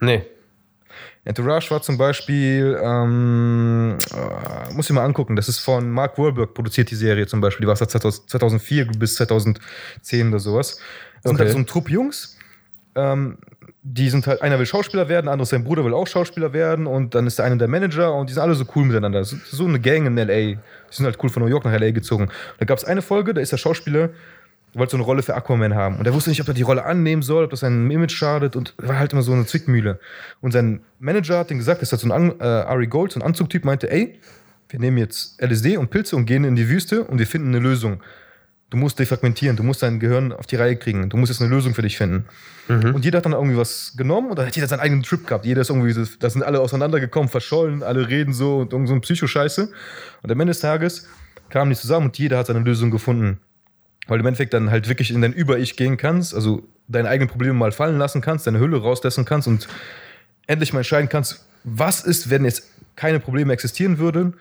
Nee. 0.00 0.24
Entourage 1.24 1.70
war 1.72 1.82
zum 1.82 1.98
Beispiel, 1.98 2.78
ähm, 2.80 3.98
äh, 4.14 4.72
muss 4.74 4.86
ich 4.88 4.94
mal 4.94 5.04
angucken, 5.04 5.34
das 5.34 5.48
ist 5.48 5.58
von 5.58 5.90
Mark 5.90 6.18
Wahlberg 6.18 6.54
produziert 6.54 6.88
die 6.90 6.94
Serie 6.94 7.26
zum 7.26 7.40
Beispiel, 7.40 7.64
die 7.64 7.68
war 7.68 7.74
seit 7.74 7.90
2000 7.90 8.30
2004 8.30 8.86
bis 8.98 9.16
2010 9.16 10.28
oder 10.28 10.38
sowas. 10.38 10.78
Das 11.22 11.30
sind 11.30 11.32
Okay. 11.32 11.38
halt 11.44 11.52
so 11.52 11.58
ein 11.58 11.66
Trupp 11.66 11.90
Jungs, 11.90 12.36
ähm, 12.94 13.38
die 13.88 14.10
sind 14.10 14.26
halt, 14.26 14.42
einer 14.42 14.58
will 14.58 14.66
Schauspieler 14.66 15.08
werden, 15.08 15.28
anderes 15.28 15.50
sein 15.50 15.62
Bruder 15.62 15.84
will 15.84 15.94
auch 15.94 16.08
Schauspieler 16.08 16.52
werden 16.52 16.88
und 16.88 17.14
dann 17.14 17.24
ist 17.26 17.38
der 17.38 17.44
eine 17.44 17.56
der 17.56 17.68
Manager 17.68 18.12
und 18.14 18.28
die 18.28 18.34
sind 18.34 18.42
alle 18.42 18.54
so 18.54 18.64
cool 18.74 18.84
miteinander. 18.84 19.22
So, 19.22 19.36
so 19.48 19.64
eine 19.64 19.78
Gang 19.78 20.06
in 20.06 20.18
L.A. 20.18 20.34
Die 20.34 20.58
sind 20.90 21.06
halt 21.06 21.16
cool 21.22 21.30
von 21.30 21.44
New 21.44 21.48
York 21.48 21.64
nach 21.64 21.72
L.A. 21.72 21.92
gezogen. 21.92 22.28
Da 22.58 22.64
gab 22.64 22.78
es 22.78 22.84
eine 22.84 23.00
Folge, 23.00 23.32
da 23.32 23.40
ist 23.40 23.52
der 23.52 23.58
Schauspieler, 23.58 24.10
wollte 24.74 24.90
so 24.90 24.96
eine 24.96 25.04
Rolle 25.04 25.22
für 25.22 25.36
Aquaman 25.36 25.76
haben. 25.76 25.98
Und 25.98 26.06
er 26.06 26.12
wusste 26.14 26.30
nicht, 26.30 26.40
ob 26.40 26.48
er 26.48 26.54
die 26.54 26.62
Rolle 26.62 26.84
annehmen 26.84 27.22
soll, 27.22 27.44
ob 27.44 27.50
das 27.50 27.60
seinem 27.60 27.88
Image 27.88 28.10
schadet 28.10 28.56
und 28.56 28.74
war 28.78 28.98
halt 28.98 29.12
immer 29.12 29.22
so 29.22 29.32
eine 29.32 29.46
Zwickmühle. 29.46 30.00
Und 30.40 30.50
sein 30.50 30.80
Manager 30.98 31.38
hat 31.38 31.52
ihm 31.52 31.58
gesagt, 31.58 31.80
das 31.80 31.92
ist 31.92 31.92
halt 31.92 32.00
so 32.02 32.12
ein 32.12 32.40
äh, 32.40 32.44
Ari 32.44 32.88
Gold, 32.88 33.12
so 33.12 33.20
ein 33.20 33.22
Anzugtyp, 33.22 33.64
meinte, 33.64 33.88
ey, 33.88 34.18
wir 34.68 34.80
nehmen 34.80 34.98
jetzt 34.98 35.40
LSD 35.40 35.76
und 35.76 35.90
Pilze 35.90 36.16
und 36.16 36.26
gehen 36.26 36.42
in 36.42 36.56
die 36.56 36.68
Wüste 36.68 37.04
und 37.04 37.20
wir 37.20 37.26
finden 37.26 37.48
eine 37.48 37.60
Lösung. 37.60 38.00
Du 38.70 38.76
musst 38.76 38.98
defragmentieren, 38.98 39.56
du 39.56 39.62
musst 39.62 39.82
dein 39.82 40.00
Gehirn 40.00 40.32
auf 40.32 40.46
die 40.46 40.56
Reihe 40.56 40.76
kriegen, 40.76 41.08
du 41.08 41.16
musst 41.16 41.30
jetzt 41.30 41.40
eine 41.40 41.50
Lösung 41.50 41.74
für 41.74 41.82
dich 41.82 41.96
finden. 41.96 42.26
Und 42.94 43.04
jeder 43.04 43.18
hat 43.18 43.24
dann 43.24 43.32
irgendwie 43.32 43.56
was 43.56 43.94
genommen 43.96 44.30
und 44.30 44.38
dann 44.38 44.46
hat 44.46 44.56
jeder 44.56 44.66
seinen 44.66 44.80
eigenen 44.80 45.04
Trip 45.04 45.24
gehabt. 45.24 45.44
Jeder 45.44 45.60
ist 45.60 45.70
irgendwie, 45.70 45.94
da 46.18 46.30
sind 46.30 46.42
alle 46.42 46.60
auseinandergekommen, 46.60 47.28
verschollen, 47.28 47.84
alle 47.84 48.08
reden 48.08 48.32
so 48.32 48.58
und 48.58 48.72
irgend 48.72 48.88
so 48.88 48.94
ein 48.94 49.00
Psychoscheiße. 49.00 49.70
Und 50.22 50.32
am 50.32 50.40
Ende 50.40 50.50
des 50.50 50.60
Tages 50.60 51.06
kamen 51.48 51.70
die 51.70 51.76
zusammen 51.76 52.06
und 52.06 52.18
jeder 52.18 52.38
hat 52.38 52.48
seine 52.48 52.58
Lösung 52.58 52.90
gefunden. 52.90 53.38
Weil 54.08 54.18
du 54.18 54.22
im 54.22 54.26
Endeffekt 54.26 54.52
dann 54.52 54.70
halt 54.70 54.88
wirklich 54.88 55.12
in 55.12 55.22
dein 55.22 55.32
Über-Ich 55.32 55.76
gehen 55.76 55.96
kannst, 55.96 56.34
also 56.34 56.64
deine 56.88 57.08
eigenen 57.08 57.28
Probleme 57.28 57.54
mal 57.54 57.72
fallen 57.72 57.98
lassen 57.98 58.20
kannst, 58.20 58.46
deine 58.48 58.58
Hülle 58.58 58.80
rauslassen 58.80 59.24
kannst 59.24 59.46
und 59.46 59.68
endlich 60.48 60.72
mal 60.72 60.80
entscheiden 60.80 61.08
kannst, 61.08 61.46
was 61.62 62.04
ist, 62.04 62.30
wenn 62.30 62.44
jetzt 62.44 62.68
keine 62.96 63.20
Probleme 63.20 63.52
existieren 63.52 63.98
würden 63.98 64.34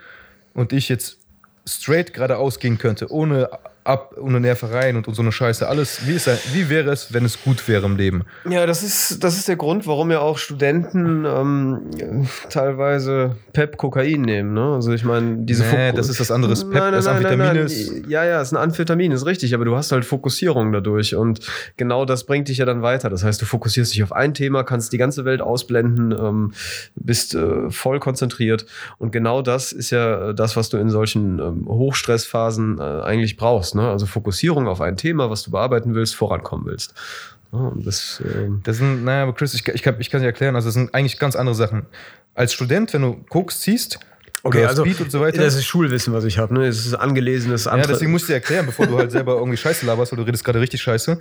und 0.54 0.74
ich 0.74 0.90
jetzt 0.90 1.20
straight 1.68 2.14
geradeaus 2.14 2.60
gehen 2.60 2.78
könnte, 2.78 3.12
ohne 3.12 3.50
ab, 3.86 4.16
ohne 4.20 4.40
Nervereien 4.40 4.98
und, 4.98 5.08
und 5.08 5.14
so 5.14 5.22
eine 5.22 5.32
Scheiße. 5.32 5.68
Alles, 5.70 6.06
wie, 6.06 6.14
ist, 6.14 6.28
er- 6.28 6.38
wie 6.54 6.70
wäre 6.70 6.92
es, 6.92 7.14
wenn 7.14 7.24
es 7.24 7.42
gut 7.42 7.66
wäre 7.68 7.86
im 7.86 7.96
Leben? 7.96 8.24
Ja, 8.50 8.66
das 8.66 8.84
ist, 8.84 9.24
das 9.24 9.38
ist 9.38 9.48
der 9.48 9.56
Grund, 9.56 9.88
warum 9.88 10.12
ja 10.12 10.20
auch 10.20 10.38
Studenten 10.38 11.24
ähm, 11.26 12.28
teilweise 12.50 13.36
Pep 13.54 13.78
Kokain 13.78 14.22
nehmen. 14.22 14.54
Ne? 14.54 14.74
Also 14.74 14.92
ich 14.94 15.04
meine, 15.04 15.38
diese 15.46 15.64
Nee, 15.64 15.90
Fok- 15.92 15.96
das 15.96 16.10
ist 16.10 16.20
was 16.20 16.32
anderes. 16.32 16.64
Pep, 16.64 16.74
Nein, 16.74 16.82
nein, 16.84 16.94
das 16.94 17.06
nein, 17.06 17.24
nein, 17.24 17.38
nein. 17.38 17.56
ist- 17.58 18.08
Ja, 18.08 18.26
ja, 18.26 18.42
es 18.42 18.50
ist 18.50 18.54
ein 18.58 18.64
Amphetamin, 18.64 19.12
ist 19.12 19.26
richtig, 19.26 19.54
aber 19.54 19.66
du 19.66 19.76
hast 19.76 19.92
halt 19.92 20.04
Fokussierung 20.06 20.72
dadurch 20.72 21.16
und 21.16 21.40
genau 21.78 22.06
das 22.06 22.24
bringt 22.26 22.48
dich 22.48 22.58
ja 22.58 22.66
dann 22.66 22.82
weiter. 22.82 23.10
Das 23.10 23.24
heißt, 23.24 23.42
du 23.42 23.46
fokussierst 23.46 23.94
dich 23.94 24.04
auf 24.04 24.12
ein 24.12 24.34
Thema, 24.34 24.64
kannst 24.64 24.94
die 24.94 24.98
ganze 24.98 25.26
Welt 25.26 25.42
ausblenden, 25.42 26.12
ähm, 26.12 26.54
bist 26.96 27.36
äh, 27.36 27.70
voll 27.70 28.00
konzentriert 28.00 28.66
und 28.98 29.12
genau 29.12 29.42
das 29.42 29.72
ist 29.72 29.92
ja 29.92 30.30
äh, 30.30 30.34
das, 30.36 30.56
was 30.56 30.70
du 30.70 30.78
in 30.78 30.90
solchen 30.90 31.40
ähm, 31.40 31.66
Hochstressphasen 31.68 32.80
äh, 32.80 32.82
eigentlich 33.04 33.38
brauchst. 33.38 33.75
Ne? 33.76 33.88
Also 33.88 34.06
Fokussierung 34.06 34.68
auf 34.68 34.82
ein 34.82 34.98
Thema, 34.98 35.30
was 35.30 35.44
du 35.44 35.52
bearbeiten 35.52 35.94
willst, 35.94 36.16
vorankommen 36.16 36.66
willst. 36.66 36.94
Ja, 37.52 37.72
das, 37.76 38.22
ähm, 38.26 38.62
Das 38.64 38.78
sind, 38.78 39.04
naja, 39.04 39.24
aber 39.24 39.34
Chris, 39.34 39.54
ich, 39.54 39.68
ich, 39.68 39.84
kann, 39.84 39.96
ich 40.00 40.10
kann 40.10 40.22
dir 40.22 40.28
erklären, 40.28 40.56
also 40.56 40.68
das 40.68 40.74
sind 40.74 40.94
eigentlich 40.94 41.20
ganz 41.20 41.36
andere 41.36 41.56
Sachen. 41.56 41.86
Als 42.34 42.54
Student, 42.54 42.94
wenn 42.94 43.02
du 43.02 43.24
Koks 43.30 43.62
ziehst, 43.62 44.00
oder 44.44 44.76
Speed 44.76 45.02
und 45.02 45.12
so 45.12 45.22
weiter. 45.22 45.42
das 45.42 45.56
ist 45.56 45.66
Schulwissen, 45.66 46.14
was 46.14 46.24
ich 46.24 46.38
habe. 46.38 46.54
Ne? 46.54 46.68
Es 46.68 46.86
ist 46.86 46.94
angelesenes 46.94 47.66
ja, 47.66 47.72
andere. 47.72 47.94
deswegen 47.94 48.12
musst 48.12 48.26
du 48.26 48.28
dir 48.28 48.36
erklären, 48.36 48.68
bevor 48.68 48.86
du 48.86 48.96
halt 48.96 49.12
selber 49.12 49.36
irgendwie 49.36 49.58
Scheiße 49.58 49.86
laberst, 49.88 50.12
weil 50.12 50.18
du 50.18 50.24
redest 50.24 50.44
gerade 50.44 50.60
richtig 50.60 50.82
Scheiße. 50.84 51.20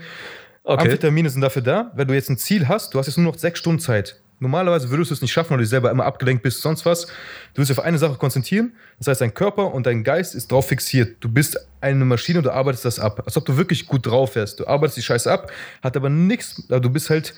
okay. 0.63 0.83
Amphetamine 0.83 1.31
sind 1.31 1.41
dafür 1.41 1.63
da, 1.63 1.91
wenn 1.95 2.07
du 2.07 2.13
jetzt 2.13 2.29
ein 2.29 2.37
Ziel 2.37 2.69
hast, 2.69 2.93
du 2.93 2.99
hast 2.99 3.07
jetzt 3.07 3.17
nur 3.17 3.33
noch 3.33 3.39
sechs 3.39 3.61
Stunden 3.61 3.81
Zeit. 3.81 4.21
Normalerweise 4.41 4.91
würdest 4.91 5.11
du 5.11 5.15
es 5.15 5.23
nicht 5.23 5.33
schaffen, 5.33 5.51
weil 5.51 5.59
du 5.59 5.67
selber 5.67 5.91
immer 5.91 6.05
abgelenkt 6.05 6.43
bist, 6.43 6.61
sonst 6.61 6.85
was. 6.85 7.07
Du 7.07 7.13
willst 7.59 7.71
dich 7.71 7.79
auf 7.79 7.85
eine 7.85 7.99
Sache 7.99 8.17
konzentrieren. 8.17 8.73
Das 8.99 9.07
heißt, 9.09 9.21
dein 9.21 9.33
Körper 9.33 9.73
und 9.73 9.87
dein 9.87 10.05
Geist 10.05 10.35
ist 10.35 10.51
drauf 10.51 10.69
fixiert. 10.69 11.17
Du 11.21 11.29
bist 11.29 11.59
eine 11.81 12.05
Maschine 12.05 12.39
und 12.39 12.45
du 12.45 12.53
arbeitest 12.53 12.85
das 12.85 12.99
ab. 12.99 13.23
Als 13.25 13.37
ob 13.37 13.45
du 13.45 13.57
wirklich 13.57 13.87
gut 13.87 14.07
drauf 14.07 14.35
wärst. 14.35 14.61
Du 14.61 14.67
arbeitest 14.67 14.99
die 14.99 15.03
Scheiße 15.03 15.31
ab, 15.31 15.51
hat 15.83 15.97
aber 15.97 16.11
nichts, 16.11 16.63
du 16.69 16.91
bist 16.91 17.11
halt 17.11 17.35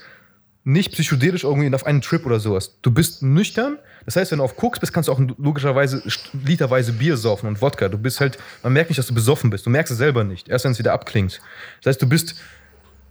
nicht 0.67 0.91
psychedelisch 0.91 1.45
irgendwie 1.45 1.73
auf 1.73 1.85
einen 1.85 2.01
Trip 2.01 2.25
oder 2.25 2.41
sowas. 2.41 2.77
Du 2.81 2.91
bist 2.91 3.23
nüchtern. 3.23 3.79
Das 4.03 4.17
heißt, 4.17 4.31
wenn 4.31 4.39
du 4.39 4.43
auf 4.43 4.57
Koks 4.57 4.81
bist, 4.81 4.91
kannst 4.91 5.07
du 5.07 5.13
auch 5.13 5.19
logischerweise 5.37 6.03
literweise 6.45 6.91
Bier 6.91 7.15
saufen 7.15 7.47
und 7.47 7.61
Wodka. 7.61 7.87
Du 7.87 7.97
bist 7.97 8.19
halt, 8.19 8.37
man 8.63 8.73
merkt 8.73 8.89
nicht, 8.89 8.99
dass 8.99 9.07
du 9.07 9.13
besoffen 9.13 9.49
bist. 9.49 9.65
Du 9.65 9.69
merkst 9.69 9.93
es 9.93 9.97
selber 9.97 10.25
nicht. 10.25 10.49
Erst 10.49 10.65
wenn 10.65 10.73
es 10.73 10.79
wieder 10.79 10.91
abklingt. 10.91 11.39
Das 11.81 11.91
heißt, 11.91 12.01
du 12.01 12.09
bist 12.09 12.35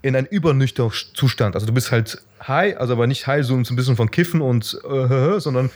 in 0.02 0.14
einem 0.14 0.26
übernüchternen 0.26 0.92
Zustand. 1.14 1.54
Also 1.54 1.66
du 1.66 1.72
bist 1.72 1.90
halt 1.90 2.22
high, 2.46 2.76
also 2.78 2.92
aber 2.92 3.06
nicht 3.06 3.26
high 3.26 3.44
so 3.44 3.54
ein 3.54 3.76
bisschen 3.76 3.96
von 3.96 4.10
Kiffen 4.10 4.40
und 4.40 4.78
äh, 4.88 5.40
sondern 5.40 5.70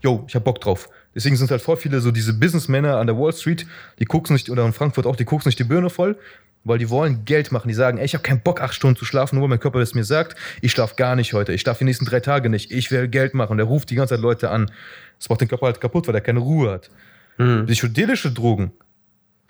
yo, 0.00 0.24
ich 0.28 0.34
hab 0.34 0.44
Bock 0.44 0.60
drauf. 0.60 0.88
Deswegen 1.14 1.36
sind 1.36 1.50
halt 1.50 1.62
voll 1.62 1.76
viele 1.76 2.00
so 2.00 2.10
diese 2.10 2.34
Businessmänner 2.34 2.98
an 2.98 3.06
der 3.06 3.16
Wall 3.16 3.32
Street, 3.32 3.66
die 3.98 4.04
gucken 4.04 4.36
sich, 4.36 4.50
oder 4.50 4.66
in 4.66 4.74
Frankfurt 4.74 5.06
auch, 5.06 5.16
die 5.16 5.24
gucken 5.24 5.44
sich 5.44 5.56
die 5.56 5.64
Birne 5.64 5.88
voll, 5.88 6.18
weil 6.64 6.78
die 6.78 6.90
wollen 6.90 7.24
Geld 7.24 7.52
machen. 7.52 7.68
Die 7.68 7.74
sagen, 7.74 7.96
ey, 7.96 8.04
ich 8.04 8.14
habe 8.14 8.22
keinen 8.22 8.42
Bock, 8.42 8.60
acht 8.60 8.74
Stunden 8.74 8.96
zu 8.96 9.06
schlafen, 9.06 9.36
nur 9.36 9.44
weil 9.44 9.50
mein 9.50 9.60
Körper 9.60 9.78
das 9.78 9.94
mir 9.94 10.04
sagt, 10.04 10.36
ich 10.60 10.72
schlafe 10.72 10.94
gar 10.96 11.16
nicht 11.16 11.32
heute, 11.32 11.54
ich 11.54 11.62
schlafe 11.62 11.78
die 11.78 11.84
nächsten 11.84 12.04
drei 12.04 12.20
Tage 12.20 12.50
nicht, 12.50 12.70
ich 12.70 12.90
will 12.90 13.08
Geld 13.08 13.32
machen. 13.32 13.52
Und 13.52 13.58
der 13.58 13.66
ruft 13.66 13.88
die 13.90 13.94
ganze 13.94 14.14
Zeit 14.14 14.20
Leute 14.20 14.50
an. 14.50 14.70
Das 15.18 15.30
macht 15.30 15.40
den 15.40 15.48
Körper 15.48 15.66
halt 15.66 15.80
kaputt, 15.80 16.06
weil 16.06 16.14
er 16.14 16.20
keine 16.20 16.40
Ruhe 16.40 16.70
hat. 16.70 16.90
Mhm. 17.38 17.64
Psychedelische 17.66 18.30
Drogen 18.30 18.72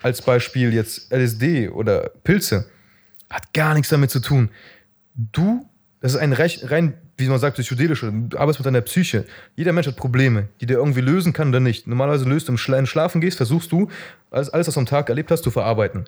als 0.01 0.21
Beispiel 0.21 0.73
jetzt 0.73 1.11
LSD 1.11 1.69
oder 1.69 2.11
Pilze, 2.23 2.69
hat 3.29 3.53
gar 3.53 3.73
nichts 3.73 3.89
damit 3.89 4.11
zu 4.11 4.19
tun. 4.19 4.49
Du, 5.15 5.67
das 6.01 6.13
ist 6.13 6.19
ein 6.19 6.33
rein, 6.33 6.93
wie 7.17 7.27
man 7.27 7.39
sagt, 7.39 7.55
psychedelisch, 7.57 8.01
du 8.01 8.37
arbeitest 8.37 8.59
mit 8.59 8.65
deiner 8.67 8.81
Psyche. 8.81 9.25
Jeder 9.55 9.73
Mensch 9.73 9.87
hat 9.87 9.95
Probleme, 9.95 10.47
die 10.61 10.67
der 10.67 10.77
irgendwie 10.77 11.01
lösen 11.01 11.33
kann 11.33 11.49
oder 11.49 11.59
nicht. 11.59 11.87
Normalerweise 11.87 12.25
löst 12.29 12.47
du 12.47 12.51
im 12.51 12.57
Schla 12.57 12.85
Schlafen 12.85 13.21
gehst, 13.21 13.37
versuchst 13.37 13.71
du, 13.71 13.89
alles, 14.29 14.49
alles, 14.49 14.67
was 14.67 14.75
du 14.75 14.79
am 14.81 14.85
Tag 14.85 15.09
erlebt 15.09 15.31
hast, 15.31 15.43
zu 15.43 15.49
verarbeiten. 15.51 16.05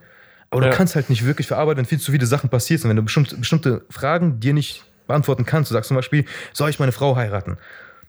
Aber 0.52 0.64
Ja. 0.64 0.70
du 0.70 0.76
kannst 0.76 0.96
halt 0.96 1.10
nicht 1.10 1.26
wirklich 1.26 1.48
verarbeiten, 1.48 1.80
wenn 1.80 1.86
viel 1.86 2.00
zu 2.00 2.12
viele 2.12 2.26
Sachen 2.26 2.50
passiert 2.50 2.82
sind. 2.82 2.90
Wenn 2.90 2.98
du 2.98 3.04
bestimmte, 3.04 3.38
bestimmte 3.38 3.86
Fragen 3.90 4.40
dir 4.40 4.54
nicht 4.54 4.84
beantworten 5.08 5.46
kannst. 5.46 5.72
Du 5.72 5.74
sagst 5.74 5.88
zum 5.88 5.96
Beispiel, 5.96 6.26
soll 6.54 6.70
ich 6.70 6.80
meine 6.80 6.92
Frau 6.92 7.16
heiraten? 7.16 7.58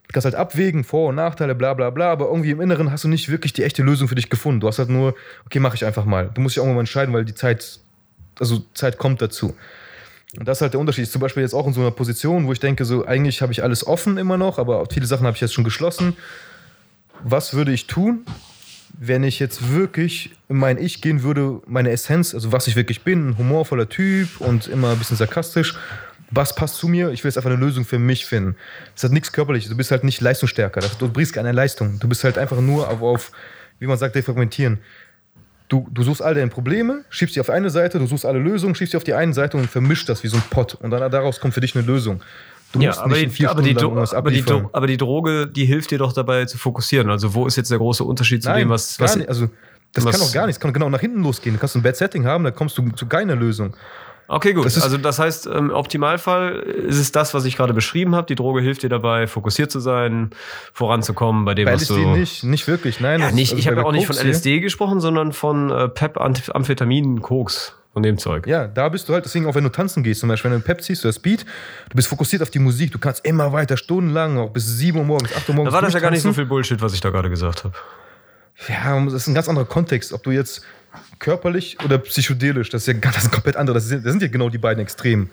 Du 0.07 0.13
kannst 0.13 0.25
halt 0.25 0.35
abwägen, 0.35 0.85
Vor- 0.85 1.11
und 1.11 1.15
Nachteile, 1.15 1.55
bla 1.55 1.73
bla 1.75 1.91
bla, 1.91 2.11
aber 2.11 2.27
irgendwie 2.27 2.51
im 2.51 2.61
Inneren 2.61 2.91
hast 2.91 3.05
du 3.05 3.09
nicht 3.09 3.29
wirklich 3.31 3.53
die 3.53 3.63
echte 3.63 3.83
Lösung 3.83 4.09
für 4.09 4.17
dich 4.17 4.29
gefunden. 4.29 4.61
Du 4.61 4.67
hast 4.69 4.79
halt 4.79 4.89
nur, 4.89 5.15
okay, 5.47 5.61
mache 5.61 5.77
ich 5.77 5.85
einfach 5.85 6.05
mal. 6.05 6.31
Du 6.35 6.41
musst 6.41 6.55
dich 6.55 6.59
irgendwann 6.59 6.77
mal 6.77 6.81
entscheiden, 6.81 7.15
weil 7.15 7.25
die 7.25 7.35
Zeit, 7.35 7.79
also 8.41 8.65
Zeit 8.75 8.99
kommt 8.99 9.23
dazu. 9.23 9.55
Und 10.39 10.47
das 10.47 10.59
ist 10.59 10.63
halt 10.63 10.75
der 10.75 10.81
Unterschied. 10.81 11.05
Bin 11.05 11.11
zum 11.11 11.21
Beispiel 11.21 11.43
jetzt 11.43 11.55
auch 11.55 11.67
in 11.67 11.73
so 11.73 11.81
einer 11.81 11.91
Position, 11.91 12.47
wo 12.47 12.53
ich 12.53 12.61
denke, 12.61 12.85
so 12.85 13.05
eigentlich 13.05 13.43
habe 13.43 13.53
ich 13.53 13.63
alles 13.63 13.87
offen 13.87 14.17
immer 14.17 14.37
noch, 14.37 14.59
aber 14.59 14.87
viele 14.91 15.07
Sachen 15.07 15.27
habe 15.27 15.35
ich 15.35 15.41
jetzt 15.41 15.55
schon 15.55 15.65
geschlossen. 15.65 16.17
Was 17.23 17.55
würde 17.55 17.73
ich 17.73 17.87
tun, 17.87 18.25
wenn 18.99 19.25
ich 19.25 19.39
jetzt 19.41 19.73
wirklich 19.73 20.37
in 20.49 20.57
mein 20.57 20.79
Ich 20.79 21.01
gehen 21.01 21.23
würde, 21.23 21.61
meine 21.67 21.91
Essenz, 21.91 22.35
also 22.35 22.53
was 22.53 22.67
ich 22.67 22.77
wirklich 22.77 23.03
bin, 23.03 23.31
ein 23.31 23.39
humorvoller 23.39 23.89
Typ 23.89 24.41
und 24.41 24.69
immer 24.69 24.93
ein 24.93 24.99
bisschen 24.99 25.17
sarkastisch. 25.17 25.75
Was 26.31 26.55
passt 26.55 26.77
zu 26.77 26.87
mir? 26.87 27.11
Ich 27.11 27.25
will 27.25 27.29
jetzt 27.29 27.39
einfach 27.39 27.51
eine 27.51 27.59
Lösung 27.59 27.85
für 27.85 27.99
mich 27.99 28.25
finden. 28.25 28.55
Es 28.95 29.03
hat 29.03 29.11
nichts 29.11 29.33
körperliches. 29.33 29.69
Du 29.69 29.77
bist 29.77 29.91
halt 29.91 30.05
nicht 30.05 30.21
leistungsstärker. 30.21 30.81
Du 31.01 31.09
bringst 31.09 31.33
keine 31.33 31.51
Leistung. 31.51 31.99
Du 31.99 32.09
bist 32.09 32.23
halt 32.23 32.39
einfach 32.39 32.61
nur 32.61 32.89
auf, 32.89 33.03
auf 33.03 33.33
wie 33.81 33.87
man 33.87 33.99
sagt, 33.99 34.15
defragmentieren. 34.15 34.79
Du, 35.71 35.87
du 35.91 36.03
suchst 36.03 36.21
all 36.21 36.35
deine 36.35 36.49
Probleme, 36.51 37.05
schiebst 37.11 37.35
sie 37.35 37.41
auf 37.41 37.49
eine 37.49 37.71
Seite, 37.71 38.01
du 38.01 38.07
suchst 38.07 38.27
alle 38.27 38.41
Lösungen, 38.41 38.75
schiebst 38.75 38.91
sie 38.91 38.97
auf 38.97 39.05
die 39.05 39.15
eine 39.15 39.33
Seite 39.33 39.57
und 39.57 39.71
vermischt 39.71 40.09
das 40.09 40.23
wie 40.25 40.29
so 40.29 40.37
ein 40.37 40.43
Pott. 40.51 40.75
Und 40.75 40.91
dann 40.91 41.11
daraus 41.13 41.39
kommt 41.41 41.55
für 41.55 41.61
dich 41.61 41.77
eine 41.77 41.87
Lösung. 41.87 42.21
Du 42.73 42.81
Ja, 42.81 42.89
musst 42.89 42.99
aber 43.01 43.15
die, 43.15 43.47
aber, 43.47 43.63
die, 43.63 43.77
aber, 43.79 44.31
die, 44.33 44.45
aber 44.73 44.87
die 44.89 44.97
Droge, 44.97 45.47
die 45.47 45.65
hilft 45.65 45.93
dir 45.93 45.99
doch 45.99 46.13
dabei 46.13 46.45
zu 46.45 46.59
fokussieren. 46.59 47.09
Also 47.09 47.35
wo 47.35 47.47
ist 47.47 47.55
jetzt 47.57 47.71
der 47.71 47.79
große 47.79 48.03
Unterschied 48.03 48.43
zu 48.43 48.49
Nein, 48.49 48.61
dem, 48.61 48.69
was, 48.71 48.99
gar 48.99 49.09
was. 49.09 49.27
Also, 49.29 49.49
das 49.93 50.05
was- 50.05 50.13
kann 50.19 50.27
auch 50.29 50.33
gar 50.33 50.47
nichts. 50.47 50.61
Kann 50.61 50.73
genau 50.73 50.91
nach 50.91 51.01
hinten 51.01 51.23
losgehen. 51.23 51.55
Du 51.55 51.61
kannst 51.61 51.77
ein 51.77 51.83
Bad 51.83 51.97
Setting 51.97 52.27
haben, 52.27 52.43
da 52.45 52.51
kommst 52.51 52.77
du 52.77 52.91
zu 52.91 53.07
keiner 53.07 53.37
Lösung. 53.37 53.75
Okay, 54.33 54.53
gut. 54.53 54.65
Das 54.65 54.81
also 54.81 54.97
das 54.97 55.19
heißt, 55.19 55.47
im 55.47 55.71
Optimalfall 55.71 56.55
ist 56.61 56.99
es 56.99 57.11
das, 57.11 57.35
was 57.35 57.45
ich 57.45 57.57
gerade 57.57 57.75
beschrieben 57.75 58.15
habe. 58.15 58.27
Die 58.29 58.37
Droge 58.37 58.61
hilft 58.61 58.83
dir 58.85 58.89
dabei, 58.89 59.27
fokussiert 59.27 59.73
zu 59.73 59.81
sein, 59.81 60.31
voranzukommen 60.73 61.45
bei 61.45 61.55
dem, 61.55 61.65
Bei 61.65 61.75
was 61.75 61.83
LSD 61.83 61.95
du... 62.05 62.09
nicht, 62.11 62.45
nicht 62.45 62.69
wirklich. 62.69 63.01
Nein, 63.01 63.19
Ja, 63.21 63.27
das- 63.27 63.35
nicht, 63.35 63.51
also 63.51 63.59
ich 63.61 63.67
habe 63.67 63.79
ja 63.79 63.83
auch 63.85 63.93
nicht 63.93 64.07
von 64.07 64.15
Koks 64.15 64.23
hier- 64.25 64.31
LSD 64.31 64.61
gesprochen, 64.61 65.01
sondern 65.01 65.33
von 65.33 65.71
äh, 65.71 65.89
PEP, 65.89 66.17
Amph- 66.19 66.51
Amphetamin, 66.53 67.21
Koks, 67.23 67.75
von 67.93 68.05
dem 68.05 68.19
Zeug. 68.19 68.47
Ja, 68.47 68.69
da 68.69 68.89
bist 68.89 69.09
du 69.09 69.15
halt, 69.15 69.25
deswegen 69.25 69.47
auch 69.47 69.57
wenn 69.57 69.65
du 69.65 69.71
tanzen 69.71 70.05
gehst, 70.05 70.21
zum 70.21 70.29
Beispiel, 70.29 70.53
wenn 70.53 70.59
du 70.61 70.65
Pep 70.65 70.81
ziehst 70.81 71.05
oder 71.05 71.13
Speed, 71.13 71.45
du 71.89 71.97
bist 71.97 72.07
fokussiert 72.07 72.41
auf 72.41 72.51
die 72.51 72.61
Musik, 72.61 72.93
du 72.93 73.01
kannst 73.01 73.25
immer 73.27 73.53
weiter, 73.53 73.77
stundenlang, 73.77 74.39
auch 74.39 74.51
bis 74.51 74.65
7 74.79 74.97
Uhr 74.97 75.05
morgens, 75.05 75.35
8 75.35 75.49
Uhr 75.49 75.55
morgens. 75.57 75.73
Da 75.73 75.75
war 75.75 75.83
das 75.83 75.93
ja 75.95 75.99
gar 75.99 76.13
nicht 76.13 76.23
so 76.23 76.33
viel 76.33 76.47
Bullshit, 76.47 76.81
was 76.81 76.95
ich 76.95 77.01
da 77.01 77.11
gerade 77.11 77.31
gesagt 77.31 77.65
habe. 77.65 77.75
Ja, 78.69 79.03
das 79.07 79.15
ist 79.15 79.27
ein 79.27 79.35
ganz 79.35 79.49
anderer 79.49 79.65
Kontext, 79.65 80.13
ob 80.13 80.23
du 80.23 80.31
jetzt 80.31 80.63
körperlich 81.21 81.79
oder 81.85 81.99
psychedelisch, 81.99 82.71
das 82.71 82.83
ist 82.83 82.87
ja 82.89 82.95
ganz 82.95 83.15
das 83.15 83.31
komplett 83.31 83.57
andere. 83.57 83.75
Das 83.75 83.87
sind, 83.87 84.05
das 84.05 84.13
sind 84.13 84.23
ja 84.23 84.29
genau 84.29 84.49
die 84.49 84.59
beiden 84.59 84.83
Extremen. 84.83 85.31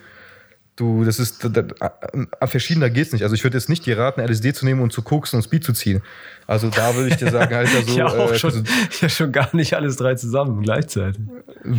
Du, 0.76 1.04
das 1.04 1.18
ist, 1.18 1.44
da, 1.44 1.50
da, 1.50 2.48
verschiedener 2.48 2.92
geht's 2.92 3.12
nicht. 3.12 3.24
Also 3.24 3.34
ich 3.34 3.44
würde 3.44 3.58
jetzt 3.58 3.68
nicht 3.68 3.84
dir 3.88 3.98
raten, 3.98 4.22
LSD 4.22 4.54
zu 4.54 4.64
nehmen 4.64 4.82
und 4.82 4.94
zu 4.94 5.02
koksen 5.02 5.38
und 5.38 5.42
Speed 5.42 5.64
zu 5.64 5.74
ziehen. 5.74 6.04
Also 6.46 6.70
da 6.70 6.94
würde 6.94 7.10
ich 7.10 7.16
dir 7.16 7.32
sagen, 7.32 7.52
Alter, 7.56 7.82
so. 7.88 7.98
ja, 7.98 8.06
auch 8.06 8.32
äh, 8.32 8.38
schon, 8.38 8.52
also, 8.52 8.64
ja, 9.02 9.10
schon 9.10 9.32
gar 9.32 9.56
nicht 9.56 9.74
alles 9.74 9.96
drei 9.96 10.14
zusammen 10.14 10.62
gleichzeitig. 10.62 11.20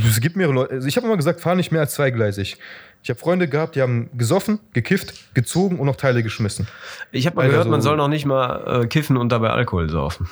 Es 0.08 0.20
gibt 0.20 0.34
mehrere 0.34 0.52
Leute. 0.52 0.74
Also 0.74 0.88
ich 0.88 0.96
habe 0.96 1.06
immer 1.06 1.16
gesagt, 1.16 1.40
fahr 1.40 1.54
nicht 1.54 1.70
mehr 1.70 1.80
als 1.80 1.94
zweigleisig. 1.94 2.56
Ich 3.04 3.10
habe 3.10 3.20
Freunde 3.20 3.46
gehabt, 3.46 3.76
die 3.76 3.82
haben 3.82 4.10
gesoffen, 4.18 4.58
gekifft, 4.72 5.32
gezogen 5.32 5.78
und 5.78 5.86
noch 5.86 5.94
Teile 5.94 6.24
geschmissen. 6.24 6.66
Ich 7.12 7.26
habe 7.26 7.36
mal 7.36 7.42
Alter, 7.42 7.52
gehört, 7.52 7.68
man 7.68 7.82
soll 7.82 7.96
noch 7.96 8.08
nicht 8.08 8.26
mal 8.26 8.82
äh, 8.82 8.86
kiffen 8.88 9.16
und 9.16 9.30
dabei 9.30 9.50
Alkohol 9.50 9.88
saufen. 9.88 10.28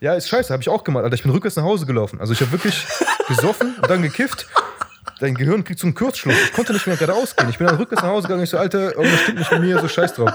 Ja, 0.00 0.14
ist 0.14 0.28
scheiße, 0.28 0.52
habe 0.52 0.62
ich 0.62 0.68
auch 0.68 0.84
gemacht. 0.84 1.04
Alter, 1.04 1.14
ich 1.14 1.22
bin 1.22 1.32
rückwärts 1.32 1.56
nach 1.56 1.64
Hause 1.64 1.86
gelaufen. 1.86 2.20
Also 2.20 2.32
ich 2.32 2.40
habe 2.40 2.52
wirklich 2.52 2.86
gesoffen 3.28 3.74
und 3.80 3.90
dann 3.90 4.02
gekifft. 4.02 4.46
Dein 5.20 5.34
Gehirn 5.34 5.64
kriegt 5.64 5.80
so 5.80 5.86
einen 5.86 5.94
Kurzschluss. 5.94 6.36
Ich 6.44 6.52
konnte 6.52 6.72
nicht 6.72 6.86
mehr 6.86 6.96
geradeaus 6.96 7.34
gehen. 7.34 7.48
Ich 7.50 7.58
bin 7.58 7.66
dann 7.66 7.76
rückwärts 7.76 8.02
nach 8.02 8.10
Hause 8.10 8.28
gegangen. 8.28 8.44
Ich 8.44 8.50
so, 8.50 8.58
Alter, 8.58 8.94
irgendwas 8.94 9.20
stimmt 9.22 9.38
nicht 9.38 9.50
mit 9.50 9.60
mir, 9.62 9.80
so 9.80 9.88
scheiß 9.88 10.14
drauf. 10.14 10.32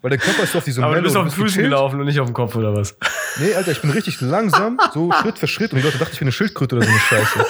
Weil 0.00 0.10
der 0.10 0.18
Körper 0.18 0.44
ist 0.44 0.52
so 0.52 0.58
auf 0.58 0.64
diese 0.64 0.82
Aber 0.82 0.94
du 0.94 1.02
bist 1.02 1.16
auf 1.16 1.26
den 1.26 1.32
Füßen 1.32 1.62
gelaufen 1.62 2.00
und 2.00 2.06
nicht 2.06 2.20
auf 2.20 2.26
dem 2.26 2.34
Kopf 2.34 2.54
oder 2.54 2.74
was? 2.74 2.96
Nee, 3.40 3.54
Alter, 3.54 3.72
ich 3.72 3.82
bin 3.82 3.90
richtig 3.90 4.20
langsam, 4.20 4.78
so 4.94 5.12
Schritt 5.12 5.38
für 5.38 5.48
Schritt. 5.48 5.72
Und 5.72 5.78
die 5.78 5.84
Leute 5.84 5.98
dachten, 5.98 6.12
ich 6.12 6.20
bin 6.20 6.26
eine 6.26 6.32
Schildkröte 6.32 6.76
oder 6.76 6.86
so 6.86 6.90
eine 6.90 7.00
Scheiße. 7.00 7.46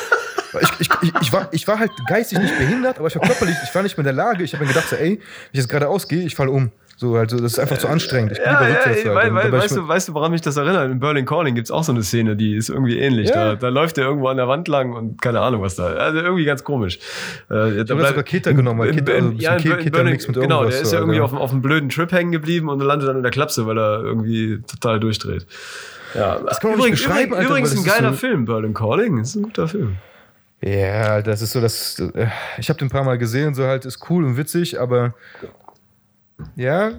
Ich, 0.60 0.80
ich, 0.80 0.88
ich, 1.02 1.12
ich, 1.20 1.32
war, 1.32 1.48
ich 1.52 1.68
war 1.68 1.78
halt 1.78 1.90
geistig 2.08 2.38
nicht 2.38 2.56
behindert, 2.56 2.98
aber 2.98 3.08
ich 3.08 3.16
war 3.16 3.22
körperlich, 3.22 3.54
ich 3.62 3.74
war 3.74 3.82
nicht 3.82 3.98
mehr 3.98 4.06
in 4.06 4.16
der 4.16 4.24
Lage. 4.24 4.42
Ich 4.42 4.54
habe 4.54 4.64
mir 4.64 4.68
gedacht, 4.72 4.88
so, 4.88 4.96
ey, 4.96 5.10
wenn 5.10 5.22
ich 5.52 5.58
jetzt 5.58 5.68
geradeaus 5.68 6.08
gehe, 6.08 6.24
ich 6.24 6.34
falle 6.34 6.50
um. 6.50 6.72
So, 7.00 7.14
also, 7.14 7.36
das 7.38 7.52
ist 7.52 7.58
einfach 7.60 7.78
zu 7.78 7.86
anstrengend. 7.86 8.32
Ich 8.32 8.38
Ja, 8.38 8.44
ja, 8.44 8.58
rückwärts. 8.58 9.04
ja, 9.04 9.10
Alter. 9.12 9.14
wei- 9.14 9.28
Und 9.28 9.34
wei- 9.36 9.42
dabei 9.44 9.58
weißt, 9.58 9.70
ich 9.76 9.80
du, 9.82 9.86
weißt 9.86 10.08
du, 10.08 10.14
woran 10.14 10.32
mich 10.32 10.40
das 10.40 10.56
erinnert? 10.56 10.90
In 10.90 10.98
Berlin 10.98 11.24
Calling 11.26 11.54
gibt 11.54 11.68
es 11.68 11.70
auch 11.70 11.84
so 11.84 11.92
eine 11.92 12.02
Szene, 12.02 12.34
die 12.34 12.56
ist 12.56 12.70
irgendwie 12.70 12.98
ähnlich. 12.98 13.28
Ja. 13.28 13.50
Da, 13.50 13.54
da 13.54 13.68
läuft 13.68 13.98
er 13.98 14.04
irgendwo 14.06 14.26
an 14.26 14.36
der 14.36 14.48
Wand 14.48 14.66
lang 14.66 14.92
und 14.94 15.22
keine 15.22 15.38
Ahnung, 15.40 15.62
was 15.62 15.76
da. 15.76 15.86
Also 15.86 16.18
irgendwie 16.18 16.44
ganz 16.44 16.64
komisch. 16.64 16.98
Äh, 17.50 17.82
Ich 17.82 17.88
habe 17.90 18.04
sogar 18.04 18.24
Keter 18.24 18.52
genommen, 18.52 18.80
weil 18.80 18.90
Keter, 18.90 19.14
also 19.14 19.28
ein 19.28 19.36
ja, 19.38 19.54
in 19.54 19.62
Keter 19.62 19.90
Berlin, 19.90 20.14
mit 20.26 20.34
genau, 20.40 20.64
der 20.64 20.80
ist 20.80 20.92
ja 20.92 20.98
irgendwie 20.98 21.20
auf, 21.20 21.32
auf 21.32 21.52
einem 21.52 21.62
blöden 21.62 21.88
Trip 21.88 22.10
hängen 22.10 22.32
geblieben 22.32 22.68
und 22.68 22.80
landet 22.80 23.08
dann 23.08 23.16
in 23.16 23.22
der 23.22 23.30
Klapse, 23.30 23.64
weil 23.68 23.78
er 23.78 24.02
irgendwie 24.02 24.60
total 24.66 24.98
durchdreht. 24.98 25.46
Ja, 26.16 26.40
Das 26.40 26.58
kann 26.58 26.70
man 26.70 26.78
nicht 26.80 26.86
übrigens, 26.88 27.02
beschreiben, 27.04 27.34
Alter, 27.34 27.48
übrigens 27.48 27.70
weil 27.76 27.78
ein 27.78 27.84
das 27.84 27.94
geiler 27.96 28.10
so- 28.10 28.16
Film, 28.18 28.44
Berlin 28.44 28.74
Calling. 28.74 29.18
Das 29.18 29.28
ist 29.28 29.36
ein 29.36 29.42
guter 29.42 29.68
Film. 29.68 29.96
Ja, 30.60 31.22
das 31.22 31.42
ist 31.42 31.52
so, 31.52 31.60
das. 31.60 32.00
äh, 32.00 32.26
Ich 32.58 32.68
habe 32.70 32.78
den 32.80 32.86
ein 32.88 32.90
paar 32.90 33.04
Mal 33.04 33.18
gesehen, 33.18 33.54
so 33.54 33.62
halt 33.64 33.84
ist 33.84 34.10
cool 34.10 34.24
und 34.24 34.36
witzig, 34.36 34.80
aber 34.80 35.14
ja, 36.56 36.92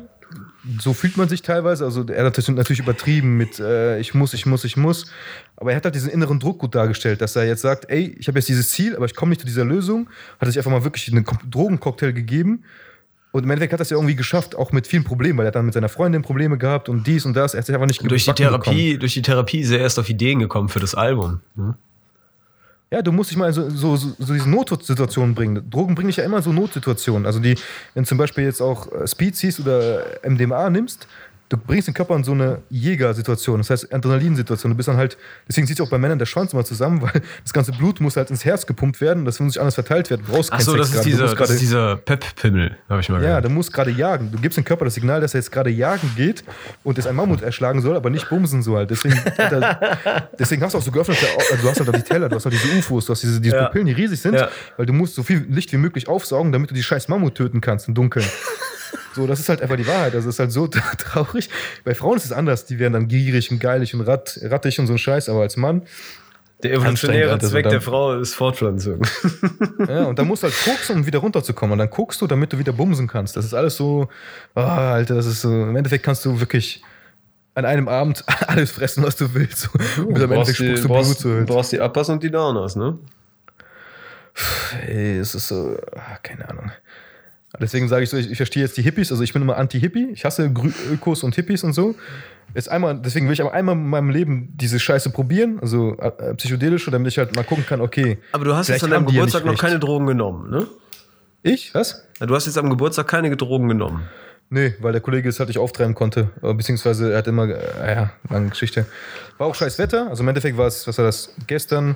so 0.80 0.94
fühlt 0.94 1.18
man 1.18 1.28
sich 1.28 1.42
teilweise. 1.42 1.86
Also 1.86 2.06
er 2.06 2.26
hat 2.26 2.38
das 2.38 2.48
natürlich 2.48 2.80
übertrieben 2.80 3.38
mit 3.38 3.60
äh, 3.60 4.00
ich 4.00 4.14
muss, 4.14 4.34
ich 4.34 4.46
muss, 4.46 4.64
ich 4.64 4.78
muss. 4.78 5.06
Aber 5.56 5.72
er 5.72 5.78
hat 5.78 5.86
halt 5.86 5.96
diesen 5.96 6.10
inneren 6.10 6.40
Druck 6.40 6.60
gut 6.60 6.76
dargestellt, 6.76 7.22
dass 7.22 7.36
er 7.36 7.46
jetzt 7.46 7.62
sagt, 7.62 7.90
ey, 7.90 8.16
ich 8.20 8.28
habe 8.28 8.38
jetzt 8.38 8.48
dieses 8.50 8.70
Ziel, 8.70 8.96
aber 8.96 9.06
ich 9.06 9.16
komme 9.16 9.30
nicht 9.30 9.42
zu 9.42 9.48
dieser 9.48 9.66
Lösung. 9.66 10.10
Hat 10.40 10.48
sich 10.48 10.58
einfach 10.58 10.72
mal 10.72 10.84
wirklich 10.84 11.12
einen 11.12 11.26
Drogencocktail 11.50 12.14
gegeben. 12.14 12.64
Und 13.32 13.44
im 13.44 13.50
Endeffekt 13.52 13.74
hat 13.74 13.80
er 13.80 13.84
es 13.84 13.90
ja 13.92 13.98
irgendwie 13.98 14.16
geschafft, 14.16 14.56
auch 14.56 14.72
mit 14.72 14.88
vielen 14.88 15.04
Problemen, 15.04 15.38
weil 15.38 15.46
er 15.46 15.50
hat 15.50 15.56
dann 15.56 15.66
mit 15.66 15.74
seiner 15.76 15.90
Freundin 15.90 16.24
Probleme 16.24 16.58
gehabt 16.58 16.90
und 16.90 17.06
dies 17.06 17.26
und 17.26 17.36
das. 17.36 17.54
Er 17.54 17.60
hat 17.60 17.66
sich 17.68 17.76
einfach 17.76 17.88
nicht 17.88 18.02
Durch 18.02 18.26
die, 18.26 18.32
gebacken 18.32 18.58
bekommen. 18.58 18.76
Therapie, 18.76 18.98
durch 18.98 19.14
die 19.14 19.22
Therapie 19.22 19.60
ist 19.60 19.70
er 19.72 19.80
erst 19.80 20.00
auf 20.00 20.10
Ideen 20.10 20.40
gekommen 20.40 20.70
für 20.70 20.80
das 20.80 20.96
Album. 20.96 21.42
ne? 21.56 21.78
Ja, 22.92 23.04
du 23.04 23.12
musst 23.12 23.30
dich 23.30 23.38
mal 23.38 23.48
in 23.48 23.54
so, 23.54 23.70
so, 23.70 23.96
so, 23.96 24.16
so 24.18 24.34
diese 24.34 24.50
Notsituationen 24.50 25.36
bringen. 25.36 25.70
Drogen 25.70 25.94
bringen 25.94 26.08
dich 26.08 26.18
ja 26.18 26.24
immer 26.24 26.38
in 26.38 26.44
so 26.44 26.52
Notsituationen. 26.52 27.28
Also 27.28 27.40
die, 27.40 27.56
wenn 27.94 28.04
zum 28.04 28.18
Beispiel 28.18 28.46
jetzt 28.46 28.62
auch 28.62 28.92
äh, 28.92 29.08
Speed 29.08 29.36
ziehst 29.36 29.60
oder 29.60 30.04
MDMA 30.24 30.72
nimmst, 30.72 31.08
du 31.50 31.58
bringst 31.58 31.88
den 31.88 31.94
Körper 31.96 32.16
in 32.16 32.24
so 32.24 32.32
eine 32.32 32.62
Jägersituation, 32.70 33.58
das 33.60 33.70
heißt 33.72 33.94
Adrenalinsituation. 33.94 34.72
Du 34.72 34.78
bist 34.78 34.88
dann 34.88 34.98
halt, 34.98 35.18
deswegen 35.48 35.66
sieht 35.68 35.82
auch 35.82 35.90
bei 35.90 35.98
Männern 35.98 36.20
der 36.20 36.26
Schwanz 36.28 36.54
immer 36.54 36.64
zusammen, 36.64 37.02
weil 37.04 37.22
das 37.44 37.54
ganze 37.54 37.72
Blut 37.72 38.00
muss 38.02 38.16
halt 38.18 38.30
ins 38.30 38.46
Herz 38.46 38.66
gepumpt 38.68 39.02
werden 39.02 39.26
das 39.26 39.40
muss 39.40 39.54
nicht 39.56 39.60
anders 39.60 39.76
verteilt 39.76 40.10
werden. 40.10 40.24
Du 40.26 40.32
brauchst 40.34 40.52
Ach 40.54 40.60
so, 40.62 40.76
das 40.76 40.94
ist. 40.94 41.00
Du 41.04 41.10
dieser, 41.10 41.24
musst 41.26 41.40
das 41.40 41.50
ist 41.50 41.62
dieser 41.62 41.98
Pep-Pimmel, 41.98 42.78
habe 42.88 43.02
ich 43.02 43.10
mal 43.10 43.16
ja, 43.22 43.28
gehört. 43.28 43.44
der 43.46 43.52
muss 43.52 43.72
gerade 43.72 43.92
jagen. 43.92 44.32
Du 44.32 44.38
gibst 44.40 44.58
dem 44.58 44.64
Körper 44.64 44.86
das 44.86 44.94
Signal, 44.94 45.22
dass 45.22 45.34
er 45.34 45.40
jetzt 45.40 45.52
gerade 45.52 45.70
jagen 45.70 46.12
geht 46.16 46.44
und 46.84 46.98
es 46.98 47.08
ein 47.08 47.16
Mammut 47.16 47.42
erschlagen 47.42 47.82
soll, 47.82 47.96
aber 47.96 48.10
nicht 48.10 48.30
bumsen 48.30 48.62
soll. 48.62 48.86
Deswegen, 48.88 49.16
hat 49.18 49.52
er, 49.52 50.30
deswegen 50.40 50.62
hast 50.64 50.74
du 50.74 50.78
auch 50.78 50.84
so 50.84 50.92
geöffnete, 50.92 51.26
Au- 51.26 51.52
also 51.52 51.64
du 51.64 51.70
hast 51.70 51.80
halt 51.80 51.96
die 51.96 52.02
Teller, 52.04 52.30
du 52.30 52.36
hast 52.36 52.46
halt 52.46 52.54
diese 52.54 52.78
UFOs, 52.78 53.06
du 53.08 53.12
hast 53.14 53.24
diese, 53.24 53.42
diese 53.42 53.56
Ja. 53.56 53.66
Pupillen, 53.66 53.88
die 53.88 53.94
riesig 53.94 54.22
sind, 54.22 54.36
Ja. 54.36 54.50
weil 54.78 54.86
du 54.86 54.94
musst 54.94 55.16
so 55.16 55.24
viel 55.24 55.46
Licht 55.50 55.72
wie 55.74 55.78
möglich 55.78 56.08
aufsaugen, 56.08 56.52
damit 56.52 56.70
du 56.70 56.76
die 56.76 56.84
scheiß 56.84 57.08
Mammut 57.08 57.36
töten 57.36 57.60
kannst 57.62 57.88
im 57.88 57.96
Dunkeln. 57.96 58.26
So, 59.16 59.28
das 59.28 59.40
ist 59.40 59.50
halt 59.50 59.62
einfach 59.62 59.76
die 59.76 59.88
Wahrheit. 59.88 60.16
Also, 60.16 60.30
es 60.30 60.36
ist 60.36 60.40
halt 60.40 60.52
so 60.52 60.68
traurig. 60.98 61.50
Bei 61.84 61.94
Frauen 61.96 62.18
ist 62.18 62.26
es 62.26 62.32
anders. 62.32 62.66
Die 62.66 62.80
werden 62.80 62.94
dann 62.94 63.08
gierig 63.08 63.52
und 63.52 63.60
geilig 63.60 63.94
und 63.94 64.02
rat, 64.02 64.40
rattig 64.44 64.80
und 64.80 64.88
so 64.88 64.94
ein 64.94 65.00
Scheiß, 65.00 65.30
aber 65.30 65.42
als 65.42 65.58
Mann, 65.58 65.84
Der 66.64 66.74
evolutionäre 66.74 67.38
Zweck 67.40 67.66
also 67.66 67.70
der 67.70 67.82
Frau 67.82 68.20
ist 68.20 68.36
Fortpflanzung. 68.36 69.02
Ja, 69.88 70.06
und 70.06 70.20
dann 70.20 70.28
musst 70.28 70.44
du 70.44 70.48
halt 70.48 70.56
koksen, 70.66 70.98
um 70.98 71.06
wieder 71.06 71.20
runterzukommen. 71.20 71.74
Und 71.74 71.80
dann 71.80 71.90
guckst 71.90 72.22
du, 72.22 72.28
damit 72.28 72.52
du 72.52 72.60
wieder 72.60 72.74
bumsen 72.74 73.08
kannst. 73.08 73.38
Das 73.38 73.46
ist 73.46 73.54
alles 73.54 73.78
so, 73.78 74.10
ah, 74.56 74.94
Alter, 74.94 75.16
das 75.16 75.26
ist 75.26 75.42
so, 75.42 75.50
im 75.50 75.76
Endeffekt 75.76 76.04
kannst 76.04 76.26
du 76.26 76.40
wirklich 76.40 76.84
an 77.56 77.66
einem 77.66 77.88
Abend 77.88 78.24
alles 78.48 78.72
fressen, 78.72 79.04
was 79.04 79.16
du 79.16 79.34
willst. 79.34 79.70
Und 79.98 80.22
am 80.22 80.32
Endeffekt 80.32 80.58
spuckst 80.58 80.84
du 80.84 80.88
Blut 80.88 81.06
so. 81.06 81.30
halt. 81.30 81.48
brauchst 81.48 81.72
die 81.72 81.80
Uppers 81.80 82.10
und 82.10 82.22
die 82.24 82.32
Downers, 82.32 82.76
ne? 82.76 82.98
Ey, 84.88 85.18
es 85.18 85.36
ist 85.36 85.48
so, 85.48 85.78
ah, 85.96 86.18
keine 86.22 86.48
Ahnung. 86.50 86.72
Deswegen 87.60 87.88
sage 87.88 88.04
ich 88.04 88.10
so, 88.10 88.18
ich, 88.18 88.30
ich 88.30 88.38
verstehe 88.38 88.64
jetzt 88.64 88.78
die 88.78 88.84
Hippies, 88.84 89.12
also 89.12 89.24
ich 89.24 89.34
bin 89.34 89.42
immer 89.42 89.58
Anti-Hippie, 89.58 90.10
ich 90.14 90.24
hasse 90.24 90.52
Grü 90.54 90.72
Ökos 90.92 91.24
und 91.24 91.34
Hippies 91.36 91.64
und 91.64 91.74
so. 91.74 91.96
Jetzt 92.54 92.70
einmal, 92.70 93.00
deswegen 93.00 93.28
will 93.28 93.34
ich 93.34 93.42
aber 93.42 93.54
einmal 93.54 93.76
in 93.76 93.88
meinem 93.88 94.10
Leben 94.10 94.54
diese 94.56 94.80
Scheiße 94.80 95.10
probieren, 95.12 95.60
also 95.60 95.98
äh, 95.98 96.34
psychedelische, 96.36 96.92
damit 96.92 97.12
ich 97.12 97.18
halt 97.18 97.36
mal 97.36 97.44
gucken 97.44 97.66
kann, 97.66 97.82
okay. 97.82 98.20
Aber 98.32 98.46
du 98.46 98.56
hast 98.56 98.68
jetzt 98.68 98.84
an 98.84 98.92
deinem 98.92 99.06
ja 99.08 99.12
Geburtstag 99.14 99.46
nicht 99.46 99.54
noch 99.54 99.60
keine 99.60 99.80
Drogen 99.80 100.08
genommen, 100.08 100.50
ne? 100.50 100.68
Ich? 101.42 101.74
Was? 101.74 102.06
Ja, 102.20 102.26
Du 102.26 102.36
hast 102.36 102.46
jetzt 102.46 102.58
am 102.58 102.70
Geburtstag 102.70 103.08
keine 103.08 103.36
Drogen 103.36 103.68
genommen. 103.68 104.04
Nee, 104.52 104.74
weil 104.80 104.92
der 104.92 105.02
Kollege 105.02 105.30
es 105.30 105.40
halt 105.40 105.50
nicht 105.50 105.60
auftreiben 105.60 105.94
konnte. 105.94 106.32
Beziehungsweise 106.42 107.12
er 107.12 107.20
hat 107.20 107.28
immer, 107.28 107.48
äh, 107.48 107.96
ja, 107.96 108.12
lange 108.30 108.50
Geschichte. 108.50 108.86
War 109.38 109.48
auch 109.48 109.56
scheiß 109.56 109.78
Wetter. 109.78 110.10
Also 110.10 110.24
im 110.24 110.28
Endeffekt 110.30 110.58
war 110.58 110.68
es, 110.68 110.88
was 110.88 110.98
war 110.98 111.06
das, 111.06 111.36
gestern, 111.46 111.96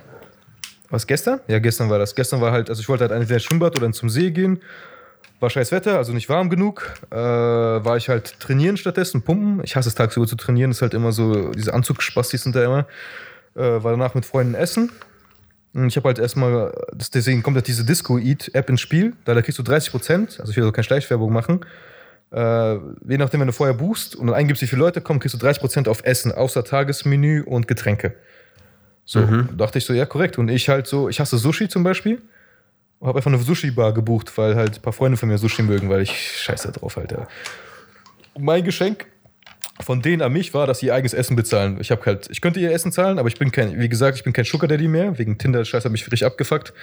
was 0.90 1.08
gestern? 1.08 1.40
Ja, 1.48 1.58
gestern 1.58 1.90
war 1.90 1.98
das. 1.98 2.14
Gestern 2.14 2.42
war 2.42 2.52
halt, 2.52 2.70
also 2.70 2.80
ich 2.80 2.88
wollte 2.88 3.06
halt 3.06 3.12
entweder 3.12 3.36
ins 3.36 3.44
Schwimmbad 3.44 3.76
oder 3.76 3.92
zum 3.92 4.10
See 4.10 4.30
gehen. 4.30 4.62
War 5.44 5.50
scheiß 5.50 5.74
Wetter, 5.74 5.98
also 5.98 6.14
nicht 6.14 6.30
warm 6.30 6.50
genug. 6.50 6.94
Äh, 7.12 7.16
war 7.18 7.98
ich 7.98 8.08
halt 8.08 8.40
trainieren 8.40 8.78
stattdessen, 8.78 9.24
pumpen. 9.24 9.62
Ich 9.66 9.76
hasse 9.76 9.90
es 9.90 9.96
tagsüber 9.96 10.26
zu 10.26 10.38
trainieren, 10.38 10.72
ist 10.72 10.82
halt 10.82 10.94
immer 10.94 11.12
so, 11.12 11.50
diese 11.52 11.74
Anzugspastis 11.74 12.44
sind 12.44 12.56
da 12.56 12.64
immer. 12.64 12.88
Äh, 13.56 13.84
war 13.84 13.92
danach 13.92 14.16
mit 14.16 14.26
Freunden 14.26 14.56
essen. 14.56 14.90
Und 15.74 15.88
ich 15.88 15.98
habe 15.98 16.08
halt 16.08 16.18
erstmal, 16.20 16.74
das- 16.96 17.10
deswegen 17.10 17.44
kommt 17.44 17.58
halt 17.58 17.68
diese 17.68 17.84
Disco-Eat-App 17.84 18.70
ins 18.70 18.80
Spiel. 18.80 19.16
Da, 19.26 19.34
da 19.34 19.42
kriegst 19.42 19.60
du 19.60 19.64
30 19.64 19.92
Prozent, 19.92 20.40
also 20.40 20.50
ich 20.52 20.56
will 20.56 20.64
also 20.64 20.72
keine 20.72 20.86
Schleichwerbung 20.86 21.34
machen. 21.34 21.66
Äh, 22.32 22.76
je 23.10 23.18
nachdem, 23.18 23.42
wenn 23.42 23.48
du 23.48 23.54
vorher 23.54 23.74
buchst 23.76 24.16
und 24.16 24.28
dann 24.28 24.36
eingibst, 24.38 24.62
wie 24.62 24.68
viele 24.68 24.80
Leute 24.80 25.02
kommen, 25.02 25.20
kriegst 25.20 25.34
du 25.34 25.40
30 25.40 25.60
Prozent 25.60 25.88
auf 25.90 26.06
Essen, 26.06 26.32
außer 26.32 26.64
Tagesmenü 26.64 27.42
und 27.44 27.68
Getränke. 27.68 28.16
So, 29.04 29.20
dachte 29.58 29.80
ich 29.80 29.84
so, 29.86 29.92
ja, 29.94 30.06
korrekt. 30.06 30.38
Und 30.38 30.48
ich 30.48 30.70
halt 30.70 30.88
so, 30.88 31.10
ich 31.10 31.20
hasse 31.20 31.38
Sushi 31.38 31.68
zum 31.68 31.84
Beispiel. 31.84 32.22
Und 33.04 33.10
habe 33.10 33.20
einfach 33.20 33.34
eine 33.34 33.44
Sushi-Bar 33.44 33.94
gebucht, 33.94 34.32
weil 34.38 34.56
halt 34.56 34.78
ein 34.78 34.82
paar 34.82 34.94
Freunde 34.94 35.18
von 35.18 35.28
mir 35.28 35.38
Sushi 35.38 35.62
mögen, 35.62 35.90
weil 35.90 36.04
ich 36.04 36.42
scheiße 36.42 36.72
drauf. 36.72 36.96
Und 36.96 37.28
mein 38.40 38.64
Geschenk 38.64 39.08
von 39.82 40.02
denen 40.02 40.22
an 40.22 40.32
mich 40.32 40.54
war, 40.54 40.68
dass 40.68 40.80
sie 40.80 40.86
ihr 40.86 40.94
eigenes 40.94 41.14
Essen 41.14 41.36
bezahlen. 41.36 41.82
Ich 41.82 41.92
habe 41.92 42.06
halt, 42.06 42.30
ich 42.32 42.40
könnte 42.40 42.62
ihr 42.62 42.72
Essen 42.72 42.94
zahlen, 42.94 43.20
aber 43.20 43.28
ich 43.28 43.38
bin 43.38 43.52
kein, 43.52 43.78
wie 43.78 43.90
gesagt, 43.90 44.16
ich 44.16 44.24
bin 44.24 44.32
kein 44.32 44.46
Sugar 44.46 44.70
Daddy 44.70 44.88
mehr. 44.88 45.18
Wegen 45.18 45.38
Tinder-Scheiß 45.38 45.84
hat 45.84 45.92
mich 45.92 46.06
richtig 46.06 46.24
abgefuckt. 46.24 46.74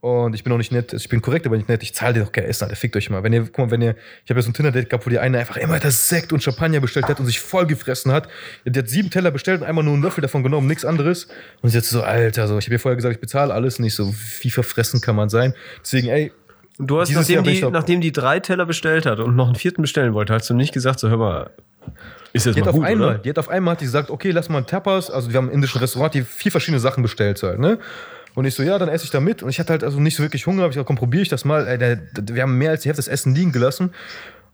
Und 0.00 0.34
ich 0.34 0.44
bin 0.44 0.52
auch 0.52 0.58
nicht 0.58 0.70
nett, 0.70 0.92
ich 0.92 1.08
bin 1.08 1.20
korrekt, 1.20 1.44
aber 1.44 1.56
nicht 1.56 1.68
nett. 1.68 1.82
Ich 1.82 1.92
zahle 1.92 2.14
dir 2.14 2.20
doch 2.20 2.30
kein 2.30 2.44
Essen, 2.44 2.64
Alter. 2.64 2.76
Fickt 2.76 2.94
euch 2.94 3.10
mal. 3.10 3.24
Wenn 3.24 3.32
ihr, 3.32 3.42
guck 3.42 3.58
mal, 3.58 3.70
wenn 3.72 3.82
ihr, 3.82 3.96
ich 4.24 4.30
habe 4.30 4.38
ja 4.38 4.42
so 4.42 4.50
ein 4.50 4.54
Tinder-Date 4.54 4.88
gehabt, 4.88 5.04
wo 5.04 5.10
die 5.10 5.18
eine 5.18 5.38
einfach 5.38 5.56
immer 5.56 5.80
das 5.80 6.08
Sekt 6.08 6.32
und 6.32 6.40
Champagner 6.40 6.78
bestellt 6.78 7.06
hat 7.06 7.18
und 7.18 7.26
sich 7.26 7.40
voll 7.40 7.66
gefressen 7.66 8.12
hat. 8.12 8.28
Die 8.64 8.78
hat 8.78 8.88
sieben 8.88 9.10
Teller 9.10 9.32
bestellt 9.32 9.60
und 9.60 9.66
einmal 9.66 9.82
nur 9.82 9.94
einen 9.94 10.02
Löffel 10.02 10.22
davon 10.22 10.44
genommen, 10.44 10.68
nichts 10.68 10.84
anderes. 10.84 11.26
Und 11.62 11.70
sie 11.70 11.78
hat 11.78 11.84
so, 11.84 12.02
Alter, 12.02 12.46
so, 12.46 12.58
ich 12.58 12.66
habe 12.66 12.74
ihr 12.76 12.78
vorher 12.78 12.94
gesagt, 12.94 13.16
ich 13.16 13.20
bezahle 13.20 13.52
alles. 13.52 13.80
Nicht 13.80 13.96
so, 13.96 14.14
wie 14.42 14.50
verfressen 14.50 15.00
kann 15.00 15.16
man 15.16 15.30
sein. 15.30 15.54
Deswegen, 15.82 16.08
ey, 16.08 16.32
du 16.78 17.00
hast, 17.00 17.10
nachdem 17.10 17.42
die, 17.42 17.62
nachdem 17.62 18.00
die 18.00 18.12
drei 18.12 18.38
Teller 18.38 18.66
bestellt 18.66 19.04
hat 19.04 19.18
und 19.18 19.34
noch 19.34 19.46
einen 19.46 19.56
vierten 19.56 19.82
bestellen 19.82 20.14
wollte, 20.14 20.32
hast 20.32 20.48
du 20.48 20.54
nicht 20.54 20.72
gesagt, 20.72 21.00
so 21.00 21.08
hör 21.08 21.16
mal, 21.16 21.50
ist 22.32 22.46
jetzt 22.46 22.56
Die 22.56 22.60
mal 22.60 22.72
gut, 22.72 22.82
auf 22.82 22.86
einmal, 22.86 23.08
oder? 23.08 23.18
die 23.18 23.30
hat 23.30 23.38
auf 23.38 23.48
einmal 23.48 23.72
hat 23.72 23.80
die 23.80 23.86
gesagt, 23.86 24.10
okay, 24.10 24.30
lass 24.30 24.48
mal 24.48 24.58
ein 24.58 24.66
Tapas. 24.66 25.10
Also 25.10 25.30
wir 25.30 25.38
haben 25.38 25.48
ein 25.48 25.54
indischen 25.54 25.80
Restaurant, 25.80 26.14
die 26.14 26.22
vier 26.22 26.52
verschiedene 26.52 26.78
Sachen 26.80 27.02
bestellt 27.02 27.42
halt, 27.42 27.58
ne? 27.58 27.78
Und 28.38 28.44
ich 28.44 28.54
so, 28.54 28.62
ja, 28.62 28.78
dann 28.78 28.88
esse 28.88 29.02
ich 29.02 29.10
da 29.10 29.18
mit. 29.18 29.42
Und 29.42 29.48
ich 29.50 29.58
hatte 29.58 29.70
halt 29.70 29.82
also 29.82 29.98
nicht 29.98 30.14
so 30.14 30.22
wirklich 30.22 30.46
Hunger. 30.46 30.62
Hab 30.62 30.70
ich 30.70 30.74
gesagt, 30.76 30.86
komm, 30.86 30.94
probiere 30.94 31.24
ich 31.24 31.28
das 31.28 31.44
mal. 31.44 31.66
Ey, 31.66 31.76
der, 31.76 31.96
der, 31.96 32.36
wir 32.36 32.42
haben 32.42 32.56
mehr 32.56 32.70
als 32.70 32.82
die 32.82 32.88
Hälfte 32.88 33.02
des 33.02 33.08
Essen 33.08 33.34
liegen 33.34 33.50
gelassen. 33.50 33.92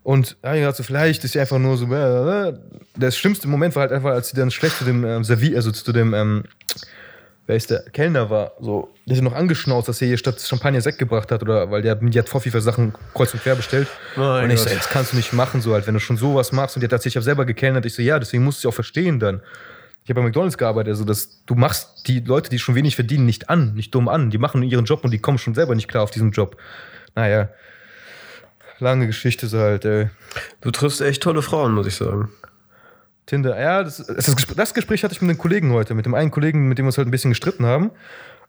Und 0.02 0.38
ja, 0.42 0.54
ich 0.54 0.62
dachte 0.62 0.78
so, 0.78 0.84
vielleicht 0.84 1.22
ist 1.22 1.32
sie 1.32 1.40
einfach 1.40 1.58
nur 1.58 1.76
so. 1.76 1.84
Äh, 1.94 2.54
der 2.96 3.10
schlimmste 3.10 3.46
Moment 3.46 3.76
war 3.76 3.82
halt 3.82 3.92
einfach, 3.92 4.12
als 4.12 4.30
sie 4.30 4.36
dann 4.36 4.50
schlecht 4.50 4.78
zu 4.78 4.84
dem 4.84 5.04
ähm, 5.04 5.22
Servier, 5.22 5.56
also 5.56 5.70
zu 5.70 5.92
dem, 5.92 6.14
ähm, 6.14 6.44
wer 7.46 7.56
ist 7.56 7.68
der 7.68 7.80
Kellner 7.92 8.30
war, 8.30 8.52
so, 8.58 8.88
der 9.04 9.18
hat 9.18 9.22
noch 9.22 9.34
angeschnauzt, 9.34 9.86
dass 9.86 10.00
er 10.00 10.08
hier 10.08 10.16
statt 10.16 10.40
Champagner 10.40 10.80
Sekt 10.80 10.96
gebracht 10.96 11.30
hat 11.30 11.42
oder 11.42 11.70
weil 11.70 11.82
der 11.82 11.94
die 11.96 12.18
hat 12.18 12.30
vor 12.30 12.40
viele 12.40 12.62
Sachen 12.62 12.94
kreuz 13.12 13.34
und 13.34 13.42
quer 13.42 13.54
bestellt. 13.54 13.88
Mein 14.16 14.44
und 14.44 14.50
ich 14.50 14.60
so, 14.60 14.64
Gott. 14.64 14.72
ey, 14.72 14.78
das 14.78 14.88
kannst 14.88 15.12
du 15.12 15.16
nicht 15.18 15.34
machen, 15.34 15.60
so 15.60 15.74
halt, 15.74 15.86
wenn 15.86 15.92
du 15.92 16.00
schon 16.00 16.16
sowas 16.16 16.52
machst 16.52 16.74
und 16.74 16.80
die 16.80 16.86
hat 16.86 16.92
tatsächlich 16.92 17.18
auch 17.18 17.24
selber 17.24 17.44
gekellnert. 17.44 17.84
Ich 17.84 17.92
so, 17.92 18.00
ja, 18.00 18.18
deswegen 18.18 18.44
musst 18.44 18.64
du 18.64 18.68
es 18.68 18.72
auch 18.72 18.74
verstehen 18.74 19.20
dann. 19.20 19.42
Ich 20.04 20.10
habe 20.10 20.20
bei 20.20 20.26
McDonalds 20.26 20.58
gearbeitet, 20.58 20.90
also 20.92 21.04
dass 21.04 21.44
du 21.46 21.54
machst 21.54 22.06
die 22.06 22.20
Leute, 22.20 22.50
die 22.50 22.58
schon 22.58 22.74
wenig 22.74 22.94
verdienen, 22.94 23.24
nicht 23.24 23.48
an, 23.48 23.72
nicht 23.74 23.94
dumm 23.94 24.08
an. 24.08 24.28
Die 24.30 24.36
machen 24.36 24.62
ihren 24.62 24.84
Job 24.84 25.02
und 25.02 25.10
die 25.10 25.18
kommen 25.18 25.38
schon 25.38 25.54
selber 25.54 25.74
nicht 25.74 25.88
klar 25.88 26.02
auf 26.02 26.10
diesen 26.10 26.30
Job. 26.30 26.58
Naja, 27.14 27.48
lange 28.80 29.06
Geschichte 29.06 29.46
so 29.46 29.58
halt, 29.58 29.86
ey. 29.86 30.10
Du 30.60 30.70
triffst 30.70 31.00
echt 31.00 31.22
tolle 31.22 31.40
Frauen, 31.40 31.72
muss 31.72 31.86
ich 31.86 31.94
sagen. 31.94 32.28
Tinder, 33.24 33.58
ja, 33.58 33.82
das, 33.82 33.96
das, 33.96 34.36
Gespräch- 34.36 34.56
das 34.56 34.74
Gespräch 34.74 35.02
hatte 35.04 35.14
ich 35.14 35.22
mit 35.22 35.30
einem 35.30 35.38
Kollegen 35.38 35.72
heute, 35.72 35.94
mit 35.94 36.04
dem 36.04 36.14
einen 36.14 36.30
Kollegen, 36.30 36.68
mit 36.68 36.76
dem 36.76 36.84
wir 36.84 36.88
uns 36.88 36.98
halt 36.98 37.08
ein 37.08 37.10
bisschen 37.10 37.30
gestritten 37.30 37.64
haben. 37.64 37.90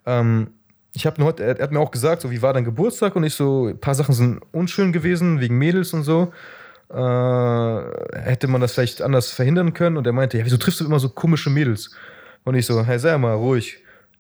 Ähm, 0.06 0.50
ich 0.94 1.06
habe 1.06 1.24
heute, 1.24 1.44
er, 1.44 1.58
er 1.58 1.64
hat 1.64 1.72
mir 1.72 1.80
auch 1.80 1.92
gesagt, 1.92 2.22
so 2.22 2.32
wie 2.32 2.42
war 2.42 2.52
dein 2.52 2.66
Geburtstag 2.66 3.16
und 3.16 3.24
ich 3.24 3.34
so, 3.34 3.68
ein 3.68 3.80
paar 3.80 3.96
Sachen 3.96 4.14
sind 4.14 4.42
unschön 4.52 4.92
gewesen 4.92 5.40
wegen 5.40 5.58
Mädels 5.58 5.94
und 5.94 6.04
so. 6.04 6.34
Äh, 6.90 8.20
hätte 8.20 8.48
man 8.48 8.62
das 8.62 8.74
vielleicht 8.74 9.02
anders 9.02 9.32
verhindern 9.32 9.74
können 9.74 9.98
und 9.98 10.06
er 10.06 10.14
meinte, 10.14 10.38
ja, 10.38 10.46
wieso 10.46 10.58
triffst 10.58 10.80
du 10.80 10.86
immer 10.86 11.00
so 11.00 11.10
komische 11.10 11.50
Mädels? 11.50 11.92
Und 12.44 12.56
ich 12.56 12.66
so, 12.66 12.86
hey, 12.86 13.00
sei 13.00 13.18
mal 13.18 13.34
ruhig. 13.34 13.80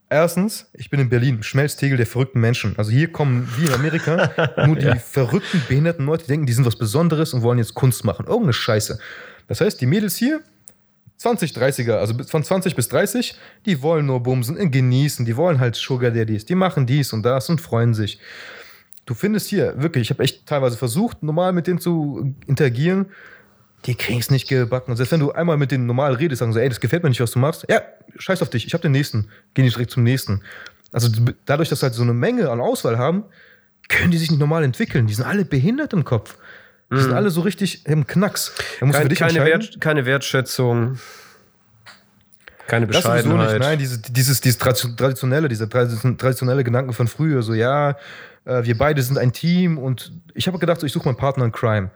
Erstens, 0.10 0.70
ich 0.74 0.90
bin 0.90 1.00
in 1.00 1.10
Berlin, 1.10 1.42
Schmelztegel 1.42 1.98
der 1.98 2.06
verrückten 2.06 2.40
Menschen. 2.40 2.76
Also 2.78 2.92
hier 2.92 3.12
kommen, 3.12 3.52
wie 3.58 3.66
in 3.66 3.74
Amerika, 3.74 4.32
nur 4.66 4.76
die 4.76 5.00
verrückten, 5.00 5.62
behinderten 5.68 6.06
Leute, 6.06 6.24
die 6.24 6.30
denken, 6.30 6.46
die 6.46 6.54
sind 6.54 6.66
was 6.66 6.76
Besonderes 6.76 7.34
und 7.34 7.42
wollen 7.42 7.58
jetzt 7.58 7.74
Kunst 7.74 8.04
machen. 8.04 8.26
Irgendeine 8.26 8.54
Scheiße. 8.54 9.00
Das 9.48 9.62
heißt, 9.62 9.82
die 9.82 9.86
Mädels 9.86 10.16
hier, 10.16 10.42
20, 11.18 11.52
30er, 11.52 11.94
also 11.94 12.14
von 12.24 12.44
20 12.44 12.76
bis 12.76 12.88
30, 12.90 13.36
die 13.66 13.82
wollen 13.82 14.06
nur 14.06 14.22
bumsen, 14.22 14.58
und 14.58 14.72
genießen, 14.72 15.26
die 15.26 15.38
wollen 15.38 15.60
halt 15.60 15.76
Sugar 15.76 16.12
Daddies, 16.12 16.46
die 16.46 16.56
machen 16.56 16.86
dies 16.86 17.14
und 17.14 17.24
das 17.24 17.50
und 17.50 17.62
freuen 17.62 17.94
sich. 17.94 18.20
Du 19.06 19.14
findest 19.14 19.48
hier, 19.48 19.74
wirklich, 19.82 20.04
ich 20.04 20.10
habe 20.10 20.24
echt 20.24 20.46
teilweise 20.48 20.78
versucht, 20.78 21.22
normal 21.22 21.54
mit 21.54 21.68
denen 21.68 21.80
zu 21.80 22.36
interagieren, 22.48 23.08
die 23.86 23.94
kriegen 23.96 24.20
es 24.20 24.32
nicht 24.32 24.48
gebacken. 24.48 24.92
Und 24.92 24.98
selbst 24.98 25.12
wenn 25.12 25.20
du 25.20 25.32
einmal 25.32 25.58
mit 25.58 25.72
denen 25.72 25.86
normal 25.86 26.14
redest, 26.16 26.40
sagen 26.40 26.54
so, 26.54 26.60
ey, 26.60 26.70
das 26.70 26.80
gefällt 26.80 27.04
mir 27.04 27.10
nicht, 27.10 27.22
was 27.22 27.32
du 27.32 27.40
machst, 27.40 27.66
ja, 27.70 27.82
scheiß 28.18 28.42
auf 28.42 28.50
dich, 28.50 28.66
ich 28.66 28.74
habe 28.74 28.82
den 28.82 28.94
nächsten, 28.94 29.30
geh 29.54 29.62
nicht 29.62 29.76
direkt 29.76 29.92
zum 29.92 30.04
nächsten. 30.04 30.42
Also 30.92 31.10
dadurch, 31.46 31.70
dass 31.70 31.82
sie 31.82 31.86
halt 31.86 31.94
so 31.94 32.02
eine 32.02 32.14
Menge 32.14 32.50
an 32.50 32.60
Auswahl 32.60 32.98
haben, 32.98 33.26
können 33.90 34.10
die 34.10 34.18
sich 34.18 34.32
nicht 34.32 34.40
normal 34.40 34.64
entwickeln. 34.64 35.06
Die 35.06 35.14
sind 35.14 35.26
alle 35.26 35.46
behindert 35.46 35.94
im 35.94 36.04
Kopf. 36.04 36.38
Die 36.92 37.00
sind 37.02 37.14
alle 37.14 37.30
so 37.30 37.42
richtig 37.42 37.86
im 37.88 38.08
Knacks. 38.08 38.54
Kein, 38.80 39.10
dich 39.10 39.20
keine. 39.20 39.44
Wert, 39.44 39.82
keine 39.82 40.06
Wertschätzung, 40.06 40.98
keine 42.68 42.88
Das 42.88 42.98
Bescheidenheit. 43.04 43.54
nicht. 43.54 43.60
Nein, 43.60 43.78
diese, 43.80 44.00
dieses, 44.00 44.42
dieses 44.42 44.60
Tradi- 44.60 44.96
traditionelle, 44.96 45.48
dieser 45.48 45.66
tradi- 45.66 46.18
traditionelle 46.18 46.64
Gedanken 46.64 46.94
von 46.94 47.08
früher, 47.08 47.42
so 47.44 47.54
ja, 47.54 47.98
äh, 48.46 48.64
wir 48.64 48.78
beide 48.78 49.02
sind 49.02 49.18
ein 49.18 49.34
Team 49.34 49.78
und 49.78 50.12
ich 50.34 50.48
habe 50.48 50.60
gedacht, 50.60 50.80
so, 50.80 50.86
ich 50.86 50.94
suche 50.94 51.06
meinen 51.06 51.18
Partner 51.18 51.46
in 51.46 51.52
Crime. 51.52 51.92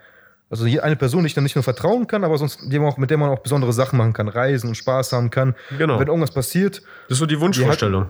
Also 0.50 0.66
eine 0.66 0.96
Person, 0.96 1.22
die 1.22 1.28
ich 1.28 1.36
dann 1.36 1.44
nicht 1.44 1.56
nur 1.56 1.64
vertrauen 1.64 2.08
kann, 2.08 2.24
aber 2.24 2.38
sonst 2.38 2.60
die 2.72 2.80
auch, 2.80 2.98
mit 2.98 3.12
der 3.12 3.18
man 3.18 3.30
auch 3.30 3.40
besondere 3.40 3.72
Sachen 3.72 3.98
machen 3.98 4.14
kann, 4.14 4.28
reisen 4.28 4.70
und 4.70 4.76
Spaß 4.76 5.12
haben 5.14 5.30
kann. 5.30 5.56
Genau. 5.78 6.00
Wenn 6.00 6.08
irgendwas 6.08 6.32
passiert, 6.32 6.82
Das 7.08 7.16
ist 7.16 7.20
so 7.20 7.28
die 7.28 7.40
Wunschvorstellung. 7.40 8.08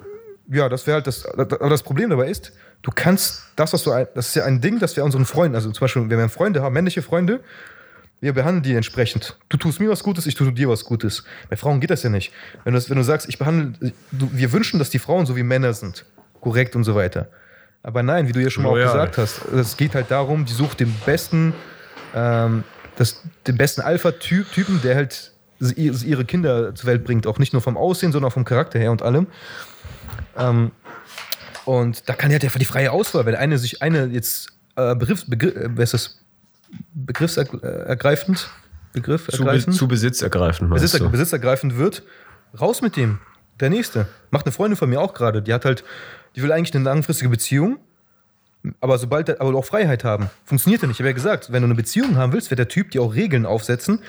ja, 0.49 0.69
das 0.69 0.87
wäre 0.87 0.95
halt 0.95 1.07
das. 1.07 1.25
Aber 1.25 1.45
das 1.69 1.83
Problem 1.83 2.09
dabei 2.09 2.29
ist, 2.29 2.53
du 2.81 2.91
kannst 2.95 3.43
das, 3.57 3.73
was 3.73 3.83
du, 3.83 3.91
das 4.15 4.29
ist 4.29 4.35
ja 4.35 4.45
ein 4.45 4.61
Ding, 4.61 4.79
das 4.79 4.95
wir 4.95 5.03
unseren 5.03 5.25
Freunden, 5.25 5.55
also 5.55 5.69
zum 5.71 5.81
Beispiel, 5.81 6.09
wenn 6.09 6.17
wir 6.17 6.29
Freunde 6.29 6.61
haben, 6.61 6.71
männliche 6.71 7.01
Freunde, 7.01 7.41
wir 8.21 8.33
behandeln 8.33 8.63
die 8.63 8.73
entsprechend. 8.73 9.37
Du 9.49 9.57
tust 9.57 9.81
mir 9.81 9.89
was 9.89 10.03
Gutes, 10.03 10.25
ich 10.25 10.35
tue 10.35 10.51
dir 10.53 10.69
was 10.69 10.85
Gutes. 10.85 11.25
Bei 11.49 11.57
Frauen 11.57 11.81
geht 11.81 11.89
das 11.89 12.03
ja 12.03 12.09
nicht. 12.09 12.31
Wenn 12.63 12.73
du, 12.73 12.89
wenn 12.89 12.97
du 12.97 13.03
sagst, 13.03 13.27
ich 13.27 13.37
behandle, 13.37 13.91
du, 14.13 14.29
wir 14.31 14.53
wünschen, 14.53 14.79
dass 14.79 14.89
die 14.89 14.99
Frauen 14.99 15.25
so 15.25 15.35
wie 15.35 15.43
Männer 15.43 15.73
sind, 15.73 16.05
korrekt 16.39 16.75
und 16.77 16.85
so 16.85 16.95
weiter. 16.95 17.27
Aber 17.83 18.03
nein, 18.03 18.27
wie 18.27 18.31
du 18.33 18.41
ja 18.41 18.49
schon 18.49 18.63
mal 18.63 18.69
auch 18.69 18.75
gesagt 18.75 19.17
hast, 19.17 19.45
es 19.45 19.77
geht 19.77 19.95
halt 19.95 20.11
darum, 20.11 20.45
die 20.45 20.53
sucht 20.53 20.79
den 20.79 20.93
besten, 21.05 21.53
ähm, 22.13 22.63
das, 22.97 23.21
den 23.47 23.57
besten 23.57 23.81
Alpha-Typen, 23.81 24.81
der 24.81 24.95
halt 24.95 25.31
ihre 25.75 26.25
Kinder 26.25 26.73
zur 26.75 26.87
Welt 26.87 27.03
bringt, 27.03 27.27
auch 27.27 27.37
nicht 27.37 27.53
nur 27.53 27.61
vom 27.61 27.77
Aussehen, 27.77 28.11
sondern 28.11 28.29
auch 28.29 28.33
vom 28.33 28.45
Charakter 28.45 28.79
her 28.79 28.91
und 28.91 29.01
allem. 29.01 29.27
Ähm, 30.37 30.71
und 31.65 32.07
da 32.07 32.13
kann 32.13 32.31
er 32.31 32.35
halt 32.35 32.43
einfach 32.45 32.59
die 32.59 32.65
freie 32.65 32.91
Auswahl, 32.91 33.25
wenn 33.25 33.35
eine 33.35 33.57
sich 33.57 33.81
eine 33.81 34.05
jetzt 34.07 34.49
äh, 34.75 34.95
Begriff, 34.95 35.25
Begriff, 35.27 35.55
äh, 35.55 35.83
ist 35.83 35.93
das? 35.93 36.19
Begriffsergreifend? 36.93 38.49
Begriff 38.93 39.27
Zu, 39.27 39.43
Be 39.43 39.49
ergreifend? 39.49 39.75
zu 39.75 39.87
Besitz 39.87 40.21
ergreifen. 40.21 40.69
meinst 40.69 40.83
Besitzer, 40.83 41.03
du? 41.05 41.11
besitzergreifend 41.11 41.77
wird, 41.77 42.03
raus 42.59 42.81
mit 42.81 42.95
dem. 42.95 43.19
Der 43.59 43.69
nächste. 43.69 44.07
Macht 44.31 44.45
eine 44.45 44.53
Freundin 44.53 44.77
von 44.77 44.89
mir 44.89 45.01
auch 45.01 45.13
gerade. 45.13 45.41
Die 45.41 45.53
hat 45.53 45.65
halt, 45.65 45.83
die 46.35 46.43
will 46.43 46.51
eigentlich 46.51 46.73
eine 46.75 46.83
langfristige 46.83 47.29
Beziehung, 47.29 47.79
aber 48.81 48.97
sobald, 48.97 49.39
aber 49.39 49.57
auch 49.57 49.65
Freiheit 49.65 50.03
haben. 50.03 50.29
Funktioniert 50.45 50.81
ja 50.81 50.87
nicht. 50.87 50.95
Ich 50.95 50.99
habe 50.99 51.09
ja 51.09 51.13
gesagt, 51.13 51.51
wenn 51.51 51.61
du 51.61 51.67
eine 51.67 51.75
Beziehung 51.75 52.17
haben 52.17 52.33
willst, 52.33 52.49
wird 52.49 52.59
der 52.59 52.67
Typ 52.67 52.91
dir 52.91 53.01
auch 53.01 53.15
Regeln 53.15 53.45
aufsetzen, 53.45 53.99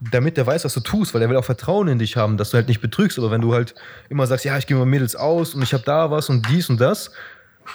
damit 0.00 0.36
der 0.36 0.46
weiß, 0.46 0.64
was 0.64 0.74
du 0.74 0.80
tust, 0.80 1.14
weil 1.14 1.22
er 1.22 1.30
will 1.30 1.36
auch 1.36 1.44
Vertrauen 1.44 1.88
in 1.88 1.98
dich 1.98 2.16
haben, 2.16 2.36
dass 2.36 2.50
du 2.50 2.56
halt 2.56 2.68
nicht 2.68 2.80
betrügst. 2.80 3.18
Aber 3.18 3.30
wenn 3.30 3.40
du 3.40 3.54
halt 3.54 3.74
immer 4.08 4.26
sagst, 4.26 4.44
ja, 4.44 4.58
ich 4.58 4.66
gehe 4.66 4.76
mit 4.76 4.86
Mädels 4.86 5.14
aus 5.14 5.54
und 5.54 5.62
ich 5.62 5.72
habe 5.72 5.84
da 5.84 6.10
was 6.10 6.28
und 6.28 6.48
dies 6.50 6.68
und 6.68 6.80
das, 6.80 7.12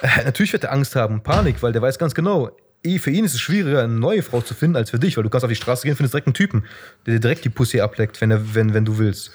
äh, 0.02 0.24
natürlich 0.24 0.52
wird 0.52 0.64
er 0.64 0.72
Angst 0.72 0.94
haben, 0.94 1.22
Panik, 1.22 1.62
weil 1.62 1.72
der 1.72 1.80
weiß 1.80 1.98
ganz 1.98 2.14
genau, 2.14 2.50
eh, 2.84 2.98
für 2.98 3.10
ihn 3.10 3.24
ist 3.24 3.34
es 3.34 3.40
schwieriger, 3.40 3.82
eine 3.82 3.94
neue 3.94 4.22
Frau 4.22 4.42
zu 4.42 4.54
finden, 4.54 4.76
als 4.76 4.90
für 4.90 4.98
dich, 4.98 5.16
weil 5.16 5.24
du 5.24 5.30
kannst 5.30 5.44
auf 5.44 5.50
die 5.50 5.56
Straße 5.56 5.86
gehen, 5.86 5.96
findest 5.96 6.12
direkt 6.12 6.26
einen 6.26 6.34
Typen, 6.34 6.64
der 7.06 7.14
dir 7.14 7.20
direkt 7.20 7.44
die 7.44 7.50
Pussy 7.50 7.80
ableckt, 7.80 8.20
wenn, 8.20 8.30
er, 8.30 8.54
wenn, 8.54 8.74
wenn 8.74 8.84
du 8.84 8.98
willst. 8.98 9.32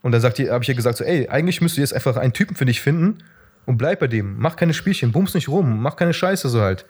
Und 0.00 0.12
dann 0.12 0.22
habe 0.22 0.62
ich 0.62 0.68
ihr 0.68 0.74
gesagt, 0.74 0.98
so, 0.98 1.04
ey, 1.04 1.28
eigentlich 1.28 1.60
müsst 1.60 1.76
du 1.76 1.80
jetzt 1.80 1.94
einfach 1.94 2.16
einen 2.16 2.32
Typen 2.32 2.56
für 2.56 2.64
dich 2.64 2.80
finden 2.80 3.18
und 3.66 3.78
bleib 3.78 4.00
bei 4.00 4.06
dem. 4.08 4.38
Mach 4.38 4.56
keine 4.56 4.74
Spielchen, 4.74 5.12
bums 5.12 5.34
nicht 5.34 5.48
rum, 5.48 5.80
mach 5.82 5.96
keine 5.96 6.12
Scheiße 6.12 6.48
so 6.48 6.60
halt. 6.60 6.84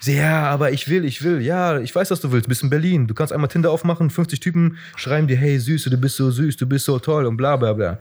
Ich 0.00 0.06
so, 0.06 0.12
ja, 0.12 0.44
aber 0.44 0.70
ich 0.70 0.88
will, 0.88 1.04
ich 1.04 1.22
will, 1.24 1.40
ja, 1.40 1.78
ich 1.80 1.92
weiß, 1.94 2.10
was 2.12 2.20
du 2.20 2.30
willst, 2.30 2.48
bist 2.48 2.62
in 2.62 2.70
Berlin. 2.70 3.06
Du 3.08 3.14
kannst 3.14 3.32
einmal 3.32 3.48
Tinder 3.48 3.70
aufmachen, 3.72 4.10
50 4.10 4.38
Typen 4.38 4.78
schreiben 4.96 5.26
dir, 5.26 5.36
hey, 5.36 5.58
Süße, 5.58 5.90
du 5.90 5.96
bist 5.96 6.16
so 6.16 6.30
süß, 6.30 6.56
du 6.56 6.66
bist 6.66 6.84
so 6.84 6.98
toll 7.00 7.26
und 7.26 7.36
bla 7.36 7.56
bla 7.56 7.72
bla. 7.72 7.98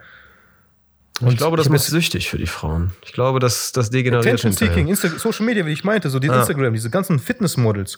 ich 1.27 1.37
glaube, 1.37 1.57
das 1.57 1.65
hab 1.65 1.73
macht 1.73 1.81
süchtig 1.81 2.29
für 2.29 2.37
die 2.37 2.45
Frauen. 2.45 2.91
Ich 3.03 3.13
glaube, 3.13 3.39
das, 3.39 3.71
das 3.71 3.89
degeneriert 3.89 4.27
Attention. 4.35 4.53
Seeking, 4.53 4.95
Social 4.95 5.45
Media, 5.45 5.65
wie 5.65 5.71
ich 5.71 5.83
meinte, 5.83 6.09
so 6.11 6.19
die 6.19 6.27
Ja. 6.27 6.39
Instagram, 6.39 6.73
diese 6.73 6.89
ganzen 6.91 7.17
Fitnessmodels, 7.19 7.97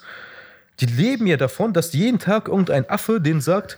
Die 0.80 0.86
leben 0.86 1.28
ja 1.28 1.36
davon, 1.36 1.74
dass 1.74 1.92
jeden 1.92 2.20
Tag 2.20 2.48
irgendein 2.48 2.90
Affe 2.90 3.20
denen 3.20 3.42
sagt, 3.42 3.78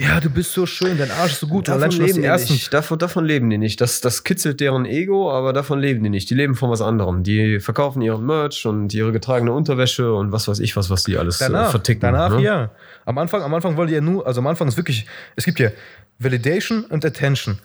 ja, 0.00 0.18
du 0.18 0.30
bist 0.30 0.54
so 0.54 0.64
schön, 0.64 0.96
dein 0.96 1.10
Arsch 1.10 1.32
ist 1.32 1.40
so 1.40 1.46
gut. 1.46 1.68
Davon 1.68 1.90
leben 1.90 2.22
die 2.22 2.24
ersten 2.24 2.54
nicht. 2.54 2.72
Davon, 2.72 2.98
davon 2.98 3.26
leben 3.26 3.50
die 3.50 3.58
nicht. 3.58 3.82
Das, 3.82 4.00
das 4.00 4.24
kitzelt 4.24 4.58
deren 4.60 4.86
Ego, 4.86 5.30
aber 5.30 5.52
davon 5.52 5.78
leben 5.78 6.02
die 6.02 6.08
nicht. 6.08 6.30
Die 6.30 6.34
leben 6.34 6.54
von 6.54 6.70
was 6.70 6.80
anderem. 6.80 7.22
Die 7.22 7.60
verkaufen 7.60 8.00
ihren 8.00 8.24
Merch 8.24 8.64
und 8.64 8.94
ihre 8.94 9.12
getragene 9.12 9.52
Unterwäsche 9.52 10.14
und 10.14 10.32
was 10.32 10.48
weiß 10.48 10.60
ich 10.60 10.74
was, 10.74 10.88
was 10.88 11.04
die 11.04 11.18
alles 11.18 11.36
Danach, 11.36 11.68
äh, 11.68 11.70
verticken. 11.70 12.00
danach 12.00 12.36
ne? 12.36 12.42
ja. 12.42 12.70
Am 13.04 13.18
Anfang, 13.18 13.42
am 13.42 13.52
Anfang 13.52 13.76
die 13.86 13.92
ja 13.92 14.00
nur, 14.00 14.26
also 14.26 14.40
am 14.40 14.46
Anfang 14.46 14.68
ist 14.68 14.78
wirklich, 14.78 15.06
es 15.36 15.44
gibt 15.44 15.60
ja 15.60 15.70
Validation 16.18 16.84
und 16.84 17.04
Attention. 17.04 17.58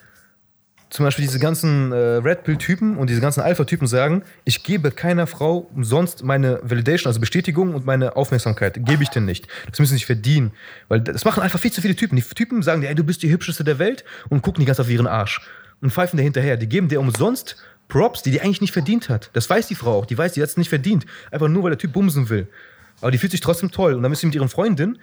Zum 0.90 1.04
Beispiel 1.04 1.26
diese 1.26 1.40
ganzen 1.40 1.92
äh, 1.92 1.96
Red 1.96 2.44
Pill-Typen 2.44 2.98
und 2.98 3.10
diese 3.10 3.20
ganzen 3.20 3.42
Alpha-Typen 3.42 3.88
sagen, 3.88 4.24
ich 4.44 4.64
gebe 4.64 4.92
keiner 4.92 5.28
Frau 5.28 5.70
umsonst 5.76 6.24
meine 6.24 6.60
Validation, 6.64 7.10
also 7.10 7.20
Bestätigung 7.20 7.74
und 7.74 7.86
meine 7.86 8.16
Aufmerksamkeit. 8.16 8.80
Gebe 8.86 9.04
ich 9.04 9.10
denn 9.10 9.26
nicht. 9.26 9.48
Das 9.70 9.80
müssen 9.80 9.90
sie 9.90 9.96
nicht 9.96 10.06
verdienen. 10.06 10.52
Weil 10.88 11.02
das 11.02 11.26
machen 11.26 11.42
einfach 11.42 11.60
viel 11.60 11.72
zu 11.72 11.82
viele 11.82 11.96
Typen. 11.96 12.16
Die 12.16 12.22
Typen 12.22 12.62
sagen 12.62 12.82
dir, 12.82 12.90
ey, 12.90 12.96
du 12.96 13.04
bist 13.04 13.24
die 13.24 13.32
hübscheste 13.32 13.64
der 13.64 13.80
Welt 13.80 14.06
und 14.30 14.42
gucken 14.42 14.62
die 14.62 14.66
ganz 14.66 14.80
auf 14.80 14.90
ihren 14.90 15.08
Arsch. 15.08 15.42
Und 15.82 15.92
pfeifen 15.92 16.18
dir 16.18 16.24
hinterher. 16.24 16.56
Die 16.56 16.70
geben 16.70 16.88
dir 16.88 17.00
umsonst 17.00 17.58
Props, 17.88 18.22
die 18.22 18.32
die 18.32 18.42
eigentlich 18.42 18.62
nicht 18.62 18.74
verdient 18.74 19.10
hat. 19.10 19.30
Das 19.34 19.50
weiß 19.50 19.68
die 19.68 19.76
Frau 19.76 20.00
auch. 20.00 20.06
Die 20.06 20.18
weiß, 20.18 20.34
die 20.34 20.42
hat 20.42 20.50
es 20.50 20.58
nicht 20.58 20.70
verdient. 20.70 21.06
Einfach 21.32 21.48
nur, 21.48 21.64
weil 21.64 21.72
der 21.72 21.80
Typ 21.80 21.94
bumsen 21.94 22.30
will. 22.30 22.48
Aber 23.02 23.12
die 23.12 23.18
fühlt 23.18 23.32
sich 23.32 23.42
trotzdem 23.42 23.72
toll. 23.72 23.94
Und 23.94 24.04
dann 24.04 24.12
ist 24.12 24.22
sie 24.22 24.28
mit 24.28 24.36
ihren 24.36 24.50
Freundinnen, 24.50 25.00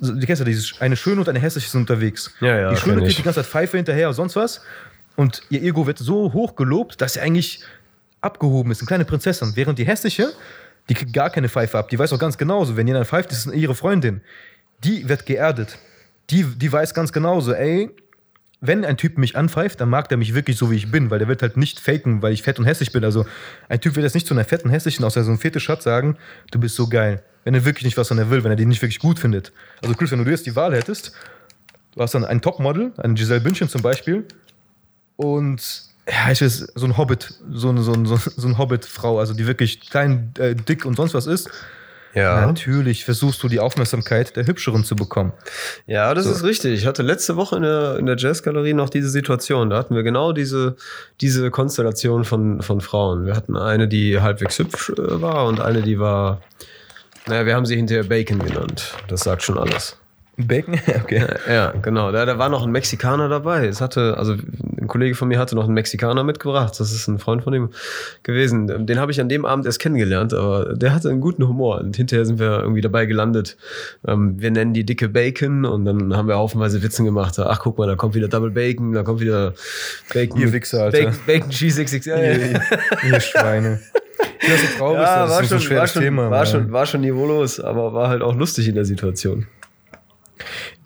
du 0.00 0.26
kennst 0.26 0.40
ja 0.40 0.46
dieses, 0.46 0.80
eine 0.80 0.96
schöne 0.96 1.20
und 1.20 1.28
eine 1.28 1.38
hässliche 1.38 1.68
sind 1.68 1.80
unterwegs. 1.80 2.34
Ja, 2.40 2.58
ja, 2.58 2.70
die 2.70 2.76
schöne 2.76 3.02
kriegt 3.02 3.18
die 3.18 3.22
ganze 3.22 3.42
Zeit 3.42 3.50
Pfeife 3.50 3.76
hinterher 3.76 4.08
und 4.08 4.14
sonst 4.14 4.36
was. 4.36 4.62
Und 5.16 5.42
ihr 5.50 5.62
Ego 5.62 5.86
wird 5.86 5.98
so 5.98 6.32
hoch 6.32 6.56
gelobt, 6.56 7.00
dass 7.00 7.14
sie 7.14 7.20
eigentlich 7.20 7.60
abgehoben 8.20 8.70
ist, 8.70 8.80
eine 8.80 8.86
kleine 8.86 9.04
Prinzessin. 9.04 9.52
Während 9.54 9.78
die 9.78 9.86
hässliche, 9.86 10.32
die 10.88 10.94
kriegt 10.94 11.12
gar 11.12 11.30
keine 11.30 11.48
Pfeife 11.48 11.78
ab. 11.78 11.88
Die 11.88 11.98
weiß 11.98 12.12
auch 12.12 12.18
ganz 12.18 12.38
genauso, 12.38 12.76
wenn 12.76 12.86
jemand 12.86 13.06
pfeift, 13.06 13.32
ist 13.32 13.46
es 13.46 13.52
ihre 13.52 13.74
Freundin. 13.74 14.20
Die 14.84 15.08
wird 15.08 15.26
geerdet. 15.26 15.78
Die, 16.30 16.44
die 16.44 16.70
weiß 16.70 16.92
ganz 16.94 17.12
genauso, 17.12 17.52
ey, 17.52 17.90
wenn 18.60 18.84
ein 18.84 18.96
Typ 18.96 19.18
mich 19.18 19.36
anpfeift, 19.36 19.80
dann 19.80 19.88
mag 19.88 20.08
der 20.08 20.18
mich 20.18 20.34
wirklich 20.34 20.56
so, 20.56 20.70
wie 20.70 20.76
ich 20.76 20.90
bin, 20.90 21.10
weil 21.10 21.18
der 21.18 21.28
wird 21.28 21.42
halt 21.42 21.56
nicht 21.56 21.78
faken, 21.78 22.22
weil 22.22 22.32
ich 22.32 22.42
fett 22.42 22.58
und 22.58 22.64
hässlich 22.64 22.92
bin. 22.92 23.04
Also 23.04 23.26
ein 23.68 23.80
Typ 23.80 23.96
wird 23.96 24.04
jetzt 24.04 24.14
nicht 24.14 24.26
zu 24.26 24.34
einer 24.34 24.44
fetten, 24.44 24.70
hässlichen, 24.70 25.04
außer 25.04 25.22
so 25.24 25.30
einem 25.30 25.38
Fetisch 25.38 25.68
hat, 25.68 25.82
sagen, 25.82 26.16
du 26.50 26.58
bist 26.58 26.74
so 26.74 26.88
geil. 26.88 27.22
Wenn 27.44 27.54
er 27.54 27.64
wirklich 27.64 27.84
nicht 27.84 27.96
was 27.96 28.08
von 28.08 28.18
er 28.18 28.30
will, 28.30 28.42
wenn 28.44 28.50
er 28.50 28.56
die 28.56 28.66
nicht 28.66 28.82
wirklich 28.82 28.98
gut 28.98 29.18
findet. 29.18 29.52
Also 29.82 29.94
Chris, 29.94 30.10
wenn 30.10 30.24
du 30.24 30.30
jetzt 30.30 30.46
die 30.46 30.56
Wahl 30.56 30.74
hättest, 30.74 31.12
du 31.94 32.02
hast 32.02 32.14
dann 32.14 32.24
ein 32.24 32.40
Topmodel, 32.40 32.92
eine 32.96 33.14
Giselle 33.14 33.40
Bündchen 33.40 33.68
zum 33.68 33.82
Beispiel, 33.82 34.24
und 35.16 35.60
ja, 36.08 36.30
ich 36.30 36.40
weiß, 36.40 36.72
so 36.74 36.86
ein 36.86 36.96
Hobbit, 36.96 37.34
so 37.50 37.68
eine, 37.68 37.82
so 37.82 37.92
ein, 37.92 38.06
so 38.06 38.46
ein 38.46 38.58
Hobbit-Frau, 38.58 39.18
also 39.18 39.34
die 39.34 39.46
wirklich 39.46 39.80
klein, 39.90 40.32
äh, 40.38 40.54
dick 40.54 40.84
und 40.84 40.96
sonst 40.96 41.14
was 41.14 41.26
ist. 41.26 41.50
Ja. 42.14 42.46
Natürlich 42.46 43.04
versuchst 43.04 43.42
du 43.42 43.48
die 43.48 43.60
Aufmerksamkeit 43.60 44.36
der 44.36 44.46
Hübscheren 44.46 44.84
zu 44.84 44.96
bekommen. 44.96 45.32
Ja, 45.86 46.14
das 46.14 46.24
So. 46.24 46.30
ist 46.30 46.44
richtig. 46.44 46.72
Ich 46.80 46.86
hatte 46.86 47.02
letzte 47.02 47.36
Woche 47.36 47.56
in 47.56 47.62
der, 47.62 47.98
in 47.98 48.06
der 48.06 48.16
Jazzgalerie 48.16 48.72
noch 48.72 48.88
diese 48.88 49.10
Situation. 49.10 49.68
Da 49.68 49.76
hatten 49.76 49.94
wir 49.94 50.02
genau 50.02 50.32
diese, 50.32 50.76
diese 51.20 51.50
Konstellation 51.50 52.24
von, 52.24 52.62
von 52.62 52.80
Frauen. 52.80 53.26
Wir 53.26 53.36
hatten 53.36 53.54
eine, 53.58 53.86
die 53.86 54.18
halbwegs 54.18 54.58
hübsch 54.58 54.90
äh, 54.96 55.20
war 55.20 55.44
und 55.44 55.60
eine, 55.60 55.82
die 55.82 55.98
war, 55.98 56.40
naja, 57.26 57.44
wir 57.44 57.54
haben 57.54 57.66
sie 57.66 57.76
hinterher 57.76 58.04
Bacon 58.04 58.38
genannt. 58.38 58.94
Das 59.08 59.20
sagt 59.20 59.42
schon 59.42 59.58
alles. 59.58 59.98
Bacon? 60.38 60.78
Okay. 61.02 61.24
Ja, 61.48 61.70
genau. 61.82 62.12
Da, 62.12 62.26
da 62.26 62.38
war 62.38 62.48
noch 62.48 62.62
ein 62.64 62.70
Mexikaner 62.72 63.28
dabei. 63.28 63.66
Es 63.66 63.80
hatte, 63.80 64.16
also 64.18 64.32
ein 64.80 64.86
Kollege 64.86 65.14
von 65.14 65.28
mir 65.28 65.38
hatte 65.38 65.54
noch 65.54 65.64
einen 65.64 65.74
Mexikaner 65.74 66.24
mitgebracht. 66.24 66.74
Das 66.78 66.92
ist 66.92 67.06
ein 67.08 67.18
Freund 67.18 67.42
von 67.44 67.54
ihm 67.54 67.70
gewesen. 68.22 68.86
Den 68.86 68.98
habe 68.98 69.12
ich 69.12 69.20
an 69.20 69.28
dem 69.28 69.44
Abend 69.46 69.66
erst 69.66 69.78
kennengelernt, 69.80 70.34
aber 70.34 70.74
der 70.74 70.94
hatte 70.94 71.08
einen 71.10 71.20
guten 71.20 71.46
Humor. 71.46 71.78
Und 71.80 71.96
hinterher 71.96 72.24
sind 72.26 72.38
wir 72.38 72.60
irgendwie 72.60 72.80
dabei 72.80 73.06
gelandet. 73.06 73.56
Ähm, 74.06 74.40
wir 74.40 74.50
nennen 74.50 74.74
die 74.74 74.84
dicke 74.84 75.08
Bacon 75.08 75.64
und 75.64 75.84
dann 75.84 76.16
haben 76.16 76.28
wir 76.28 76.36
haufenweise 76.36 76.82
Witzen 76.82 77.04
gemacht. 77.04 77.38
Ach, 77.38 77.60
guck 77.60 77.78
mal, 77.78 77.86
da 77.86 77.94
kommt 77.94 78.14
wieder 78.14 78.28
Double 78.28 78.50
Bacon, 78.50 78.92
da 78.92 79.02
kommt 79.02 79.20
wieder 79.20 79.54
Bacon. 80.12 80.40
Ihr 80.40 80.52
Wichser, 80.52 80.84
Alter. 80.84 80.98
Bacon, 80.98 81.14
Bacon 81.26 81.50
Cheese 81.50 81.84
XXL. 81.84 82.60
Ihr 83.10 83.20
Schweine. 83.20 83.80
Ich 84.40 84.48
bin 84.48 84.56
so 84.58 84.78
traurig, 84.78 85.00
Ja, 85.02 85.22
das 85.26 85.30
war 85.30 85.42
ist 85.42 85.48
so 85.48 85.54
ein 85.56 85.60
schon, 85.60 85.70
war, 85.70 85.76
schweres 85.86 85.92
schon, 85.92 86.02
Thema. 86.02 86.30
war, 86.30 86.46
schon, 86.46 86.72
war 86.72 86.86
schon 86.86 87.00
niveaulos, 87.00 87.60
aber 87.60 87.92
war 87.94 88.08
halt 88.08 88.22
auch 88.22 88.34
lustig 88.34 88.68
in 88.68 88.74
der 88.74 88.84
Situation. 88.84 89.46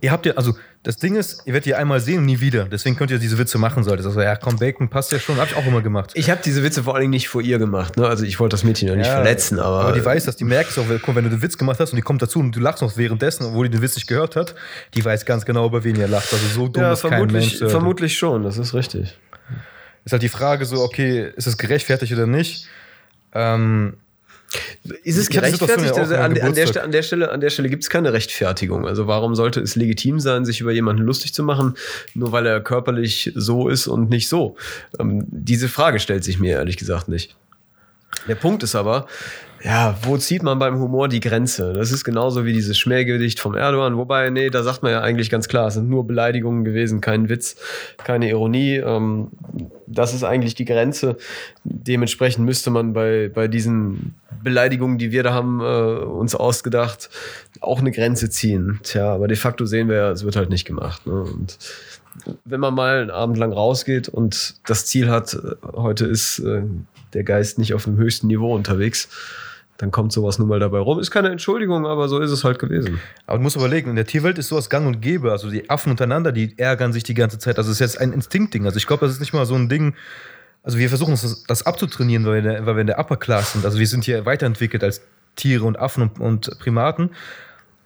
Ihr 0.00 0.12
habt 0.12 0.26
ja, 0.26 0.34
also 0.34 0.54
das 0.82 0.96
Ding 0.96 1.16
ist, 1.16 1.42
ihr 1.44 1.52
werdet 1.52 1.66
die 1.66 1.74
einmal 1.74 2.00
sehen 2.00 2.20
und 2.20 2.24
nie 2.24 2.40
wieder. 2.40 2.64
Deswegen 2.64 2.96
könnt 2.96 3.10
ihr 3.10 3.18
diese 3.18 3.36
Witze 3.36 3.58
machen 3.58 3.84
solltet. 3.84 4.06
Also 4.06 4.20
ja, 4.22 4.34
komm, 4.36 4.58
Bacon 4.58 4.88
passt 4.88 5.12
ja 5.12 5.18
schon. 5.18 5.36
Hab 5.36 5.48
ich 5.48 5.56
auch 5.56 5.66
immer 5.66 5.82
gemacht. 5.82 6.12
Ich 6.14 6.30
habe 6.30 6.40
diese 6.42 6.62
Witze 6.62 6.84
vor 6.84 6.94
allen 6.94 7.02
Dingen 7.02 7.10
nicht 7.10 7.28
vor 7.28 7.42
ihr 7.42 7.58
gemacht. 7.58 7.98
Ne? 7.98 8.06
Also 8.06 8.24
ich 8.24 8.40
wollte 8.40 8.54
das 8.54 8.64
Mädchen 8.64 8.88
ja 8.88 8.96
nicht 8.96 9.10
verletzen, 9.10 9.58
aber, 9.58 9.80
Aber 9.80 9.92
die 9.92 10.02
weiß 10.02 10.24
das, 10.24 10.36
die 10.36 10.44
merkt 10.44 10.70
es 10.70 10.78
auch, 10.78 10.88
wenn 10.88 11.24
du 11.24 11.30
den 11.30 11.42
Witz 11.42 11.58
gemacht 11.58 11.78
hast 11.80 11.92
und 11.92 11.96
die 11.96 12.02
kommt 12.02 12.22
dazu 12.22 12.38
und 12.38 12.56
du 12.56 12.60
lachst 12.60 12.80
noch 12.80 12.96
währenddessen, 12.96 13.44
obwohl 13.44 13.68
die 13.68 13.76
den 13.76 13.82
Witz 13.82 13.94
nicht 13.96 14.06
gehört 14.06 14.36
hat, 14.36 14.54
die 14.94 15.04
weiß 15.04 15.26
ganz 15.26 15.44
genau, 15.44 15.66
über 15.66 15.84
wen 15.84 15.96
ihr 15.96 16.08
lacht. 16.08 16.32
Also 16.32 16.46
so 16.46 16.68
dumm 16.68 16.82
ja, 16.82 16.92
ist 16.92 17.02
kein 17.02 17.10
vermutlich, 17.10 17.60
Mensch. 17.60 17.70
Vermutlich 17.70 18.16
schon, 18.16 18.42
das 18.42 18.56
ist 18.56 18.72
richtig. 18.72 19.18
Ist 20.06 20.12
halt 20.12 20.22
die 20.22 20.30
Frage 20.30 20.64
so, 20.64 20.80
okay, 20.80 21.30
ist 21.36 21.46
es 21.46 21.58
gerechtfertigt 21.58 22.12
oder 22.14 22.26
nicht? 22.26 22.68
Ähm, 23.34 23.98
Ist 25.04 25.16
es 25.16 25.28
gerechtfertigt? 25.28 25.96
Also 25.96 26.14
an 26.16 26.22
an, 26.22 26.34
der, 26.34 26.44
Geburtstag. 26.44 26.68
Ste- 26.68 26.82
an 26.82 26.92
der 26.92 27.02
Stelle, 27.02 27.30
an 27.30 27.40
der 27.40 27.50
Stelle 27.50 27.68
gibt 27.68 27.82
es 27.84 27.90
keine 27.90 28.12
Rechtfertigung. 28.12 28.86
Also 28.86 29.06
warum 29.06 29.34
sollte 29.34 29.60
es 29.60 29.76
legitim 29.76 30.20
sein, 30.20 30.44
sich 30.44 30.60
über 30.60 30.72
jemanden 30.72 31.02
lustig 31.02 31.32
zu 31.34 31.42
machen, 31.42 31.74
nur 32.14 32.32
weil 32.32 32.46
er 32.46 32.60
körperlich 32.60 33.32
so 33.34 33.68
ist 33.68 33.86
und 33.86 34.10
nicht 34.10 34.28
so? 34.28 34.56
Ähm, 34.98 35.24
diese 35.28 35.68
Frage 35.68 36.00
stellt 36.00 36.24
sich 36.24 36.38
mir 36.38 36.56
ehrlich 36.56 36.76
gesagt 36.76 37.08
nicht. 37.08 37.36
Der 38.28 38.34
Punkt 38.34 38.62
ist 38.62 38.74
aber, 38.74 39.06
ja, 39.62 39.94
wo 40.02 40.16
zieht 40.16 40.42
man 40.42 40.58
beim 40.58 40.78
Humor 40.78 41.08
die 41.08 41.20
Grenze? 41.20 41.74
Das 41.74 41.92
ist 41.92 42.04
genauso 42.04 42.46
wie 42.46 42.54
dieses 42.54 42.78
Schmähgedicht 42.78 43.40
vom 43.40 43.54
Erdogan. 43.54 43.98
Wobei, 43.98 44.30
nee, 44.30 44.48
da 44.48 44.62
sagt 44.62 44.82
man 44.82 44.92
ja 44.92 45.02
eigentlich 45.02 45.28
ganz 45.28 45.48
klar, 45.48 45.68
es 45.68 45.74
sind 45.74 45.88
nur 45.90 46.06
Beleidigungen 46.06 46.64
gewesen, 46.64 47.02
kein 47.02 47.28
Witz, 47.28 47.56
keine 47.98 48.30
Ironie. 48.30 48.76
Ähm, 48.76 49.28
das 49.86 50.14
ist 50.14 50.24
eigentlich 50.24 50.54
die 50.54 50.64
Grenze. 50.64 51.16
Dementsprechend 51.64 52.46
müsste 52.46 52.70
man 52.70 52.94
bei, 52.94 53.30
bei 53.32 53.48
diesen 53.48 54.14
Beleidigungen, 54.42 54.96
die 54.96 55.12
wir 55.12 55.22
da 55.22 55.34
haben, 55.34 55.60
äh, 55.60 56.04
uns 56.04 56.34
ausgedacht, 56.34 57.10
auch 57.60 57.80
eine 57.80 57.90
Grenze 57.90 58.30
ziehen. 58.30 58.80
Tja, 58.82 59.12
aber 59.12 59.28
de 59.28 59.36
facto 59.36 59.66
sehen 59.66 59.88
wir 59.88 59.96
ja, 59.96 60.10
es 60.10 60.24
wird 60.24 60.36
halt 60.36 60.48
nicht 60.48 60.64
gemacht. 60.64 61.06
Ne? 61.06 61.20
Und 61.20 61.58
wenn 62.46 62.60
man 62.60 62.72
mal 62.74 63.02
einen 63.02 63.10
Abend 63.10 63.36
lang 63.36 63.52
rausgeht 63.52 64.08
und 64.08 64.54
das 64.66 64.86
Ziel 64.86 65.10
hat, 65.10 65.34
äh, 65.34 65.66
heute 65.74 66.06
ist 66.06 66.38
äh, 66.38 66.62
der 67.14 67.24
Geist 67.24 67.58
nicht 67.58 67.74
auf 67.74 67.84
dem 67.84 67.96
höchsten 67.96 68.26
Niveau 68.26 68.54
unterwegs, 68.54 69.08
dann 69.80 69.90
kommt 69.90 70.12
sowas 70.12 70.38
nun 70.38 70.48
mal 70.48 70.60
dabei 70.60 70.78
rum. 70.78 71.00
Ist 71.00 71.10
keine 71.10 71.30
Entschuldigung, 71.30 71.86
aber 71.86 72.08
so 72.08 72.20
ist 72.20 72.30
es 72.30 72.44
halt 72.44 72.58
gewesen. 72.58 73.00
aber 73.26 73.38
du 73.38 73.42
musst 73.42 73.56
überlegen, 73.56 73.88
in 73.88 73.96
der 73.96 74.06
Tierwelt 74.06 74.36
ist 74.36 74.48
sowas 74.48 74.68
gang 74.68 74.86
und 74.86 75.00
gäbe. 75.00 75.32
Also 75.32 75.50
die 75.50 75.70
Affen 75.70 75.90
untereinander, 75.90 76.32
die 76.32 76.58
ärgern 76.58 76.92
sich 76.92 77.02
die 77.02 77.14
ganze 77.14 77.38
Zeit. 77.38 77.56
Also 77.56 77.70
es 77.70 77.76
ist 77.76 77.80
jetzt 77.80 78.00
ein 78.00 78.12
Instinktding. 78.12 78.66
Also 78.66 78.76
ich 78.76 78.86
glaube, 78.86 79.06
das 79.06 79.14
ist 79.14 79.20
nicht 79.20 79.32
mal 79.32 79.46
so 79.46 79.54
ein 79.54 79.70
Ding. 79.70 79.94
Also 80.62 80.76
wir 80.76 80.90
versuchen 80.90 81.12
uns 81.12 81.44
das, 81.46 81.64
abzutrainieren, 81.64 82.26
weil 82.26 82.32
wir, 82.32 82.38
in 82.38 82.44
der, 82.44 82.66
weil 82.66 82.76
wir 82.76 82.80
in 82.82 82.88
der 82.88 82.98
Upper 82.98 83.16
Class 83.16 83.54
sind. 83.54 83.64
Also 83.64 83.78
wir 83.78 83.86
sind 83.86 84.04
hier 84.04 84.26
weiterentwickelt 84.26 84.84
als 84.84 85.00
Tiere 85.34 85.64
und 85.64 85.78
Affen 85.78 86.02
und, 86.02 86.20
und 86.20 86.58
Primaten. 86.58 87.10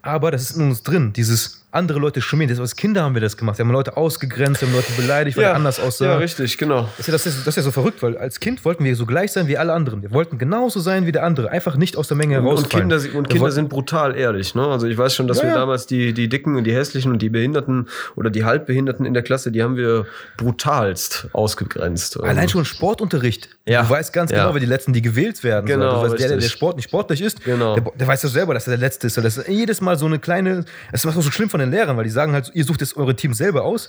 Aber 0.02 0.32
das 0.32 0.50
ist 0.50 0.56
in 0.56 0.68
uns 0.68 0.82
drin, 0.82 1.12
dieses 1.12 1.63
andere 1.74 1.98
Leute 1.98 2.20
schmieren. 2.20 2.48
Das, 2.50 2.60
als 2.60 2.76
Kinder 2.76 3.02
haben 3.02 3.14
wir 3.14 3.20
das 3.20 3.36
gemacht. 3.36 3.58
Wir 3.58 3.64
haben 3.64 3.72
Leute 3.72 3.96
ausgegrenzt, 3.96 4.60
wir 4.62 4.68
haben 4.68 4.74
Leute 4.74 4.92
beleidigt, 4.96 5.36
weil 5.36 5.44
der 5.44 5.54
anders 5.54 5.80
aussah. 5.80 6.04
ja, 6.06 6.16
richtig, 6.16 6.56
genau. 6.58 6.88
Das 6.96 7.00
ist, 7.00 7.06
ja, 7.08 7.12
das, 7.12 7.26
ist, 7.26 7.38
das 7.40 7.46
ist 7.48 7.56
ja 7.56 7.62
so 7.62 7.70
verrückt, 7.70 8.02
weil 8.02 8.16
als 8.16 8.40
Kind 8.40 8.64
wollten 8.64 8.84
wir 8.84 8.94
so 8.96 9.06
gleich 9.06 9.32
sein 9.32 9.48
wie 9.48 9.58
alle 9.58 9.72
anderen. 9.72 10.02
Wir 10.02 10.12
wollten 10.12 10.38
genauso 10.38 10.80
sein 10.80 11.06
wie 11.06 11.12
der 11.12 11.24
andere, 11.24 11.50
einfach 11.50 11.76
nicht 11.76 11.96
aus 11.96 12.08
der 12.08 12.16
Menge 12.16 12.40
Und, 12.40 12.46
und. 12.58 12.70
Kinder, 12.70 13.00
und 13.14 13.28
Kinder 13.28 13.50
sind 13.50 13.68
brutal 13.68 14.16
ehrlich. 14.16 14.54
Ne? 14.54 14.66
Also 14.66 14.86
ich 14.86 14.96
weiß 14.98 15.14
schon, 15.14 15.28
dass 15.28 15.38
Ja, 15.38 15.44
wir 15.44 15.50
ja. 15.50 15.56
damals 15.56 15.86
die, 15.86 16.12
die 16.14 16.28
Dicken 16.28 16.56
und 16.56 16.64
die 16.64 16.74
Hässlichen 16.74 17.10
und 17.12 17.20
die 17.22 17.28
Behinderten 17.30 17.88
oder 18.16 18.30
die 18.30 18.44
Halbbehinderten 18.44 19.04
in 19.06 19.14
der 19.14 19.22
Klasse, 19.22 19.50
die 19.52 19.62
haben 19.62 19.76
wir 19.76 20.06
brutalst 20.36 21.28
ausgegrenzt. 21.32 22.22
Allein 22.22 22.48
schon 22.48 22.64
Sportunterricht. 22.64 23.48
Ja. 23.66 23.82
Du 23.82 23.90
weißt 23.90 24.12
ganz 24.12 24.30
Ja. 24.30 24.42
genau, 24.42 24.54
wer 24.54 24.60
die 24.60 24.66
Letzten, 24.66 24.92
die 24.92 25.02
gewählt 25.02 25.42
werden. 25.42 25.66
Genau, 25.66 26.02
weißt, 26.02 26.18
der, 26.18 26.28
der, 26.28 26.36
der. 26.38 26.48
Sport 26.48 26.76
nicht 26.76 26.84
sportlich 26.88 27.20
ist, 27.22 27.42
Genau. 27.44 27.74
der, 27.74 27.84
der 27.98 28.06
weiß 28.06 28.22
ja 28.22 28.28
selber, 28.28 28.54
dass 28.54 28.66
er 28.66 28.72
der 28.72 28.78
Letzte 28.80 29.06
ist. 29.06 29.16
Das 29.16 29.36
ist 29.38 29.48
jedes 29.48 29.80
Mal 29.80 29.98
so 29.98 30.06
eine 30.06 30.18
kleine, 30.18 30.64
ist 30.92 31.06
auch 31.06 31.12
so 31.12 31.22
schlimm 31.30 31.48
von 31.50 31.60
den 31.64 31.72
Lehrern, 31.72 31.96
weil 31.96 32.04
die 32.04 32.10
sagen 32.10 32.32
halt, 32.32 32.50
ihr 32.54 32.64
sucht 32.64 32.80
jetzt 32.80 32.96
eure 32.96 33.16
Teams 33.16 33.38
selber 33.38 33.64
aus. 33.64 33.88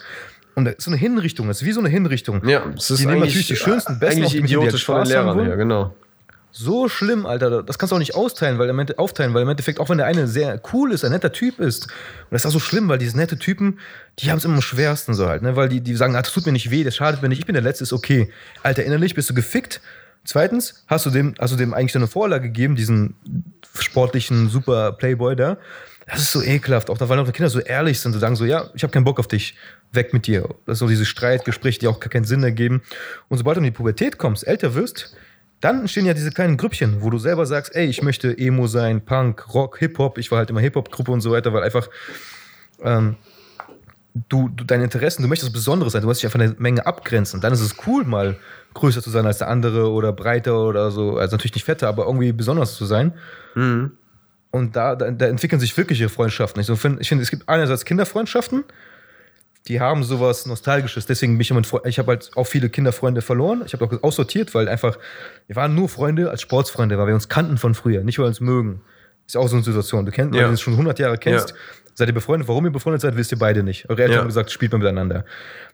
Und 0.55 0.65
das 0.65 0.75
ist 0.75 0.85
so 0.85 0.91
eine 0.91 0.97
Hinrichtung, 0.97 1.47
das 1.47 1.61
ist 1.61 1.67
wie 1.67 1.73
so 1.73 1.81
eine 1.81 1.89
Hinrichtung. 1.89 2.47
Ja, 2.47 2.63
es 2.77 2.89
ist 2.89 2.99
Die 2.99 3.05
nehmen 3.05 3.19
natürlich 3.19 3.47
die 3.47 3.55
schönsten, 3.55 3.99
besten, 3.99 4.23
eigentlich 4.23 4.27
auch 4.27 4.31
die 4.31 4.53
idiotisch 4.53 4.87
halt 4.87 4.99
von 4.99 5.03
den 5.03 5.07
Lehrern 5.09 5.45
her, 5.45 5.57
genau. 5.57 5.93
So 6.57 6.87
schlimm, 6.87 7.25
Alter. 7.25 7.63
Das 7.63 7.77
kannst 7.77 7.91
du 7.91 7.97
auch 7.97 7.99
nicht 7.99 8.15
austeilen, 8.15 8.57
weil 8.57 8.69
im 8.69 8.79
Ende, 8.79 8.97
aufteilen, 8.97 9.33
weil 9.33 9.41
im 9.41 9.49
Endeffekt, 9.49 9.81
auch 9.81 9.89
wenn 9.89 9.97
der 9.97 10.07
eine 10.07 10.25
sehr 10.25 10.61
cool 10.71 10.93
ist, 10.93 11.03
ein 11.03 11.11
netter 11.11 11.33
Typ 11.33 11.59
ist, 11.59 11.87
und 11.87 11.91
das 12.31 12.43
ist 12.43 12.45
auch 12.45 12.53
so 12.53 12.59
schlimm, 12.59 12.87
weil 12.87 12.97
diese 12.97 13.17
nette 13.17 13.37
Typen, 13.37 13.79
die 14.19 14.31
haben 14.31 14.37
es 14.37 14.45
immer 14.45 14.55
am 14.55 14.61
schwersten 14.61 15.13
so 15.13 15.27
halt, 15.27 15.41
ne? 15.41 15.57
Weil 15.57 15.67
die, 15.67 15.81
die 15.81 15.95
sagen, 15.95 16.15
ah, 16.15 16.21
das 16.21 16.31
tut 16.31 16.45
mir 16.45 16.53
nicht 16.53 16.71
weh, 16.71 16.85
das 16.85 16.95
schadet 16.95 17.21
mir 17.21 17.27
nicht, 17.27 17.39
ich 17.39 17.45
bin 17.45 17.55
der 17.55 17.61
Letzte, 17.61 17.83
ist 17.83 17.91
okay. 17.91 18.31
Alter, 18.63 18.85
innerlich 18.85 19.15
bist 19.15 19.29
du 19.29 19.33
gefickt. 19.33 19.81
Zweitens, 20.23 20.85
hast 20.87 21.05
du 21.05 21.09
dem, 21.09 21.35
hast 21.39 21.51
du 21.51 21.57
dem 21.57 21.73
eigentlich 21.73 21.93
eine 21.97 22.07
Vorlage 22.07 22.47
gegeben, 22.47 22.77
diesen 22.77 23.15
sportlichen 23.77 24.49
super 24.49 24.93
Playboy 24.93 25.35
da. 25.35 25.57
Das 26.07 26.19
ist 26.19 26.31
so 26.31 26.41
ekelhaft, 26.41 26.89
auch 26.89 26.97
da, 26.99 27.09
weil 27.09 27.17
auch 27.17 27.25
die 27.25 27.31
Kinder 27.31 27.49
so 27.49 27.59
ehrlich 27.59 27.99
sind 27.99 28.13
und 28.13 28.19
sagen 28.19 28.35
so, 28.35 28.45
ja, 28.45 28.69
ich 28.75 28.83
habe 28.83 28.91
keinen 28.91 29.05
Bock 29.05 29.19
auf 29.19 29.27
dich, 29.27 29.55
weg 29.91 30.13
mit 30.13 30.27
dir. 30.27 30.47
Das 30.65 30.73
ist 30.73 30.79
so 30.79 30.87
diese 30.87 31.05
Streitgespräche, 31.05 31.79
die 31.79 31.87
auch 31.87 31.99
gar 31.99 32.09
keinen 32.09 32.25
Sinn 32.25 32.43
ergeben. 32.43 32.83
Und 33.27 33.39
sobald 33.39 33.57
du 33.57 33.59
in 33.59 33.63
die 33.65 33.71
Pubertät 33.71 34.17
kommst, 34.19 34.45
älter 34.45 34.75
wirst, 34.75 35.15
Dann 35.61 35.79
entstehen 35.81 36.05
ja 36.05 36.13
diese 36.13 36.31
kleinen 36.31 36.57
Grüppchen, 36.57 37.01
wo 37.01 37.09
du 37.09 37.17
selber 37.17 37.45
sagst, 37.45 37.75
ey, 37.75 37.85
ich 37.85 38.03
möchte 38.03 38.37
Emo 38.37 38.67
sein, 38.67 39.03
Punk, 39.03 39.53
Rock, 39.53 39.79
Hip-Hop. 39.79 40.17
Ich 40.17 40.29
war 40.31 40.37
halt 40.39 40.49
immer 40.49 40.59
Hip-Hop-Gruppe 40.59 41.11
und 41.11 41.21
so 41.21 41.31
weiter, 41.31 41.53
weil 41.53 41.63
einfach 41.63 41.89
ähm, 42.83 43.15
du, 44.29 44.49
du 44.49 44.63
deine 44.63 44.83
Interessen, 44.83 45.23
du 45.23 45.27
möchtest 45.27 45.51
was 45.51 45.53
Besonderes 45.53 45.93
sein, 45.93 46.01
du 46.01 46.07
musst 46.07 46.21
dich 46.21 46.27
einfach 46.27 46.39
eine 46.39 46.55
Menge 46.59 46.85
abgrenzen. 46.85 47.41
Dann 47.41 47.53
ist 47.53 47.61
es 47.61 47.75
cool, 47.87 48.03
mal 48.03 48.37
größer 48.73 49.01
zu 49.01 49.09
sein 49.09 49.25
als 49.25 49.39
der 49.39 49.47
andere 49.47 49.89
oder 49.89 50.11
breiter 50.11 50.59
oder 50.59 50.91
so. 50.91 51.17
Also 51.17 51.35
natürlich 51.35 51.55
nicht 51.55 51.65
fetter, 51.65 51.87
aber 51.87 52.05
irgendwie 52.05 52.33
besonders 52.33 52.75
zu 52.75 52.85
sein. 52.85 53.13
Mhm. 53.55 53.93
Und 54.55 54.75
da, 54.77 54.95
da, 54.95 55.11
da 55.11 55.25
entwickeln 55.27 55.59
sich 55.59 55.75
wirkliche 55.75 56.07
Freundschaften. 56.07 56.61
Ich, 56.61 56.67
so 56.67 56.77
find, 56.77 57.01
ich 57.01 57.09
finde, 57.09 57.23
es 57.23 57.29
gibt 57.29 57.49
einerseits 57.49 57.83
Kinderfreundschaften, 57.83 58.63
die 59.67 59.81
haben 59.81 60.03
sowas 60.03 60.45
Nostalgisches. 60.45 61.05
Deswegen 61.07 61.33
bin 61.33 61.41
ich 61.41 61.51
immer, 61.51 61.59
ein 61.59 61.65
Fre- 61.65 61.85
ich 61.85 61.99
habe 61.99 62.09
halt 62.13 62.31
auch 62.35 62.45
viele 62.45 62.69
Kinderfreunde 62.69 63.21
verloren. 63.21 63.63
Ich 63.65 63.73
habe 63.73 63.83
auch 63.83 64.03
aussortiert, 64.03 64.53
weil 64.55 64.69
einfach, 64.69 64.97
wir 65.47 65.55
waren 65.57 65.75
nur 65.75 65.89
Freunde 65.89 66.29
als 66.29 66.41
Sportsfreunde, 66.41 66.97
weil 66.97 67.07
wir 67.07 67.15
uns 67.15 67.27
kannten 67.27 67.57
von 67.57 67.73
früher, 67.73 68.03
nicht 68.03 68.17
weil 68.17 68.25
wir 68.25 68.29
uns 68.29 68.39
mögen. 68.39 68.81
Ist 69.27 69.35
auch 69.35 69.47
so 69.49 69.55
eine 69.57 69.65
Situation. 69.65 70.05
Du 70.05 70.11
kennst, 70.13 70.31
wenn 70.33 70.39
Ja. 70.39 70.45
du 70.45 70.51
uns 70.51 70.61
schon 70.61 70.73
100 70.77 70.99
Jahre 70.99 71.17
kennst, 71.17 71.49
Ja. 71.49 71.55
seid 71.95 72.07
ihr 72.07 72.13
befreundet. 72.13 72.47
Warum 72.47 72.63
ihr 72.65 72.71
befreundet 72.71 73.01
seid, 73.01 73.17
wisst 73.17 73.31
ihr 73.33 73.39
beide 73.39 73.61
nicht. 73.63 73.89
Eure 73.89 74.03
Eltern 74.03 74.13
Ja. 74.13 74.19
haben 74.21 74.27
gesagt, 74.27 74.51
spielt 74.51 74.71
mal 74.71 74.77
miteinander. 74.77 75.25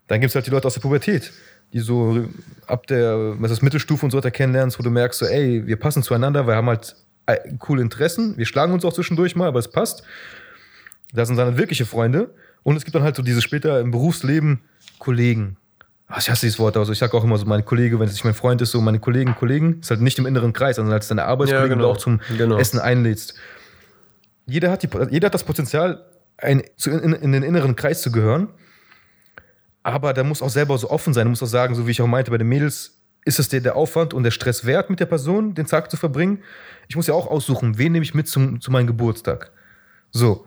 Dann 0.08 0.20
gibt 0.20 0.30
es 0.30 0.34
halt 0.34 0.46
die 0.46 0.50
Leute 0.50 0.66
aus 0.66 0.74
der 0.74 0.80
Pubertät, 0.80 1.30
die 1.72 1.78
so 1.80 2.24
ab 2.66 2.86
der 2.88 3.34
was 3.40 3.52
ist, 3.52 3.62
Mittelstufe 3.62 4.04
und 4.06 4.10
so 4.10 4.16
weiter 4.18 4.30
kennenlernst, 4.30 4.76
wo 4.78 4.82
du 4.82 4.90
merkst, 4.90 5.20
so, 5.20 5.26
ey, 5.26 5.66
wir 5.66 5.76
passen 5.76 6.02
zueinander, 6.02 6.46
wir 6.48 6.56
haben 6.56 6.66
halt 6.66 6.96
coole 7.58 7.82
Interessen, 7.82 8.36
wir 8.36 8.46
schlagen 8.46 8.72
uns 8.72 8.84
auch 8.84 8.92
zwischendurch 8.92 9.36
mal, 9.36 9.48
aber 9.48 9.58
es 9.58 9.70
passt. 9.70 10.02
Das 11.12 11.28
sind 11.28 11.36
dann 11.36 11.56
wirkliche 11.58 11.86
Freunde. 11.86 12.34
Und 12.62 12.76
es 12.76 12.84
gibt 12.84 12.94
dann 12.94 13.02
halt 13.02 13.16
so 13.16 13.22
diese 13.22 13.42
später 13.42 13.80
im 13.80 13.90
Berufsleben 13.90 14.62
Kollegen. 14.98 15.56
Ah, 16.06 16.16
Ich 16.18 16.30
hasse 16.30 16.42
dieses 16.46 16.58
Wort, 16.58 16.76
also 16.76 16.92
ich 16.92 16.98
sage 16.98 17.16
auch 17.16 17.24
immer 17.24 17.36
so, 17.38 17.44
meine 17.46 17.62
Kollege, 17.62 17.98
wenn 17.98 18.06
es 18.06 18.12
nicht 18.12 18.24
mein 18.24 18.34
Freund 18.34 18.60
ist, 18.62 18.70
so 18.70 18.80
meine 18.80 18.98
Kollegen, 19.00 19.34
Kollegen, 19.34 19.80
ist 19.80 19.90
halt 19.90 20.00
nicht 20.00 20.18
im 20.18 20.26
inneren 20.26 20.52
Kreis, 20.52 20.76
sondern 20.76 20.94
als 20.94 21.08
deine 21.08 21.24
Arbeitskollegen, 21.24 21.70
Ja, 21.70 21.74
genau. 21.76 21.88
du 21.88 21.90
auch 21.92 21.96
zum 21.96 22.20
Genau. 22.36 22.58
Essen 22.58 22.78
einlädst. 22.78 23.34
Jeder 24.46 24.70
hat, 24.70 24.82
die, 24.82 24.88
jeder 25.10 25.26
hat 25.26 25.34
das 25.34 25.44
Potenzial, 25.44 26.04
ein, 26.38 26.62
zu, 26.76 26.90
in, 26.90 27.12
in 27.14 27.32
den 27.32 27.42
inneren 27.42 27.76
Kreis 27.76 28.02
zu 28.02 28.12
gehören. 28.12 28.48
Aber 29.82 30.12
der 30.12 30.24
muss 30.24 30.42
auch 30.42 30.50
selber 30.50 30.78
so 30.78 30.90
offen 30.90 31.12
sein. 31.14 31.24
Du 31.24 31.30
musst 31.30 31.42
auch 31.42 31.46
sagen, 31.46 31.74
so 31.74 31.86
wie 31.86 31.90
ich 31.90 32.00
auch 32.02 32.06
meinte, 32.06 32.30
bei 32.30 32.38
den 32.38 32.48
Mädels 32.48 33.01
ist 33.24 33.38
es 33.38 33.48
dir 33.48 33.60
der 33.60 33.76
Aufwand 33.76 34.14
und 34.14 34.24
der 34.24 34.30
Stress 34.30 34.64
wert, 34.64 34.90
mit 34.90 35.00
der 35.00 35.06
Person 35.06 35.54
den 35.54 35.66
Tag 35.66 35.90
zu 35.90 35.96
verbringen. 35.96 36.42
Ich 36.88 36.96
muss 36.96 37.06
ja 37.06 37.14
auch 37.14 37.28
aussuchen, 37.28 37.78
wen 37.78 37.92
nehme 37.92 38.04
ich 38.04 38.14
mit 38.14 38.28
zum, 38.28 38.60
zu 38.60 38.70
meinem 38.70 38.86
Geburtstag. 38.86 39.50
So. 40.10 40.46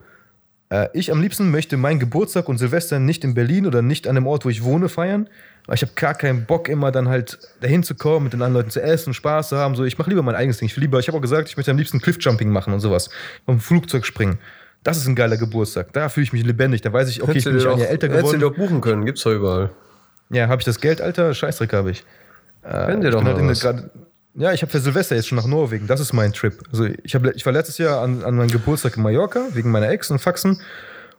Äh, 0.69 0.89
ich 0.93 1.11
am 1.11 1.21
liebsten 1.21 1.51
möchte 1.51 1.78
meinen 1.78 1.99
Geburtstag 1.99 2.49
und 2.49 2.57
Silvester 2.57 2.99
nicht 2.99 3.23
in 3.23 3.34
Berlin 3.34 3.65
oder 3.65 3.82
nicht 3.82 4.07
an 4.07 4.15
dem 4.15 4.28
Ort, 4.28 4.45
wo 4.45 4.49
ich 4.49 4.63
wohne, 4.63 4.89
feiern. 4.89 5.30
Weil 5.67 5.76
ich 5.76 5.82
habe 5.82 5.93
gar 5.95 6.13
keinen 6.13 6.45
Bock, 6.45 6.69
immer 6.69 6.91
dann 6.91 7.07
halt 7.07 7.39
dahin 7.61 7.82
zu 7.84 7.95
kommen, 7.95 8.26
mit 8.26 8.34
den 8.34 8.41
anderen 8.41 8.63
Leuten 8.63 8.71
zu 8.71 8.82
essen, 8.82 9.13
Spaß 9.13 9.49
zu 9.49 9.57
haben. 9.57 9.76
So, 9.76 9.84
ich 9.84 9.97
mache 9.97 10.09
lieber 10.09 10.21
mein 10.21 10.36
eigenes 10.36 10.57
Ding. 10.57 10.67
Ich 10.67 10.76
will 10.76 10.84
lieber, 10.84 10.99
ich 10.99 11.07
habe 11.07 11.17
auch 11.17 11.21
gesagt, 11.21 11.49
ich 11.49 11.57
möchte 11.57 11.71
am 11.71 11.78
liebsten 11.78 12.01
Cliffjumping 12.01 12.49
machen 12.49 12.73
und 12.73 12.82
sowas. 12.82 13.09
Vom 13.45 13.59
Flugzeug 13.59 14.05
springen. 14.05 14.38
Das 14.84 14.97
ist 14.97 15.07
ein 15.07 15.15
geiler 15.15 15.38
Geburtstag. 15.38 15.93
Da 15.93 16.09
fühle 16.09 16.26
ich 16.26 16.34
mich 16.34 16.43
lebendig. 16.43 16.82
Da 16.82 16.93
weiß 16.93 17.09
ich, 17.09 17.23
okay, 17.23 17.39
ich 17.39 17.43
bin 17.43 17.55
ein 17.55 17.59
Jahr 17.59 17.80
älter 17.80 18.07
Hättest 18.07 18.34
du 18.34 18.38
geworden. 18.38 18.39
doch 18.41 18.55
buchen 18.55 18.82
können, 18.82 19.05
gibt's 19.05 19.23
doch 19.23 19.32
überall. 19.32 19.71
Ja, 20.30 20.47
habe 20.47 20.61
ich 20.61 20.65
das 20.65 20.80
Geld, 20.80 21.01
Alter? 21.01 21.34
Scheißdreck 21.34 21.73
habe 21.73 21.91
ich. 21.91 22.03
Äh, 22.66 22.99
dir 22.99 23.07
ich 23.07 23.13
doch 23.13 23.24
bin 23.24 23.34
mal 23.34 23.39
in 23.39 23.53
grad- 23.53 23.89
ja, 24.38 24.51
ich 24.51 24.61
habe 24.61 24.72
für 24.72 24.80
Silvester 24.82 25.16
jetzt 25.16 25.28
schon 25.30 25.38
nach 25.38 25.45
Norwegen. 25.47 25.88
Das 25.88 26.01
ist 26.01 26.11
mein 26.11 26.34
Trip. 26.34 26.61
Also 26.70 26.86
ich, 27.03 27.16
hab, 27.16 27.26
ich 27.26 27.45
war 27.45 27.53
letztes 27.53 27.78
Jahr 27.78 28.01
an, 28.01 28.24
an 28.24 28.36
meinem 28.36 28.49
Geburtstag 28.49 28.97
in 28.97 29.03
Mallorca 29.03 29.47
wegen 29.53 29.72
meiner 29.72 29.89
Ex 29.89 30.11
und 30.11 30.20
Faxen. 30.20 30.59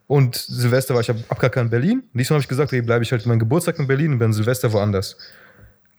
Und 0.06 0.36
Silvester 0.36 0.92
war 0.94 1.00
ich 1.00 1.10
ab 1.10 1.56
in 1.56 1.70
Berlin. 1.70 2.02
Diesmal 2.12 2.36
habe 2.36 2.42
ich 2.42 2.48
gesagt, 2.48 2.70
okay, 2.72 2.82
bleibe 2.82 3.02
ich 3.04 3.12
halt 3.12 3.24
meinen 3.24 3.38
Geburtstag 3.38 3.78
in 3.78 3.86
Berlin 3.86 4.12
und 4.12 4.18
dann 4.18 4.32
Silvester 4.34 4.70
woanders. 4.72 5.16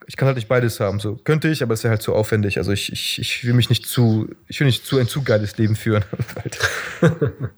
Ich 0.06 0.16
kann 0.16 0.26
halt 0.26 0.36
nicht 0.36 0.48
beides 0.48 0.78
haben. 0.80 1.00
So 1.00 1.16
könnte 1.16 1.48
ich, 1.48 1.62
aber 1.62 1.74
es 1.74 1.82
wäre 1.82 1.90
halt 1.90 2.02
zu 2.02 2.14
aufwendig. 2.14 2.56
Also 2.56 2.70
ich, 2.72 2.90
ich, 2.92 3.18
ich 3.18 3.44
will 3.44 3.52
mich 3.52 3.68
nicht 3.68 3.84
zu, 3.86 4.28
ich 4.46 4.58
will 4.60 4.66
nicht 4.66 4.86
zu 4.86 4.98
ein 4.98 5.08
zu 5.08 5.22
geiles 5.22 5.58
Leben 5.58 5.74
führen. 5.76 6.04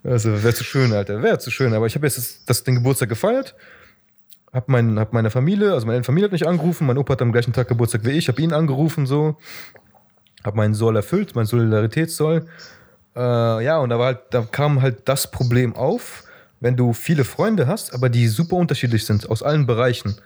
Also 0.02 0.42
wäre 0.42 0.54
zu 0.54 0.64
schön, 0.64 0.92
Alter. 0.92 1.22
Wäre 1.22 1.38
zu 1.38 1.50
schön. 1.50 1.72
Aber 1.74 1.86
ich 1.86 1.94
habe 1.94 2.06
jetzt 2.06 2.18
das, 2.18 2.44
das, 2.46 2.64
den 2.64 2.76
Geburtstag 2.76 3.08
gefeiert. 3.08 3.54
Hab, 4.52 4.68
mein, 4.68 4.98
hab 4.98 5.12
meine 5.12 5.30
Familie, 5.30 5.72
also 5.72 5.86
meine 5.86 6.02
Familie 6.02 6.24
hat 6.24 6.32
mich 6.32 6.46
angerufen. 6.46 6.86
Mein 6.86 6.98
Opa 6.98 7.12
hat 7.12 7.22
am 7.22 7.32
gleichen 7.32 7.52
Tag 7.52 7.68
Geburtstag 7.68 8.04
wie 8.04 8.10
ich. 8.10 8.28
Hab 8.28 8.38
ihn 8.38 8.52
angerufen 8.52 9.06
so. 9.06 9.36
Hab 10.42 10.56
meinen 10.56 10.74
Soll 10.74 10.96
erfüllt, 10.96 11.34
meinen 11.36 11.46
Solidaritätssoll. 11.46 12.46
Äh, 13.14 13.64
ja, 13.64 13.78
und 13.78 13.90
da, 13.90 13.98
war 13.98 14.06
halt, 14.06 14.20
da 14.30 14.42
kam 14.50 14.82
halt 14.82 15.08
das 15.08 15.30
Problem 15.30 15.74
auf, 15.76 16.24
wenn 16.60 16.76
du 16.76 16.92
viele 16.92 17.24
Freunde 17.24 17.66
hast, 17.66 17.94
aber 17.94 18.08
die 18.08 18.26
super 18.28 18.56
unterschiedlich 18.56 19.04
sind, 19.04 19.28
aus 19.30 19.42
allen 19.42 19.66
Bereichen. 19.66 20.16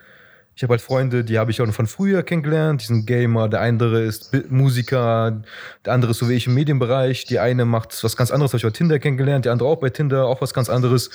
Ich 0.55 0.63
habe 0.63 0.71
halt 0.71 0.81
Freunde, 0.81 1.25
die 1.25 1.37
habe 1.37 1.51
ich 1.51 1.61
auch 1.61 1.67
von 1.73 1.85
früher 1.85 2.23
kennengelernt. 2.23 2.81
Die 2.81 2.85
sind 2.85 3.05
Gamer, 3.05 3.49
der 3.49 3.59
andere 3.59 4.03
ist 4.03 4.31
Musiker, 4.49 5.41
der 5.85 5.93
andere 5.93 6.11
ist 6.11 6.19
so 6.19 6.29
wie 6.29 6.33
ich 6.33 6.47
im 6.47 6.53
Medienbereich. 6.53 7.25
Die 7.25 7.39
eine 7.39 7.65
macht 7.65 8.01
was 8.03 8.15
ganz 8.15 8.31
anderes, 8.31 8.51
habe 8.51 8.57
ich 8.59 8.63
bei 8.63 8.69
Tinder 8.69 8.99
kennengelernt, 8.99 9.43
die 9.43 9.49
andere 9.49 9.67
auch 9.67 9.79
bei 9.79 9.89
Tinder, 9.89 10.25
auch 10.27 10.41
was 10.41 10.53
ganz 10.53 10.69
anderes. 10.69 11.09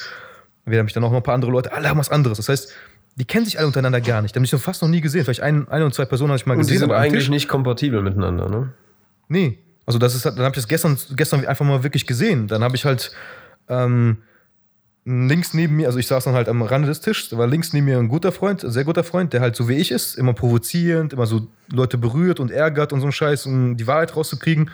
Wir 0.67 0.79
haben 0.79 0.85
mich 0.85 0.93
dann 0.93 1.05
auch 1.05 1.11
noch 1.11 1.17
ein 1.17 1.23
paar 1.23 1.35
andere 1.35 1.51
Leute, 1.51 1.73
alle 1.73 1.89
haben 1.89 1.99
was 1.99 2.11
anderes. 2.11 2.37
Das 2.37 2.51
heißt, 2.51 2.75
die 3.17 3.25
kennen 3.25 3.45
sich 3.45 3.59
alle 3.59 3.67
untereinander 3.67 4.01
gar 4.01 4.23
nicht. 4.23 4.35
Die 4.35 4.39
haben 4.39 4.45
sich 4.45 4.53
noch 4.53 4.61
fast 4.61 4.83
noch 4.83 4.89
nie 4.89 5.01
gesehen. 5.01 5.25
Vielleicht 5.25 5.43
ein, 5.43 5.69
eine 5.69 5.85
und 5.85 5.95
zwei 5.95 6.05
Personen 6.05 6.31
habe 6.31 6.39
ich 6.39 6.47
mal 6.47 6.55
Und 6.55 6.61
die 6.61 6.73
gesehen. 6.73 6.89
sind 6.89 6.93
eigentlich 6.93 7.29
nicht 7.29 7.49
kompatibel 7.49 8.03
miteinander, 8.03 8.49
ne? 8.49 8.73
Nee. 9.29 9.59
Also 9.87 9.99
das 9.99 10.15
ist, 10.15 10.25
dann 10.25 10.39
habe 10.39 10.51
ich 10.51 10.55
das 10.57 10.69
gestern, 10.69 10.97
gestern 11.17 11.45
einfach 11.45 11.67
mal 11.67 11.83
wirklich 11.83 12.07
gesehen. 12.07 12.47
Dann 12.47 12.63
habe 12.63 12.77
ich 12.77 12.85
halt 12.85 13.13
ähm, 13.69 14.19
links 15.05 15.55
neben 15.55 15.77
mir, 15.77 15.87
also 15.87 15.99
ich 15.99 16.07
saß 16.07 16.25
dann 16.25 16.35
halt 16.35 16.49
am 16.49 16.63
Rande 16.63 16.89
des 16.89 17.01
Tisches, 17.01 17.31
da 17.31 17.39
war 17.39 17.47
links 17.47 17.73
neben 17.73 17.87
mir 17.87 17.99
ein 17.99 18.09
guter 18.09 18.33
Freund, 18.33 18.63
ein 18.63 18.71
sehr 18.71 18.85
guter 18.85 19.05
Freund, 19.05 19.33
der 19.33 19.41
halt 19.41 19.57
so 19.57 19.69
wie 19.69 19.75
ich 19.75 19.91
ist, 19.91 20.17
immer 20.17 20.33
provozierend, 20.35 21.13
immer 21.13 21.27
so 21.27 21.49
Leute 21.73 21.99
berührt 21.99 22.41
und 22.41 22.51
ärgert 22.51 22.93
und 22.93 23.01
so 23.01 23.07
ein 23.07 23.13
Scheiß, 23.13 23.47
um 23.47 23.77
die 23.77 23.87
Wahrheit 23.87 24.15
rauszukriegen. 24.15 24.71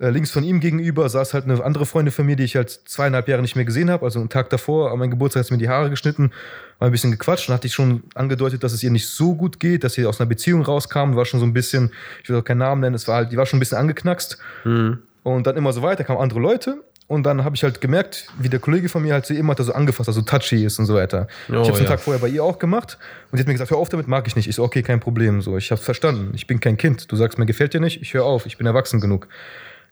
Äh, 0.00 0.10
links 0.10 0.30
von 0.30 0.44
ihm 0.44 0.60
gegenüber 0.60 1.08
saß 1.08 1.34
halt 1.34 1.44
eine 1.44 1.62
andere 1.64 1.84
Freundin 1.84 2.12
von 2.12 2.24
mir, 2.24 2.36
die 2.36 2.44
ich 2.44 2.54
halt 2.54 2.70
zweieinhalb 2.70 3.26
Jahre 3.26 3.42
nicht 3.42 3.56
mehr 3.56 3.64
gesehen 3.64 3.90
habe. 3.90 4.04
Also 4.04 4.20
einen 4.20 4.28
Tag 4.28 4.48
davor, 4.50 4.92
an 4.92 4.98
meinem 4.98 5.10
Geburtstag 5.10 5.40
hat 5.40 5.46
sie 5.48 5.54
mir 5.54 5.58
die 5.58 5.68
Haare 5.68 5.90
geschnitten, 5.90 6.30
war 6.78 6.88
ein 6.88 6.92
bisschen 6.92 7.10
gequatscht 7.10 7.48
und 7.48 7.54
hatte 7.54 7.66
ich 7.66 7.74
schon 7.74 8.04
angedeutet, 8.14 8.62
dass 8.62 8.72
es 8.72 8.82
ihr 8.82 8.90
nicht 8.90 9.08
so 9.08 9.34
gut 9.34 9.58
geht, 9.58 9.82
dass 9.82 9.94
sie 9.94 10.06
aus 10.06 10.20
einer 10.20 10.28
Beziehung 10.28 10.62
rauskam. 10.62 11.16
War 11.16 11.24
schon 11.24 11.40
so 11.40 11.46
ein 11.46 11.52
bisschen, 11.52 11.90
ich 12.22 12.28
will 12.28 12.36
auch 12.36 12.44
keinen 12.44 12.58
Namen 12.58 12.80
nennen, 12.80 12.94
es 12.94 13.08
war 13.08 13.16
halt, 13.16 13.32
die 13.32 13.36
war 13.36 13.46
schon 13.46 13.56
ein 13.56 13.60
bisschen 13.60 13.78
angeknackst. 13.78 14.38
Mhm. 14.64 14.98
Und 15.24 15.46
dann 15.48 15.56
immer 15.56 15.72
so 15.72 15.82
weiter, 15.82 16.04
kamen 16.04 16.20
andere 16.20 16.38
Leute. 16.38 16.82
Und 17.08 17.24
dann 17.24 17.42
habe 17.42 17.56
ich 17.56 17.62
halt 17.64 17.80
gemerkt, 17.80 18.28
wie 18.38 18.50
der 18.50 18.60
Kollege 18.60 18.90
von 18.90 19.02
mir 19.02 19.14
halt 19.14 19.24
sie 19.24 19.36
immer 19.36 19.52
hat 19.52 19.64
so 19.64 19.72
angefasst, 19.72 20.10
also 20.10 20.20
touchy 20.20 20.64
ist 20.64 20.78
und 20.78 20.84
so 20.84 20.94
weiter. 20.94 21.26
Oh, 21.48 21.52
ich 21.52 21.56
habe 21.56 21.70
es 21.70 21.76
einen 21.76 21.84
ja. 21.84 21.90
Tag 21.90 22.00
vorher 22.00 22.20
bei 22.20 22.28
ihr 22.28 22.44
auch 22.44 22.58
gemacht. 22.58 22.98
Und 23.32 23.38
sie 23.38 23.40
hat 23.40 23.48
mir 23.48 23.54
gesagt, 23.54 23.70
hör 23.70 23.78
auf 23.78 23.88
damit, 23.88 24.06
mag 24.06 24.26
ich 24.26 24.36
nicht. 24.36 24.46
Ich 24.46 24.54
so, 24.54 24.62
okay, 24.62 24.82
kein 24.82 25.00
Problem. 25.00 25.40
So, 25.40 25.56
ich 25.56 25.70
habe 25.70 25.80
verstanden. 25.80 26.32
Ich 26.34 26.46
bin 26.46 26.60
kein 26.60 26.76
Kind. 26.76 27.10
Du 27.10 27.16
sagst, 27.16 27.38
mir 27.38 27.46
gefällt 27.46 27.72
dir 27.72 27.80
nicht. 27.80 28.02
Ich 28.02 28.12
höre 28.12 28.26
auf. 28.26 28.44
Ich 28.44 28.58
bin 28.58 28.66
erwachsen 28.66 29.00
genug. 29.00 29.26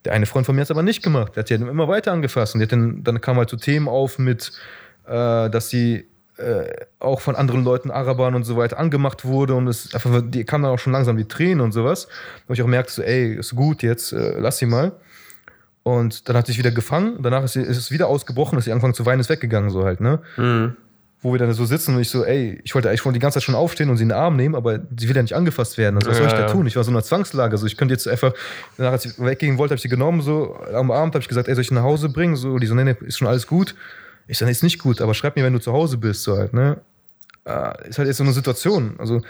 Der 0.04 0.12
eine 0.12 0.26
Freund 0.26 0.46
von 0.46 0.54
mir 0.54 0.60
hat 0.60 0.66
es 0.66 0.70
aber 0.70 0.82
nicht 0.82 1.02
gemacht. 1.02 1.34
Der 1.34 1.40
hat 1.40 1.48
sie 1.48 1.54
immer 1.54 1.88
weiter 1.88 2.12
angefasst. 2.12 2.54
Und 2.54 2.72
dann, 2.72 3.02
dann 3.02 3.20
kamen 3.20 3.38
halt 3.38 3.50
so 3.50 3.56
Themen 3.56 3.88
auf 3.88 4.18
mit, 4.18 4.52
äh, 5.06 5.50
dass 5.50 5.68
sie 5.70 6.06
äh, 6.36 6.66
auch 6.98 7.20
von 7.20 7.34
anderen 7.34 7.64
Leuten, 7.64 7.90
Arabern 7.90 8.34
und 8.34 8.44
so 8.44 8.56
weiter, 8.56 8.78
angemacht 8.78 9.24
wurde. 9.24 9.54
Und 9.54 9.66
es 9.68 9.94
einfach, 9.94 10.22
die 10.24 10.44
kamen 10.44 10.64
dann 10.64 10.72
auch 10.72 10.78
schon 10.78 10.92
langsam 10.92 11.16
die 11.16 11.26
Tränen 11.26 11.60
und 11.60 11.72
sowas. 11.72 12.08
Wo 12.46 12.54
ich 12.54 12.62
auch 12.62 12.66
merkte, 12.66 12.92
so, 12.92 13.02
ey, 13.02 13.34
ist 13.34 13.56
gut 13.56 13.82
jetzt, 13.82 14.12
äh, 14.12 14.38
lass 14.38 14.58
sie 14.58 14.66
mal. 14.66 14.92
Und 15.82 16.28
dann 16.28 16.36
hat 16.36 16.46
sie 16.46 16.52
sich 16.52 16.58
wieder 16.58 16.72
gefangen. 16.72 17.18
Danach 17.22 17.44
ist, 17.44 17.52
sie, 17.52 17.62
ist 17.62 17.76
es 17.76 17.90
wieder 17.90 18.08
ausgebrochen, 18.08 18.58
ist 18.58 18.64
sie 18.64 18.72
angefangen 18.72 18.94
zu 18.94 19.06
weinen, 19.06 19.20
ist 19.20 19.28
weggegangen, 19.28 19.70
so 19.70 19.84
halt, 19.84 20.00
ne? 20.00 20.20
Mhm. 20.36 20.76
Wo 21.22 21.32
wir 21.32 21.38
dann 21.38 21.52
so 21.54 21.64
sitzen 21.64 21.94
und 21.94 22.00
ich 22.02 22.10
so, 22.10 22.24
ey, 22.24 22.60
ich 22.62 22.74
wollte 22.74 22.88
eigentlich 22.88 23.00
schon 23.00 23.14
die 23.14 23.18
ganze 23.18 23.36
Zeit 23.36 23.42
schon 23.42 23.54
aufstehen 23.54 23.88
und 23.88 23.96
sie 23.96 24.02
in 24.02 24.10
den 24.10 24.18
Arm 24.18 24.36
nehmen, 24.36 24.54
aber 24.54 24.80
sie 24.98 25.08
will 25.08 25.16
ja 25.16 25.22
nicht 25.22 25.34
angefasst 25.34 25.78
werden. 25.78 25.96
Also 25.96 26.10
was 26.10 26.18
soll 26.18 26.26
ich 26.26 26.32
Ja, 26.32 26.38
da 26.40 26.46
ja. 26.46 26.52
tun? 26.52 26.66
Ich 26.66 26.76
war 26.76 26.84
so 26.84 26.90
in 26.90 26.96
einer 26.96 27.04
Zwangslage. 27.04 27.56
So, 27.56 27.66
ich 27.66 27.76
könnte 27.76 27.94
jetzt 27.94 28.06
einfach, 28.06 28.32
danach, 28.76 28.92
als 28.92 29.06
ich 29.06 29.18
weggehen 29.18 29.56
wollte, 29.58 29.70
habe 29.72 29.76
ich 29.76 29.82
sie 29.82 29.88
genommen, 29.88 30.20
so 30.20 30.56
am 30.74 30.90
Abend 30.90 31.14
habe 31.14 31.22
ich 31.22 31.28
gesagt, 31.28 31.48
ey, 31.48 31.54
soll 31.54 31.62
ich 31.62 31.70
nach 31.70 31.82
Hause 31.82 32.10
bringen? 32.10 32.36
So, 32.36 32.58
die 32.58 32.66
so, 32.66 32.74
nee, 32.74 32.84
nee, 32.84 32.94
ist 33.00 33.18
schon 33.18 33.28
alles 33.28 33.46
gut. 33.46 33.74
Ich 34.28 34.38
sage, 34.38 34.46
nee, 34.46 34.52
ist 34.52 34.62
nicht 34.62 34.78
gut, 34.78 35.00
aber 35.00 35.14
schreib 35.14 35.36
mir, 35.36 35.44
wenn 35.44 35.52
du 35.54 35.58
zu 35.58 35.72
Hause 35.72 35.96
bist, 35.96 36.22
so 36.22 36.36
halt, 36.36 36.52
ne? 36.52 36.78
Äh, 37.44 37.88
ist 37.88 37.98
halt 37.98 38.08
jetzt 38.08 38.18
so 38.18 38.24
eine 38.24 38.32
Situation. 38.32 38.94
Also, 38.98 39.22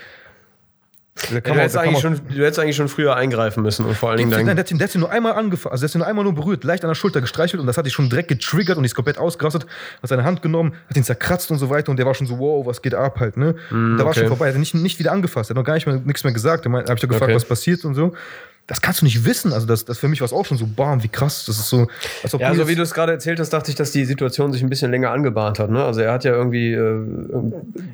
da 1.16 1.34
Ja, 1.34 1.40
kann 1.40 1.42
du, 1.42 1.48
man- 1.50 1.58
hättest 1.60 1.76
eigentlich 1.78 2.00
schon, 2.00 2.20
du 2.28 2.34
hättest 2.44 2.58
eigentlich 2.58 2.76
schon 2.76 2.88
früher 2.88 3.16
eingreifen 3.16 3.62
müssen 3.62 3.86
und 3.86 3.96
vor 3.96 4.10
allen 4.10 4.18
Dingen 4.18 4.30
Nein, 4.30 4.46
dann. 4.46 4.56
der, 4.56 4.64
hat 4.86 4.94
ihn- 4.94 5.00
nur 5.00 5.10
einmal 5.10 5.32
angefasst, 5.32 5.72
also 5.72 5.80
der 5.82 5.88
hat 5.88 5.92
sie 5.92 5.98
nur 5.98 6.06
einmal 6.06 6.24
nur 6.24 6.34
berührt, 6.34 6.62
leicht 6.64 6.84
an 6.84 6.88
der 6.90 6.94
Schulter 6.94 7.20
gestreichelt 7.20 7.60
und 7.60 7.66
das 7.66 7.78
hat 7.78 7.86
ihn 7.86 7.90
schon 7.90 8.08
direkt 8.10 8.28
getriggert 8.28 8.76
und 8.76 8.84
ist 8.84 8.94
komplett 8.94 9.18
ausgerastet, 9.18 9.66
hat 10.02 10.08
seine 10.08 10.24
Hand 10.24 10.42
genommen, 10.42 10.74
hat 10.88 10.96
ihn 10.96 11.04
zerkratzt 11.04 11.50
und 11.50 11.58
so 11.58 11.70
weiter 11.70 11.90
und 11.90 11.96
der 11.98 12.06
war 12.06 12.14
schon 12.14 12.26
so, 12.26 12.38
wow, 12.38 12.66
was 12.66 12.82
geht 12.82 12.94
ab 12.94 13.18
halt, 13.18 13.36
ne? 13.36 13.54
da 13.70 13.76
war 13.98 14.06
okay. 14.08 14.20
schon 14.20 14.28
vorbei, 14.28 14.46
er 14.48 14.52
hat 14.52 14.58
nicht, 14.60 14.74
nicht 14.74 14.98
wieder 14.98 15.12
angefasst, 15.12 15.50
er 15.50 15.54
hat 15.54 15.56
noch 15.56 15.64
gar 15.64 15.74
nicht 15.74 15.86
mehr, 15.86 16.00
nichts 16.04 16.22
mehr 16.22 16.32
gesagt, 16.32 16.66
da 16.66 16.70
habe 16.70 16.82
ich 16.82 17.00
doch 17.00 17.08
gefragt, 17.08 17.22
Okay. 17.24 17.34
was 17.34 17.44
passiert 17.44 17.84
und 17.84 17.94
so. 17.94 18.12
Das 18.66 18.80
kannst 18.80 19.00
du 19.00 19.04
nicht 19.04 19.24
wissen. 19.24 19.52
Also 19.52 19.66
das, 19.66 19.84
das 19.84 19.98
für 19.98 20.08
mich 20.08 20.20
war 20.20 20.24
es 20.24 20.32
auch 20.32 20.44
schon 20.44 20.58
so, 20.58 20.66
bam, 20.66 21.02
wie 21.02 21.08
krass. 21.08 21.44
Das 21.46 21.56
ist 21.56 21.68
so, 21.68 21.86
Ja, 22.38 22.52
so 22.54 22.66
wie 22.66 22.74
du 22.74 22.82
es 22.82 22.92
gerade 22.92 23.12
erzählt 23.12 23.38
hast, 23.38 23.50
dachte 23.50 23.70
ich, 23.70 23.76
dass 23.76 23.92
die 23.92 24.04
Situation 24.04 24.52
sich 24.52 24.62
ein 24.62 24.68
bisschen 24.68 24.90
länger 24.90 25.10
angebahnt 25.10 25.60
hat. 25.60 25.70
Ne? 25.70 25.84
Also 25.84 26.00
er 26.00 26.12
hat 26.12 26.24
ja 26.24 26.32
irgendwie. 26.32 26.72
Äh, 26.72 27.06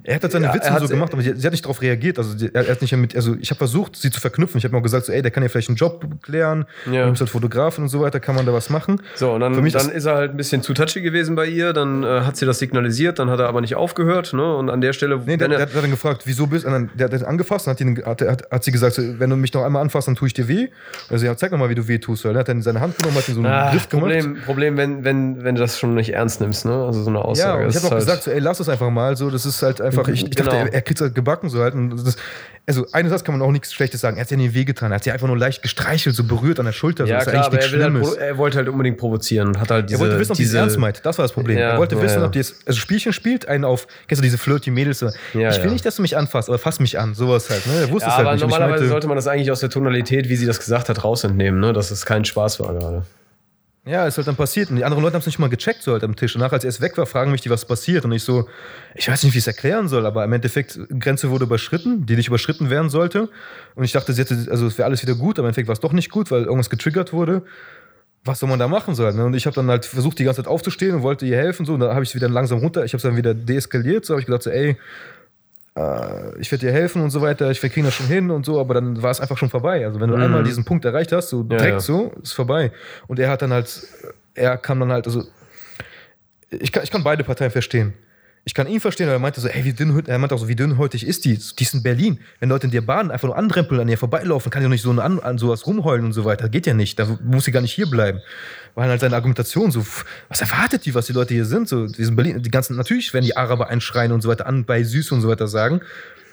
er 0.04 0.14
hat 0.14 0.22
halt 0.22 0.32
seine 0.32 0.46
ja, 0.46 0.54
Witze 0.54 0.74
so 0.80 0.88
gemacht, 0.88 1.12
aber 1.12 1.22
sie, 1.22 1.34
sie, 1.36 1.46
hat 1.46 1.52
nicht 1.52 1.64
darauf 1.64 1.82
reagiert. 1.82 2.18
Also 2.18 2.46
er, 2.46 2.66
er 2.66 2.72
hat 2.72 2.80
nicht 2.80 2.96
mit, 2.96 3.14
also 3.14 3.36
ich 3.38 3.50
habe 3.50 3.58
versucht, 3.58 3.96
sie 3.96 4.10
zu 4.10 4.20
verknüpfen. 4.20 4.56
Ich 4.58 4.64
habe 4.64 4.72
mir 4.72 4.78
auch 4.78 4.82
gesagt, 4.82 5.06
so, 5.06 5.12
ey, 5.12 5.20
der 5.20 5.30
kann 5.30 5.42
ja 5.42 5.50
vielleicht 5.50 5.68
einen 5.68 5.76
Job 5.76 6.06
klären, 6.22 6.64
ja. 6.90 7.04
du 7.04 7.10
bist 7.10 7.20
halt 7.20 7.30
Fotografen 7.30 7.84
und 7.84 7.88
so 7.88 8.00
weiter, 8.00 8.18
kann 8.18 8.34
man 8.34 8.46
da 8.46 8.54
was 8.54 8.70
machen. 8.70 9.02
So, 9.14 9.32
und 9.32 9.40
dann, 9.40 9.52
dann 9.52 9.66
ist, 9.66 9.74
ist, 9.74 10.06
er 10.06 10.14
halt 10.14 10.30
ein 10.30 10.36
bisschen 10.38 10.62
zu 10.62 10.72
touchy 10.72 11.02
gewesen 11.02 11.34
bei 11.34 11.46
ihr, 11.46 11.74
dann 11.74 12.02
äh, 12.02 12.22
hat 12.22 12.38
sie 12.38 12.46
das 12.46 12.58
signalisiert, 12.58 13.18
dann 13.18 13.28
hat 13.28 13.40
er 13.40 13.48
aber 13.48 13.60
nicht 13.60 13.74
aufgehört. 13.74 14.32
Ne? 14.32 14.56
Und 14.56 14.70
an 14.70 14.80
der 14.80 14.94
Stelle. 14.94 15.18
Nee, 15.18 15.36
der, 15.36 15.48
der, 15.48 15.58
der, 15.58 15.66
hat 15.66 15.84
dann 15.84 15.90
gefragt, 15.90 16.22
wieso 16.24 16.46
bist 16.46 16.64
du? 16.64 16.88
Der 16.94 17.10
hat 17.10 17.24
angefasst 17.24 17.66
und 17.66 17.72
hat, 17.72 17.80
ihn, 17.82 18.02
hat, 18.04 18.22
hat, 18.22 18.50
hat 18.50 18.64
sie 18.64 18.72
gesagt, 18.72 18.94
so, 18.94 19.02
wenn 19.18 19.28
du 19.28 19.36
mich 19.36 19.52
noch 19.52 19.64
einmal 19.64 19.82
anfasst, 19.82 20.08
dann 20.08 20.14
tue 20.14 20.28
ich 20.28 20.34
dir 20.34 20.48
weh. 20.48 20.61
Also 21.10 21.26
ja, 21.26 21.36
zeig 21.36 21.52
nochmal, 21.52 21.70
wie 21.70 21.74
du 21.74 21.86
weh 21.88 21.98
tust. 21.98 22.24
Er 22.24 22.34
hat 22.34 22.48
dann 22.48 22.62
seine 22.62 22.80
Hand 22.80 22.98
genommen, 22.98 23.16
hat 23.16 23.28
ihn 23.28 23.34
so 23.34 23.40
einen 23.40 23.52
ah, 23.52 23.70
Griff 23.70 23.88
Problem, 23.88 24.24
gemacht. 24.24 24.44
Problem, 24.44 24.76
wenn, 24.76 25.04
wenn, 25.04 25.44
wenn 25.44 25.54
du 25.54 25.60
das 25.60 25.78
schon 25.78 25.94
nicht 25.94 26.12
ernst 26.12 26.40
nimmst, 26.40 26.64
ne? 26.64 26.84
Also 26.84 27.02
so 27.02 27.10
eine 27.10 27.24
Aussage. 27.24 27.62
Ja, 27.62 27.68
ich 27.68 27.76
habe 27.76 27.86
auch 27.86 27.90
halt 27.92 28.00
gesagt, 28.00 28.22
so, 28.24 28.30
ey, 28.30 28.38
lass 28.38 28.60
es 28.60 28.68
einfach 28.68 28.90
mal. 28.90 29.16
So, 29.16 29.30
das 29.30 29.46
ist 29.46 29.62
halt 29.62 29.80
einfach, 29.80 30.06
ich, 30.08 30.24
ich 30.24 30.30
genau. 30.30 30.50
dachte, 30.50 30.68
er, 30.68 30.74
er 30.74 30.82
kriegt 30.82 31.00
es 31.00 31.04
halt 31.04 31.14
gebacken, 31.14 31.48
so 31.48 31.60
halt. 31.62 31.74
Das, 31.74 32.16
also 32.64 32.86
eines 32.92 33.10
Satz 33.10 33.24
kann 33.24 33.36
man 33.36 33.46
auch 33.46 33.50
nichts 33.50 33.72
Schlechtes 33.72 34.00
sagen. 34.00 34.18
Er 34.18 34.20
hat 34.20 34.30
ja 34.30 34.36
nie 34.36 34.54
wehgetan. 34.54 34.92
Er 34.92 34.96
hat 34.96 35.04
sie 35.04 35.10
einfach 35.10 35.26
nur 35.26 35.36
leicht 35.36 35.62
gestreichelt, 35.62 36.14
so 36.14 36.22
berührt 36.22 36.60
an 36.60 36.66
der 36.66 36.72
Schulter. 36.72 37.06
Ja, 37.06 37.20
so. 37.20 37.30
klar, 37.30 37.46
aber 37.46 37.60
er, 37.60 37.92
halt, 37.92 38.16
er, 38.18 38.38
wollte 38.38 38.58
halt 38.58 38.68
unbedingt 38.68 38.98
provozieren. 38.98 39.58
Hat 39.58 39.70
halt 39.70 39.90
diese, 39.90 39.98
er 39.98 40.00
wollte 40.00 40.20
wissen, 40.20 40.32
ob 40.32 40.36
diese, 40.36 40.52
die 40.52 40.56
es 40.56 40.62
ernst 40.62 40.78
meint. 40.78 41.04
Das 41.04 41.18
war 41.18 41.24
das 41.24 41.32
Problem. 41.32 41.58
Ja, 41.58 41.70
er 41.70 41.78
wollte 41.78 42.00
wissen, 42.00 42.20
ja. 42.20 42.26
ob 42.26 42.32
die 42.32 42.38
es, 42.38 42.64
also 42.64 42.78
Spielchen 42.78 43.12
spielt, 43.12 43.48
einen 43.48 43.64
auf, 43.64 43.88
kennst 44.06 44.20
du 44.20 44.22
diese 44.22 44.38
flirty 44.38 44.70
Mädels? 44.70 45.00
So, 45.00 45.08
ich 45.08 45.62
will 45.62 45.70
nicht, 45.70 45.84
dass 45.84 45.96
du 45.96 46.02
mich 46.02 46.16
anfasst, 46.16 46.48
aber 46.48 46.58
fass 46.58 46.78
mich 46.78 47.00
an. 47.00 47.14
Sowas 47.14 47.50
halt. 47.50 47.66
Ne? 47.66 47.72
Er 47.80 47.90
wusste 47.90 48.08
es 48.08 48.16
halt 48.16 48.26
aber 48.26 48.34
nicht. 48.34 48.42
normalerweise 48.42 48.86
sollte 48.86 49.08
man 49.08 49.16
das 49.16 49.26
eigentlich 49.26 49.50
aus 49.50 49.60
der 49.60 49.70
Tonalität, 49.70 50.28
wie 50.28 50.36
sie 50.36 50.46
das 50.46 50.51
gesagt 50.60 50.88
hat, 50.88 51.04
rausentnehmen, 51.04 51.60
ne? 51.60 51.72
dass 51.72 51.90
es 51.90 52.06
kein 52.06 52.24
Spaß 52.24 52.60
war 52.60 52.74
gerade. 52.74 53.04
Ja, 53.84 54.06
ist 54.06 54.16
halt 54.16 54.28
dann 54.28 54.36
passiert. 54.36 54.70
Und 54.70 54.76
die 54.76 54.84
anderen 54.84 55.02
Leute 55.02 55.14
haben 55.14 55.20
es 55.22 55.26
nicht 55.26 55.40
mal 55.40 55.48
gecheckt, 55.48 55.82
so 55.82 55.92
halt 55.92 56.04
am 56.04 56.14
Tisch. 56.14 56.36
Und 56.36 56.40
nachher, 56.40 56.52
als 56.52 56.64
er 56.64 56.68
es 56.68 56.80
weg 56.80 56.96
war, 56.96 57.04
fragen 57.04 57.32
mich 57.32 57.40
die, 57.40 57.50
was 57.50 57.64
passiert. 57.64 58.04
Und 58.04 58.12
ich 58.12 58.22
so, 58.22 58.48
ich 58.94 59.08
weiß 59.08 59.24
nicht, 59.24 59.34
wie 59.34 59.38
ich 59.38 59.42
es 59.42 59.48
erklären 59.48 59.88
soll, 59.88 60.06
aber 60.06 60.22
im 60.22 60.32
Endeffekt, 60.32 60.78
Grenze 61.00 61.30
wurde 61.30 61.46
überschritten, 61.46 62.06
die 62.06 62.14
nicht 62.14 62.28
überschritten 62.28 62.70
werden 62.70 62.90
sollte. 62.90 63.28
Und 63.74 63.82
ich 63.82 63.90
dachte, 63.90 64.12
sie 64.12 64.20
hätte, 64.20 64.46
also 64.50 64.68
es 64.68 64.78
wäre 64.78 64.86
alles 64.86 65.02
wieder 65.02 65.16
gut, 65.16 65.40
aber 65.40 65.46
im 65.46 65.50
Endeffekt 65.50 65.66
war 65.66 65.72
es 65.72 65.80
doch 65.80 65.92
nicht 65.92 66.10
gut, 66.10 66.30
weil 66.30 66.42
irgendwas 66.42 66.70
getriggert 66.70 67.12
wurde. 67.12 67.42
Was 68.24 68.38
soll 68.38 68.48
man 68.48 68.60
da 68.60 68.68
machen 68.68 68.94
sollen? 68.94 69.16
Ne? 69.16 69.24
Und 69.24 69.34
ich 69.34 69.46
habe 69.46 69.56
dann 69.56 69.68
halt 69.68 69.84
versucht, 69.84 70.16
die 70.20 70.24
ganze 70.24 70.44
Zeit 70.44 70.48
aufzustehen 70.48 70.94
und 70.94 71.02
wollte 71.02 71.26
ihr 71.26 71.36
helfen. 71.36 71.66
So. 71.66 71.74
Und 71.74 71.80
dann 71.80 71.90
habe 71.90 72.04
ich 72.04 72.10
es 72.10 72.14
wieder 72.14 72.28
langsam 72.28 72.60
runter. 72.60 72.84
Ich 72.84 72.92
habe 72.92 72.98
es 72.98 73.02
dann 73.02 73.16
wieder 73.16 73.34
deeskaliert. 73.34 74.04
So 74.04 74.14
habe 74.14 74.20
ich 74.20 74.26
gedacht, 74.26 74.44
so, 74.44 74.50
ey, 74.50 74.76
äh, 75.76 76.38
ich 76.38 76.50
werde 76.52 76.66
dir 76.66 76.72
helfen 76.72 77.02
und 77.02 77.10
so 77.10 77.20
weiter, 77.20 77.50
ich 77.50 77.62
wir 77.62 77.70
kriegen 77.70 77.86
das 77.86 77.94
schon 77.94 78.06
hin 78.06 78.30
und 78.30 78.44
so, 78.44 78.60
aber 78.60 78.74
dann 78.74 79.02
war 79.02 79.10
es 79.10 79.20
einfach 79.20 79.38
schon 79.38 79.50
vorbei. 79.50 79.84
Also 79.86 80.00
wenn 80.00 80.10
du 80.10 80.16
mhm. 80.16 80.22
einmal 80.22 80.44
diesen 80.44 80.64
Punkt 80.64 80.84
erreicht 80.84 81.12
hast, 81.12 81.30
so 81.30 81.42
direkt 81.42 81.66
ja, 81.66 81.74
ja. 81.74 81.80
so, 81.80 82.12
ist 82.22 82.32
vorbei. 82.32 82.72
Und 83.06 83.18
er 83.18 83.30
hat 83.30 83.42
dann 83.42 83.52
halt, 83.52 83.86
er 84.34 84.56
kam 84.58 84.80
dann 84.80 84.92
halt, 84.92 85.06
also 85.06 85.24
ich 86.50 86.72
kann, 86.72 86.82
ich 86.84 86.90
kann 86.90 87.02
beide 87.02 87.24
Parteien 87.24 87.50
verstehen. 87.50 87.94
Ich 88.44 88.54
kann 88.54 88.66
ihn 88.66 88.80
verstehen, 88.80 89.06
weil 89.06 89.14
er 89.14 89.20
meinte 89.20 89.40
so, 89.40 89.46
ey, 89.46 89.64
wie 89.64 89.72
dünn, 89.72 90.04
er 90.06 90.18
meinte 90.18 90.34
auch 90.34 90.38
so, 90.38 90.48
wie 90.48 90.56
dünnhäutig 90.56 91.06
ist 91.06 91.24
die? 91.24 91.36
Die 91.36 91.62
ist 91.62 91.74
in 91.74 91.82
Berlin. 91.84 92.18
Wenn 92.40 92.48
Leute 92.48 92.66
in 92.66 92.72
der 92.72 92.80
Bahn 92.80 93.12
einfach 93.12 93.28
nur 93.28 93.36
anrempeln, 93.38 93.80
an 93.80 93.88
ihr 93.88 93.98
vorbeilaufen, 93.98 94.50
kann 94.50 94.64
doch 94.64 94.68
nicht 94.68 94.82
so 94.82 94.90
an, 94.90 95.20
an 95.20 95.38
sowas 95.38 95.64
rumheulen 95.64 96.04
und 96.04 96.12
so 96.12 96.24
weiter. 96.24 96.48
Geht 96.48 96.66
ja 96.66 96.74
nicht. 96.74 96.98
Da 96.98 97.06
muss 97.22 97.44
sie 97.44 97.52
gar 97.52 97.60
nicht 97.60 97.72
hier 97.72 97.88
bleiben. 97.88 98.20
Weil 98.74 98.88
halt 98.88 99.00
seine 99.00 99.14
Argumentation 99.14 99.70
so, 99.70 99.86
was 100.28 100.40
erwartet 100.40 100.84
die, 100.86 100.94
was 100.94 101.06
die 101.06 101.12
Leute 101.12 101.34
hier 101.34 101.44
sind? 101.44 101.68
So, 101.68 101.86
die 101.86 102.04
sind 102.04 102.16
Berlin, 102.16 102.42
die 102.42 102.50
ganzen, 102.50 102.76
natürlich 102.76 103.14
werden 103.14 103.26
die 103.26 103.36
Araber 103.36 103.68
einschreien 103.68 104.10
und 104.10 104.22
so 104.22 104.28
weiter 104.28 104.46
an, 104.46 104.64
bei 104.64 104.82
Süß 104.82 105.12
und 105.12 105.20
so 105.20 105.28
weiter 105.28 105.46
sagen, 105.46 105.80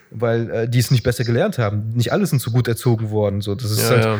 weil 0.09 0.49
äh, 0.49 0.69
die 0.69 0.79
es 0.79 0.89
nicht 0.89 1.03
besser 1.03 1.25
gelernt 1.25 1.59
haben. 1.59 1.91
Nicht 1.93 2.11
alle 2.11 2.25
sind 2.25 2.41
so 2.41 2.49
gut 2.49 2.67
erzogen 2.67 3.11
worden. 3.11 3.41
So, 3.41 3.53
das 3.53 3.69
ist 3.69 3.83
ja, 3.83 3.89
halt. 3.89 4.05
Ja 4.05 4.19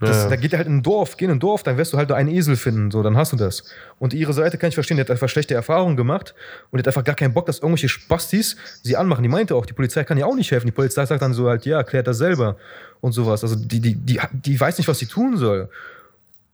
das, 0.00 0.24
ja. 0.24 0.28
Da 0.30 0.36
geht 0.36 0.52
er 0.52 0.58
halt 0.58 0.66
in 0.66 0.78
ein 0.78 0.82
Dorf, 0.82 1.18
geh 1.18 1.26
in 1.26 1.30
ein 1.30 1.40
Dorf, 1.40 1.62
dann 1.62 1.76
wirst 1.76 1.92
du 1.92 1.98
halt 1.98 2.10
einen 2.10 2.30
Esel 2.30 2.56
finden, 2.56 2.90
so, 2.90 3.02
dann 3.02 3.16
hast 3.18 3.32
du 3.32 3.36
das. 3.36 3.64
Und 3.98 4.14
ihre 4.14 4.32
Seite 4.32 4.56
kann 4.56 4.68
ich 4.68 4.74
verstehen, 4.74 4.96
die 4.96 5.02
hat 5.02 5.10
einfach 5.10 5.28
schlechte 5.28 5.54
Erfahrungen 5.54 5.96
gemacht 5.96 6.34
und 6.70 6.78
die 6.78 6.80
hat 6.80 6.88
einfach 6.88 7.04
gar 7.04 7.14
keinen 7.14 7.34
Bock, 7.34 7.44
dass 7.46 7.58
irgendwelche 7.58 7.90
Spastis 7.90 8.56
sie 8.82 8.96
anmachen. 8.96 9.22
Die 9.22 9.28
meinte 9.28 9.54
auch, 9.54 9.66
die 9.66 9.74
Polizei 9.74 10.04
kann 10.04 10.16
ja 10.16 10.24
auch 10.24 10.34
nicht 10.34 10.50
helfen. 10.50 10.66
Die 10.66 10.72
Polizei 10.72 11.04
sagt 11.04 11.20
dann 11.20 11.34
so 11.34 11.48
halt, 11.48 11.66
ja, 11.66 11.82
klärt 11.82 12.06
das 12.06 12.16
selber 12.16 12.56
und 13.02 13.12
sowas. 13.12 13.42
Also 13.42 13.56
die, 13.56 13.80
die, 13.80 13.94
die, 13.94 14.18
die 14.32 14.58
weiß 14.58 14.78
nicht, 14.78 14.88
was 14.88 14.98
sie 14.98 15.06
tun 15.06 15.36
soll. 15.36 15.68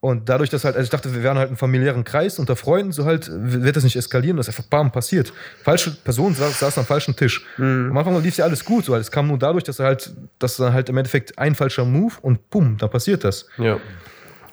Und 0.06 0.28
dadurch, 0.28 0.50
dass 0.50 0.64
halt, 0.64 0.76
also 0.76 0.84
ich 0.84 0.90
dachte, 0.90 1.12
wir 1.12 1.24
wären 1.24 1.36
halt 1.36 1.48
einen 1.48 1.56
familiären 1.56 2.04
Kreis 2.04 2.38
unter 2.38 2.54
Freunden, 2.54 2.92
so 2.92 3.06
halt, 3.06 3.28
wird 3.28 3.74
das 3.74 3.82
nicht 3.82 3.96
eskalieren, 3.96 4.36
das 4.36 4.46
ist 4.46 4.54
einfach 4.54 4.70
bam, 4.70 4.92
passiert. 4.92 5.32
Falsche 5.64 5.90
Person 5.90 6.32
saß, 6.32 6.60
saß 6.60 6.78
am 6.78 6.86
falschen 6.86 7.16
Tisch. 7.16 7.44
Mhm. 7.56 7.88
Am 7.90 7.96
Anfang 7.98 8.22
lief 8.22 8.36
ja 8.36 8.44
alles 8.44 8.64
gut, 8.64 8.84
so 8.84 8.92
halt. 8.92 9.02
Es 9.02 9.10
kam 9.10 9.26
nur 9.26 9.36
dadurch, 9.36 9.64
dass 9.64 9.80
er 9.80 9.86
halt, 9.86 10.14
dass 10.38 10.58
dann 10.58 10.72
halt 10.72 10.88
im 10.90 10.96
Endeffekt 10.96 11.36
ein 11.40 11.56
falscher 11.56 11.84
Move 11.84 12.14
und 12.22 12.50
bumm, 12.50 12.76
da 12.78 12.86
passiert 12.86 13.24
das. 13.24 13.48
Ja. 13.58 13.80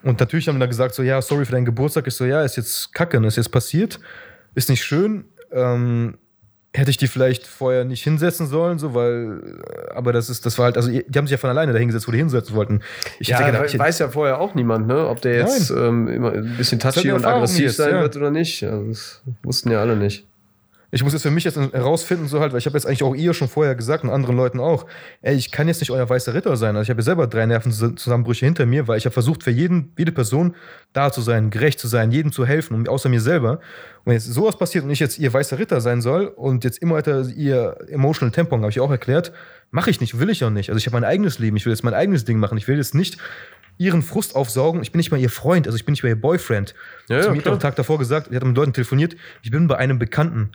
Und 0.01 0.19
natürlich 0.19 0.47
haben 0.47 0.55
wir 0.55 0.61
dann 0.61 0.69
gesagt, 0.69 0.95
so, 0.95 1.03
ja, 1.03 1.21
sorry 1.21 1.45
für 1.45 1.51
deinen 1.51 1.65
Geburtstag. 1.65 2.07
Ich 2.07 2.15
so, 2.15 2.25
ja, 2.25 2.41
ist 2.41 2.55
jetzt 2.55 2.91
kacke, 2.91 3.19
ne, 3.19 3.27
ist 3.27 3.35
jetzt 3.35 3.51
passiert. 3.51 3.99
Ist 4.55 4.71
nicht 4.71 4.83
schön. 4.83 5.25
Ähm, 5.51 6.17
hätte 6.75 6.89
ich 6.89 6.97
die 6.97 7.07
vielleicht 7.07 7.45
vorher 7.45 7.85
nicht 7.85 8.03
hinsetzen 8.03 8.47
sollen, 8.47 8.79
so, 8.79 8.93
weil, 8.93 9.41
äh, 9.43 9.93
aber 9.93 10.11
das 10.11 10.29
ist, 10.29 10.45
das 10.45 10.57
war 10.57 10.65
halt, 10.65 10.77
also 10.77 10.89
die 10.89 11.05
haben 11.15 11.27
sich 11.27 11.31
ja 11.31 11.37
von 11.37 11.49
alleine 11.49 11.71
dahingesetzt, 11.71 12.07
wo 12.07 12.11
die 12.11 12.17
hinsetzen 12.17 12.55
wollten. 12.55 12.81
Ich 13.19 13.27
ja, 13.27 13.45
gedacht, 13.45 13.65
ich 13.67 13.77
weiß 13.77 13.99
ja 13.99 14.09
vorher 14.09 14.39
auch 14.39 14.55
niemand, 14.55 14.87
ne, 14.87 15.07
ob 15.07 15.21
der 15.21 15.37
jetzt 15.37 15.69
ähm, 15.69 16.07
immer 16.07 16.33
ein 16.33 16.57
bisschen 16.57 16.79
touchy 16.79 17.11
und 17.11 17.25
aggressiv 17.25 17.73
sein 17.73 17.95
ja. 17.95 18.01
wird 18.01 18.15
oder 18.17 18.31
nicht. 18.31 18.63
Also 18.63 18.87
das 18.87 19.21
wussten 19.43 19.71
ja 19.71 19.81
alle 19.81 19.95
nicht 19.95 20.25
ich 20.93 21.03
muss 21.03 21.13
jetzt 21.13 21.23
für 21.23 21.31
mich 21.31 21.43
jetzt 21.43 21.57
herausfinden, 21.57 22.27
so 22.27 22.39
halt, 22.39 22.51
weil 22.51 22.59
ich 22.59 22.67
habe 22.67 22.77
jetzt 22.77 22.85
eigentlich 22.85 23.01
auch 23.01 23.15
ihr 23.15 23.33
schon 23.33 23.47
vorher 23.47 23.73
gesagt 23.73 24.03
und 24.03 24.11
anderen 24.11 24.37
Leuten 24.37 24.59
auch, 24.59 24.85
ey, 25.23 25.35
ich 25.35 25.51
kann 25.51 25.67
jetzt 25.67 25.79
nicht 25.79 25.89
euer 25.89 26.07
weißer 26.07 26.35
Ritter 26.35 26.55
sein. 26.55 26.75
Also 26.75 26.83
ich 26.83 26.89
habe 26.91 26.99
ja 26.99 27.03
selber 27.03 27.25
drei 27.25 27.47
Nervenzusammenbrüche 27.47 28.45
hinter 28.45 28.67
mir, 28.67 28.87
weil 28.87 28.99
ich 28.99 29.05
habe 29.05 29.13
versucht, 29.13 29.41
für 29.41 29.49
jeden, 29.49 29.91
jede 29.97 30.11
Person 30.11 30.55
da 30.93 31.11
zu 31.11 31.21
sein, 31.21 31.49
gerecht 31.49 31.79
zu 31.79 31.87
sein, 31.87 32.11
jedem 32.11 32.31
zu 32.31 32.45
helfen, 32.45 32.75
und 32.75 32.89
außer 32.89 33.09
mir 33.09 33.21
selber. 33.21 33.53
Und 33.53 34.05
wenn 34.05 34.13
jetzt 34.13 34.31
sowas 34.31 34.55
passiert 34.55 34.83
und 34.83 34.91
ich 34.91 34.99
jetzt 34.99 35.17
ihr 35.17 35.33
weißer 35.33 35.57
Ritter 35.57 35.81
sein 35.81 35.99
soll 35.99 36.27
und 36.27 36.63
jetzt 36.63 36.77
immer 36.77 36.93
weiter 36.93 37.27
ihr 37.27 37.75
emotional 37.89 38.31
Tampon, 38.31 38.61
habe 38.61 38.69
ich 38.69 38.79
auch 38.79 38.91
erklärt, 38.91 39.31
mache 39.71 39.89
ich 39.89 39.99
nicht, 39.99 40.19
will 40.19 40.29
ich 40.29 40.43
auch 40.43 40.51
nicht. 40.51 40.69
Also 40.69 40.77
ich 40.77 40.85
habe 40.85 40.95
mein 40.95 41.05
eigenes 41.05 41.39
Leben, 41.39 41.57
ich 41.57 41.65
will 41.65 41.73
jetzt 41.73 41.83
mein 41.83 41.95
eigenes 41.95 42.23
Ding 42.23 42.37
machen. 42.37 42.59
Ich 42.59 42.67
will 42.67 42.77
jetzt 42.77 42.93
nicht 42.93 43.17
ihren 43.79 44.03
Frust 44.03 44.35
aufsaugen. 44.35 44.83
Ich 44.83 44.91
bin 44.91 44.99
nicht 44.99 45.09
mal 45.09 45.19
ihr 45.19 45.31
Freund, 45.31 45.65
also 45.65 45.75
ich 45.75 45.85
bin 45.85 45.93
nicht 45.93 46.03
mal 46.03 46.09
ihr 46.09 46.21
Boyfriend. 46.21 46.75
Ja, 47.09 47.17
ja, 47.17 47.33
ich 47.33 47.39
habe 47.39 47.53
am 47.53 47.59
Tag 47.59 47.75
davor 47.77 47.97
gesagt, 47.97 48.27
ich 48.29 48.35
hatte 48.35 48.45
mit 48.45 48.55
Leuten 48.55 48.73
telefoniert, 48.73 49.15
ich 49.41 49.49
bin 49.49 49.67
bei 49.67 49.77
einem 49.77 49.97
Bekannten 49.97 50.51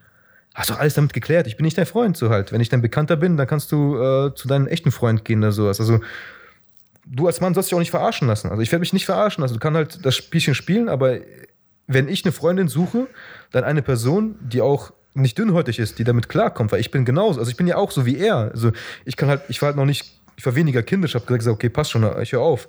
hast 0.58 0.70
doch 0.70 0.78
alles 0.78 0.94
damit 0.94 1.12
geklärt. 1.12 1.46
Ich 1.46 1.56
bin 1.56 1.64
nicht 1.64 1.78
dein 1.78 1.86
Freund, 1.86 2.16
so 2.16 2.30
halt. 2.30 2.52
Wenn 2.52 2.60
ich 2.60 2.68
dein 2.68 2.82
Bekannter 2.82 3.16
bin, 3.16 3.36
dann 3.36 3.46
kannst 3.46 3.70
du 3.70 3.96
äh, 3.96 4.34
zu 4.34 4.48
deinem 4.48 4.66
echten 4.66 4.90
Freund 4.90 5.24
gehen 5.24 5.38
oder 5.38 5.52
sowas. 5.52 5.78
Also, 5.78 6.00
du 7.06 7.28
als 7.28 7.40
Mann 7.40 7.54
sollst 7.54 7.70
dich 7.70 7.76
auch 7.76 7.80
nicht 7.80 7.92
verarschen 7.92 8.26
lassen. 8.26 8.50
Also, 8.50 8.60
ich 8.60 8.72
werde 8.72 8.80
mich 8.80 8.92
nicht 8.92 9.06
verarschen. 9.06 9.42
Also, 9.42 9.54
du 9.54 9.60
kannst 9.60 9.76
halt 9.76 10.04
das 10.04 10.16
Spielchen 10.16 10.56
spielen, 10.56 10.88
aber 10.88 11.18
wenn 11.86 12.08
ich 12.08 12.24
eine 12.24 12.32
Freundin 12.32 12.66
suche, 12.66 13.06
dann 13.52 13.62
eine 13.62 13.82
Person, 13.82 14.34
die 14.40 14.60
auch 14.60 14.92
nicht 15.14 15.38
dünnhäutig 15.38 15.78
ist, 15.78 16.00
die 16.00 16.04
damit 16.04 16.28
klarkommt, 16.28 16.72
weil 16.72 16.80
ich 16.80 16.90
bin 16.90 17.04
genauso. 17.04 17.38
Also, 17.38 17.52
ich 17.52 17.56
bin 17.56 17.68
ja 17.68 17.76
auch 17.76 17.92
so 17.92 18.04
wie 18.04 18.18
er. 18.18 18.50
Also, 18.50 18.72
ich 19.04 19.16
kann 19.16 19.28
halt, 19.28 19.42
ich 19.48 19.62
war 19.62 19.68
halt 19.68 19.76
noch 19.76 19.86
nicht, 19.86 20.10
ich 20.36 20.44
war 20.44 20.56
weniger 20.56 20.82
kindisch, 20.82 21.14
habe 21.14 21.24
gesagt, 21.24 21.54
okay, 21.54 21.68
passt 21.68 21.92
schon, 21.92 22.04
ich 22.20 22.32
höre 22.32 22.42
auf. 22.42 22.68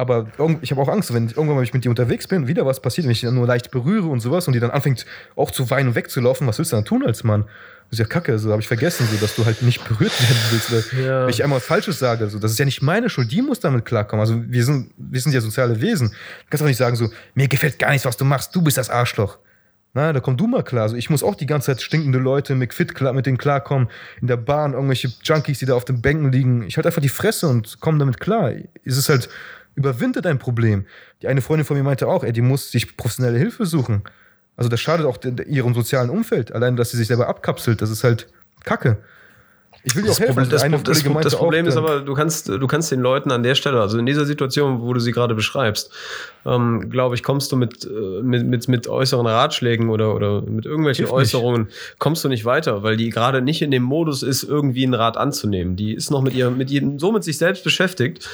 Aber 0.00 0.26
ich 0.62 0.70
habe 0.70 0.80
auch 0.80 0.88
Angst, 0.88 1.12
wenn 1.12 1.26
ich 1.26 1.36
irgendwann 1.36 1.56
mal 1.56 1.68
mit 1.70 1.84
dir 1.84 1.90
unterwegs 1.90 2.26
bin, 2.26 2.48
wieder 2.48 2.64
was 2.64 2.80
passiert, 2.80 3.04
wenn 3.04 3.12
ich 3.12 3.20
die 3.20 3.30
nur 3.30 3.46
leicht 3.46 3.70
berühre 3.70 4.08
und 4.08 4.20
sowas 4.20 4.46
und 4.46 4.54
die 4.54 4.60
dann 4.60 4.70
anfängt 4.70 5.04
auch 5.36 5.50
zu 5.50 5.68
weinen 5.68 5.88
und 5.88 5.94
wegzulaufen, 5.94 6.46
was 6.46 6.56
willst 6.56 6.72
du 6.72 6.76
dann 6.76 6.86
tun 6.86 7.04
als 7.04 7.22
Mann? 7.22 7.44
Das 7.90 7.98
ist 7.98 7.98
ja 7.98 8.06
kacke, 8.06 8.38
so 8.38 8.50
habe 8.50 8.62
ich 8.62 8.68
vergessen, 8.68 9.06
so, 9.12 9.18
dass 9.18 9.34
du 9.34 9.44
halt 9.44 9.60
nicht 9.60 9.86
berührt 9.86 10.18
werden 10.22 10.38
willst. 10.52 10.92
Ja. 10.92 11.24
Wenn 11.24 11.28
ich 11.28 11.44
einmal 11.44 11.60
Falsches 11.60 11.98
sage, 11.98 12.30
so, 12.30 12.38
das 12.38 12.52
ist 12.52 12.58
ja 12.58 12.64
nicht 12.64 12.80
meine 12.80 13.10
Schuld, 13.10 13.30
die 13.30 13.42
muss 13.42 13.60
damit 13.60 13.84
klarkommen. 13.84 14.20
Also 14.20 14.42
wir 14.46 14.64
sind, 14.64 14.90
wir 14.96 15.20
sind 15.20 15.32
ja 15.32 15.42
soziale 15.42 15.82
Wesen. 15.82 16.08
Du 16.08 16.14
kannst 16.48 16.62
auch 16.62 16.68
nicht 16.68 16.78
sagen, 16.78 16.96
so, 16.96 17.10
mir 17.34 17.48
gefällt 17.48 17.78
gar 17.78 17.90
nichts, 17.90 18.06
was 18.06 18.16
du 18.16 18.24
machst, 18.24 18.56
du 18.56 18.62
bist 18.62 18.78
das 18.78 18.88
Arschloch. 18.88 19.36
Na, 19.92 20.12
da 20.12 20.20
komm 20.20 20.36
du 20.36 20.46
mal 20.46 20.62
klar. 20.62 20.84
Also 20.84 20.96
ich 20.96 21.10
muss 21.10 21.24
auch 21.24 21.34
die 21.34 21.46
ganze 21.46 21.66
Zeit 21.66 21.82
stinkende 21.82 22.18
Leute 22.18 22.54
mit 22.54 22.72
Fit 22.72 22.94
klar, 22.94 23.12
mit 23.12 23.26
denen 23.26 23.38
klarkommen. 23.38 23.88
In 24.20 24.28
der 24.28 24.36
Bahn, 24.36 24.72
irgendwelche 24.72 25.12
Junkies, 25.24 25.58
die 25.58 25.66
da 25.66 25.74
auf 25.74 25.84
den 25.84 26.00
Bänken 26.00 26.30
liegen. 26.30 26.62
Ich 26.62 26.76
halte 26.76 26.88
einfach 26.88 27.02
die 27.02 27.08
Fresse 27.08 27.48
und 27.48 27.80
komme 27.80 27.98
damit 27.98 28.20
klar. 28.20 28.52
Es 28.84 28.96
ist 28.96 29.08
halt, 29.08 29.28
überwinde 29.80 30.22
dein 30.22 30.38
Problem. 30.38 30.86
Die 31.22 31.28
eine 31.28 31.42
Freundin 31.42 31.66
von 31.66 31.76
mir 31.76 31.82
meinte 31.82 32.06
auch, 32.06 32.24
ey, 32.24 32.32
die 32.32 32.42
muss 32.42 32.70
sich 32.70 32.96
professionelle 32.96 33.38
Hilfe 33.38 33.66
suchen. 33.66 34.02
Also 34.56 34.68
das 34.68 34.80
schadet 34.80 35.06
auch 35.06 35.18
ihrem 35.46 35.74
sozialen 35.74 36.10
Umfeld. 36.10 36.52
Allein, 36.52 36.76
dass 36.76 36.90
sie 36.90 36.96
sich 36.96 37.08
selber 37.08 37.28
abkapselt, 37.28 37.82
das 37.82 37.90
ist 37.90 38.04
halt 38.04 38.28
Kacke. 38.64 38.98
Ich 39.82 39.96
will 39.96 40.02
dir 40.02 40.10
auch 40.10 40.18
helfen. 40.18 40.34
Problem, 40.34 40.50
das, 40.50 40.62
das, 40.84 41.02
das, 41.02 41.22
das 41.22 41.36
Problem 41.36 41.66
ist 41.66 41.76
aber, 41.76 42.00
du 42.00 42.14
kannst, 42.14 42.48
du 42.48 42.66
kannst 42.66 42.92
den 42.92 43.00
Leuten 43.00 43.30
an 43.30 43.42
der 43.42 43.54
Stelle, 43.54 43.80
also 43.80 43.98
in 43.98 44.04
dieser 44.04 44.26
Situation, 44.26 44.82
wo 44.82 44.92
du 44.92 45.00
sie 45.00 45.12
gerade 45.12 45.34
beschreibst, 45.34 45.90
ähm, 46.44 46.90
glaube 46.90 47.14
ich, 47.14 47.22
kommst 47.22 47.50
du 47.52 47.56
mit, 47.56 47.84
äh, 47.84 48.22
mit, 48.22 48.46
mit, 48.46 48.68
mit 48.68 48.88
äußeren 48.88 49.26
Ratschlägen 49.26 49.88
oder, 49.88 50.14
oder 50.14 50.42
mit 50.42 50.66
irgendwelchen 50.66 51.06
Hilf 51.06 51.12
Äußerungen, 51.12 51.64
nicht. 51.64 51.98
kommst 51.98 52.24
du 52.24 52.28
nicht 52.28 52.44
weiter, 52.44 52.82
weil 52.82 52.96
die 52.96 53.08
gerade 53.10 53.40
nicht 53.40 53.62
in 53.62 53.70
dem 53.70 53.82
Modus 53.82 54.22
ist, 54.22 54.42
irgendwie 54.42 54.84
einen 54.84 54.94
Rat 54.94 55.16
anzunehmen. 55.16 55.76
Die 55.76 55.94
ist 55.94 56.10
noch 56.10 56.22
mit 56.22 56.34
ihr, 56.34 56.50
mit 56.50 56.70
jedem, 56.70 56.98
so 56.98 57.12
mit 57.12 57.24
sich 57.24 57.38
selbst 57.38 57.64
beschäftigt, 57.64 58.28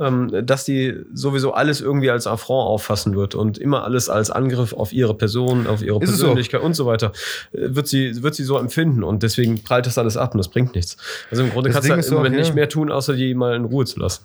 ähm, 0.00 0.30
dass 0.44 0.64
die 0.64 0.96
sowieso 1.12 1.52
alles 1.52 1.80
irgendwie 1.80 2.10
als 2.10 2.26
Affront 2.26 2.66
auffassen 2.66 3.14
wird 3.14 3.34
und 3.36 3.58
immer 3.58 3.84
alles 3.84 4.08
als 4.08 4.30
Angriff 4.30 4.72
auf 4.72 4.92
ihre 4.92 5.14
Person, 5.14 5.66
auf 5.68 5.82
ihre 5.82 6.02
ist 6.02 6.10
Persönlichkeit 6.10 6.62
und 6.62 6.74
so 6.74 6.86
weiter, 6.86 7.12
äh, 7.52 7.74
wird 7.74 7.86
sie, 7.86 8.22
wird 8.22 8.34
sie 8.34 8.44
so 8.44 8.58
empfinden 8.58 9.04
und 9.04 9.22
deswegen 9.22 9.62
prallt 9.62 9.86
das 9.86 9.98
alles 9.98 10.16
ab 10.16 10.34
und 10.34 10.38
das 10.38 10.48
bringt 10.48 10.74
nichts 10.74 10.87
nichts. 10.96 11.26
Also 11.30 11.44
im 11.44 11.50
Grunde 11.50 11.70
das 11.70 11.74
kannst 11.76 11.88
Ding 11.90 12.00
du 12.00 12.08
im 12.08 12.14
Moment 12.14 12.36
nicht 12.36 12.54
mehr 12.54 12.68
tun, 12.68 12.90
außer 12.90 13.14
die 13.14 13.34
mal 13.34 13.54
in 13.54 13.64
Ruhe 13.64 13.84
zu 13.84 14.00
lassen. 14.00 14.24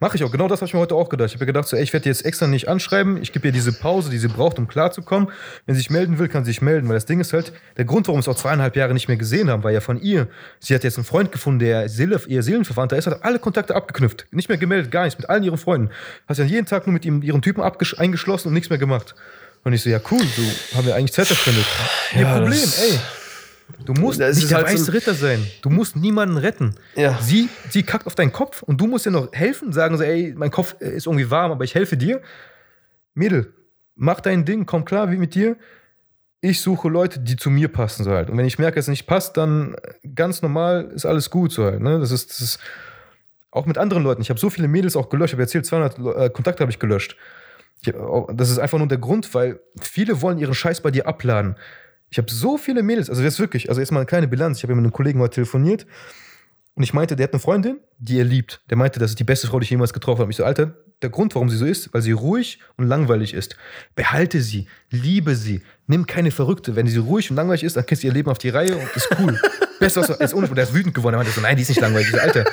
Mache 0.00 0.16
ich 0.16 0.24
auch. 0.24 0.30
Genau 0.30 0.48
das 0.48 0.60
habe 0.60 0.68
ich 0.68 0.74
mir 0.74 0.80
heute 0.80 0.94
auch 0.94 1.08
gedacht. 1.08 1.28
Ich 1.28 1.34
habe 1.34 1.42
mir 1.42 1.46
gedacht, 1.46 1.68
so, 1.68 1.76
ey, 1.76 1.82
ich 1.82 1.92
werde 1.92 2.08
jetzt 2.08 2.24
extra 2.24 2.46
nicht 2.46 2.68
anschreiben. 2.68 3.20
Ich 3.20 3.32
gebe 3.32 3.48
ihr 3.48 3.52
diese 3.52 3.72
Pause, 3.72 4.10
die 4.10 4.18
sie 4.18 4.28
braucht, 4.28 4.58
um 4.58 4.68
klarzukommen. 4.68 5.28
Wenn 5.66 5.74
sie 5.74 5.80
sich 5.80 5.90
melden 5.90 6.18
will, 6.18 6.28
kann 6.28 6.44
sie 6.44 6.52
sich 6.52 6.62
melden. 6.62 6.88
Weil 6.88 6.94
das 6.94 7.06
Ding 7.06 7.20
ist 7.20 7.32
halt, 7.32 7.52
der 7.76 7.84
Grund, 7.84 8.06
warum 8.06 8.18
wir 8.18 8.22
es 8.22 8.28
auch 8.28 8.40
zweieinhalb 8.40 8.76
Jahre 8.76 8.94
nicht 8.94 9.08
mehr 9.08 9.16
gesehen 9.16 9.50
haben, 9.50 9.64
war 9.64 9.70
ja 9.70 9.80
von 9.80 10.00
ihr. 10.00 10.28
Sie 10.60 10.74
hat 10.74 10.84
jetzt 10.84 10.98
einen 10.98 11.04
Freund 11.04 11.32
gefunden, 11.32 11.58
der 11.58 11.88
Seele, 11.88 12.20
ihr 12.28 12.42
Seelenverwandter 12.42 12.96
ist, 12.96 13.06
hat 13.06 13.24
alle 13.24 13.38
Kontakte 13.38 13.74
abgeknüpft. 13.74 14.26
Nicht 14.30 14.48
mehr 14.48 14.58
gemeldet, 14.58 14.90
gar 14.90 15.04
nichts. 15.04 15.18
Mit 15.18 15.28
allen 15.28 15.42
ihren 15.42 15.58
Freunden. 15.58 15.90
Hat 16.28 16.38
ja 16.38 16.44
jeden 16.44 16.66
Tag 16.66 16.86
nur 16.86 16.94
mit 16.94 17.04
ihm, 17.04 17.22
ihren 17.22 17.42
Typen 17.42 17.62
eingeschlossen 17.62 18.48
und 18.48 18.54
nichts 18.54 18.70
mehr 18.70 18.78
gemacht. 18.78 19.14
Und 19.64 19.72
ich 19.72 19.82
so, 19.82 19.90
ja 19.90 20.00
cool, 20.12 20.22
so 20.22 20.76
haben 20.76 20.86
wir 20.86 20.94
eigentlich 20.94 21.12
Zeit 21.12 21.26
verschwendet. 21.26 21.64
Ja, 22.14 22.20
Ihr 22.20 22.26
Problem, 22.26 22.52
ey. 22.58 23.00
Du 23.84 23.92
musst 23.94 24.20
das 24.20 24.36
nicht 24.36 24.50
der 24.50 24.58
halt 24.58 24.68
weiße 24.68 24.84
so 24.84 24.92
Ritter 24.92 25.14
sein. 25.14 25.44
Du 25.62 25.70
musst 25.70 25.96
niemanden 25.96 26.36
retten. 26.36 26.74
Ja. 26.94 27.18
Sie, 27.20 27.48
sie 27.70 27.82
kackt 27.82 28.06
auf 28.06 28.14
deinen 28.14 28.32
Kopf 28.32 28.62
und 28.62 28.80
du 28.80 28.86
musst 28.86 29.06
ihr 29.06 29.12
noch 29.12 29.32
helfen, 29.32 29.72
sagen 29.72 29.96
so, 29.96 30.04
ey, 30.04 30.34
mein 30.36 30.50
Kopf 30.50 30.74
ist 30.80 31.06
irgendwie 31.06 31.30
warm, 31.30 31.52
aber 31.52 31.64
ich 31.64 31.74
helfe 31.74 31.96
dir. 31.96 32.20
Mädel, 33.14 33.52
mach 33.94 34.20
dein 34.20 34.44
Ding, 34.44 34.66
komm 34.66 34.84
klar 34.84 35.10
wie 35.10 35.16
mit 35.16 35.34
dir. 35.34 35.56
Ich 36.40 36.60
suche 36.60 36.88
Leute, 36.88 37.18
die 37.18 37.36
zu 37.36 37.50
mir 37.50 37.68
passen 37.68 38.04
so 38.04 38.10
halt. 38.12 38.30
Und 38.30 38.36
wenn 38.36 38.46
ich 38.46 38.58
merke, 38.58 38.78
es 38.78 38.88
nicht 38.88 39.06
passt, 39.06 39.36
dann 39.36 39.74
ganz 40.14 40.42
normal 40.42 40.90
ist 40.94 41.06
alles 41.06 41.30
gut 41.30 41.50
so 41.50 41.64
halt. 41.64 41.80
Ne? 41.80 41.98
Das, 41.98 42.12
ist, 42.12 42.30
das 42.30 42.40
ist 42.40 42.58
auch 43.50 43.66
mit 43.66 43.78
anderen 43.78 44.04
Leuten. 44.04 44.22
Ich 44.22 44.30
habe 44.30 44.38
so 44.38 44.50
viele 44.50 44.68
Mädels 44.68 44.96
auch 44.96 45.08
gelöscht. 45.08 45.30
Ich 45.30 45.34
habe 45.34 45.42
erzählt, 45.42 45.66
200 45.66 45.98
äh, 45.98 46.30
Kontakte 46.30 46.62
habe 46.62 46.70
ich 46.70 46.78
gelöscht. 46.78 47.16
Ich, 47.80 47.92
das 48.32 48.50
ist 48.50 48.58
einfach 48.58 48.78
nur 48.78 48.86
der 48.86 48.98
Grund, 48.98 49.34
weil 49.34 49.60
viele 49.80 50.22
wollen 50.22 50.38
ihren 50.38 50.54
Scheiß 50.54 50.82
bei 50.82 50.90
dir 50.90 51.08
abladen. 51.08 51.56
Ich 52.10 52.18
habe 52.18 52.30
so 52.30 52.56
viele 52.56 52.82
Mädels, 52.82 53.10
also 53.10 53.22
jetzt 53.22 53.38
wirklich, 53.40 53.68
also 53.68 53.80
erstmal 53.80 54.00
eine 54.00 54.06
kleine 54.06 54.28
Bilanz. 54.28 54.58
Ich 54.58 54.62
habe 54.62 54.74
mit 54.74 54.84
einem 54.84 54.92
Kollegen 54.92 55.18
mal 55.18 55.28
telefoniert 55.28 55.86
und 56.74 56.82
ich 56.82 56.92
meinte, 56.92 57.16
der 57.16 57.24
hat 57.24 57.32
eine 57.32 57.40
Freundin, 57.40 57.78
die 57.98 58.18
er 58.18 58.24
liebt. 58.24 58.60
Der 58.70 58.76
meinte, 58.76 59.00
das 59.00 59.10
ist 59.10 59.18
die 59.18 59.24
beste 59.24 59.46
Frau, 59.46 59.58
die 59.58 59.64
ich 59.64 59.70
jemals 59.70 59.92
getroffen 59.92 60.20
habe. 60.20 60.30
Ich 60.30 60.36
so, 60.36 60.44
Alter, 60.44 60.74
der 61.02 61.10
Grund, 61.10 61.34
warum 61.34 61.48
sie 61.48 61.56
so 61.56 61.64
ist, 61.64 61.92
weil 61.92 62.02
sie 62.02 62.12
ruhig 62.12 62.60
und 62.76 62.86
langweilig 62.86 63.34
ist. 63.34 63.56
Behalte 63.94 64.40
sie, 64.40 64.66
liebe 64.90 65.34
sie, 65.36 65.62
nimm 65.86 66.06
keine 66.06 66.30
Verrückte. 66.30 66.76
Wenn 66.76 66.86
sie 66.86 66.98
ruhig 66.98 67.30
und 67.30 67.36
langweilig 67.36 67.64
ist, 67.64 67.76
dann 67.76 67.86
kriegst 67.86 68.02
du 68.02 68.08
ihr 68.08 68.12
Leben 68.12 68.30
auf 68.30 68.38
die 68.38 68.50
Reihe 68.50 68.76
und 68.76 68.94
ist 68.94 69.08
cool. 69.18 69.40
Besser 69.80 70.02
als, 70.02 70.20
als 70.20 70.34
ohne. 70.34 70.48
Der 70.48 70.64
ist 70.64 70.74
wütend 70.74 70.94
geworden. 70.94 71.14
Er 71.14 71.18
meinte 71.18 71.32
so, 71.32 71.40
nein, 71.40 71.56
die 71.56 71.62
ist 71.62 71.68
nicht 71.68 71.80
langweilig. 71.80 72.08
Ich 72.08 72.14
so, 72.14 72.20
Alter, 72.20 72.44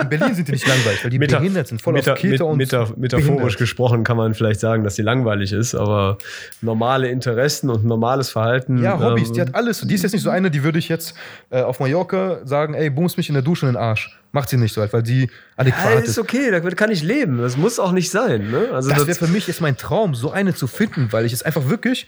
in 0.00 0.08
Berlin 0.08 0.34
sind 0.34 0.48
die 0.48 0.52
nicht 0.52 0.66
langweilig, 0.66 1.02
weil 1.02 1.10
die 1.10 1.18
Meta 1.18 1.38
behindert 1.38 1.68
sind, 1.68 1.80
voll 1.80 1.94
Meta 1.94 2.12
auf 2.12 2.18
Kälte 2.18 2.44
und 2.44 2.58
Meta 2.58 2.88
Metaphorisch 2.96 3.26
behindert. 3.26 3.56
gesprochen 3.58 4.04
kann 4.04 4.16
man 4.16 4.34
vielleicht 4.34 4.60
sagen, 4.60 4.84
dass 4.84 4.96
sie 4.96 5.02
langweilig 5.02 5.52
ist, 5.52 5.74
aber 5.74 6.18
normale 6.60 7.08
Interessen 7.08 7.70
und 7.70 7.84
normales 7.84 8.30
Verhalten. 8.30 8.82
Ja, 8.82 8.98
Hobbys, 8.98 9.28
ähm, 9.28 9.34
die 9.34 9.40
hat 9.40 9.54
alles. 9.54 9.80
Die 9.80 9.94
ist 9.94 10.02
jetzt 10.02 10.12
nicht 10.12 10.22
so 10.22 10.30
eine, 10.30 10.50
die 10.50 10.62
würde 10.62 10.78
ich 10.78 10.88
jetzt 10.88 11.14
äh, 11.50 11.62
auf 11.62 11.80
Mallorca 11.80 12.40
sagen, 12.44 12.74
ey, 12.74 12.90
bums 12.90 13.16
mich 13.16 13.28
in 13.28 13.34
der 13.34 13.42
Dusche 13.42 13.66
in 13.66 13.72
den 13.72 13.80
Arsch. 13.80 14.18
Macht 14.32 14.50
sie 14.50 14.58
nicht 14.58 14.74
so, 14.74 14.86
weil 14.92 15.06
sie 15.06 15.30
adäquat 15.56 15.84
ja, 15.84 15.98
ist. 16.00 16.08
ist 16.10 16.18
okay, 16.18 16.50
da 16.50 16.60
kann 16.60 16.90
ich 16.90 17.02
leben. 17.02 17.38
Das 17.38 17.56
muss 17.56 17.78
auch 17.78 17.92
nicht 17.92 18.10
sein. 18.10 18.50
Ne? 18.50 18.68
Also 18.72 18.90
das 18.90 19.06
wäre 19.06 19.16
für 19.16 19.28
mich 19.28 19.46
jetzt 19.46 19.62
mein 19.62 19.76
Traum, 19.78 20.14
so 20.14 20.30
eine 20.30 20.54
zu 20.54 20.66
finden, 20.66 21.08
weil 21.10 21.24
ich 21.24 21.32
es 21.32 21.42
einfach 21.42 21.68
wirklich 21.68 22.06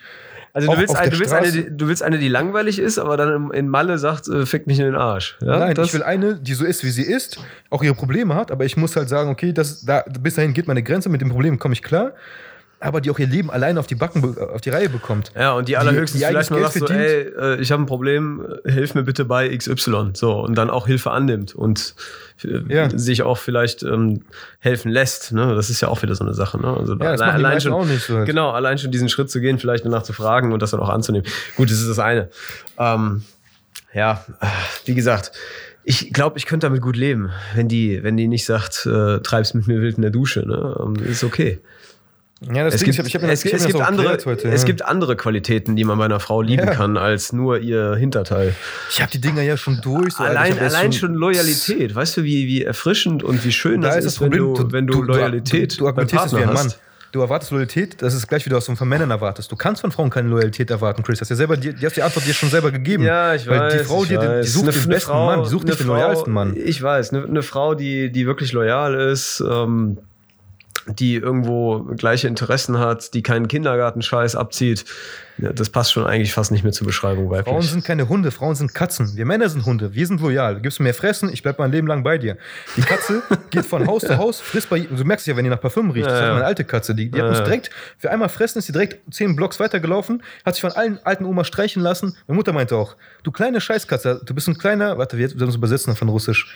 also 0.52 0.72
du 0.72 0.78
willst, 0.78 0.96
ein, 0.96 1.10
du, 1.10 1.18
willst 1.18 1.32
eine, 1.32 1.52
die, 1.52 1.76
du 1.76 1.88
willst 1.88 2.02
eine, 2.02 2.18
die 2.18 2.28
langweilig 2.28 2.78
ist, 2.78 2.98
aber 2.98 3.16
dann 3.16 3.50
in 3.52 3.68
Malle 3.68 3.98
sagt, 3.98 4.28
äh, 4.28 4.46
fick 4.46 4.66
mich 4.66 4.78
in 4.78 4.86
den 4.86 4.96
Arsch. 4.96 5.36
Ja? 5.40 5.58
Nein, 5.58 5.74
das 5.74 5.88
ich 5.88 5.94
will 5.94 6.02
eine, 6.02 6.36
die 6.36 6.54
so 6.54 6.64
ist, 6.64 6.84
wie 6.84 6.90
sie 6.90 7.02
ist, 7.02 7.38
auch 7.70 7.82
ihre 7.82 7.94
Probleme 7.94 8.34
hat, 8.34 8.50
aber 8.50 8.64
ich 8.64 8.76
muss 8.76 8.96
halt 8.96 9.08
sagen, 9.08 9.30
okay, 9.30 9.52
das, 9.52 9.82
da, 9.82 10.04
bis 10.20 10.34
dahin 10.34 10.54
geht 10.54 10.66
meine 10.66 10.82
Grenze, 10.82 11.08
mit 11.08 11.20
dem 11.20 11.30
Problem 11.30 11.58
komme 11.58 11.74
ich 11.74 11.82
klar 11.82 12.14
aber 12.80 13.00
die 13.00 13.10
auch 13.10 13.18
ihr 13.18 13.26
Leben 13.26 13.50
alleine 13.50 13.80
auf 13.80 13.86
die 13.86 13.94
Backen, 13.94 14.36
auf 14.38 14.60
die 14.60 14.70
Reihe 14.70 14.88
bekommt. 14.88 15.32
Ja, 15.34 15.52
und 15.52 15.68
die 15.68 15.76
allerhöchstens 15.76 16.20
die, 16.20 16.26
die 16.26 16.30
vielleicht 16.30 16.50
mal 16.50 16.60
sagt 16.62 16.74
so, 16.74 16.86
ey, 16.86 17.32
äh, 17.36 17.60
ich 17.60 17.72
habe 17.72 17.82
ein 17.82 17.86
Problem, 17.86 18.46
hilf 18.64 18.94
mir 18.94 19.02
bitte 19.02 19.24
bei 19.24 19.56
XY. 19.56 20.10
So, 20.14 20.40
und 20.40 20.56
dann 20.56 20.70
auch 20.70 20.86
Hilfe 20.86 21.10
annimmt 21.10 21.54
und 21.54 21.94
äh, 22.44 22.60
ja. 22.68 22.88
sich 22.90 23.22
auch 23.22 23.38
vielleicht 23.38 23.82
ähm, 23.82 24.22
helfen 24.60 24.90
lässt. 24.90 25.32
Ne? 25.32 25.54
Das 25.54 25.70
ist 25.70 25.80
ja 25.80 25.88
auch 25.88 26.02
wieder 26.02 26.14
so 26.14 26.24
eine 26.24 26.34
Sache. 26.34 26.60
Ne? 26.60 26.68
Also 26.68 26.94
ja, 26.94 27.10
allein, 27.10 27.30
allein 27.30 27.60
schon, 27.60 27.98
so. 27.98 28.14
Halt. 28.16 28.26
Genau, 28.26 28.50
allein 28.50 28.78
schon 28.78 28.92
diesen 28.92 29.08
Schritt 29.08 29.30
zu 29.30 29.40
gehen, 29.40 29.58
vielleicht 29.58 29.84
danach 29.84 30.04
zu 30.04 30.12
fragen 30.12 30.52
und 30.52 30.62
das 30.62 30.70
dann 30.70 30.80
auch 30.80 30.90
anzunehmen. 30.90 31.26
Gut, 31.56 31.70
das 31.70 31.80
ist 31.80 31.88
das 31.88 31.98
eine. 31.98 32.28
Ähm, 32.78 33.22
ja, 33.92 34.24
wie 34.84 34.94
gesagt, 34.94 35.32
ich 35.82 36.12
glaube, 36.12 36.38
ich 36.38 36.46
könnte 36.46 36.66
damit 36.66 36.82
gut 36.82 36.96
leben, 36.96 37.30
wenn 37.54 37.66
die, 37.66 38.02
wenn 38.02 38.16
die 38.16 38.28
nicht 38.28 38.44
sagt, 38.44 38.86
äh, 38.86 39.20
treib's 39.20 39.54
mit 39.54 39.66
mir 39.66 39.80
wild 39.80 39.96
in 39.96 40.02
der 40.02 40.10
Dusche. 40.10 40.46
Ne? 40.46 40.76
Ähm, 40.78 40.96
ist 41.02 41.24
okay. 41.24 41.60
Ja, 42.40 42.64
das 42.64 42.74
es 42.74 42.84
gibt, 42.84 42.94
ich 42.94 42.98
hab, 43.00 43.06
ich 43.06 43.14
hab, 43.16 43.22
es, 43.24 43.44
es, 43.44 43.66
gibt 43.66 43.80
andere, 43.80 44.16
heute, 44.24 44.48
es 44.48 44.64
gibt 44.64 44.82
andere 44.82 45.16
Qualitäten, 45.16 45.74
die 45.74 45.82
man 45.82 45.98
bei 45.98 46.04
einer 46.04 46.20
Frau 46.20 46.40
lieben 46.40 46.68
ja. 46.68 46.74
kann, 46.74 46.96
als 46.96 47.32
nur 47.32 47.58
ihr 47.58 47.96
Hinterteil. 47.96 48.54
Ich 48.90 49.00
habe 49.00 49.10
die 49.10 49.20
Dinger 49.20 49.42
ja 49.42 49.56
schon 49.56 49.80
durch. 49.82 50.14
So 50.14 50.22
allein 50.22 50.56
allein 50.56 50.92
schon, 50.92 51.10
schon, 51.10 51.14
Loyalität. 51.14 51.96
Weißt 51.96 52.16
du, 52.16 52.22
wie, 52.22 52.46
wie 52.46 52.62
erfrischend 52.62 53.24
und 53.24 53.44
wie 53.44 53.50
schön 53.50 53.80
da 53.80 53.88
das 53.88 54.04
ist, 54.04 54.04
das 54.04 54.20
wenn, 54.20 54.30
du, 54.30 54.54
wenn 54.70 54.86
du, 54.86 55.02
du 55.02 55.02
Loyalität 55.02 55.72
du, 55.72 55.78
du 55.78 55.86
argumentierst 55.88 56.36
wie 56.36 56.42
ein 56.42 56.52
Mann. 56.52 56.72
Du 57.10 57.22
erwartest 57.22 57.50
Loyalität, 57.50 58.02
das 58.02 58.12
ist 58.12 58.28
gleich 58.28 58.44
wieder, 58.44 58.56
was 58.56 58.66
du 58.66 58.76
von 58.76 58.86
Männern 58.86 59.10
erwartest. 59.10 59.50
Du 59.50 59.56
kannst 59.56 59.80
von 59.80 59.90
Frauen 59.90 60.10
keine 60.10 60.28
Loyalität 60.28 60.70
erwarten, 60.70 61.02
Chris. 61.02 61.20
Hast 61.20 61.30
ja 61.30 61.36
selber, 61.36 61.56
die, 61.56 61.72
die 61.72 61.86
hast 61.86 61.96
die 61.96 62.02
Antwort 62.02 62.26
dir 62.26 62.34
schon 62.34 62.50
selber 62.50 62.70
gegeben. 62.70 63.02
Ja, 63.02 63.34
ich 63.34 63.46
Weil 63.46 63.60
weiß. 63.60 63.72
Die 63.72 63.84
Frau, 63.84 64.04
die, 64.04 64.10
die, 64.10 64.46
sucht 64.46 64.68
eine, 64.68 64.72
den 64.72 64.88
besten 64.90 65.10
Frau, 65.10 65.26
Mann, 65.26 65.42
die 65.42 65.48
sucht 65.48 65.66
nicht 65.66 65.80
den 65.80 65.86
loyalsten 65.86 66.32
Mann. 66.32 66.54
Ich 66.54 66.82
weiß, 66.82 67.14
eine, 67.14 67.24
eine 67.24 67.42
Frau, 67.42 67.74
die, 67.74 68.12
die 68.12 68.26
wirklich 68.26 68.52
loyal 68.52 68.94
ist, 68.94 69.42
ähm, 69.50 69.98
die 70.88 71.16
irgendwo 71.16 71.84
gleiche 71.96 72.28
Interessen 72.28 72.78
hat, 72.78 73.14
die 73.14 73.22
keinen 73.22 73.48
Kindergartenscheiß 73.48 74.36
abzieht, 74.36 74.84
ja, 75.38 75.52
das 75.52 75.70
passt 75.70 75.92
schon 75.92 76.04
eigentlich 76.04 76.32
fast 76.32 76.50
nicht 76.50 76.64
mehr 76.64 76.72
zur 76.72 76.86
Beschreibung 76.86 77.30
weiblich. 77.30 77.52
Frauen 77.52 77.62
sind 77.62 77.84
keine 77.84 78.08
Hunde, 78.08 78.30
Frauen 78.30 78.56
sind 78.56 78.74
Katzen. 78.74 79.16
Wir 79.16 79.24
Männer 79.24 79.48
sind 79.48 79.64
Hunde, 79.64 79.94
wir 79.94 80.06
sind 80.06 80.20
loyal. 80.20 80.56
Du 80.56 80.62
gibst 80.62 80.80
mir 80.80 80.92
fressen, 80.92 81.32
ich 81.32 81.42
bleib 81.42 81.58
mein 81.58 81.70
Leben 81.70 81.86
lang 81.86 82.02
bei 82.02 82.18
dir. 82.18 82.36
Die 82.76 82.82
Katze 82.82 83.22
geht 83.50 83.64
von 83.64 83.86
Haus 83.86 84.02
zu 84.02 84.16
Haus, 84.18 84.40
frisst 84.40 84.68
bei 84.68 84.80
Du 84.80 85.04
merkst 85.04 85.26
ja, 85.26 85.36
wenn 85.36 85.44
die 85.44 85.50
nach 85.50 85.60
Parfüm 85.60 85.90
riecht. 85.90 86.06
Ja, 86.06 86.12
das 86.12 86.22
ist 86.22 86.32
meine 86.32 86.44
alte 86.44 86.64
Katze. 86.64 86.94
Die, 86.94 87.10
die 87.10 87.22
hat 87.22 87.28
uns 87.28 87.38
direkt, 87.38 87.70
für 87.98 88.10
einmal 88.10 88.28
fressen 88.28 88.58
ist 88.58 88.66
sie 88.66 88.72
direkt 88.72 88.98
zehn 89.14 89.36
Blocks 89.36 89.60
weitergelaufen, 89.60 90.22
hat 90.44 90.54
sich 90.54 90.62
von 90.62 90.72
allen 90.72 90.98
alten 91.04 91.24
Omas 91.24 91.46
streichen 91.46 91.82
lassen. 91.82 92.16
Meine 92.26 92.36
Mutter 92.36 92.52
meinte 92.52 92.76
auch, 92.76 92.96
du 93.22 93.30
kleine 93.30 93.60
Scheißkatze, 93.60 94.20
du 94.24 94.34
bist 94.34 94.48
ein 94.48 94.58
kleiner, 94.58 94.98
warte, 94.98 95.18
wir 95.18 95.28
sollen 95.28 95.44
uns 95.44 95.56
übersetzen 95.56 95.94
von 95.94 96.08
Russisch. 96.08 96.52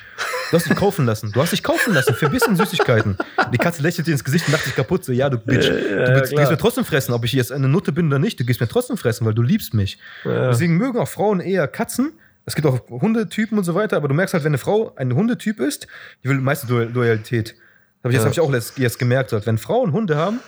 Du 0.50 0.56
hast 0.56 0.68
dich 0.68 0.76
kaufen 0.76 1.06
lassen. 1.06 1.32
Du 1.32 1.40
hast 1.40 1.52
dich 1.52 1.62
kaufen 1.62 1.94
lassen 1.94 2.14
für 2.14 2.26
ein 2.26 2.32
bisschen 2.32 2.56
Süßigkeiten. 2.56 3.16
Die 3.52 3.58
Katze 3.58 3.80
lächelt 3.80 4.06
dir 4.06 4.12
ins 4.12 4.24
Gesicht 4.24 4.46
und 4.46 4.52
macht 4.52 4.66
dich 4.66 4.76
kaputt. 4.76 5.04
So, 5.04 5.12
ja, 5.12 5.30
du 5.30 5.38
Bitch. 5.38 5.68
Du, 5.68 5.72
du 5.72 6.20
gibst 6.20 6.50
mir 6.50 6.58
trotzdem 6.58 6.84
fressen, 6.84 7.12
ob 7.12 7.24
ich 7.24 7.32
jetzt 7.32 7.52
eine 7.52 7.68
Nutte 7.68 7.92
bin 7.92 8.08
oder 8.08 8.18
nicht. 8.18 8.38
Du 8.38 8.44
gibst 8.44 8.60
mir 8.60 8.68
trotzdem 8.72 8.96
fressen, 8.96 9.26
weil 9.26 9.34
du 9.34 9.42
liebst 9.42 9.74
mich. 9.74 9.98
Ja. 10.24 10.48
Deswegen 10.48 10.76
mögen 10.76 10.98
auch 10.98 11.08
Frauen 11.08 11.40
eher 11.40 11.68
Katzen. 11.68 12.12
Es 12.44 12.54
gibt 12.54 12.66
auch 12.66 12.80
Hundetypen 12.90 13.56
und 13.56 13.64
so 13.64 13.74
weiter, 13.74 13.96
aber 13.96 14.08
du 14.08 14.14
merkst 14.14 14.34
halt, 14.34 14.42
wenn 14.42 14.50
eine 14.50 14.58
Frau 14.58 14.92
ein 14.96 15.14
Hundetyp 15.14 15.60
ist, 15.60 15.86
die 16.24 16.28
will 16.28 16.38
meistens 16.38 16.70
Loyalität. 16.70 17.54
Das 18.02 18.04
habe 18.04 18.12
ich, 18.12 18.18
ja. 18.18 18.24
hab 18.24 18.32
ich 18.32 18.40
auch 18.40 18.78
jetzt 18.78 18.98
gemerkt. 18.98 19.32
Halt. 19.32 19.46
Wenn 19.46 19.58
Frauen 19.58 19.92
Hunde 19.92 20.16
haben, 20.16 20.40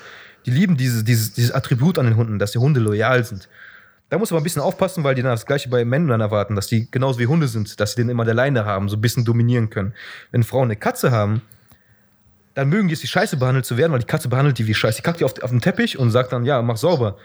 die 0.47 0.51
lieben 0.51 0.77
dieses, 0.77 1.05
dieses, 1.05 1.33
dieses 1.33 1.53
Attribut 1.53 1.99
an 1.99 2.07
den 2.07 2.17
Hunden, 2.17 2.39
dass 2.39 2.53
die 2.53 2.59
Hunde 2.59 2.81
loyal 2.81 3.25
sind. 3.25 3.49
Da 4.11 4.19
muss 4.19 4.31
man 4.31 4.41
ein 4.41 4.45
bisschen 4.45 4.63
aufpassen, 4.63 5.03
weil 5.03 5.15
die 5.15 5.23
dann 5.23 5.31
das 5.31 5.47
Gleiche 5.47 5.69
bei 5.69 5.85
Männern 5.85 6.21
erwarten, 6.21 6.55
dass 6.55 6.67
die 6.67 6.91
genauso 6.91 7.19
wie 7.19 7.27
Hunde 7.27 7.49
sind, 7.49 7.81
dass 7.81 7.93
sie 7.93 8.03
den 8.03 8.11
immer 8.11 8.25
der 8.25 8.35
Leine 8.35 8.65
haben, 8.65 8.89
so 8.89 8.97
ein 8.97 9.01
bisschen 9.01 9.25
dominieren 9.25 9.71
können. 9.71 9.95
Wenn 10.31 10.43
Frauen 10.43 10.65
eine 10.65 10.77
Katze 10.77 11.11
haben, 11.11 11.43
dann 12.55 12.69
mögen 12.69 12.89
die 12.89 12.95
es, 12.95 13.01
die 13.01 13.09
Scheiße 13.09 13.37
behandelt 13.37 13.67
zu 13.67 13.77
werden, 13.77 13.93
weil 13.93 13.99
die 13.99 14.07
Katze 14.07 14.29
behandelt 14.29 14.59
die 14.59 14.67
wie 14.67 14.75
Scheiße. 14.75 14.97
Die 14.97 15.03
kackt 15.03 15.21
die 15.21 15.25
auf, 15.25 15.43
auf 15.43 15.51
den 15.51 15.61
Teppich 15.61 15.99
und 15.99 16.11
sagt 16.11 16.33
dann, 16.33 16.45
ja, 16.45 16.63
mach 16.63 16.77
sauber. 16.77 17.17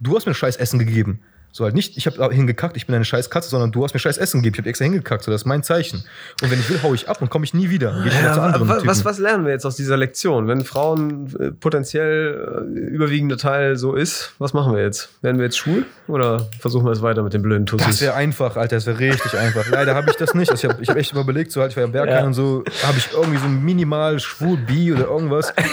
Du 0.00 0.16
hast 0.16 0.26
mir 0.26 0.34
scheiß 0.34 0.56
Essen 0.56 0.78
gegeben. 0.78 1.20
So 1.56 1.64
halt 1.64 1.74
nicht, 1.74 1.96
ich 1.96 2.06
habe 2.06 2.34
hingekackt, 2.34 2.76
ich 2.76 2.84
bin 2.84 2.94
eine 2.94 3.06
scheiß 3.06 3.30
Katze, 3.30 3.48
sondern 3.48 3.72
du 3.72 3.82
hast 3.82 3.94
mir 3.94 3.98
scheiß 3.98 4.18
Essen 4.18 4.42
gegeben, 4.42 4.56
ich 4.56 4.58
habe 4.58 4.68
extra 4.68 4.84
hingekackt, 4.84 5.24
so 5.24 5.30
das 5.30 5.40
ist 5.40 5.44
mein 5.46 5.62
Zeichen. 5.62 6.04
Und 6.42 6.50
wenn 6.50 6.60
ich 6.60 6.68
will, 6.68 6.82
hau 6.82 6.92
ich 6.92 7.08
ab 7.08 7.22
und 7.22 7.30
komme 7.30 7.46
ich 7.46 7.54
nie 7.54 7.70
wieder. 7.70 8.04
Ich 8.04 8.12
ja, 8.12 8.34
zu 8.34 8.42
anderen 8.42 8.68
was, 8.86 9.06
was 9.06 9.18
lernen 9.18 9.46
wir 9.46 9.52
jetzt 9.52 9.64
aus 9.64 9.74
dieser 9.74 9.96
Lektion? 9.96 10.48
Wenn 10.48 10.66
Frauen 10.66 11.34
äh, 11.40 11.52
potenziell 11.52 12.66
äh, 12.76 12.78
überwiegender 12.78 13.38
Teil 13.38 13.76
so 13.76 13.94
ist, 13.94 14.34
was 14.38 14.52
machen 14.52 14.74
wir 14.74 14.82
jetzt? 14.82 15.08
Werden 15.22 15.38
wir 15.38 15.46
jetzt 15.46 15.56
schwul 15.56 15.86
oder 16.08 16.46
versuchen 16.60 16.84
wir 16.84 16.92
es 16.92 17.00
weiter 17.00 17.22
mit 17.22 17.32
den 17.32 17.40
blöden 17.40 17.64
Tussis? 17.64 17.86
Das 17.86 18.00
wäre 18.02 18.12
einfach, 18.12 18.56
Alter, 18.56 18.76
das 18.76 18.84
wäre 18.84 18.98
richtig 18.98 19.32
einfach. 19.38 19.66
Leider 19.70 19.94
habe 19.94 20.10
ich 20.10 20.16
das 20.16 20.34
nicht. 20.34 20.50
Also 20.50 20.62
ich 20.62 20.70
habe 20.70 20.82
ich 20.82 20.90
hab 20.90 20.96
echt 20.98 21.14
überlegt, 21.14 21.52
so 21.52 21.62
halt, 21.62 21.70
ich 21.70 21.76
war 21.78 21.84
ja 21.84 21.90
Bergheim 21.90 22.18
ja. 22.18 22.26
und 22.26 22.34
so, 22.34 22.64
habe 22.82 22.98
ich 22.98 23.08
irgendwie 23.14 23.38
so 23.38 23.48
minimal 23.48 24.20
schwul, 24.20 24.58
bi 24.58 24.92
oder 24.92 25.06
irgendwas. 25.06 25.54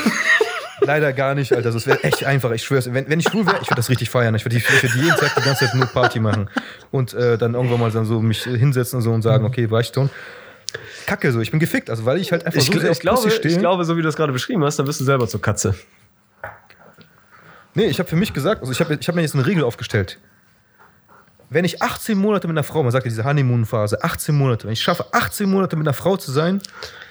Leider 0.82 1.14
gar 1.14 1.36
nicht, 1.36 1.54
Alter. 1.54 1.72
Das 1.72 1.88
wäre 1.88 2.04
echt 2.04 2.26
einfach. 2.26 2.52
Ich 2.52 2.64
schwör's. 2.64 2.92
Wenn, 2.94 3.08
wenn 3.10 3.20
ich 3.20 3.28
schwul 3.28 3.46
wäre, 3.46 3.58
ich 3.62 3.68
würde 3.68 3.76
das 3.76 3.90
richtig 3.90 4.10
feiern. 4.10 4.36
Ich 4.36 4.46
würde 4.46 4.56
würd 4.56 4.96
jeden 4.96 5.16
Tag 5.16 5.36
die 5.36 5.42
ganze 5.42 5.66
Zeit 5.66 5.76
nur 5.76 5.86
Party 5.86 6.20
machen. 6.20 6.50
Und 6.92 7.14
äh, 7.14 7.38
dann 7.38 7.54
irgendwann 7.54 7.80
mal 7.80 7.92
dann 7.92 8.06
so 8.06 8.22
mich 8.22 8.44
hinsetzen 8.44 8.98
und 8.98 9.04
so 9.04 9.12
und 9.12 9.22
sagen, 9.22 9.46
okay, 9.46 9.70
Weichton. 9.70 10.10
Kacke 11.06 11.32
so, 11.32 11.40
ich 11.40 11.52
bin 11.52 11.60
gefickt, 11.60 11.90
also 11.90 12.06
weil 12.06 12.18
ich 12.18 12.32
halt 12.32 12.46
einfach 12.46 12.60
ich, 12.60 12.66
so 12.66 12.80
sehr 12.80 12.92
ich 12.92 13.00
glaube. 13.00 13.28
Ich 13.28 13.60
glaube, 13.60 13.86
so 13.86 13.98
wie 13.98 14.02
du 14.02 14.08
es 14.08 14.16
gerade 14.16 14.34
beschrieben 14.34 14.64
hast, 14.64 14.80
dann 14.80 14.88
wirst 14.88 15.00
du 15.00 15.04
selber 15.04 15.28
zur 15.28 15.42
Katze. 15.42 15.76
Nee, 17.76 17.86
ich 17.86 18.00
habe 18.00 18.10
für 18.10 18.16
mich 18.16 18.34
gesagt, 18.34 18.62
also 18.62 18.72
ich 18.72 18.80
habe 18.80 18.98
ich 19.00 19.08
hab 19.08 19.16
mir 19.16 19.22
jetzt 19.22 19.36
eine 19.36 19.46
Regel 19.46 19.64
aufgestellt 19.64 20.20
wenn 21.54 21.66
ich 21.66 21.82
18 21.82 22.18
Monate 22.18 22.48
mit 22.48 22.56
einer 22.56 22.64
Frau, 22.64 22.84
man 22.84 22.92
sagt 22.92 23.06
ja 23.06 23.10
diese 23.10 23.24
Honeymoon-Phase, 23.24 24.04
18 24.04 24.36
Monate, 24.36 24.66
wenn 24.66 24.74
ich 24.74 24.82
schaffe, 24.82 25.06
18 25.12 25.50
Monate 25.50 25.76
mit 25.76 25.88
einer 25.88 25.94
Frau 25.94 26.18
zu 26.18 26.32
sein, 26.32 26.62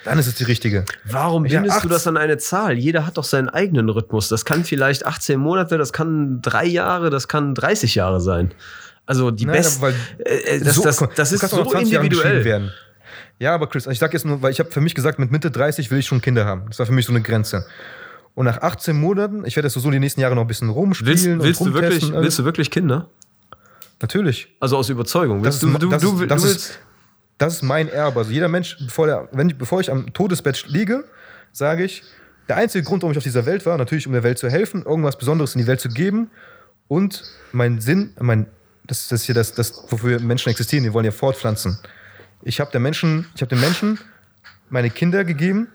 dann 0.05 0.19
ist 0.19 0.27
es 0.27 0.35
die 0.35 0.43
richtige. 0.43 0.85
Warum 1.05 1.43
bindest 1.43 1.83
du 1.83 1.87
das 1.87 2.05
an 2.07 2.17
eine 2.17 2.37
Zahl? 2.37 2.77
Jeder 2.77 3.05
hat 3.05 3.17
doch 3.17 3.23
seinen 3.23 3.49
eigenen 3.49 3.89
Rhythmus. 3.89 4.27
Das 4.27 4.45
kann 4.45 4.63
vielleicht 4.63 5.05
18 5.05 5.39
Monate, 5.39 5.77
das 5.77 5.93
kann 5.93 6.41
drei 6.41 6.65
Jahre, 6.65 7.09
das 7.09 7.27
kann 7.27 7.55
30 7.55 7.95
Jahre 7.95 8.19
sein. 8.19 8.51
Also 9.05 9.31
die 9.31 9.45
besten. 9.45 9.83
Äh, 9.83 10.35
äh, 10.35 10.59
das, 10.59 10.75
so, 10.75 10.83
das, 10.83 10.97
das, 10.97 11.09
das 11.15 11.31
ist 11.31 11.49
so 11.49 11.73
individuell. 11.73 12.45
Werden. 12.45 12.71
Ja, 13.39 13.53
aber 13.53 13.67
Chris, 13.67 13.87
ich 13.87 13.99
sag 13.99 14.13
jetzt 14.13 14.25
nur, 14.25 14.41
weil 14.41 14.51
ich 14.51 14.59
habe 14.59 14.71
für 14.71 14.81
mich 14.81 14.95
gesagt, 14.95 15.19
mit 15.19 15.31
Mitte 15.31 15.51
30 15.51 15.91
will 15.91 15.99
ich 15.99 16.05
schon 16.05 16.21
Kinder 16.21 16.45
haben. 16.45 16.65
Das 16.67 16.79
war 16.79 16.85
für 16.85 16.93
mich 16.93 17.05
so 17.05 17.11
eine 17.11 17.21
Grenze. 17.21 17.65
Und 18.35 18.45
nach 18.45 18.61
18 18.61 18.95
Monaten, 18.95 19.45
ich 19.45 19.55
werde 19.55 19.67
jetzt 19.67 19.79
so 19.79 19.91
die 19.91 19.99
nächsten 19.99 20.21
Jahre 20.21 20.35
noch 20.35 20.43
ein 20.43 20.47
bisschen 20.47 20.69
rumspielen 20.69 21.13
Willst, 21.13 21.43
willst, 21.43 21.61
und 21.61 21.67
du 21.67 21.73
wirklich, 21.73 22.11
willst 22.11 22.39
du 22.39 22.45
wirklich 22.45 22.71
Kinder? 22.71 23.09
Natürlich. 24.03 24.53
Also 24.59 24.75
aus 24.75 24.89
Überzeugung. 24.89 25.43
Das 25.43 25.61
Willst 25.61 25.63
ist, 25.63 25.81
du, 25.81 25.87
du, 25.87 25.89
das 25.89 26.01
du, 26.01 26.25
das 26.25 26.41
du 26.41 26.47
ist, 26.49 26.79
das 27.37 27.53
ist 27.53 27.61
mein 27.61 27.87
Erbe. 27.87 28.19
Also 28.19 28.31
jeder 28.31 28.49
Mensch, 28.49 28.77
bevor, 28.77 29.07
der, 29.07 29.29
wenn 29.31 29.47
ich, 29.49 29.57
bevor 29.57 29.79
ich 29.79 29.89
am 29.89 30.11
Todesbett 30.11 30.65
liege, 30.67 31.05
sage 31.53 31.85
ich, 31.85 32.03
der 32.49 32.57
einzige 32.57 32.83
Grund, 32.83 33.01
warum 33.01 33.13
ich 33.13 33.17
auf 33.17 33.23
dieser 33.23 33.45
Welt 33.45 33.65
war, 33.65 33.77
natürlich 33.77 34.05
um 34.05 34.11
der 34.11 34.23
Welt 34.23 34.37
zu 34.37 34.49
helfen, 34.49 34.83
irgendwas 34.83 35.17
Besonderes 35.17 35.55
in 35.55 35.61
die 35.61 35.67
Welt 35.67 35.79
zu 35.79 35.87
geben 35.87 36.31
und 36.89 37.23
mein 37.53 37.79
Sinn, 37.79 38.11
mein, 38.19 38.47
das, 38.85 39.07
das 39.07 39.21
ist 39.21 39.25
hier 39.25 39.35
das, 39.35 39.53
das, 39.53 39.85
wofür 39.87 40.19
Menschen 40.19 40.49
existieren, 40.49 40.83
die 40.83 40.91
wollen 40.91 41.05
ja 41.05 41.11
fortpflanzen. 41.11 41.79
Ich 42.41 42.59
habe 42.59 42.77
Menschen, 42.81 43.27
ich 43.35 43.41
habe 43.41 43.55
den 43.55 43.61
Menschen 43.61 43.99
meine 44.69 44.89
Kinder 44.89 45.23
gegeben, 45.23 45.69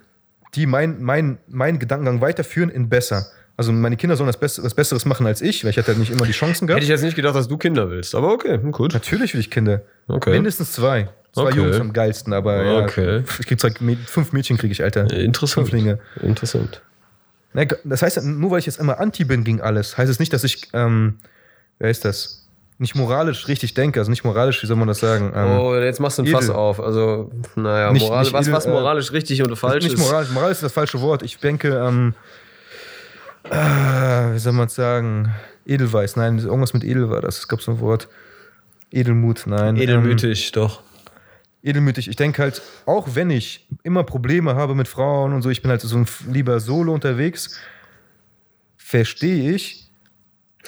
die 0.55 0.67
mein, 0.67 1.03
mein, 1.03 1.39
meinen 1.49 1.79
Gedankengang 1.79 2.21
weiterführen 2.21 2.69
in 2.69 2.91
besser. 2.91 3.25
Also 3.59 3.73
meine 3.73 3.97
Kinder 3.97 4.17
sollen 4.17 4.29
das 4.29 4.39
Bess 4.39 4.63
was 4.63 4.73
Besseres 4.73 5.05
machen 5.05 5.27
als 5.27 5.43
ich, 5.43 5.65
weil 5.65 5.73
ich 5.73 5.77
hatte 5.79 5.89
halt 5.89 5.99
nicht 5.99 6.11
immer 6.13 6.25
die 6.25 6.33
Chancen 6.33 6.67
gehabt. 6.67 6.79
hätte 6.81 6.85
ich 6.85 6.91
jetzt 6.91 7.03
nicht 7.05 7.17
gedacht, 7.17 7.35
dass 7.35 7.49
du 7.49 7.59
Kinder 7.59 7.91
willst. 7.91 8.15
Aber 8.15 8.33
okay, 8.33 8.55
hm, 8.63 8.71
gut. 8.73 8.95
Natürlich 8.95 9.35
will 9.35 9.41
ich 9.41 9.51
Kinder. 9.51 9.83
Okay. 10.07 10.31
Mindestens 10.31 10.73
zwei. 10.73 11.09
Zwei 11.35 11.43
Okay. 11.49 11.57
Jungs 11.59 11.79
am 11.81 11.93
geilsten, 11.93 12.33
aber 12.33 12.63
ja, 12.65 12.79
Okay. 12.85 13.25
ich 13.41 13.47
krieg 13.47 13.61
zwei, 13.61 13.71
fünf 14.07 14.33
Mädchen 14.33 14.57
kriege 14.57 14.73
ich, 14.73 14.83
Alter. 14.83 15.11
Äh, 15.13 15.25
Interessant. 15.25 15.69
Fünflinge. 15.69 15.99
Interessant. 16.23 16.83
Na, 17.53 17.65
Das 17.85 18.01
heißt, 18.03 18.23
nur 18.25 18.51
weil 18.53 18.61
ich 18.61 18.67
jetzt 18.67 18.79
immer 18.79 19.01
anti 19.01 19.25
bin 19.25 19.43
gegen 19.45 19.61
alles, 19.61 19.99
heißt 19.99 20.11
es 20.11 20.19
nicht, 20.21 20.33
dass 20.33 20.45
ich, 20.45 20.69
ähm, 20.73 21.19
wer 21.81 21.91
ist 21.91 22.05
das? 22.05 22.47
Nicht 22.81 22.95
moralisch 22.95 23.49
richtig 23.49 23.75
denke, 23.75 23.99
also 23.99 24.09
nicht 24.11 24.23
moralisch, 24.25 24.63
wie 24.63 24.67
soll 24.69 24.77
man 24.77 24.87
das 24.87 25.01
sagen? 25.01 25.33
Ähm, 25.35 25.59
Oh, 25.59 25.75
jetzt 25.75 25.99
machst 25.99 26.19
du 26.19 26.23
ein 26.23 26.29
Fass 26.29 26.45
edel. 26.45 26.55
auf. 26.55 26.79
Also, 26.81 27.33
naja, 27.57 27.91
Nicht- 27.93 28.03
Moral, 28.07 28.23
nicht 28.23 28.33
was, 28.33 28.47
edel, 28.47 28.57
was 28.57 28.67
äh, 28.67 28.71
moralisch 28.71 29.11
richtig 29.13 29.43
und 29.43 29.57
falsch 29.57 29.83
nicht 29.83 29.95
ist. 29.95 30.01
moralisch, 30.01 30.31
moralisch 30.31 30.53
ist 30.59 30.63
das 30.63 30.73
falsche 30.73 31.01
Wort. 31.01 31.25
Ich 31.25 31.39
denke, 31.39 31.71
ähm, 31.71 32.15
äh, 33.51 34.35
wie 34.35 34.39
soll 34.39 34.53
man 34.53 34.67
es 34.67 34.75
sagen? 34.75 35.33
Edelweiß, 35.67 36.17
nein, 36.17 36.39
irgendwas 36.39 36.73
mit 36.75 36.85
edel 36.85 37.11
war 37.11 37.21
das. 37.21 37.39
Es 37.39 37.49
gab 37.49 37.61
so 37.61 37.73
ein 37.73 37.81
Wort. 37.81 38.09
Edelmut, 38.91 39.45
nein. 39.47 39.77
Ähm, 39.77 39.83
Edelmütig, 39.83 40.53
doch. 40.53 40.83
edelmütig. 41.63 42.09
Ich 42.09 42.17
denke 42.17 42.43
halt, 42.43 42.63
auch 42.87 43.15
wenn 43.15 43.31
ich 43.31 43.67
immer 43.83 44.03
Probleme 44.05 44.55
habe 44.55 44.75
mit 44.75 44.89
Frauen 44.89 45.33
und 45.35 45.43
so, 45.43 45.51
ich 45.51 45.61
bin 45.61 45.71
halt 45.71 45.83
so 45.83 45.97
ein 45.97 46.07
lieber 46.31 46.61
Solo 46.61 46.95
unterwegs, 46.95 47.59
verstehe 48.77 49.53
ich, 49.53 49.91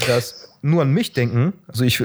dass 0.07 0.59
nur 0.61 0.83
an 0.83 0.93
mich 0.93 1.13
denken, 1.15 1.55
also 1.67 1.85
ich, 1.85 2.03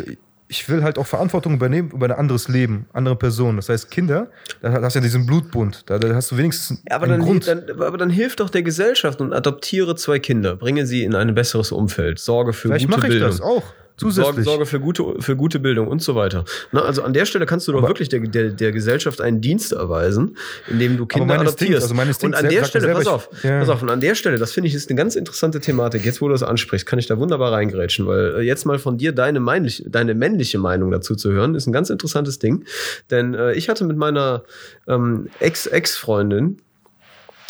ich 0.55 0.69
will 0.69 0.83
halt 0.83 0.97
auch 0.97 1.05
Verantwortung 1.07 1.53
übernehmen 1.55 1.91
über 1.91 2.05
ein 2.07 2.11
anderes 2.11 2.47
Leben, 2.47 2.85
andere 2.93 3.15
Personen. 3.15 3.57
Das 3.57 3.69
heißt, 3.69 3.91
Kinder, 3.91 4.27
da 4.61 4.71
hast 4.81 4.93
du 4.95 4.99
ja 4.99 5.03
diesen 5.03 5.25
Blutbund, 5.25 5.83
da, 5.87 5.99
da 5.99 6.15
hast 6.15 6.31
du 6.31 6.37
wenigstens 6.37 6.81
Ja, 6.89 6.95
aber 6.95 7.05
einen 7.05 7.19
dann, 7.19 7.21
Grund. 7.21 7.47
dann, 7.47 7.63
aber 7.81 7.97
dann 7.97 8.09
hilf 8.09 8.35
doch 8.35 8.49
der 8.49 8.63
Gesellschaft 8.63 9.19
und 9.21 9.33
adoptiere 9.33 9.95
zwei 9.95 10.19
Kinder. 10.19 10.55
Bringe 10.55 10.85
sie 10.85 11.03
in 11.03 11.13
ein 11.15 11.35
besseres 11.35 11.71
Umfeld. 11.71 12.19
Sorge 12.19 12.53
für 12.53 12.69
Vielleicht 12.69 12.85
gute 12.87 12.97
mache 12.97 13.07
ich 13.07 13.13
Bildung. 13.13 13.29
das 13.29 13.41
auch. 13.41 13.63
Sorge, 13.97 14.13
Zusätzlich. 14.13 14.45
Sorge 14.45 14.65
für, 14.65 14.79
gute, 14.79 15.03
für 15.19 15.35
gute 15.37 15.59
Bildung 15.59 15.87
und 15.87 16.01
so 16.01 16.15
weiter. 16.15 16.43
Na, 16.73 16.81
also 16.81 17.01
an 17.03 17.13
der 17.13 17.25
Stelle 17.25 17.45
kannst 17.45 17.67
du 17.67 17.71
doch 17.71 17.79
Aber- 17.79 17.87
wirklich 17.89 18.09
der, 18.09 18.19
der, 18.19 18.49
der 18.49 18.71
Gesellschaft 18.73 19.21
einen 19.21 19.39
Dienst 19.39 19.71
erweisen, 19.71 20.37
indem 20.67 20.97
du 20.97 21.05
Kinder 21.05 21.39
adoptierst. 21.39 21.83
also 21.83 21.95
mein 21.95 22.09
Instinkt 22.09 22.35
und 22.35 22.43
an 22.43 22.49
der 22.49 22.65
Stelle, 22.65 22.93
pass 22.93 23.07
auf, 23.07 23.29
ja. 23.43 23.59
pass 23.59 23.69
auf, 23.69 23.81
und 23.81 23.89
an 23.89 24.01
der 24.01 24.15
Stelle, 24.15 24.37
das 24.37 24.51
finde 24.51 24.67
ich 24.67 24.75
ist 24.75 24.89
eine 24.89 24.97
ganz 24.97 25.15
interessante 25.15 25.61
Thematik. 25.61 26.03
Jetzt, 26.03 26.21
wo 26.21 26.27
du 26.27 26.33
das 26.33 26.43
ansprichst, 26.43 26.85
kann 26.85 26.99
ich 26.99 27.07
da 27.07 27.17
wunderbar 27.17 27.53
reingrätschen, 27.53 28.05
weil 28.05 28.35
äh, 28.35 28.41
jetzt 28.41 28.65
mal 28.65 28.79
von 28.79 28.97
dir 28.97 29.13
deine, 29.13 29.39
meinlich, 29.39 29.83
deine 29.87 30.13
männliche 30.13 30.57
Meinung 30.57 30.91
dazu 30.91 31.15
zu 31.15 31.31
hören, 31.31 31.55
ist 31.55 31.67
ein 31.67 31.73
ganz 31.73 31.89
interessantes 31.89 32.37
Ding. 32.39 32.65
Denn 33.11 33.33
äh, 33.33 33.53
ich 33.53 33.69
hatte 33.69 33.85
mit 33.85 33.95
meiner 33.95 34.43
ähm, 34.87 35.29
Ex-Ex-Freundin, 35.39 36.57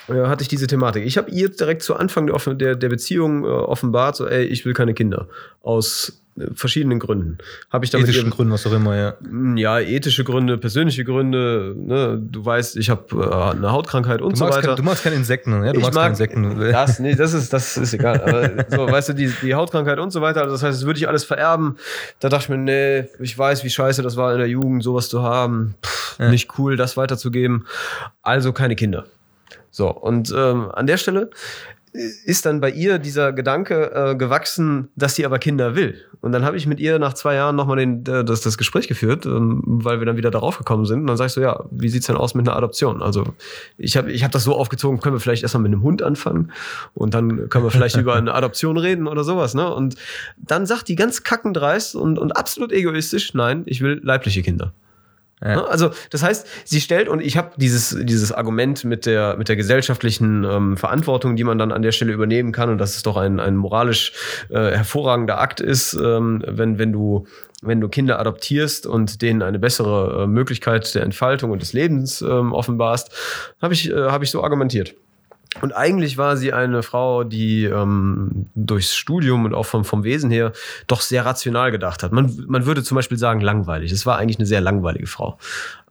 äh, 0.08 0.14
hatte 0.14 0.43
ich 0.43 0.48
diese 0.48 0.68
Thematik. 0.68 1.06
Ich 1.06 1.18
habe 1.18 1.32
ihr 1.32 1.50
direkt 1.50 1.82
zu 1.82 1.96
Anfang 1.96 2.28
der, 2.58 2.76
der, 2.76 2.89
Beziehung 2.89 3.43
äh, 3.43 3.48
offenbart, 3.48 4.16
so, 4.16 4.28
ey, 4.28 4.46
ich 4.46 4.66
will 4.66 4.74
keine 4.74 4.93
Kinder. 4.93 5.28
Aus 5.64 6.22
verschiedenen 6.54 7.00
Gründen. 7.00 7.38
Habe 7.72 7.86
ich 7.86 7.92
damit 7.92 8.08
ethischen 8.10 8.30
Gründen, 8.30 8.52
was 8.52 8.68
auch 8.68 8.74
immer, 8.74 8.96
ja. 8.96 9.14
ja, 9.56 9.80
ethische 9.80 10.24
Gründe, 10.24 10.58
persönliche 10.58 11.06
Gründe, 11.06 11.74
ne? 11.78 12.20
du 12.22 12.46
weißt, 12.46 12.76
ich 12.78 12.90
habe 12.90 13.04
äh, 13.16 13.52
eine 13.58 13.72
Hautkrankheit 13.72 14.22
und 14.22 14.36
so 14.38 14.46
weiter. 14.46 14.62
keine, 14.62 14.76
du 14.76 14.84
magst 14.84 15.04
keine 15.04 15.16
Insekten, 15.16 15.64
ja? 15.64 15.72
Du 15.72 15.80
Ich 15.80 15.86
magst 15.86 15.96
mag- 15.96 16.04
keine 16.04 16.12
Insekten. 16.12 16.60
Das, 16.72 17.00
nee, 17.00 17.16
das 17.16 17.34
ist, 17.34 17.54
das 17.54 17.78
ist 17.78 17.94
egal. 17.94 18.22
Aber 18.22 18.66
so, 18.70 18.92
weißt 18.92 19.10
du, 19.10 19.14
die, 19.14 19.32
die 19.42 19.54
Hautkrankheit 19.56 19.98
und 20.00 20.12
so 20.12 20.22
weiter, 20.22 20.42
also 20.42 20.54
das 20.56 20.64
heißt, 20.64 20.80
das 20.82 20.86
würde 20.86 21.00
ich 21.00 21.08
alles 21.08 21.24
vererben. 21.24 21.78
Da 22.20 22.28
dachte 22.30 22.44
ich 22.44 22.50
mir, 22.50 22.58
nee, 22.58 23.08
ich 23.20 23.38
weiß, 23.38 23.64
wie 23.64 23.70
scheiße 23.70 24.02
das 24.02 24.18
war 24.18 24.34
in 24.34 24.40
der 24.40 24.48
Jugend, 24.50 24.84
sowas 24.84 25.08
zu 25.10 25.24
haben. 25.24 25.76
Pff, 25.84 26.20
Ja. 26.20 26.30
Nicht 26.30 26.58
cool, 26.60 26.76
das 26.76 26.98
weiterzugeben. 26.98 27.66
Also 28.22 28.52
keine 28.54 28.76
Kinder. 28.76 29.06
So, 29.72 29.90
und 29.92 30.34
ähm, 30.36 30.70
an 30.74 30.88
der 30.88 30.96
Stelle 30.98 31.30
ist 32.26 32.46
dann 32.46 32.60
bei 32.60 32.70
ihr 32.72 33.00
dieser 33.00 33.32
Gedanke 33.32 33.91
äh, 33.93 34.16
gewachsen, 34.16 34.89
dass 34.96 35.16
sie 35.16 35.26
aber 35.26 35.39
Kinder 35.39 35.76
will. 35.76 36.02
Und 36.22 36.32
dann 36.32 36.43
habe 36.43 36.58
ich 36.58 36.68
mit 36.68 36.80
ihr 36.80 37.00
nach 37.00 37.14
zwei 37.14 37.36
Jahren 37.36 37.56
nochmal 37.56 37.78
den, 37.78 38.06
äh, 38.06 38.26
das, 38.26 38.41
das 38.41 38.58
Gespräch 38.58 38.88
geführt, 38.88 39.26
ähm, 39.26 39.62
weil 39.66 40.00
wir 40.00 40.06
dann 40.06 40.18
wieder 40.18 40.32
darauf 40.32 40.58
gekommen 40.58 40.86
sind. 40.86 41.02
Und 41.02 41.08
dann 41.08 41.18
sag 41.18 41.28
ich 41.28 41.34
so, 41.34 41.41
ja, 41.41 41.64
wie 41.72 41.89
sieht's 41.89 42.08
denn 42.08 42.18
aus 42.18 42.36
mit 42.36 42.48
einer 42.48 42.58
Adoption? 42.58 43.02
Also 43.02 43.24
ich 43.78 43.96
habe 43.96 44.12
ich 44.12 44.24
hab 44.24 44.32
das 44.32 44.43
so 44.43 44.56
aufgezogen, 44.56 45.00
können 45.00 45.16
wir 45.16 45.20
vielleicht 45.20 45.43
erstmal 45.43 45.64
mit 45.64 45.72
einem 45.72 45.84
Hund 45.84 46.02
anfangen 46.02 46.52
und 46.93 47.14
dann 47.14 47.50
können 47.50 47.64
wir 47.64 47.72
vielleicht 47.72 47.96
über 47.98 48.16
eine 48.16 48.34
Adoption 48.34 48.78
reden 48.78 49.08
oder 49.08 49.24
sowas. 49.24 49.54
Ne? 49.54 49.74
Und 49.74 49.96
dann 50.38 50.66
sagt 50.66 50.88
die 50.88 50.96
ganz 50.96 51.24
kackendreist 51.24 51.96
und, 51.96 52.20
und 52.20 52.36
absolut 52.36 52.72
egoistisch, 52.72 53.34
nein, 53.34 53.64
ich 53.66 53.82
will 53.82 54.02
leibliche 54.04 54.41
Kinder. 54.41 54.74
Ja. 55.42 55.56
Ne? 55.56 55.68
Also 55.68 55.92
das 56.12 56.24
heißt, 56.24 56.48
sie 56.64 56.80
stellt 56.80 57.10
und 57.10 57.22
ich 57.22 57.36
habe 57.36 57.52
dieses 57.58 57.98
dieses 58.02 58.32
Argument 58.32 58.86
mit 58.86 59.06
der 59.06 59.36
mit 59.38 59.50
der 59.50 59.58
gesellschaftlichen 59.58 60.46
ähm, 60.46 60.78
Verantwortung, 60.78 61.36
die 61.36 61.44
man 61.44 61.58
dann 61.58 61.72
an 61.72 61.82
der 61.82 61.92
Stelle 61.92 62.14
übernehmen 62.14 62.52
kann 62.52 62.70
und 62.70 62.78
dass 62.78 62.96
es 62.96 63.04
doch 63.04 63.18
ein 63.18 63.40
ein 63.40 63.58
moralisch 63.58 64.14
äh, 64.50 64.72
hervorragender 64.72 65.40
Akt 65.40 65.60
ist, 65.60 65.94
ähm, 65.94 66.44
wenn 66.48 66.80
wenn 66.80 66.94
du 66.94 67.28
wenn 67.62 67.82
du 67.82 67.90
Kinder 67.90 68.20
adoptierst 68.20 68.88
und 68.88 69.22
denen 69.22 69.42
eine 69.42 69.60
bessere 69.60 70.24
äh, 70.24 70.28
Möglichkeit 70.28 70.94
der 70.96 71.04
Entfaltung 71.04 71.52
und 71.52 71.62
des 71.62 71.74
Lebens 71.74 72.22
ähm, 72.22 72.54
offenbarst, 72.54 73.12
habe 73.62 73.74
ich 73.74 73.92
äh, 73.92 73.96
habe 73.96 74.24
ich 74.24 74.32
so 74.32 74.44
argumentiert. 74.44 74.96
Und 75.62 75.74
eigentlich 75.74 76.18
war 76.18 76.38
sie 76.38 76.53
eine 76.53 76.84
Frau, 76.84 77.24
die 77.24 77.66
ähm, 77.66 78.47
durchs 78.56 78.95
Studium 78.95 79.45
und 79.45 79.53
auch 79.53 79.66
vom, 79.66 79.86
vom 79.86 80.03
Wesen 80.03 80.30
her 80.30 80.51
doch 80.88 81.01
sehr 81.01 81.26
rational 81.26 81.72
gedacht 81.72 82.03
hat. 82.03 82.12
Man, 82.12 82.43
man 82.47 82.66
würde 82.66 82.84
zum 82.84 82.95
Beispiel 82.95 83.18
sagen, 83.18 83.39
langweilig. 83.41 83.91
Es 83.91 84.06
war 84.06 84.18
eigentlich 84.18 84.38
eine 84.38 84.45
sehr 84.45 84.62
langweilige 84.62 85.08
Frau. 85.08 85.38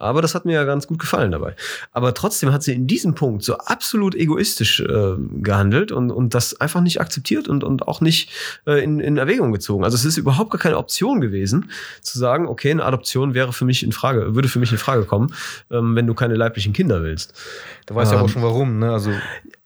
Aber 0.05 0.23
das 0.23 0.35
hat 0.35 0.45
mir 0.45 0.53
ja 0.53 0.65
ganz 0.65 0.87
gut 0.87 0.99
gefallen 0.99 1.33
dabei. 1.33 1.57
Aber 1.93 2.15
trotzdem 2.15 2.53
hat 2.53 2.63
sie 2.63 2.73
in 2.75 2.87
diesem 2.87 3.15
Punkt 3.15 3.43
so 3.43 3.57
absolut 3.57 4.15
egoistisch 4.15 4.81
äh, 4.81 5.15
gehandelt 5.41 5.93
und, 5.93 6.11
und 6.11 6.35
das 6.35 6.61
einfach 6.61 6.81
nicht 6.81 7.01
akzeptiert 7.01 7.49
und, 7.49 7.65
und 7.65 7.89
auch 7.89 8.01
nicht 8.01 8.31
äh, 8.67 8.83
in, 8.83 9.01
in 9.01 9.17
Erwägung 9.17 9.53
gezogen. 9.53 9.85
Also 9.85 9.97
es 9.97 10.05
ist 10.05 10.17
überhaupt 10.17 10.51
gar 10.51 10.61
keine 10.61 10.77
Option 10.77 11.21
gewesen, 11.21 11.71
zu 12.03 12.19
sagen, 12.19 12.47
okay, 12.47 12.71
eine 12.71 12.85
Adoption 12.85 13.35
wäre 13.35 13.53
für 13.53 13.65
mich 13.65 13.83
in 13.83 13.93
Frage, 13.93 14.35
würde 14.35 14.49
für 14.49 14.59
mich 14.59 14.73
in 14.73 14.79
Frage 14.79 15.05
kommen, 15.05 15.35
ähm, 15.71 15.97
wenn 15.97 16.07
du 16.07 16.15
keine 16.15 16.35
leiblichen 16.35 16.73
Kinder 16.73 17.03
willst. 17.03 17.35
Du 17.87 17.95
weißt 17.95 18.13
ja 18.13 18.19
Ähm, 18.19 18.25
auch 18.25 18.29
schon 18.29 18.43
warum, 18.43 18.79
ne? 18.79 18.93
Also, 18.93 19.11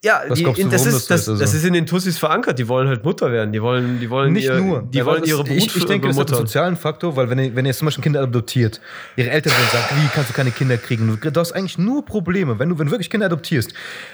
Ja, 0.05 0.23
die, 0.33 0.45
du, 0.45 0.53
das, 0.69 0.87
ist, 0.87 0.95
das 0.95 1.07
das, 1.09 1.25
so 1.25 1.33
ist? 1.33 1.41
das 1.41 1.49
Also- 1.49 1.57
ist 1.59 1.65
in 1.65 1.73
den 1.73 1.85
Tussis 1.85 2.19
verankert. 2.19 2.57
Die 2.61 2.69
wollen 2.69 2.87
halt 2.87 3.03
Mutter 3.03 3.33
werden. 3.33 3.53
Die 3.53 3.61
wollen, 3.61 3.99
die 3.99 4.09
wollen 4.09 4.33
nicht 4.33 4.45
ihr, 4.45 4.55
nur. 4.61 4.83
Die 4.83 5.05
wollen 5.05 5.23
das- 5.23 5.29
ihre 5.29 5.43
Brut 5.43 5.57
ich, 5.57 5.75
ich 5.75 5.85
denke, 5.87 6.07
das 6.07 6.17
hat 6.17 6.21
einen 6.21 6.27
bemuttern. 6.27 6.37
sozialen 6.47 6.77
Faktor, 6.77 7.17
weil 7.17 7.29
wenn 7.31 7.39
ihr, 7.41 7.57
wenn 7.57 7.65
ihr 7.65 7.71
jetzt 7.71 7.79
zum 7.79 7.87
Beispiel 7.87 8.03
ein 8.03 8.05
Kind 8.05 8.17
adoptiert, 8.17 8.81
ihre 9.17 9.31
Eltern 9.31 9.53
werden 9.55 9.67
sagen, 9.73 9.87
wie 10.01 10.09
kannst 10.15 10.31
du 10.31 10.35
keine 10.35 10.53
Kinder 10.53 10.77
kriegen? 10.77 11.19
Du, 11.21 11.41
hast 11.41 11.51
eigentlich 11.51 11.79
nur 11.79 12.05
Probleme, 12.05 12.61
wenn 12.61 12.69
du, 12.69 12.79
wenn 12.79 12.87
du 12.87 12.93
wirklich 12.93 13.11
Kinder 13.11 13.27
adoptierst. 13.27 13.73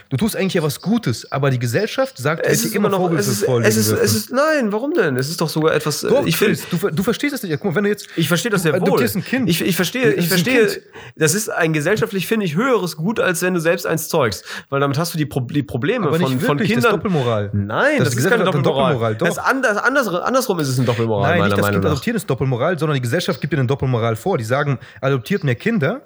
Du 0.08 0.16
tust 0.16 0.36
eigentlich 0.36 0.54
ja 0.54 0.62
was 0.62 0.80
Gutes, 0.80 1.30
aber 1.30 1.50
die 1.50 1.58
Gesellschaft 1.58 2.16
sagt, 2.16 2.46
Es 2.46 2.64
ist 2.64 2.74
immer 2.74 2.88
noch, 2.88 3.12
es 3.12 3.28
ist, 3.28 3.42
es 3.42 3.76
ist, 3.76 3.90
es 3.92 4.14
ist, 4.14 4.32
nein, 4.32 4.72
warum 4.72 4.94
denn? 4.94 5.16
Es 5.18 5.28
ist 5.28 5.38
doch 5.42 5.50
sogar 5.50 5.74
etwas, 5.74 6.02
äh, 6.02 6.08
Doch, 6.08 6.24
ich 6.24 6.38
Chris, 6.38 6.62
du, 6.70 6.78
du 6.78 7.02
verstehst 7.02 7.34
es 7.34 7.42
nicht. 7.42 7.52
Guck 7.60 7.64
mal, 7.64 7.74
wenn 7.74 7.84
du 7.84 7.90
jetzt, 7.90 8.08
ich 8.16 8.28
verstehe 8.28 8.50
das 8.50 8.62
du 8.62 8.70
sehr 8.70 8.80
wohl. 8.80 8.86
adoptierst 8.88 9.16
ein 9.16 9.24
Kind. 9.24 9.50
Ich, 9.50 9.60
ich 9.60 9.76
verstehe, 9.76 10.12
ich 10.14 10.24
ist 10.24 10.32
ein 10.32 10.38
verstehe, 10.44 10.82
das 11.16 11.34
ist 11.34 11.50
ein 11.50 11.74
gesellschaftlich, 11.74 12.26
finde 12.26 12.46
ich, 12.46 12.54
höheres 12.54 12.96
Gut, 12.96 13.20
als 13.20 13.42
wenn 13.42 13.52
du 13.52 13.60
selbst 13.60 13.86
eins 13.86 14.08
zeugst. 14.08 14.46
Weil 14.70 14.80
damit 14.80 14.96
hast 14.96 15.12
du 15.12 15.18
die, 15.18 15.26
Pro 15.26 15.40
die 15.40 15.73
Probleme 15.74 16.08
von, 16.08 16.20
nicht 16.20 16.42
von 16.44 16.56
wirklich, 16.58 16.68
das 16.72 16.84
ist 16.84 16.84
Kindern. 16.84 16.92
Doppelmoral. 16.92 17.50
Nein, 17.52 17.98
das, 17.98 18.10
Das 18.10 18.16
ist 18.16 18.30
keine 18.30 18.44
Doppelmoral. 18.44 18.92
Doppelmoral, 18.92 19.14
doch. 19.16 19.26
Das 19.26 19.38
ist 19.38 19.42
anders, 19.42 19.76
anders, 19.76 20.08
andersrum 20.08 20.60
ist 20.60 20.68
es 20.68 20.78
eine 20.78 20.86
Doppelmoral, 20.86 21.30
Nein, 21.30 21.38
meiner 21.40 21.44
nicht 21.48 21.58
das 21.58 21.62
Meinung 21.62 21.72
Kind 21.80 21.84
nach. 21.84 21.90
adoptieren 21.90 22.16
ist 22.16 22.30
Doppelmoral, 22.30 22.78
sondern 22.78 22.94
die 22.94 23.00
Gesellschaft 23.00 23.40
gibt 23.40 23.52
dir 23.52 23.58
eine 23.58 23.66
Doppelmoral 23.66 24.14
vor. 24.14 24.38
Die 24.38 24.44
sagen, 24.44 24.78
adoptiert 25.00 25.42
mehr 25.42 25.56
Kinder, 25.56 26.02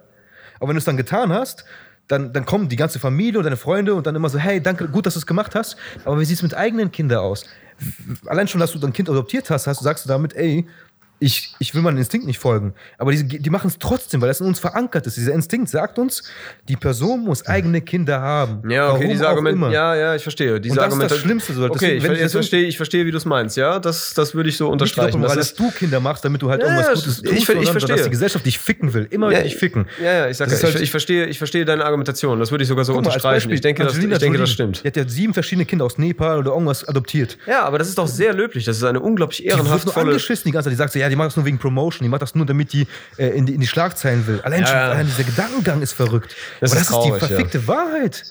aber 0.59 0.69
wenn 0.69 0.77
du 0.77 0.79
es 0.79 0.87
dann 0.87 0.97
getan 0.97 1.33
hast, 1.35 1.66
dann, 2.09 2.33
dann 2.33 2.47
kommen 2.47 2.71
die 2.71 2.77
ganze 2.77 2.99
Familie 2.99 3.39
und 3.39 3.45
deine 3.45 3.59
Freunde 3.59 3.95
und 3.95 4.07
dann 4.07 4.14
immer 4.16 4.31
so, 4.31 4.39
hey, 4.39 4.62
danke, 4.62 4.89
gut, 4.89 5.05
dass 5.05 5.12
du 5.12 5.19
es 5.21 5.27
gemacht 5.27 5.55
hast, 5.55 5.77
aber 6.07 6.19
wie 6.19 6.25
sieht 6.25 6.39
es 6.39 6.43
mit 6.43 6.55
eigenen 6.57 6.91
Kindern 6.91 7.19
aus? 7.19 7.45
Allein 8.27 8.49
schon, 8.49 8.61
dass 8.61 8.73
du 8.73 8.79
dein 8.79 8.95
Kind 8.95 9.11
adoptiert 9.11 9.51
hast, 9.51 9.66
hast 9.66 9.83
sagst 9.83 10.07
du 10.07 10.09
damit, 10.09 10.35
ey, 10.35 10.66
ich, 11.21 11.53
ich 11.59 11.75
will 11.75 11.83
meinem 11.83 11.97
Instinkt 11.99 12.27
nicht 12.27 12.39
folgen. 12.39 12.75
Aber 12.97 13.11
die, 13.12 13.27
die 13.27 13.51
machen 13.51 13.66
es 13.69 13.79
trotzdem, 13.79 14.21
weil 14.21 14.29
das 14.29 14.41
in 14.41 14.47
uns 14.47 14.59
verankert 14.61 15.07
ist. 15.07 15.16
Dieser 15.16 15.33
Instinkt 15.33 15.69
sagt 15.69 15.99
uns, 15.99 16.23
die 16.69 16.77
Person 16.77 17.25
muss 17.25 17.45
eigene 17.47 17.81
Kinder 17.81 18.21
haben. 18.21 18.71
Ja, 18.71 18.91
okay, 18.91 18.99
Warum 19.01 19.09
diese 19.11 19.29
Argumente. 19.29 19.71
Ja, 19.73 19.95
ja, 19.97 20.14
ich 20.14 20.23
verstehe. 20.23 20.61
Diese 20.61 20.73
Und 20.73 20.77
das 20.77 20.85
Argumente, 20.85 21.14
ist 21.14 21.19
das 21.19 21.25
Schlimmste. 21.25 21.53
So. 21.55 21.64
Okay, 21.64 21.95
Deswegen, 21.97 22.14
ich, 22.14 22.21
das 22.21 22.33
verstehe, 22.33 22.66
ich 22.66 22.77
verstehe, 22.77 23.05
wie 23.07 23.11
du 23.11 23.16
es 23.16 23.25
meinst. 23.25 23.57
Ja, 23.57 23.79
das, 23.81 24.14
das 24.14 24.35
würde 24.35 24.49
ich 24.49 24.57
so 24.57 24.69
unterstreichen. 24.69 25.21
darum, 25.21 25.23
Das 25.23 25.35
dass 25.35 25.55
du 25.55 25.71
Kinder 25.73 25.99
machst, 26.01 26.25
damit 26.25 26.41
du 26.43 26.51
halt 26.51 26.62
Ja, 26.62 26.69
irgendwas 26.69 26.89
Gutes 26.89 27.07
ich- 27.07 27.23
tust, 27.23 27.25
ich 27.33 27.39
ich 27.41 27.47
sondern 27.47 27.64
verstehe. 27.73 27.97
dass 27.97 28.05
die 28.05 28.11
Gesellschaft 28.11 28.47
dich 28.47 28.59
ficken 28.59 28.95
will. 28.95 29.09
Immer 29.11 29.33
Ja, 29.33 29.43
dich 29.43 29.57
ficken. 29.57 29.87
ja, 30.03 30.12
ja, 30.12 30.29
ich 30.29 30.37
sage, 30.37 30.55
ich, 30.55 30.62
halt- 30.62 30.81
ich, 30.81 30.91
verstehe, 30.91 31.27
ich 31.27 31.39
verstehe 31.39 31.64
deine 31.64 31.85
Argumentation. 31.85 32.39
Das 32.39 32.51
würde 32.53 32.62
ich 32.62 32.69
sogar 32.69 32.85
so 32.85 32.93
mal, 32.93 32.99
unterstreichen. 32.99 33.51
Ich 33.51 33.61
denke, 33.61 33.83
das, 33.83 33.93
ich 33.93 33.99
Angelina 33.99 34.19
denke, 34.19 34.39
das 34.39 34.51
stimmt. 34.51 34.85
Die 34.85 34.87
hat 34.89 34.97
ja 34.97 35.09
sieben 35.09 35.35
verschiedene 35.35 35.66
Kinder 35.66 35.85
aus 35.85 35.99
Nepal 35.99 36.39
oder 36.39 36.53
irgendwas 36.53 36.87
adoptiert. 36.87 37.39
Ja, 37.47 37.64
aber 37.64 37.79
das 37.79 37.89
ist 37.89 37.99
doch 37.99 38.07
sehr 38.09 38.33
löblich. 38.35 38.64
Das 38.64 38.77
ist 38.77 38.85
eine 38.85 39.01
unglaublich 39.01 39.39
Die 39.39 39.45
wird 39.47 39.57
nur 39.57 39.64
ehrenhaftvolle. 39.66 40.07
angeschissen 40.11 40.45
die 40.47 40.53
ganze 40.53 40.66
Zeit. 40.69 40.73
Die 40.73 40.77
sagt 40.77 40.93
so, 40.93 40.99
ja, 40.99 41.08
die 41.09 41.17
macht 41.17 41.29
das 41.29 41.37
nur 41.37 41.45
wegen 41.45 41.59
Promotion, 41.59 42.05
die 42.05 42.09
macht 42.09 42.23
das 42.23 42.35
nur, 42.35 42.47
damit 42.47 42.73
die 42.73 42.87
äh, 43.17 43.29
in, 43.29 43.47
die 43.47 43.55
in 43.55 43.61
die 43.61 43.67
Schlagzeilen 43.67 44.27
will. 44.27 44.41
Allein 44.43 44.67
schon, 44.67 44.77
allein 44.77 45.07
dieser 45.07 45.25
Gedankengang 45.25 45.83
ist 45.83 45.93
verrückt. 45.93 46.35
Das 46.61 46.73
Aber 46.73 46.81
ist 46.81 46.91
das 46.91 46.97
ist 46.97 47.05
die 47.05 47.09
traurig, 47.11 47.25
verfickte 47.25 47.67
Wahrheit. 47.67 48.25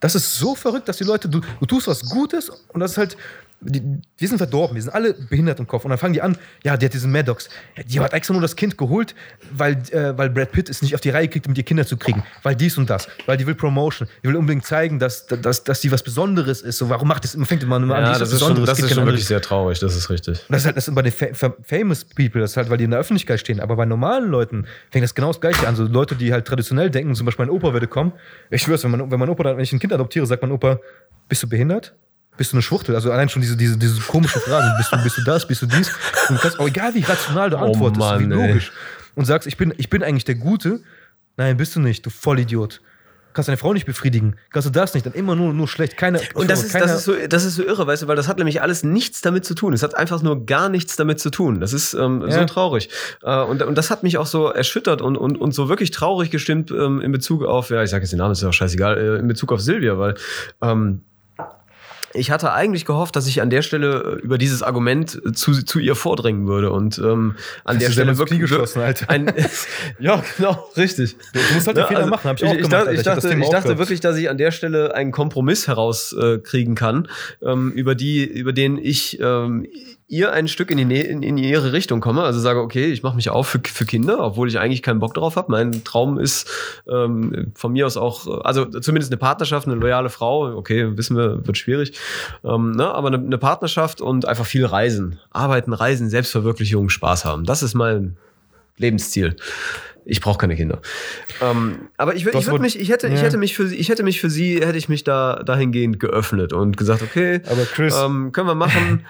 Das 0.00 0.14
ist 0.14 0.36
so 0.36 0.54
verrückt, 0.54 0.88
dass 0.88 0.96
die 0.96 1.04
Leute, 1.04 1.28
du, 1.28 1.40
du 1.40 1.66
tust 1.66 1.86
was 1.86 2.08
Gutes 2.08 2.50
und 2.50 2.80
das 2.80 2.92
ist 2.92 2.98
halt, 2.98 3.16
die, 3.64 3.82
wir 4.18 4.28
sind 4.28 4.38
verdorben, 4.38 4.74
wir 4.74 4.82
sind 4.82 4.92
alle 4.94 5.14
behindert 5.14 5.58
im 5.60 5.66
Kopf. 5.66 5.84
Und 5.84 5.90
dann 5.90 5.98
fangen 5.98 6.12
die 6.14 6.22
an, 6.22 6.36
ja, 6.64 6.76
die 6.76 6.86
hat 6.86 6.92
diesen 6.94 7.12
Maddox. 7.12 7.48
Ja, 7.76 7.82
Die 7.84 8.00
hat 8.00 8.12
extra 8.12 8.32
nur 8.32 8.42
das 8.42 8.56
Kind 8.56 8.76
geholt, 8.76 9.14
weil, 9.52 9.74
äh, 9.90 10.16
weil 10.18 10.30
Brad 10.30 10.52
Pitt 10.52 10.68
es 10.68 10.82
nicht 10.82 10.94
auf 10.94 11.00
die 11.00 11.10
Reihe 11.10 11.28
kriegt, 11.28 11.46
um 11.46 11.54
die 11.54 11.62
Kinder 11.62 11.86
zu 11.86 11.96
kriegen. 11.96 12.22
Weil 12.42 12.56
dies 12.56 12.76
und 12.78 12.90
das. 12.90 13.08
Weil 13.26 13.36
die 13.36 13.46
will 13.46 13.54
Promotion. 13.54 14.08
Die 14.22 14.28
will 14.28 14.36
unbedingt 14.36 14.64
zeigen, 14.66 14.98
dass, 14.98 15.26
dass, 15.26 15.64
dass 15.64 15.80
die 15.80 15.92
was 15.92 16.02
Besonderes 16.02 16.60
ist. 16.62 16.78
So, 16.78 16.88
warum 16.88 17.08
macht 17.08 17.24
das, 17.24 17.36
man 17.36 17.46
fängt 17.46 17.62
immer 17.62 17.76
an, 17.76 17.82
die 17.82 17.88
Ja, 17.90 18.10
was 18.10 18.18
das 18.18 18.32
ist 18.32 18.38
schon, 18.40 18.48
Besonderes. 18.48 18.68
das 18.70 18.78
Gibt 18.78 18.90
ist 18.90 18.96
schon 18.96 19.06
wirklich 19.06 19.26
sehr 19.26 19.40
traurig. 19.40 19.78
Das 19.78 19.96
ist 19.96 20.10
richtig. 20.10 20.40
und 20.40 20.52
das 20.52 20.62
ist 20.62 20.66
halt 20.66 20.76
das 20.76 20.84
sind 20.86 20.94
bei 20.94 21.02
den 21.02 21.12
fa 21.12 21.26
fa 21.32 21.54
famous 21.62 22.04
people, 22.04 22.40
das 22.40 22.52
ist 22.52 22.56
halt, 22.56 22.68
weil 22.70 22.78
die 22.78 22.84
in 22.84 22.90
der 22.90 23.00
Öffentlichkeit 23.00 23.40
stehen. 23.40 23.60
Aber 23.60 23.76
bei 23.76 23.84
normalen 23.84 24.28
Leuten 24.28 24.66
fängt 24.90 25.04
das 25.04 25.14
genau 25.14 25.28
das 25.28 25.40
Gleiche 25.40 25.66
an. 25.68 25.76
So 25.76 25.84
Leute, 25.84 26.14
die 26.16 26.32
halt 26.32 26.46
traditionell 26.46 26.90
denken, 26.90 27.14
zum 27.14 27.26
Beispiel 27.26 27.46
mein 27.46 27.54
Opa 27.54 27.72
würde 27.72 27.86
kommen. 27.86 28.12
Ich 28.50 28.62
schwör's, 28.62 28.82
wenn, 28.84 28.90
man, 28.90 29.10
wenn 29.10 29.18
mein 29.20 29.28
Opa, 29.28 29.44
wenn 29.44 29.60
ich 29.60 29.72
ein 29.72 29.78
Kind 29.78 29.92
adoptiere, 29.92 30.26
sagt 30.26 30.42
mein 30.42 30.52
Opa, 30.52 30.80
bist 31.28 31.42
du 31.42 31.48
behindert? 31.48 31.94
Bist 32.42 32.52
du 32.52 32.56
eine 32.56 32.62
Schwuchtel? 32.62 32.96
Also 32.96 33.12
allein 33.12 33.28
schon 33.28 33.40
diese, 33.40 33.56
diese, 33.56 33.76
diese 33.76 34.00
komischen 34.00 34.40
Fragen. 34.40 34.76
Bist 34.76 34.90
du, 34.92 35.00
bist 35.00 35.16
du 35.16 35.22
das? 35.22 35.46
Bist 35.46 35.62
du 35.62 35.66
dies? 35.66 35.92
Und 36.28 36.34
du 36.38 36.42
kannst, 36.42 36.58
auch 36.58 36.66
egal 36.66 36.92
wie 36.96 37.02
rational 37.02 37.50
du 37.50 37.56
Oh 37.56 37.60
antwortest, 37.60 38.00
Mann, 38.00 38.18
wie 38.18 38.34
ey. 38.34 38.48
logisch. 38.48 38.72
Und 39.14 39.26
sagst, 39.26 39.46
ich 39.46 39.56
bin, 39.56 39.72
ich 39.76 39.88
bin 39.88 40.02
eigentlich 40.02 40.24
der 40.24 40.34
Gute. 40.34 40.80
Nein, 41.36 41.56
bist 41.56 41.76
du 41.76 41.80
nicht, 41.80 42.04
du 42.04 42.10
Vollidiot. 42.10 42.80
Kannst 43.32 43.46
deine 43.48 43.58
Frau 43.58 43.72
nicht 43.72 43.86
befriedigen. 43.86 44.34
Kannst 44.52 44.66
du 44.66 44.72
das 44.72 44.92
nicht, 44.92 45.06
dann 45.06 45.12
immer 45.12 45.36
nur, 45.36 45.54
nur 45.54 45.68
schlecht. 45.68 45.96
Keine, 45.96 46.20
Und 46.34 46.50
das 46.50 46.64
ist, 46.64 46.74
das, 46.74 46.92
ist 46.92 47.04
so, 47.04 47.14
das 47.28 47.44
ist 47.44 47.54
so 47.54 47.62
irre, 47.62 47.86
weißt 47.86 48.02
du, 48.02 48.08
weil 48.08 48.16
das 48.16 48.26
hat 48.26 48.38
nämlich 48.38 48.60
alles 48.60 48.82
nichts 48.82 49.20
damit 49.20 49.44
zu 49.44 49.54
tun. 49.54 49.72
Es 49.72 49.84
hat 49.84 49.96
einfach 49.96 50.20
nur 50.20 50.44
gar 50.46 50.68
nichts 50.68 50.96
damit 50.96 51.20
zu 51.20 51.30
tun. 51.30 51.60
Das 51.60 51.72
ist 51.72 51.94
ähm, 51.94 52.22
so 52.22 52.26
Ja. 52.26 52.44
traurig. 52.46 52.88
Äh, 53.22 53.40
und, 53.42 53.62
und 53.62 53.78
das 53.78 53.88
hat 53.90 54.02
mich 54.02 54.18
auch 54.18 54.26
so 54.26 54.48
erschüttert 54.48 55.00
und, 55.00 55.16
und, 55.16 55.38
und 55.38 55.54
so 55.54 55.68
wirklich 55.68 55.92
traurig 55.92 56.30
gestimmt 56.32 56.72
ähm, 56.72 57.00
in 57.00 57.12
Bezug 57.12 57.44
auf, 57.44 57.70
ja, 57.70 57.82
ich 57.84 57.90
sage 57.90 58.02
jetzt 58.02 58.10
den 58.10 58.18
Namen, 58.18 58.32
ist 58.32 58.42
ja 58.42 58.48
auch 58.48 58.52
scheißegal, 58.52 58.98
äh, 58.98 59.18
in 59.20 59.28
Bezug 59.28 59.52
auf 59.52 59.60
Silvia, 59.60 59.96
weil 59.98 60.14
ähm, 60.60 61.02
ich 62.14 62.30
hatte 62.30 62.52
eigentlich 62.52 62.84
gehofft, 62.84 63.16
dass 63.16 63.26
ich 63.26 63.42
an 63.42 63.50
der 63.50 63.62
Stelle 63.62 64.18
äh, 64.18 64.20
über 64.20 64.38
dieses 64.38 64.62
Argument 64.62 65.20
äh, 65.24 65.32
zu, 65.32 65.62
zu 65.64 65.78
ihr 65.78 65.94
vordringen 65.94 66.46
würde 66.46 66.70
und 66.70 66.98
ähm, 66.98 67.36
an 67.64 67.76
Hast 67.76 67.86
der 67.86 67.92
Stelle 67.92 68.18
wirklich 68.18 68.40
geschossen, 68.40 68.80
Alter. 68.80 69.08
Ein, 69.10 69.32
ja, 69.98 70.22
genau, 70.36 70.68
richtig. 70.76 71.16
Du 71.32 71.40
musst 71.54 71.66
halt 71.66 71.76
den 71.76 71.82
Ne, 71.82 71.88
Fehler 71.88 72.00
also 72.00 72.10
machen, 72.10 72.28
hab 72.28 72.36
ich 72.36 72.44
auch 72.44 72.52
ich, 72.52 72.56
gemacht, 72.58 72.72
dachte, 72.72 72.88
Alter. 72.88 72.92
ich 72.92 72.98
Ich 72.98 73.04
dachte, 73.04 73.34
ich 73.34 73.44
auch 73.44 73.50
dachte 73.50 73.78
wirklich, 73.78 74.00
dass 74.00 74.16
ich 74.16 74.30
an 74.30 74.38
der 74.38 74.50
Stelle 74.50 74.94
einen 74.94 75.12
Kompromiss 75.12 75.66
herauskriegen 75.66 76.74
äh, 76.74 76.76
kann, 76.76 77.08
ähm, 77.42 77.72
über 77.72 77.94
die, 77.94 78.24
über 78.24 78.52
den 78.52 78.78
ich 78.78 79.18
ähm, 79.20 79.66
ihr 80.12 80.30
ein 80.30 80.46
Stück 80.46 80.70
in, 80.70 80.76
die 80.76 80.84
Nä 80.84 81.00
in, 81.00 81.22
in 81.22 81.38
ihre 81.38 81.72
Richtung 81.72 82.00
komme. 82.00 82.22
Also 82.22 82.38
sage, 82.38 82.60
okay, 82.60 82.92
ich 82.92 83.02
mache 83.02 83.16
mich 83.16 83.30
auf 83.30 83.48
für, 83.48 83.60
für 83.64 83.86
Kinder, 83.86 84.20
obwohl 84.20 84.46
ich 84.46 84.58
eigentlich 84.58 84.82
keinen 84.82 84.98
Bock 85.00 85.14
drauf 85.14 85.36
habe. 85.36 85.50
Mein 85.50 85.84
Traum 85.84 86.18
ist 86.18 86.50
ähm, 86.86 87.52
von 87.54 87.72
mir 87.72 87.86
aus 87.86 87.96
auch, 87.96 88.26
äh, 88.26 88.42
also 88.44 88.66
zumindest 88.66 89.10
eine 89.10 89.16
Partnerschaft, 89.16 89.66
eine 89.66 89.76
loyale 89.76 90.10
Frau. 90.10 90.54
Okay, 90.54 90.98
wissen 90.98 91.16
wir, 91.16 91.46
wird 91.46 91.56
schwierig. 91.56 91.98
Ähm, 92.44 92.72
ne? 92.72 92.88
Aber 92.94 93.08
eine, 93.08 93.16
eine 93.16 93.38
Partnerschaft 93.38 94.02
und 94.02 94.28
einfach 94.28 94.44
viel 94.44 94.66
reisen. 94.66 95.18
Arbeiten, 95.30 95.72
reisen, 95.72 96.10
Selbstverwirklichung, 96.10 96.90
Spaß 96.90 97.24
haben. 97.24 97.44
Das 97.44 97.62
ist 97.62 97.72
mein 97.72 98.18
Lebensziel. 98.76 99.36
Ich 100.04 100.20
brauche 100.20 100.38
keine 100.38 100.56
Kinder. 100.56 100.80
Ähm, 101.40 101.88
aber 101.96 102.14
ich, 102.16 102.26
ich, 102.26 102.46
würd 102.48 102.60
mich, 102.60 102.78
ich, 102.78 102.90
hätte, 102.90 103.06
ich, 103.06 103.14
ja. 103.14 103.20
hätte 103.20 103.38
mich 103.38 103.54
für 103.54 103.68
sie, 103.68 103.76
ich 103.76 103.88
hätte 103.88 104.02
mich 104.02 104.20
für 104.20 104.30
sie, 104.30 104.56
hätte 104.56 104.76
ich 104.76 104.88
mich 104.88 105.04
da 105.04 105.42
dahingehend 105.44 106.00
geöffnet 106.00 106.52
und 106.52 106.76
gesagt, 106.76 107.02
okay, 107.02 107.40
Aber 107.48 107.64
Chris- 107.64 107.96
ähm, 107.96 108.32
können 108.32 108.48
wir 108.48 108.56
machen, 108.56 109.06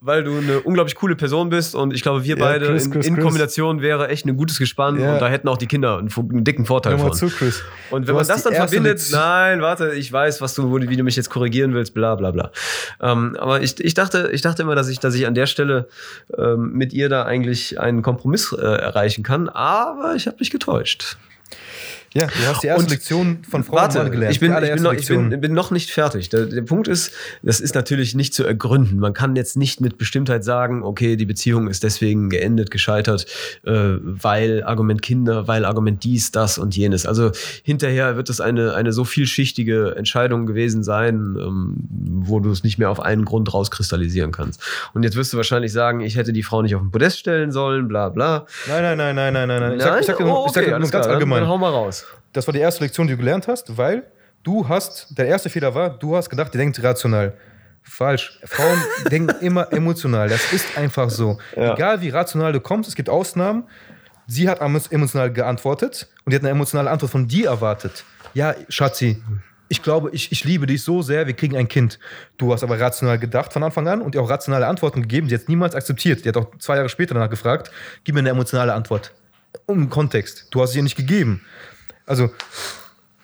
weil 0.00 0.22
du 0.24 0.36
eine 0.36 0.60
unglaublich 0.60 0.94
coole 0.94 1.16
Person 1.16 1.48
bist 1.48 1.74
und 1.74 1.92
ich 1.94 2.02
glaube, 2.02 2.22
wir 2.24 2.36
Ja, 2.36 2.44
beide 2.44 2.66
Chris, 2.66 2.84
in, 2.86 2.92
Chris, 2.92 3.06
in 3.06 3.14
Chris. 3.14 3.24
Kombination 3.24 3.80
wäre 3.80 4.08
echt 4.08 4.26
ein 4.26 4.36
gutes 4.36 4.58
Gespann 4.58 5.00
Ja. 5.00 5.14
und 5.14 5.20
da 5.20 5.28
hätten 5.28 5.48
auch 5.48 5.56
die 5.56 5.66
Kinder 5.66 5.98
einen, 5.98 6.10
einen 6.16 6.44
dicken 6.44 6.66
Vorteil 6.66 6.92
Hör 6.92 6.98
mal 6.98 7.08
von. 7.08 7.16
zu, 7.16 7.28
Chris. 7.34 7.62
Und 7.90 8.06
wenn 8.06 8.14
man 8.14 8.26
das 8.26 8.42
dann 8.42 8.54
verbindet, 8.54 9.02
nein, 9.12 9.60
warte, 9.62 9.92
ich 9.94 10.12
weiß, 10.12 10.40
was 10.40 10.54
du- 10.54 10.72
wie 10.88 10.96
du 10.96 11.02
mich 11.02 11.16
jetzt 11.16 11.30
korrigieren 11.30 11.72
willst, 11.74 11.94
bla 11.94 12.14
bla 12.14 12.30
bla. 12.30 12.50
Ähm, 13.00 13.36
aber 13.38 13.62
ich, 13.62 13.80
ich 13.82 13.94
dachte, 13.94 14.30
ich 14.32 14.42
dachte 14.42 14.62
immer, 14.62 14.74
dass 14.74 14.88
ich, 14.88 15.00
dass 15.00 15.14
ich 15.14 15.26
an 15.26 15.34
der 15.34 15.46
Stelle 15.46 15.88
ähm, 16.36 16.72
mit 16.72 16.92
ihr 16.92 17.08
da 17.08 17.24
eigentlich 17.24 17.80
einen 17.80 18.02
Kompromiss 18.02 18.52
äh, 18.52 18.60
erreichen 18.62 19.22
kann, 19.24 19.48
aber 19.48 20.14
ich 20.14 20.26
habe 20.26 20.36
mich 20.40 20.50
getäuscht. 20.50 21.16
Ja, 22.14 22.26
du 22.28 22.32
hast 22.46 22.62
die 22.62 22.68
erste 22.68 22.84
Und- 22.84 22.90
Lektion 22.90 23.38
von 23.48 23.62
Frauen 23.62 23.76
Warte, 23.78 24.10
gelernt. 24.10 24.32
ich 24.32 24.40
bin, 24.40 24.50
ich, 24.52 24.72
bin 24.72 24.82
noch, 24.82 24.92
ich 24.94 25.06
bin, 25.08 25.40
bin 25.40 25.52
noch 25.52 25.70
nicht 25.70 25.90
fertig. 25.90 26.30
Der, 26.30 26.46
der 26.46 26.62
Punkt 26.62 26.88
ist, 26.88 27.12
das 27.42 27.60
ist 27.60 27.74
natürlich 27.74 28.14
nicht 28.14 28.32
zu 28.32 28.44
ergründen. 28.44 28.98
Man 28.98 29.12
kann 29.12 29.36
jetzt 29.36 29.56
nicht 29.56 29.80
mit 29.82 29.98
Bestimmtheit 29.98 30.42
sagen, 30.42 30.82
okay, 30.82 31.16
die 31.16 31.26
Beziehung 31.26 31.68
ist 31.68 31.82
deswegen 31.82 32.30
geendet, 32.30 32.70
gescheitert, 32.70 33.26
äh, 33.64 33.72
weil 34.00 34.62
Argument 34.64 35.02
Kinder, 35.02 35.46
weil 35.46 35.64
Argument 35.66 36.04
dies, 36.04 36.32
das 36.32 36.56
und 36.58 36.74
jenes. 36.74 37.04
Also 37.04 37.32
hinterher 37.64 38.16
wird 38.16 38.30
es 38.30 38.40
eine, 38.40 38.72
eine 38.74 38.92
so 38.92 39.04
vielschichtige 39.04 39.94
Entscheidung 39.96 40.46
gewesen 40.46 40.82
sein, 40.84 41.36
ähm, 41.38 41.74
wo 41.90 42.40
du 42.40 42.50
es 42.50 42.64
nicht 42.64 42.78
mehr 42.78 42.88
auf 42.90 43.00
einen 43.00 43.24
Grund 43.26 43.52
rauskristallisieren 43.52 44.32
kannst. 44.32 44.62
Und 44.94 45.02
jetzt 45.02 45.16
wirst 45.16 45.32
du 45.34 45.36
wahrscheinlich 45.36 45.72
sagen, 45.72 46.00
ich 46.00 46.16
hätte 46.16 46.32
die 46.32 46.42
Frau 46.42 46.62
nicht 46.62 46.74
auf 46.74 46.80
den 46.82 46.90
Podest 46.90 47.18
stellen 47.18 47.52
sollen, 47.52 47.88
bla 47.88 48.08
bla. 48.08 48.46
Nein, 48.68 48.82
nein, 48.82 48.96
nein, 48.96 49.14
nein, 49.16 49.32
nein, 49.32 49.48
nein. 49.48 49.60
nein. 49.60 49.76
Ich 49.76 49.82
sag, 49.82 50.00
ich 50.00 50.06
sag 50.06 50.20
Oh, 50.20 50.44
ich 50.46 50.52
sag 50.52 50.64
alles 50.72 50.78
ganz 50.78 50.90
klar, 50.90 51.02
dann- 51.02 51.12
allgemein. 51.12 51.40
Dann 51.40 51.48
hau 51.50 51.58
mal 51.58 51.70
raus. 51.70 52.04
Das 52.36 52.46
war 52.46 52.52
die 52.52 52.60
erste 52.60 52.84
Lektion, 52.84 53.06
die 53.06 53.14
du 53.14 53.18
gelernt 53.18 53.48
hast, 53.48 53.76
weil 53.76 54.04
du 54.42 54.68
hast, 54.68 55.16
der 55.18 55.26
erste 55.26 55.48
Fehler 55.50 55.74
war, 55.74 55.90
du 55.90 56.16
hast 56.16 56.28
gedacht, 56.30 56.52
die 56.54 56.58
denkt 56.58 56.82
rational. 56.82 57.34
Falsch. 57.82 58.40
Frauen 58.44 58.78
denken 59.10 59.34
immer 59.44 59.72
emotional. 59.72 60.28
Das 60.28 60.52
ist 60.52 60.76
einfach 60.76 61.08
so. 61.10 61.38
Ja. 61.56 61.74
Egal 61.74 62.00
wie 62.00 62.08
rational 62.10 62.52
du 62.52 62.60
kommst, 62.60 62.88
es 62.88 62.94
gibt 62.96 63.08
Ausnahmen. 63.08 63.64
Sie 64.26 64.48
hat 64.48 64.60
emo- 64.60 64.90
emotional 64.90 65.32
geantwortet 65.32 66.08
und 66.24 66.32
die 66.32 66.36
hat 66.36 66.42
eine 66.42 66.50
emotionale 66.50 66.90
Antwort 66.90 67.12
von 67.12 67.28
dir 67.28 67.46
erwartet. 67.48 68.04
Ja, 68.34 68.54
Schatzi, 68.68 69.22
ich 69.68 69.82
glaube, 69.84 70.10
ich, 70.12 70.32
ich 70.32 70.44
liebe 70.44 70.66
dich 70.66 70.82
so 70.82 71.00
sehr, 71.02 71.28
wir 71.28 71.34
kriegen 71.34 71.56
ein 71.56 71.68
Kind. 71.68 72.00
Du 72.36 72.52
hast 72.52 72.64
aber 72.64 72.78
rational 72.80 73.20
gedacht 73.20 73.52
von 73.52 73.62
Anfang 73.62 73.86
an 73.86 74.02
und 74.02 74.16
ihr 74.16 74.20
auch 74.22 74.28
rationale 74.28 74.66
Antworten 74.66 75.02
gegeben, 75.02 75.28
die 75.28 75.34
hat 75.36 75.48
niemals 75.48 75.76
akzeptiert. 75.76 76.24
Die 76.24 76.28
hat 76.28 76.36
auch 76.36 76.56
zwei 76.58 76.74
Jahre 76.76 76.88
später 76.88 77.14
danach 77.14 77.30
gefragt, 77.30 77.70
gib 78.02 78.14
mir 78.16 78.18
eine 78.20 78.30
emotionale 78.30 78.74
Antwort. 78.74 79.12
Um 79.66 79.88
Kontext. 79.90 80.48
Du 80.50 80.60
hast 80.60 80.72
sie 80.72 80.80
ihr 80.80 80.82
nicht 80.82 80.96
gegeben. 80.96 81.44
Also, 82.06 82.30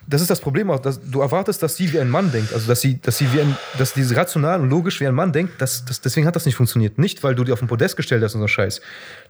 das 0.05 0.21
ist 0.21 0.29
das 0.29 0.41
Problem 0.41 0.69
auch, 0.69 0.81
dass 0.81 1.01
du 1.01 1.21
erwartest, 1.21 1.63
dass 1.63 1.77
sie 1.77 1.93
wie 1.93 2.01
ein 2.01 2.11
Mann 2.11 2.33
denkt, 2.33 2.53
also 2.53 2.67
dass 2.67 2.81
sie, 2.81 3.01
dass 3.01 3.19
sie 3.19 3.33
wie 3.33 3.41
ein, 3.41 3.57
dass 3.79 3.95
diese 3.95 4.17
rational 4.17 4.61
und 4.61 4.69
logisch 4.69 5.01
wie 5.01 5.07
ein 5.07 5.15
Mann 5.15 5.33
denkt, 5.33 5.53
das, 5.63 5.85
das, 5.85 6.01
deswegen 6.01 6.27
hat 6.27 6.35
das 6.35 6.45
nicht 6.45 6.57
funktioniert. 6.57 6.99
Nicht, 6.99 7.23
weil 7.23 7.37
du 7.37 7.45
die 7.45 7.53
auf 7.53 7.61
den 7.61 7.69
Podest 7.69 7.97
gestellt 7.97 8.23
hast 8.25 8.35
und 8.35 8.41
so 8.41 8.49
Scheiß. 8.49 8.81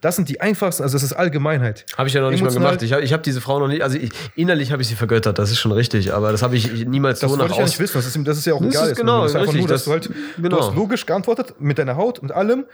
Das 0.00 0.16
sind 0.16 0.30
die 0.30 0.40
einfachsten, 0.40 0.82
also 0.82 0.94
das 0.94 1.02
ist 1.02 1.12
Allgemeinheit. 1.12 1.84
Habe 1.98 2.08
ich 2.08 2.14
ja 2.14 2.22
noch 2.22 2.30
nicht 2.30 2.40
Emotional- 2.40 2.64
mal 2.64 2.70
gemacht. 2.70 2.82
Ich 2.82 2.92
habe 2.94 3.02
ich 3.02 3.12
hab 3.12 3.22
diese 3.22 3.42
Frau 3.42 3.60
noch 3.60 3.68
nicht, 3.68 3.82
also 3.82 3.98
ich, 3.98 4.10
innerlich 4.34 4.72
habe 4.72 4.80
ich 4.80 4.88
sie 4.88 4.94
vergöttert, 4.94 5.38
das 5.38 5.50
ist 5.50 5.58
schon 5.58 5.72
richtig, 5.72 6.14
aber 6.14 6.32
das 6.32 6.42
habe 6.42 6.56
ich 6.56 6.86
niemals 6.86 7.20
Das 7.20 7.30
so 7.30 7.36
nach 7.36 7.50
ich 7.50 7.56
ja 7.58 7.64
nicht 7.64 7.78
wissen, 7.78 7.92
das 7.98 8.06
ist, 8.06 8.26
das 8.26 8.38
ist 8.38 8.46
ja 8.46 8.54
auch 8.54 8.62
Das 8.62 8.70
egal. 8.74 8.90
ist 8.92 8.96
genau, 8.96 9.22
das 9.24 9.32
ist 9.32 9.36
einfach 9.36 9.48
richtig, 9.52 9.60
nur, 9.60 9.68
dass 9.68 9.84
das- 9.84 9.84
du 9.84 9.90
halt, 9.92 10.10
genau. 10.38 10.48
du 10.56 10.62
hast 10.62 10.74
logisch 10.74 11.04
geantwortet 11.04 11.54
mit 11.60 11.76
deiner 11.78 11.96
Haut 11.96 12.18
und 12.18 12.32
allem 12.32 12.64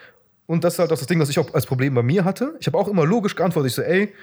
und 0.46 0.62
das 0.62 0.74
ist 0.74 0.78
halt 0.78 0.92
auch 0.92 0.98
das 0.98 1.06
Ding, 1.08 1.18
was 1.20 1.28
ich 1.30 1.38
auch 1.40 1.52
als 1.52 1.66
Problem 1.66 1.94
bei 1.94 2.02
mir 2.04 2.24
hatte. 2.24 2.54
Ich 2.60 2.68
habe 2.68 2.78
auch 2.78 2.86
immer 2.88 3.04
logisch 3.04 3.34
geantwortet. 3.34 3.70
Ich 3.70 3.74
so, 3.74 3.82
ey, 3.82 4.14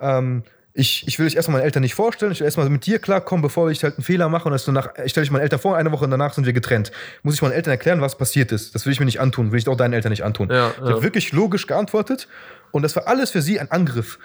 ähm, 0.00 0.42
ich, 0.72 1.06
ich 1.08 1.18
will 1.18 1.26
dich 1.26 1.36
erstmal 1.36 1.58
meinen 1.58 1.64
Eltern 1.64 1.82
nicht 1.82 1.94
vorstellen. 1.94 2.30
Ich 2.30 2.40
will 2.40 2.44
erstmal 2.44 2.68
mit 2.70 2.86
dir 2.86 3.00
klarkommen, 3.00 3.42
bevor 3.42 3.70
ich 3.70 3.82
halt 3.82 3.96
einen 3.96 4.04
Fehler 4.04 4.28
mache. 4.28 4.44
Und 4.44 4.52
das 4.52 4.64
so 4.64 4.72
nach, 4.72 4.90
ich 5.04 5.10
stelle 5.10 5.24
dich 5.24 5.32
meinen 5.32 5.42
Eltern 5.42 5.58
vor, 5.58 5.76
eine 5.76 5.90
Woche 5.90 6.08
danach 6.08 6.32
sind 6.32 6.46
wir 6.46 6.52
getrennt. 6.52 6.92
Muss 7.22 7.34
ich 7.34 7.42
meinen 7.42 7.52
Eltern 7.52 7.72
erklären, 7.72 8.00
was 8.00 8.16
passiert 8.16 8.52
ist. 8.52 8.74
Das 8.74 8.86
will 8.86 8.92
ich 8.92 9.00
mir 9.00 9.06
nicht 9.06 9.20
antun, 9.20 9.50
will 9.50 9.58
ich 9.58 9.66
auch 9.68 9.76
deinen 9.76 9.94
Eltern 9.94 10.10
nicht 10.10 10.22
antun. 10.22 10.48
Ja, 10.50 10.70
ich 10.70 10.78
ja. 10.78 10.90
habe 10.90 11.02
wirklich 11.02 11.32
logisch 11.32 11.66
geantwortet 11.66 12.28
und 12.70 12.82
das 12.82 12.94
war 12.94 13.08
alles 13.08 13.30
für 13.32 13.42
sie 13.42 13.58
ein 13.58 13.70
Angriff. 13.70 14.18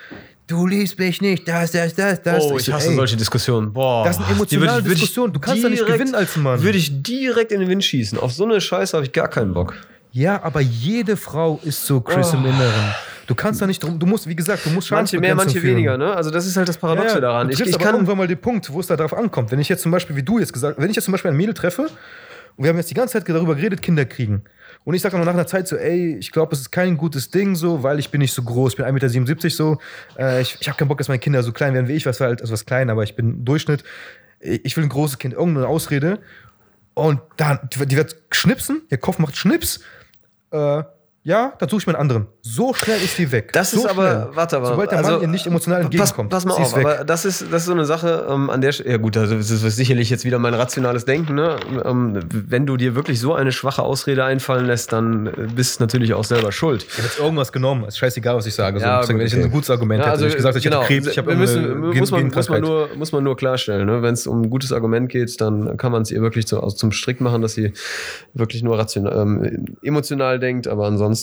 Du 0.48 0.68
liebst 0.68 0.99
mich 0.99 1.22
nicht, 1.22 1.48
das, 1.48 1.72
das, 1.72 1.95
das, 1.95 2.22
das. 2.22 2.44
Oh, 2.44 2.57
ich 2.60 2.72
hasse 2.72 2.90
ey, 2.90 2.95
solche 2.95 3.18
Diskussionen. 3.18 3.74
Boah, 3.74 4.06
Das 4.06 4.18
sind 4.18 4.30
emotionale 4.30 4.84
würd 4.86 4.94
ich- 4.94 4.99
Diskussionen. 4.99 5.34
Du 5.34 5.40
kannst 5.40 5.64
da 5.64 5.69
nicht 5.69 5.86
gewinnen 5.86 6.14
als 6.14 6.36
Mann. 6.36 6.61
Würde 6.61 6.78
ich 6.78 7.02
direkt 7.02 7.52
in 7.52 7.61
den 7.61 7.69
Wind 7.69 7.84
schießen. 7.84 8.19
Auf 8.19 8.32
so 8.34 8.44
eine 8.44 8.61
Scheiße 8.61 8.95
habe 8.95 9.06
ich 9.07 9.11
gar 9.11 9.28
keinen 9.28 9.56
Bock. 9.56 9.74
Ja, 10.11 10.44
aber 10.44 10.61
jede 10.61 11.18
Frau 11.18 11.60
ist 11.64 11.86
so 11.88 11.99
Chris 12.02 12.32
im 12.34 12.45
Inneren. 12.45 12.94
Du 13.27 13.35
kannst 13.35 13.61
da 13.61 13.68
nicht 13.68 13.81
drum, 13.84 13.97
du 13.99 14.06
musst, 14.06 14.27
wie 14.27 14.35
gesagt, 14.35 14.65
du 14.65 14.69
musst 14.69 14.91
Oh. 14.91 14.95
Manche 14.95 15.19
mehr, 15.19 15.35
manche 15.35 15.60
führen. 15.60 15.76
weniger, 15.76 15.97
ne? 15.97 16.15
Also 16.15 16.30
das 16.31 16.45
ist 16.45 16.57
halt 16.57 16.68
das 16.69 16.77
Paradoxe 16.77 17.10
Ja, 17.10 17.15
ja. 17.15 17.22
daran. 17.22 17.49
Ich, 17.49 17.60
ich 17.60 17.80
kann 17.80 17.95
irgendwann 17.95 18.18
mal 18.18 18.27
den 18.27 18.38
Punkt, 18.39 18.72
wo 18.72 18.80
es 18.80 18.88
da 18.88 18.95
drauf 18.95 19.14
ankommt. 19.14 19.52
Wenn 19.52 19.60
ich 19.60 19.69
jetzt 19.69 19.81
zum 19.81 19.91
Beispiel, 19.91 20.15
wie 20.15 20.23
du 20.23 20.39
jetzt 20.39 20.53
gesagt 20.53 20.80
wenn 20.80 20.89
ich 20.89 20.95
jetzt 20.95 21.06
zum 21.06 21.11
Beispiel 21.14 21.31
ein 21.31 21.38
Mädel 21.38 21.53
treffe 21.53 21.84
Und 21.84 22.64
wir 22.64 22.69
haben 22.69 22.77
jetzt 22.77 22.89
die 22.89 22.93
ganze 22.93 23.14
Zeit 23.14 23.27
darüber 23.27 23.56
geredet, 23.56 23.81
Kinder 23.81 24.06
kriegen. 24.06 24.43
Und 24.84 24.93
ich 24.93 25.02
sage 25.02 25.15
dann 25.18 25.26
nach 25.26 25.34
einer 25.34 25.47
Zeit 25.47 25.68
so, 25.68 25.76
ey, 25.77 26.15
ich 26.18 26.31
glaube, 26.31 26.53
es 26.53 26.61
ist 26.61 26.72
kein 26.72 26.95
gutes 26.97 27.31
Ding 27.31 27.56
so, 27.56 27.81
weil 27.81 27.97
ich 27.99 28.11
bin 28.11 28.22
nicht 28.22 28.34
so 28.34 28.43
groß, 28.43 28.73
ich 28.73 28.77
bin 28.77 28.85
1,77 28.85 29.19
Meter 29.19 29.49
so. 29.49 29.77
Äh, 30.18 30.41
ich 30.41 30.57
ich 30.60 30.68
habe 30.68 30.77
keinen 30.77 30.88
Bock, 30.88 30.99
dass 30.99 31.07
meine 31.07 31.19
Kinder 31.19 31.41
so 31.41 31.52
klein 31.52 31.73
werden 31.73 31.88
wie 31.88 31.93
ich, 31.93 32.06
was 32.06 32.22
halt, 32.22 32.41
also 32.41 32.53
was 32.53 32.65
klein, 32.65 32.89
aber 32.91 33.03
ich 33.03 33.15
bin 33.15 33.43
Durchschnitt. 33.43 33.84
Ich 34.39 34.77
will 34.77 34.84
ein 34.84 34.89
großes 34.89 35.18
Kind, 35.18 35.34
irgendeine 35.34 35.68
Ausrede. 35.68 36.19
Und 36.93 37.19
dann, 37.38 37.60
die, 37.73 37.84
die 37.88 37.95
wird 37.97 38.15
schnipsen, 38.31 38.84
ihr 38.91 38.97
Kopf 38.99 39.18
macht 39.18 39.35
Schnips. 39.35 39.80
Äh, 40.52 40.84
ja, 41.26 41.53
dann 41.57 41.69
suche 41.69 41.80
ich 41.80 41.88
mir 41.88 41.93
einen 41.93 42.02
anderen. 42.02 42.27
So 42.43 42.76
schnell 42.76 43.02
ist 43.02 43.18
die 43.18 43.31
weg. 43.31 43.52
Das 43.52 43.72
so 43.72 43.80
ist 43.80 43.85
aber, 43.88 44.10
schnell. 44.10 44.27
warte 44.35 44.60
mal. 44.60 44.68
Sobald 44.68 44.91
der 44.91 45.02
Mann 45.02 45.22
ihr 45.22 45.27
nicht 45.27 45.47
emotional 45.47 45.81
entgegenkommt. 45.81 46.30
Pass, 46.30 46.45
pass 46.45 46.57
mal 46.57 46.64
auf, 46.64 46.76
weg. 46.76 46.85
aber 46.85 47.03
das 47.03 47.26
ist, 47.26 47.52
das 47.52 47.64
ist 47.64 47.65
so 47.65 47.72
eine 47.72 47.85
Sache, 47.85 48.27
ähm, 48.30 48.52
an 48.52 48.61
der, 48.61 48.72
ja 48.73 48.97
gut, 48.97 49.18
also 49.18 49.35
das 49.35 49.49
ist 49.49 49.76
sicherlich 49.76 50.11
jetzt 50.11 50.23
wieder 50.23 50.38
mein 50.38 50.53
rationales 50.53 51.06
Denken, 51.06 51.34
ne? 51.34 51.56
Ähm, 51.84 52.19
wenn 52.30 52.68
du 52.68 52.77
dir 52.77 52.93
wirklich 52.93 53.19
so 53.19 53.34
eine 53.34 53.52
schwache 53.52 53.81
Ausrede 53.81 54.23
einfallen 54.23 54.68
lässt, 54.68 54.93
dann 54.93 55.26
äh, 55.26 55.31
bist 55.56 55.80
du 55.80 55.84
natürlich 55.84 56.14
auch 56.14 56.23
selber 56.23 56.52
schuld. 56.52 56.85
Ich 56.88 56.93
habe 56.97 57.07
jetzt 57.07 57.19
irgendwas 57.19 57.52
genommen. 57.52 57.85
Ist 57.85 57.97
scheißegal, 57.97 58.35
was 58.35 58.45
ich 58.45 58.53
sage. 58.53 58.80
So, 58.80 58.85
Ja, 58.85 59.02
deswegen, 59.02 59.18
wenn 59.18 59.26
ich 59.26 59.35
ein 59.35 59.49
gutes 59.49 59.72
Argument 59.72 60.02
Ja, 60.02 60.11
hätte. 60.11 60.14
also, 60.14 60.27
ich 60.27 60.35
gesagt, 60.35 60.56
ich 60.57 60.64
genau, 60.64 60.84
hatte 60.84 60.88
Krebs, 60.88 61.07
ich 61.07 61.18
habe 61.18 61.35
müssen, 61.35 61.80
muss, 61.80 62.11
man, 62.11 62.27
muss, 62.27 62.49
man 62.49 62.61
nur, 62.61 62.89
muss 62.95 63.11
man 63.11 63.23
nur 63.23 63.35
klarstellen, 63.35 63.88
ne? 63.88 64.03
wenn 64.03 64.14
es 64.14 64.27
um 64.27 64.43
ein 64.43 64.49
gutes 64.52 64.72
Argument 64.72 65.10
geht, 65.10 65.41
dann 65.41 65.76
kann 65.77 65.91
man 65.91 66.03
es 66.03 66.11
ihr 66.11 66.22
wirklich 66.22 66.47
so, 66.47 66.61
also 66.61 66.76
zum 66.76 66.91
Strick 66.91 67.19
machen, 67.19 67.41
dass 67.41 67.56
sie 67.56 67.73
wirklich 68.35 68.61
nur 68.61 68.77
rational, 68.77 69.18
ähm, 69.18 69.76
emotional 69.81 70.38
denkt, 70.38 70.68
aber 70.68 70.85
ansonsten, 70.85 71.15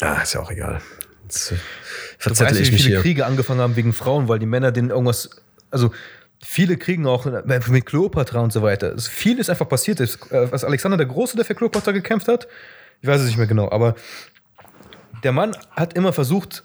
ah, 0.00 0.22
ist 0.22 0.34
ja 0.34 0.40
auch 0.40 0.50
egal. 0.50 0.80
Jetzt, 1.24 1.52
äh, 1.52 1.54
Du 1.54 2.22
verzettel 2.22 2.52
weißt, 2.52 2.60
ich 2.60 2.68
wie 2.68 2.72
mich 2.72 2.82
viele 2.82 2.94
hier. 2.96 3.02
Kriege 3.02 3.26
angefangen 3.26 3.60
haben 3.60 3.76
wegen 3.76 3.92
Frauen, 3.92 4.28
weil 4.28 4.38
die 4.38 4.46
Männer 4.46 4.72
denen 4.72 4.90
irgendwas, 4.90 5.30
also 5.70 5.92
viele 6.42 6.76
kriegen 6.76 7.06
auch 7.06 7.26
mit 7.68 7.86
Kleopatra 7.86 8.40
und 8.40 8.52
so 8.52 8.62
weiter. 8.62 8.92
Es- 8.94 9.06
Viel 9.08 9.38
ist 9.38 9.50
einfach 9.50 9.68
passiert. 9.68 10.00
Äh, 10.00 10.08
Was 10.52 10.64
Alexander 10.64 10.96
der 10.96 11.06
Große, 11.06 11.36
der 11.36 11.44
für 11.44 11.54
Kleopatra 11.54 11.92
gekämpft 11.92 12.28
hat, 12.28 12.48
ich 13.00 13.08
weiß 13.08 13.20
es 13.20 13.26
nicht 13.28 13.38
mehr 13.38 13.46
genau, 13.46 13.70
aber 13.70 13.94
der 15.22 15.32
Mann 15.32 15.56
hat 15.72 15.94
immer 15.94 16.12
versucht, 16.12 16.64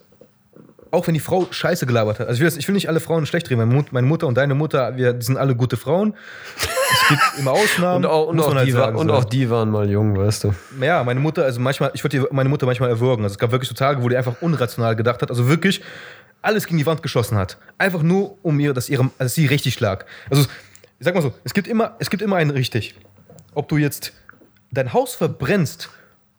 auch 0.92 1.08
wenn 1.08 1.14
die 1.16 1.20
Frau 1.20 1.48
Scheiße 1.50 1.86
gelabert 1.88 2.20
hat. 2.20 2.28
Also 2.28 2.36
ich 2.38 2.42
will, 2.42 2.48
das, 2.48 2.58
ich 2.58 2.68
will 2.68 2.74
nicht 2.76 2.88
alle 2.88 3.00
Frauen 3.00 3.26
schlecht 3.26 3.50
reden. 3.50 3.60
Meine, 3.60 3.74
Mut, 3.74 3.92
meine 3.94 4.06
Mutter 4.08 4.28
und 4.28 4.36
deine 4.38 4.54
Mutter, 4.54 4.96
wir 4.96 5.20
sind 5.22 5.38
alle 5.38 5.56
gute 5.56 5.76
Frauen. 5.78 6.14
Es 7.04 7.10
gibt 7.10 7.22
immer 7.40 7.52
Ausnahmen. 7.52 8.06
Und 8.06 8.12
auch, 8.12 8.28
und, 8.28 8.40
auch 8.40 8.56
halt 8.56 8.68
die, 8.68 8.74
war, 8.74 8.86
sagen, 8.86 8.98
und 8.98 9.08
so. 9.08 9.14
auch 9.14 9.26
die 9.26 9.50
waren 9.50 9.70
mal 9.70 9.90
jung, 9.90 10.18
weißt 10.18 10.46
du. 10.46 10.54
Ja, 10.82 11.04
meine 11.04 11.20
Mutter, 11.20 11.44
also 11.44 11.60
manchmal, 11.60 11.92
ich 11.94 12.04
würde 12.04 12.28
meine 12.32 12.50
Mutter 12.50 12.66
manchmal 12.66 12.90
erwürgen. 12.90 13.24
Also 13.24 13.34
es 13.34 13.40
gab 13.40 13.52
wirklich 13.52 13.70
so 13.70 13.76
Tage, 13.76 14.02
wo 14.02 14.10
die 14.10 14.18
einfach 14.18 14.42
unrational 14.42 14.96
gedacht 14.96 15.22
hat, 15.22 15.30
also 15.30 15.48
wirklich 15.48 15.82
alles 16.42 16.66
gegen 16.66 16.78
die 16.78 16.86
Wand 16.86 17.02
geschossen 17.02 17.38
hat. 17.38 17.58
Einfach 17.78 18.04
nur, 18.04 18.38
um 18.44 18.60
ihr, 18.60 18.74
dass, 18.74 18.90
ihre, 18.90 19.10
dass 19.18 19.36
sie 19.36 19.46
richtig 19.46 19.80
lag. 19.80 20.06
Also 20.30 20.44
ich 20.44 21.06
sag 21.06 21.16
mal 21.16 21.22
so, 21.22 21.34
es 21.44 21.54
gibt 21.54 21.68
immer, 21.68 21.96
es 22.00 22.10
gibt 22.10 22.22
immer 22.22 22.36
einen 22.36 22.52
richtig. 22.52 22.96
Ob 23.54 23.68
du 23.70 23.78
jetzt 23.78 24.14
dein 24.72 24.94
Haus 24.94 25.16
verbrennst 25.16 25.90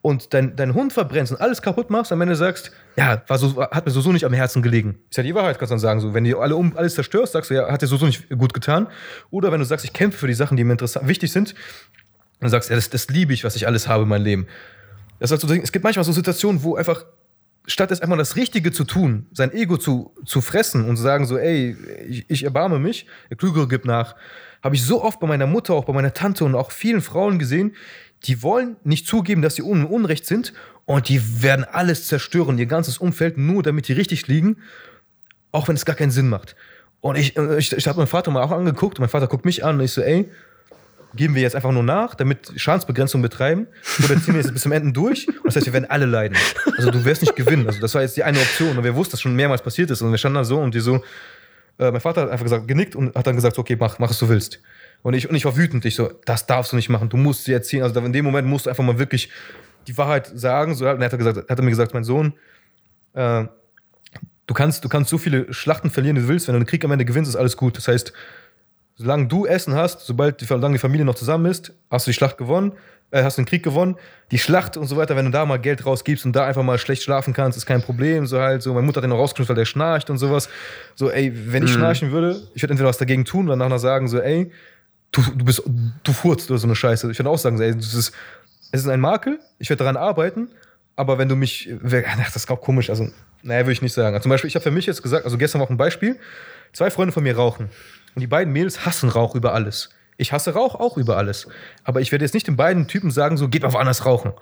und 0.05 0.35
dein, 0.35 0.55
deinen 0.55 0.75
Hund 0.75 0.93
verbrennst 0.93 1.33
und 1.33 1.41
alles 1.41 1.63
kaputt 1.63 1.89
machst, 1.89 2.13
am 2.13 2.21
Ende 2.21 2.37
sagst, 2.37 2.73
ja, 2.95 3.23
war 3.27 3.39
so, 3.39 3.57
hat 3.59 3.87
mir 3.87 3.91
so, 3.91 4.13
nicht 4.13 4.27
am 4.27 4.35
Herzen 4.35 4.61
gelegen. 4.61 4.99
Ist 5.09 5.17
ja 5.17 5.23
die 5.23 5.35
Wahrheit, 5.35 5.59
kannst 5.59 5.71
du 5.71 5.73
dann 5.77 5.81
sagen. 5.81 6.01
So, 6.01 6.13
wenn 6.13 6.25
du 6.25 6.39
alle 6.41 6.57
um, 6.57 6.77
alles 6.77 6.95
zerstörst, 6.95 7.33
sagst 7.33 7.49
du, 7.49 7.55
ja, 7.55 7.73
hat 7.73 7.81
dir 7.81 7.87
so, 7.87 7.97
nicht 8.05 8.29
gut 8.29 8.53
getan. 8.53 8.87
Oder 9.31 9.51
wenn 9.51 9.61
du 9.61 9.65
sagst, 9.65 9.83
ich 9.83 9.95
kämpfe 9.95 10.19
für 10.19 10.27
die 10.27 10.35
Sachen, 10.35 10.59
die 10.59 10.65
mir 10.65 10.73
interessant, 10.73 11.09
wichtig 11.09 11.33
sind, 11.33 11.55
und 12.43 12.51
sagst, 12.51 12.69
ja, 12.69 12.77
das, 12.77 12.91
das 12.91 13.09
liebe 13.09 13.33
ich, 13.33 13.45
was 13.45 13.57
ich 13.57 13.67
alles 13.67 13.89
habe 13.89 14.03
in 14.03 14.11
meinem 14.11 14.25
Leben. 14.25 14.47
Das 15.21 15.31
so, 15.31 15.51
es 15.51 15.73
gibt 15.73 15.85
manchmal 15.85 16.05
so 16.05 16.13
Situationen, 16.13 16.63
wo 16.63 16.77
einfach, 16.77 17.07
statt 17.65 17.91
es 17.91 18.03
einfach 18.03 18.19
das 18.19 18.37
Richtige 18.37 18.73
zu 18.73 18.85
tun, 18.85 19.27
sein 19.33 19.55
Ego 19.55 19.79
zu, 19.79 20.15
zu 20.27 20.43
fressen 20.43 20.85
und 20.85 20.99
zu 20.99 21.03
sagen 21.03 21.25
so, 21.25 21.39
ey, 21.39 21.79
ich, 22.07 22.27
ich 22.29 22.45
erbarme 22.45 22.79
mich, 22.79 23.07
der 23.31 23.39
Klügere 23.39 23.69
gibt 23.69 23.87
nach, 23.87 24.17
habe 24.63 24.75
ich 24.75 24.85
so 24.85 25.03
oft 25.03 25.19
bei 25.19 25.27
meiner 25.27 25.47
Mutter, 25.47 25.73
auch 25.73 25.87
bei 25.87 25.95
meiner 25.95 26.13
Tante 26.13 26.45
und 26.45 26.55
auch 26.55 26.73
vielen 26.73 27.01
Frauen 27.01 27.39
gesehen, 27.39 27.75
die 28.25 28.43
wollen 28.43 28.77
nicht 28.85 29.07
zugeben, 29.07 29.43
dass 29.43 29.55
sie 29.55 29.63
un 29.63 29.85
Unrecht 29.85 30.27
sind 30.27 30.53
und 30.87 31.09
die 31.09 31.43
werden 31.43 31.65
alles 31.65 32.07
zerstören, 32.07 32.59
ihr 32.59 32.67
ganzes 32.67 32.99
Umfeld, 32.99 33.39
nur 33.39 33.63
damit 33.63 33.89
die 33.89 33.93
richtig 33.93 34.27
liegen, 34.27 34.59
auch 35.53 35.69
wenn 35.69 35.77
es 35.77 35.85
gar 35.85 35.97
keinen 35.97 36.11
Sinn 36.11 36.29
macht. 36.29 36.57
Und 37.01 37.17
ich, 37.17 37.37
äh, 37.37 37.59
ich, 37.59 37.73
ich 37.73 37.87
habe 37.87 37.99
meinen 37.99 38.07
Vater 38.07 38.31
mal 38.31 38.43
auch 38.43 38.51
angeguckt, 38.51 38.99
und 38.99 39.03
mein 39.03 39.11
Vater 39.11 39.27
guckt 39.27 39.45
mich 39.45 39.65
an 39.65 39.77
und 39.77 39.85
ich 39.85 39.93
so, 39.93 40.01
ey, 40.01 40.31
geben 41.15 41.35
wir 41.35 41.43
jetzt 41.43 41.55
einfach 41.55 41.71
nur 41.71 41.83
nach, 41.83 42.15
damit 42.15 42.53
Schadensbegrenzung 42.57 43.23
betreiben, 43.23 43.67
oder 43.99 44.21
ziehen 44.21 44.35
wir 44.35 44.41
jetzt 44.41 44.53
bis 44.55 44.63
zum 44.63 44.73
Ende 44.73 44.93
durch? 44.93 45.29
Und 45.29 45.45
das 45.45 45.57
heißt, 45.57 45.67
wir 45.67 45.73
werden 45.73 45.91
alle 45.91 46.07
leiden. 46.07 46.37
Also 46.77 46.91
du 46.91 47.05
wirst 47.05 47.23
nicht 47.23 47.37
gewinnen. 47.37 47.67
Also 47.67 47.81
das 47.81 47.95
war 47.95 48.03
jetzt 48.03 48.17
die 48.17 48.25
eine 48.25 48.39
Option. 48.39 48.77
Und 48.77 48.85
wir 48.85 48.95
wussten, 48.95 49.13
dass 49.13 49.21
schon 49.21 49.37
mehrmals 49.37 49.63
passiert 49.63 49.91
ist. 49.91 50.03
Und 50.03 50.11
wir 50.11 50.19
standen 50.19 50.37
da 50.37 50.45
so 50.45 50.59
und 50.59 50.75
die 50.75 50.81
so, 50.81 50.97
äh, 51.79 51.91
mein 51.91 52.01
Vater 52.01 52.23
hat 52.23 52.31
einfach 52.31 52.45
gesagt, 52.45 52.67
genickt 52.67 52.97
und 52.97 53.15
hat 53.15 53.27
dann 53.27 53.37
gesagt, 53.37 53.59
okay, 53.59 53.77
mach, 53.79 53.99
mach 53.99 54.11
was 54.11 54.19
du 54.19 54.29
willst. 54.29 54.61
Und 55.05 55.13
ich, 55.13 55.29
und 55.29 55.37
ich 55.37 55.45
war 55.45 55.55
wütend. 55.55 55.85
Ich 55.85 55.97
so, 55.97 56.11
das 56.25 56.47
darfst 56.47 56.73
du 56.73 56.77
nicht 56.77 56.89
machen. 56.89 57.11
Du 57.11 57.19
musst 57.19 57.45
sie 57.45 57.53
erzählen. 57.53 57.83
Also 57.83 58.01
in 58.01 58.13
dem 58.15 58.25
Moment 58.25 58.49
musst 58.49 58.65
du 58.65 58.71
einfach 58.71 58.83
mal 58.83 58.99
wirklich 58.99 59.29
die 59.87 59.97
Wahrheit 59.99 60.33
sagen. 60.35 60.75
So, 60.75 60.89
und 60.89 61.03
er 61.03 61.11
hat, 61.11 61.19
gesagt, 61.19 61.51
hat 61.51 61.59
er 61.59 61.63
mir 61.63 61.71
gesagt, 61.71 61.93
mein 61.93 62.05
Sohn, 62.05 62.33
äh, 63.13 63.45
du 64.47 64.55
kannst, 64.55 64.83
du 64.83 64.89
kannst 64.89 65.11
so 65.11 65.19
viele 65.19 65.53
Schlachten 65.53 65.91
verlieren, 65.91 66.17
wie 66.17 66.23
du 66.23 66.29
willst. 66.29 66.49
Wenn 66.49 66.55
du 66.55 66.61
einen 66.61 66.67
Krieg 66.67 66.83
am 66.87 66.91
Ende 66.91 67.05
gewinnst, 67.05 67.29
ist 67.29 67.37
alles 67.37 67.59
gut. 67.59 67.77
Das 67.77 67.87
heißt, 67.87 68.15
solange 68.95 69.27
du 69.27 69.45
Essen 69.45 69.75
hast, 69.75 70.01
sobald 70.07 70.41
die, 70.41 70.47
solange 70.47 70.77
die 70.77 70.79
Familie 70.79 71.05
noch 71.05 71.17
zusammen 71.17 71.45
ist, 71.47 71.75
hast 71.91 72.07
du 72.07 72.11
die 72.11 72.15
Schlacht 72.15 72.39
gewonnen, 72.39 72.73
äh, 73.11 73.23
hast 73.23 73.37
den 73.37 73.45
Krieg 73.45 73.63
gewonnen. 73.63 73.97
Die 74.31 74.39
Schlacht 74.39 74.79
und 74.79 74.87
so 74.87 74.97
weiter, 74.97 75.17
wenn 75.17 75.27
du 75.27 75.31
da 75.31 75.45
mal 75.45 75.59
Geld 75.59 75.85
rausgibst 75.85 76.25
und 76.25 76.35
da 76.35 76.47
einfach 76.47 76.63
mal 76.63 76.79
schlecht 76.79 77.03
schlafen 77.03 77.35
kannst, 77.35 77.59
ist 77.59 77.67
kein 77.67 77.83
Problem. 77.83 78.27
So 78.27 78.41
halt, 78.41 78.63
so, 78.63 78.73
meine 78.73 78.87
Mutter 78.87 79.03
hat 79.03 79.05
den 79.05 79.11
noch 79.11 79.19
rausgeknüpft, 79.19 79.51
weil 79.51 79.57
der 79.57 79.67
schnarcht 79.67 80.09
und 80.09 80.17
sowas. 80.17 80.49
So, 80.95 81.11
ey, 81.11 81.31
wenn 81.53 81.65
ich 81.65 81.73
schnarchen 81.73 82.11
würde, 82.11 82.41
ich 82.55 82.63
würde 82.63 82.73
entweder 82.73 82.89
was 82.89 82.97
dagegen 82.97 83.27
tun 83.27 83.49
oder 83.49 83.57
nachher 83.57 83.79
sagen, 83.79 84.09
so, 84.09 84.19
ey, 84.19 84.51
du, 85.15 85.23
du 85.23 85.45
bist, 85.45 85.63
du 86.03 86.13
furzt 86.13 86.51
oder 86.51 86.59
so 86.59 86.67
eine 86.67 86.75
Scheiße. 86.75 87.11
Ich 87.11 87.19
würde 87.19 87.31
auch 87.31 87.39
sagen, 87.39 87.61
ey, 87.61 87.75
das 87.75 87.95
ist, 87.95 88.13
es 88.73 88.81
ist 88.81 88.89
ein 88.89 89.01
Makel, 89.01 89.39
ich 89.59 89.71
werde 89.71 89.85
daran 89.85 89.97
arbeiten, 89.97 90.49
aber 90.97 91.19
wenn 91.19 91.29
du 91.29 91.37
mich, 91.37 91.71
ach, 91.83 92.17
das 92.17 92.37
ist 92.37 92.51
auch 92.51 92.61
komisch, 92.61 92.91
also, 92.91 93.09
naja, 93.43 93.61
würde 93.61 93.73
ich 93.73 93.83
nicht 93.83 93.93
sagen. 93.93 94.15
Also, 94.15 94.25
zum 94.25 94.31
Beispiel, 94.31 94.49
ich 94.49 94.55
habe 94.55 94.63
für 94.63 94.71
mich 94.71 94.87
jetzt 94.87 95.03
gesagt, 95.03 95.25
also 95.25 95.39
gestern 95.39 95.61
war 95.61 95.67
auch 95.67 95.71
ein 95.71 95.77
Beispiel, 95.77 96.19
zwei 96.73 96.91
Freunde 96.91 97.13
von 97.13 97.23
mir 97.23 97.37
rauchen. 97.37 97.71
Und 98.15 98.21
die 98.21 98.27
beiden 98.27 98.53
Mädels 98.53 98.85
hassen 98.85 99.09
Rauch 99.09 99.35
über 99.35 99.55
alles. 99.55 99.91
Ich 100.17 100.33
hasse 100.33 100.53
Rauch 100.55 100.77
auch 100.77 100.97
über 100.97 101.17
alles. 101.17 101.49
Aber 101.83 102.01
ich 102.01 102.13
werde 102.13 102.25
jetzt 102.25 102.35
nicht 102.35 102.47
den 102.47 102.57
beiden 102.57 102.87
Typen 102.87 103.11
sagen, 103.11 103.37
so, 103.37 103.49
geht 103.49 103.63
mal 103.63 103.73
woanders 103.73 104.07
rauchen. 104.07 104.33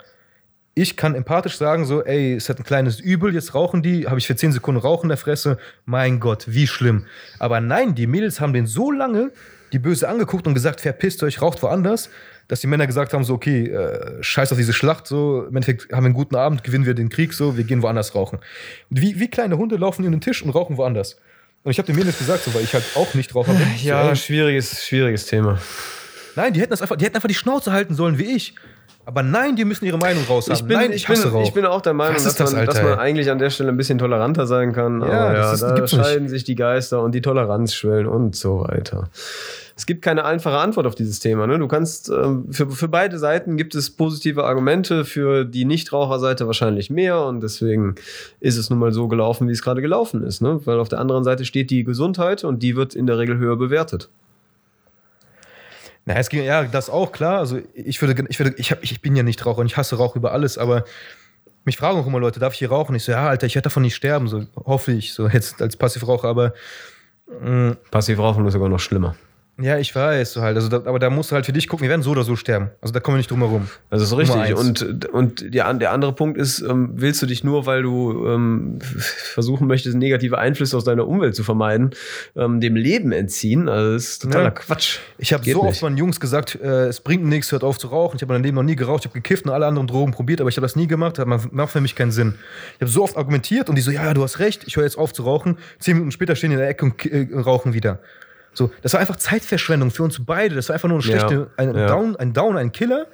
Ich 0.75 0.97
kann 0.97 1.13
empathisch 1.13 1.57
sagen, 1.57 1.85
so, 1.85 2.03
ey, 2.03 2.35
es 2.35 2.49
hat 2.49 2.59
ein 2.59 2.63
kleines 2.63 2.99
Übel, 2.99 3.33
jetzt 3.33 3.53
rauchen 3.53 3.83
die, 3.83 4.07
habe 4.07 4.17
ich 4.17 4.25
für 4.25 4.35
10 4.35 4.53
Sekunden 4.53 4.81
Rauch 4.81 5.03
in 5.03 5.09
der 5.09 5.17
Fresse, 5.17 5.57
mein 5.85 6.19
Gott, 6.19 6.45
wie 6.47 6.65
schlimm. 6.65 7.05
Aber 7.37 7.61
nein, 7.61 7.93
die 7.93 8.07
Mädels 8.07 8.39
haben 8.39 8.53
den 8.53 8.65
so 8.65 8.91
lange 8.91 9.31
die 9.73 9.79
böse 9.79 10.07
angeguckt 10.07 10.47
und 10.47 10.53
gesagt, 10.53 10.79
verpisst 10.81 11.21
euch, 11.23 11.41
raucht 11.41 11.61
woanders, 11.63 12.09
dass 12.47 12.61
die 12.61 12.67
Männer 12.67 12.87
gesagt 12.87 13.13
haben, 13.13 13.23
so, 13.23 13.33
okay, 13.33 13.67
äh, 13.67 14.21
scheiß 14.21 14.51
auf 14.51 14.57
diese 14.57 14.71
Schlacht, 14.73 15.07
so, 15.07 15.45
im 15.49 15.55
Endeffekt 15.55 15.91
haben 15.91 16.03
wir 16.03 16.07
einen 16.07 16.13
guten 16.13 16.35
Abend, 16.35 16.63
gewinnen 16.63 16.85
wir 16.85 16.93
den 16.93 17.09
Krieg, 17.09 17.33
so, 17.33 17.57
wir 17.57 17.63
gehen 17.63 17.81
woanders 17.81 18.15
rauchen. 18.15 18.39
Und 18.89 19.01
wie, 19.01 19.19
wie 19.19 19.27
kleine 19.29 19.57
Hunde 19.57 19.75
laufen 19.75 20.05
in 20.05 20.11
den 20.11 20.21
Tisch 20.21 20.41
und 20.43 20.51
rauchen 20.51 20.77
woanders. 20.77 21.17
Und 21.63 21.71
ich 21.71 21.77
habe 21.77 21.87
den 21.87 21.95
Mädels 21.95 22.17
gesagt, 22.17 22.43
so, 22.43 22.53
weil 22.53 22.63
ich 22.63 22.73
halt 22.73 22.83
auch 22.95 23.13
nicht 23.13 23.33
Raucher 23.33 23.53
bin. 23.53 23.67
so, 23.77 23.87
Ja, 23.87 24.09
ey, 24.09 24.15
schwieriges, 24.15 24.85
schwieriges 24.85 25.25
Thema. 25.25 25.57
Nein, 26.35 26.53
die 26.53 26.59
hätten 26.61 26.71
das 26.71 26.81
einfach, 26.81 26.95
die 26.97 27.05
hätten 27.05 27.15
einfach 27.15 27.29
die 27.29 27.35
Schnauze 27.35 27.71
halten 27.71 27.95
sollen 27.95 28.17
wie 28.17 28.35
ich. 28.35 28.55
Aber 29.05 29.21
nein, 29.21 29.57
die 29.57 29.65
müssen 29.65 29.85
ihre 29.85 29.97
Meinung 29.97 30.23
raus 30.29 30.47
haben. 30.47 30.55
Ich 30.55 30.63
bin, 30.63 30.77
nein, 30.77 30.93
ich, 30.93 31.05
bin, 31.05 31.17
hasse 31.17 31.29
Rauch. 31.31 31.43
ich 31.43 31.53
bin 31.53 31.65
auch 31.65 31.81
der 31.81 31.93
Meinung, 31.93 32.15
dass 32.23 32.35
das, 32.35 32.53
man, 32.53 32.65
dass 32.65 32.81
man 32.81 32.97
eigentlich 32.99 33.29
an 33.29 33.37
der 33.37 33.49
Stelle 33.49 33.69
ein 33.69 33.75
bisschen 33.77 33.97
toleranter 33.97 34.47
sein 34.47 34.71
kann. 34.71 35.01
Ja, 35.01 35.07
aber 35.07 35.33
das 35.33 35.45
ja, 35.47 35.53
ist- 35.53 35.61
da 35.61 35.75
gibt's 35.75 35.93
nicht. 35.93 36.05
scheiden 36.05 36.29
sich 36.29 36.43
die 36.45 36.55
Geister 36.55 37.01
und 37.01 37.13
die 37.13 37.21
Toleranzschwellen 37.21 38.07
und 38.07 38.35
so 38.37 38.61
weiter. 38.61 39.09
Es 39.75 39.85
gibt 39.85 40.03
keine 40.03 40.23
einfache 40.25 40.57
Antwort 40.57 40.85
auf 40.85 40.95
dieses 40.95 41.19
Thema. 41.19 41.47
Ne? 41.47 41.57
Du 41.57 41.67
kannst, 41.67 42.09
ähm, 42.09 42.51
für, 42.51 42.69
für 42.69 42.87
beide 42.87 43.17
Seiten 43.17 43.57
gibt 43.57 43.73
es 43.73 43.89
positive 43.89 44.43
Argumente, 44.43 45.03
für 45.03 45.45
die 45.45 45.65
Nichtraucherseite 45.65 46.45
wahrscheinlich 46.45 46.89
mehr 46.89 47.23
und 47.25 47.41
deswegen 47.41 47.95
ist 48.39 48.57
es 48.57 48.69
nun 48.69 48.79
mal 48.79 48.91
so 48.91 49.07
gelaufen, 49.07 49.47
wie 49.47 49.51
es 49.51 49.63
gerade 49.63 49.81
gelaufen 49.81 50.23
ist. 50.23 50.41
Ne? 50.41 50.61
Weil 50.65 50.79
auf 50.79 50.89
der 50.89 50.99
anderen 50.99 51.23
Seite 51.23 51.45
steht 51.45 51.71
die 51.71 51.83
Gesundheit 51.83 52.43
und 52.43 52.61
die 52.61 52.75
wird 52.75 52.93
in 52.93 53.07
der 53.07 53.17
Regel 53.17 53.37
höher 53.37 53.55
bewertet. 53.55 54.09
Na, 56.05 56.15
es 56.15 56.29
ging, 56.29 56.43
ja, 56.43 56.63
das 56.63 56.89
auch, 56.89 57.11
klar. 57.11 57.39
Also 57.39 57.59
ich 57.73 58.01
würde, 58.01 58.25
ich 58.29 58.37
würde, 58.39 58.53
ich, 58.57 58.71
hab, 58.71 58.83
ich 58.83 59.01
bin 59.01 59.15
ja 59.15 59.23
nicht 59.23 59.45
Raucher 59.45 59.59
und 59.59 59.67
ich 59.67 59.77
hasse 59.77 59.95
Rauch 59.95 60.15
über 60.15 60.33
alles, 60.33 60.57
aber 60.57 60.83
mich 61.65 61.77
fragen 61.77 61.97
auch 61.97 62.05
immer 62.05 62.19
Leute, 62.19 62.39
darf 62.39 62.53
ich 62.53 62.59
hier 62.59 62.69
rauchen? 62.69 62.93
Ich 62.95 63.05
so, 63.05 63.13
ja, 63.13 63.27
Alter, 63.27 63.47
ich 63.47 63.55
werde 63.55 63.63
davon 63.63 63.83
nicht 63.83 63.95
sterben, 63.95 64.27
so 64.27 64.45
hoffe 64.65 64.91
ich, 64.91 65.13
so 65.13 65.27
jetzt 65.29 65.61
als 65.61 65.77
Passivraucher, 65.77 66.27
aber 66.27 66.53
mh, 67.41 67.77
Passivrauchen 67.89 68.45
ist 68.45 68.53
sogar 68.53 68.69
noch 68.69 68.79
schlimmer. 68.79 69.15
Ja, 69.61 69.77
ich 69.77 69.93
weiß, 69.93 70.33
so 70.33 70.41
halt, 70.41 70.55
also 70.55 70.67
da, 70.67 70.77
aber 70.77 70.97
da 70.97 71.11
musst 71.11 71.29
du 71.29 71.35
halt 71.35 71.45
für 71.45 71.53
dich 71.53 71.67
gucken, 71.67 71.83
wir 71.83 71.89
werden 71.89 72.01
so 72.01 72.09
oder 72.09 72.23
so 72.23 72.35
sterben. 72.35 72.71
Also 72.81 72.91
da 72.91 72.99
kommen 72.99 73.15
wir 73.15 73.19
nicht 73.19 73.29
drum 73.29 73.39
herum. 73.39 73.69
Das 73.91 74.01
ist 74.01 74.17
richtig. 74.17 74.55
Und, 74.55 75.05
und 75.09 75.53
der, 75.53 75.71
der 75.75 75.91
andere 75.91 76.11
Punkt 76.13 76.39
ist, 76.39 76.61
ähm, 76.61 76.89
willst 76.95 77.21
du 77.21 77.27
dich 77.27 77.43
nur, 77.43 77.67
weil 77.67 77.83
du 77.83 78.27
ähm, 78.27 78.79
versuchen 78.81 79.67
möchtest, 79.67 79.95
negative 79.95 80.39
Einflüsse 80.39 80.75
aus 80.75 80.85
deiner 80.85 81.07
Umwelt 81.07 81.35
zu 81.35 81.43
vermeiden, 81.43 81.91
ähm, 82.35 82.61
dem 82.61 82.75
Leben 82.75 83.11
entziehen? 83.11 83.69
Also 83.69 83.93
das 83.93 84.03
ist 84.03 84.21
totaler 84.23 84.45
Ja. 84.45 84.49
Quatsch. 84.49 84.97
Ich 85.19 85.33
habe 85.33 85.43
so 85.43 85.49
nicht. 85.61 85.69
oft 85.69 85.81
meinen 85.83 85.97
Jungs 85.97 86.19
gesagt, 86.19 86.55
äh, 86.55 86.87
es 86.87 86.99
bringt 86.99 87.23
nichts, 87.23 87.51
hört 87.51 87.63
auf 87.63 87.77
zu 87.77 87.89
rauchen. 87.89 88.15
Ich 88.15 88.23
habe 88.23 88.33
mein 88.33 88.41
Leben 88.41 88.55
noch 88.55 88.63
nie 88.63 88.75
geraucht, 88.75 89.05
ich 89.05 89.11
habe 89.11 89.21
gekifft 89.21 89.45
und 89.45 89.51
alle 89.51 89.67
anderen 89.67 89.85
Drogen 89.85 90.13
probiert, 90.13 90.41
aber 90.41 90.49
ich 90.49 90.57
habe 90.57 90.65
das 90.65 90.75
nie 90.75 90.87
gemacht, 90.87 91.19
hat 91.19 91.27
macht 91.27 91.71
für 91.71 91.81
mich 91.81 91.93
keinen 91.93 92.11
Sinn. 92.11 92.33
Ich 92.77 92.81
habe 92.81 92.91
so 92.91 93.03
oft 93.03 93.15
argumentiert 93.17 93.69
und 93.69 93.75
die 93.75 93.83
so, 93.83 93.91
ja, 93.91 94.15
du 94.15 94.23
hast 94.23 94.39
recht, 94.39 94.63
ich 94.65 94.77
höre 94.77 94.83
jetzt 94.83 94.97
auf 94.97 95.13
zu 95.13 95.21
rauchen. 95.21 95.59
Zehn 95.77 95.93
Minuten 95.93 96.11
später 96.11 96.35
stehen 96.35 96.49
die 96.49 96.55
in 96.55 96.59
der 96.59 96.69
Ecke 96.69 96.85
und 96.85 97.05
äh, 97.05 97.27
rauchen 97.35 97.75
wieder. 97.75 97.99
So, 98.53 98.71
das 98.81 98.93
war 98.93 98.99
einfach 98.99 99.15
Zeitverschwendung 99.15 99.91
für 99.91 100.03
uns 100.03 100.23
beide. 100.23 100.55
Das 100.55 100.69
war 100.69 100.75
einfach 100.75 100.89
nur 100.89 100.97
eine 100.97 101.03
schlechte, 101.03 101.33
Ja, 101.33 101.47
ein, 101.57 101.75
ja. 101.75 101.87
Down, 101.87 102.15
ein 102.15 102.33
Down, 102.33 102.57
ein 102.57 102.71
Killer, 102.71 103.07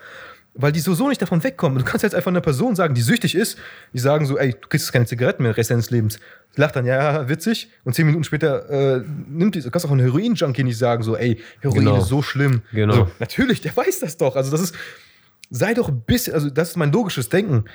weil 0.54 0.72
die 0.72 0.80
sowieso 0.80 1.08
nicht 1.08 1.22
davon 1.22 1.44
wegkommen. 1.44 1.78
Du 1.80 1.86
kannst 1.86 2.04
jetzt 2.04 2.16
einfach 2.16 2.30
einer 2.32 2.42
Person 2.42 2.76
sagen, 2.76 2.94
die 2.94 3.02
süchtig 3.02 3.36
ist, 3.36 3.58
die 3.94 4.00
sagen 4.00 4.26
so, 4.26 4.38
ey, 4.38 4.52
du 4.60 4.68
kriegst 4.68 4.92
keine 4.92 5.06
Zigaretten 5.06 5.44
mehr 5.44 5.56
Rest 5.56 5.72
deines 5.72 5.90
Lebens. 5.92 6.20
Die 6.56 6.62
lacht 6.62 6.76
dann, 6.76 6.86
ja, 6.86 7.30
witzig. 7.30 7.70
Und 7.86 7.94
zehn 7.94 8.06
Minuten 8.06 8.24
später 8.24 8.70
äh, 8.98 9.04
nimmt 9.30 9.56
die, 9.56 9.62
du 9.62 9.72
kannst 9.72 9.86
auch 9.86 9.92
einen 9.92 10.02
Heroin-Junkie 10.02 10.64
nicht 10.64 10.78
sagen, 10.78 11.04
so, 11.04 11.16
ey, 11.16 11.40
Heroin 11.62 11.80
Genau. 11.86 11.98
ist 12.00 12.08
so 12.08 12.22
schlimm. 12.22 12.64
Genau. 12.74 12.94
So, 12.96 13.08
natürlich, 13.20 13.62
der 13.62 13.76
weiß 13.78 14.00
das 14.00 14.18
doch. 14.18 14.36
Also 14.36 14.52
das 14.52 14.60
ist, 14.62 14.76
sei 15.50 15.74
doch 15.74 15.88
ein 15.90 16.02
bisschen, 16.02 16.34
also 16.34 16.50
das 16.50 16.70
ist 16.72 16.76
mein 16.78 16.92
logisches 16.92 17.30
Denken. 17.30 17.66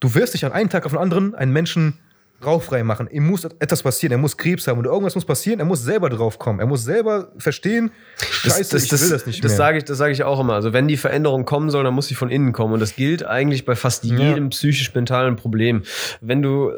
Du 0.00 0.14
wirst 0.14 0.34
dich 0.34 0.44
an 0.44 0.52
einem 0.52 0.70
Tag 0.70 0.84
auf 0.86 0.92
den 0.92 0.98
anderen 1.00 1.34
einen 1.34 1.52
Menschen 1.52 1.98
rauchfrei 2.46 2.82
machen. 2.84 3.08
Ihm 3.10 3.26
muss 3.26 3.44
etwas 3.44 3.82
passieren. 3.82 4.12
Er 4.12 4.18
muss 4.18 4.36
Krebs 4.36 4.66
haben 4.66 4.78
oder 4.78 4.90
irgendwas 4.90 5.14
muss 5.14 5.24
passieren. 5.24 5.58
Er 5.60 5.64
muss 5.66 5.82
selber 5.82 6.10
drauf 6.10 6.38
kommen. 6.38 6.60
Er 6.60 6.66
muss 6.66 6.84
selber 6.84 7.28
verstehen, 7.38 7.90
scheiße, 8.18 8.76
ich 8.76 8.92
will 8.92 9.08
das 9.10 9.26
nicht 9.26 9.42
das 9.44 9.50
mehr. 9.52 9.56
Sage 9.56 9.78
ich, 9.78 9.84
das 9.84 9.98
sage 9.98 10.12
ich 10.12 10.22
auch 10.24 10.40
immer. 10.40 10.54
Also 10.54 10.72
wenn 10.72 10.88
die 10.88 10.96
Veränderung 10.96 11.44
kommen 11.44 11.70
soll, 11.70 11.84
dann 11.84 11.94
muss 11.94 12.08
sie 12.08 12.14
von 12.14 12.30
innen 12.30 12.52
kommen. 12.52 12.74
Und 12.74 12.80
das 12.80 12.96
gilt 12.96 13.24
eigentlich 13.24 13.64
bei 13.64 13.74
fast 13.76 14.04
Ja. 14.04 14.16
jedem 14.16 14.50
psychisch-mentalen 14.50 15.36
Problem. 15.36 15.82
Wenn 16.20 16.42
du 16.42 16.72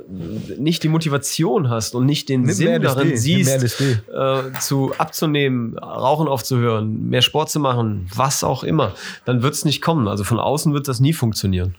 nicht 0.58 0.82
die 0.82 0.88
Motivation 0.88 1.68
hast 1.70 1.94
und 1.94 2.06
nicht 2.06 2.28
den 2.28 2.42
Nimm 2.42 2.52
Sinn 2.54 2.68
LSD, 2.68 2.84
darin 2.84 3.08
nimm 3.08 3.16
siehst, 3.16 3.62
LSD. 3.62 3.98
äh, 4.12 4.58
zu 4.60 4.92
abzunehmen, 4.98 5.78
Rauchen 5.78 6.28
aufzuhören, 6.28 7.08
mehr 7.08 7.22
Sport 7.22 7.50
zu 7.50 7.60
machen, 7.60 8.08
was 8.14 8.44
auch 8.44 8.62
immer, 8.64 8.94
dann 9.24 9.42
wird 9.42 9.54
es 9.54 9.64
nicht 9.64 9.82
kommen. 9.82 10.08
Also 10.08 10.24
von 10.24 10.38
außen 10.38 10.72
wird 10.74 10.88
das 10.88 11.00
nie 11.00 11.12
funktionieren. 11.12 11.74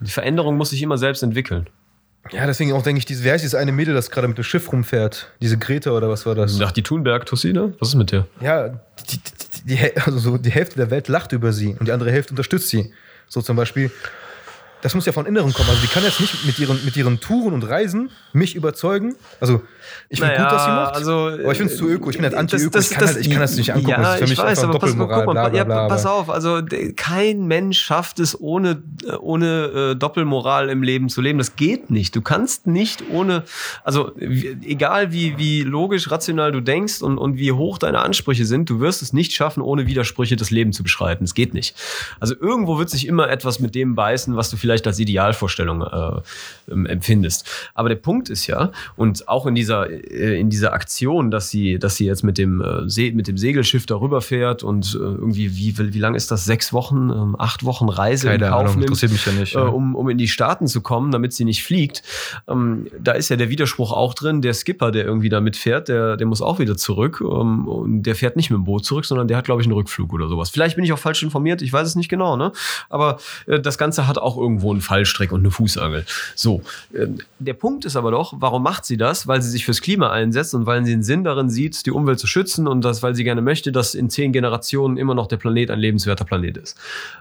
Die 0.00 0.10
Veränderung 0.10 0.56
muss 0.56 0.70
sich 0.70 0.80
immer 0.82 0.96
selbst 0.96 1.22
entwickeln. 1.22 1.66
Ja, 2.30 2.46
deswegen 2.46 2.72
auch 2.72 2.82
denke 2.82 2.98
ich, 2.98 3.06
dieses, 3.06 3.24
wer 3.24 3.34
ist 3.34 3.42
dieses 3.42 3.54
eine 3.54 3.72
Mädel, 3.72 3.94
das 3.94 4.10
gerade 4.10 4.28
mit 4.28 4.36
dem 4.36 4.44
Schiff 4.44 4.70
rumfährt? 4.70 5.30
Diese 5.40 5.58
Greta 5.58 5.90
oder 5.90 6.08
was 6.08 6.26
war 6.26 6.34
das? 6.34 6.60
Ach, 6.60 6.70
die 6.70 6.82
Thunberg-Tussi, 6.82 7.52
ne? 7.52 7.74
Was 7.78 7.88
ist 7.88 7.94
mit 7.94 8.12
der? 8.12 8.26
Ja, 8.40 8.68
die, 8.68 9.18
die, 9.18 9.20
die, 9.64 9.76
die, 9.76 9.96
also 9.96 10.18
so 10.18 10.38
die 10.38 10.50
Hälfte 10.50 10.76
der 10.76 10.90
Welt 10.90 11.08
lacht 11.08 11.32
über 11.32 11.52
sie 11.52 11.74
und 11.78 11.88
die 11.88 11.92
andere 11.92 12.12
Hälfte 12.12 12.32
unterstützt 12.32 12.68
sie. 12.68 12.92
So 13.26 13.40
zum 13.40 13.56
Beispiel, 13.56 13.90
das 14.82 14.94
muss 14.94 15.06
ja 15.06 15.12
von 15.12 15.26
Inneren 15.26 15.52
kommen. 15.52 15.68
Also 15.68 15.80
die 15.80 15.88
kann 15.88 16.04
jetzt 16.04 16.20
nicht 16.20 16.44
mit 16.44 16.58
ihren, 16.58 16.84
mit 16.84 16.96
ihren 16.96 17.20
Touren 17.20 17.54
und 17.54 17.62
Reisen 17.64 18.10
mich 18.32 18.54
überzeugen. 18.54 19.16
Also 19.40 19.62
ich 20.08 20.18
finde 20.20 20.34
Naja, 20.34 20.44
gut, 20.44 20.52
dass 20.52 20.64
sie 20.64 20.70
macht, 20.70 20.94
also, 20.96 21.12
aber 21.12 21.52
ich 21.52 21.58
finde 21.58 21.72
es 21.72 21.78
zu 21.78 21.88
öko. 21.88 22.10
Ich 22.10 22.16
bin 22.16 22.24
halt 22.24 22.34
anti-öko. 22.34 22.78
Ich, 22.78 22.90
kann 22.90 23.00
das- 23.00 23.14
halt- 23.14 23.24
ich 23.26 23.30
kann 23.30 23.40
das 23.40 23.56
nicht 23.56 23.72
angucken. 23.72 23.90
Ja, 23.90 23.96
das 23.98 24.08
ist 24.12 24.18
für 24.18 24.24
ich 24.24 24.30
mich 24.30 24.38
weiß, 24.38 24.46
einfach 24.48 24.62
aber 24.64 24.78
pass, 24.78 24.90
Doppelmoral, 24.90 25.24
guck 25.24 25.34
mal, 25.34 25.48
bla, 25.48 25.48
bla, 25.50 25.64
bla. 25.64 25.82
ja, 25.82 25.88
pass 25.88 26.06
auf, 26.06 26.30
also 26.30 26.60
kein 26.96 27.46
Mensch 27.46 27.80
schafft 27.80 28.18
es 28.20 28.38
ohne, 28.40 28.82
äh, 29.06 29.12
ohne 29.16 29.92
äh, 29.92 29.96
Doppelmoral 29.96 30.68
im 30.68 30.82
Leben 30.82 31.08
zu 31.08 31.20
leben. 31.20 31.38
Das 31.38 31.56
geht 31.56 31.90
nicht. 31.90 32.14
Du 32.16 32.20
kannst 32.22 32.66
nicht 32.66 33.02
ohne, 33.12 33.44
also 33.84 34.12
egal 34.18 35.12
wie, 35.12 35.38
wie 35.38 35.62
logisch, 35.62 36.10
rational 36.10 36.52
du 36.52 36.60
denkst 36.60 37.02
und, 37.02 37.18
und 37.18 37.36
wie 37.36 37.52
hoch 37.52 37.78
deine 37.78 38.00
Ansprüche 38.00 38.44
sind, 38.44 38.68
du 38.70 38.80
wirst 38.80 39.02
es 39.02 39.12
nicht 39.12 39.32
schaffen, 39.32 39.60
ohne 39.62 39.86
Widersprüche 39.86 40.36
das 40.36 40.50
Leben 40.50 40.72
zu 40.72 40.82
beschreiten. 40.82 41.24
Es 41.24 41.34
geht 41.34 41.54
nicht. 41.54 41.74
Also 42.20 42.34
irgendwo 42.38 42.78
wird 42.78 42.90
sich 42.90 43.06
immer 43.06 43.28
etwas 43.30 43.60
mit 43.60 43.74
dem 43.74 43.94
beißen, 43.94 44.36
was 44.36 44.50
du 44.50 44.56
vielleicht 44.56 44.86
als 44.86 44.98
Idealvorstellung 44.98 45.82
äh, 45.82 46.20
empfindest. 46.88 47.48
Aber 47.74 47.88
der 47.88 47.96
Punkt 47.96 48.28
ist 48.28 48.46
ja, 48.46 48.70
und 48.96 49.28
auch 49.28 49.46
in 49.46 49.54
dieser, 49.54 49.79
äh, 49.84 50.38
in 50.38 50.50
dieser 50.50 50.72
Aktion, 50.72 51.30
dass 51.30 51.50
sie, 51.50 51.78
dass 51.78 51.96
sie 51.96 52.06
jetzt 52.06 52.22
mit 52.24 52.38
dem, 52.38 52.60
äh, 52.60 53.10
mit 53.12 53.28
dem 53.28 53.38
Segelschiff 53.38 53.86
darüber 53.86 54.20
fährt 54.20 54.62
und 54.62 54.94
äh, 54.94 54.98
irgendwie, 54.98 55.56
wie, 55.56 55.94
wie 55.94 55.98
lang 55.98 56.14
ist 56.14 56.30
das? 56.30 56.44
Sechs 56.44 56.72
Wochen, 56.72 57.10
ähm, 57.10 57.36
acht 57.38 57.64
Wochen 57.64 57.88
Reise 57.88 58.28
Keine 58.28 58.44
in 58.44 58.50
Kauf 58.50 58.60
Ahnung, 58.60 58.72
nimmt, 58.74 58.84
interessiert 58.84 59.12
mich 59.12 59.26
ja 59.26 59.32
nicht, 59.32 59.54
Äh, 59.54 59.58
ja. 59.58 59.66
um, 59.66 59.94
um 59.94 60.08
in 60.08 60.18
die 60.18 60.28
Staaten 60.28 60.66
zu 60.66 60.80
kommen, 60.80 61.10
damit 61.10 61.32
sie 61.32 61.44
nicht 61.44 61.62
fliegt. 61.62 62.02
Ähm, 62.48 62.86
da 62.98 63.12
ist 63.12 63.28
ja 63.28 63.36
der 63.36 63.50
Widerspruch 63.50 63.92
auch 63.92 64.14
drin. 64.14 64.42
Der 64.42 64.54
Skipper, 64.54 64.90
der 64.90 65.04
irgendwie 65.04 65.28
da 65.28 65.40
mitfährt, 65.40 65.88
der, 65.88 66.16
der 66.16 66.26
muss 66.26 66.42
auch 66.42 66.58
wieder 66.58 66.76
zurück. 66.76 67.20
Ähm, 67.20 67.68
und 67.68 68.02
der 68.02 68.14
fährt 68.14 68.36
nicht 68.36 68.50
mit 68.50 68.58
dem 68.58 68.64
Boot 68.64 68.84
zurück, 68.84 69.04
sondern 69.04 69.28
der 69.28 69.36
hat, 69.36 69.44
glaube 69.44 69.60
ich, 69.62 69.66
einen 69.66 69.74
Rückflug 69.74 70.12
oder 70.12 70.28
sowas. 70.28 70.50
Vielleicht 70.50 70.76
bin 70.76 70.84
ich 70.84 70.92
auch 70.92 70.98
falsch 70.98 71.22
informiert, 71.22 71.62
ich 71.62 71.72
weiß 71.72 71.86
es 71.86 71.96
nicht 71.96 72.08
genau, 72.08 72.36
ne? 72.36 72.52
Aber 72.88 73.18
äh, 73.46 73.60
das 73.60 73.78
Ganze 73.78 74.06
hat 74.06 74.18
auch 74.18 74.36
irgendwo 74.36 74.70
einen 74.70 74.80
Fallstrick 74.80 75.32
und 75.32 75.40
eine 75.40 75.50
Fußangel. 75.50 76.04
So, 76.34 76.62
äh, 76.92 77.06
der 77.38 77.54
Punkt 77.54 77.84
ist 77.84 77.96
aber 77.96 78.10
doch, 78.10 78.34
warum 78.38 78.62
macht 78.62 78.84
sie 78.84 78.96
das? 78.96 79.26
Weil 79.26 79.42
sie 79.42 79.50
sich 79.50 79.59
fürs 79.64 79.80
Klima 79.80 80.10
einsetzt 80.10 80.54
und 80.54 80.66
weil 80.66 80.84
sie 80.84 80.92
einen 80.92 81.02
Sinn 81.02 81.24
darin 81.24 81.50
sieht, 81.50 81.86
die 81.86 81.90
Umwelt 81.90 82.18
zu 82.18 82.26
schützen 82.26 82.66
und 82.66 82.84
das, 82.84 83.02
weil 83.02 83.14
sie 83.14 83.24
gerne 83.24 83.42
möchte, 83.42 83.72
dass 83.72 83.94
in 83.94 84.10
zehn 84.10 84.32
Generationen 84.32 84.96
immer 84.96 85.14
noch 85.14 85.26
der 85.26 85.36
Planet 85.36 85.70
ein 85.70 85.78
lebenswerter 85.78 86.24
Planet 86.24 86.56
ist. 86.56 86.76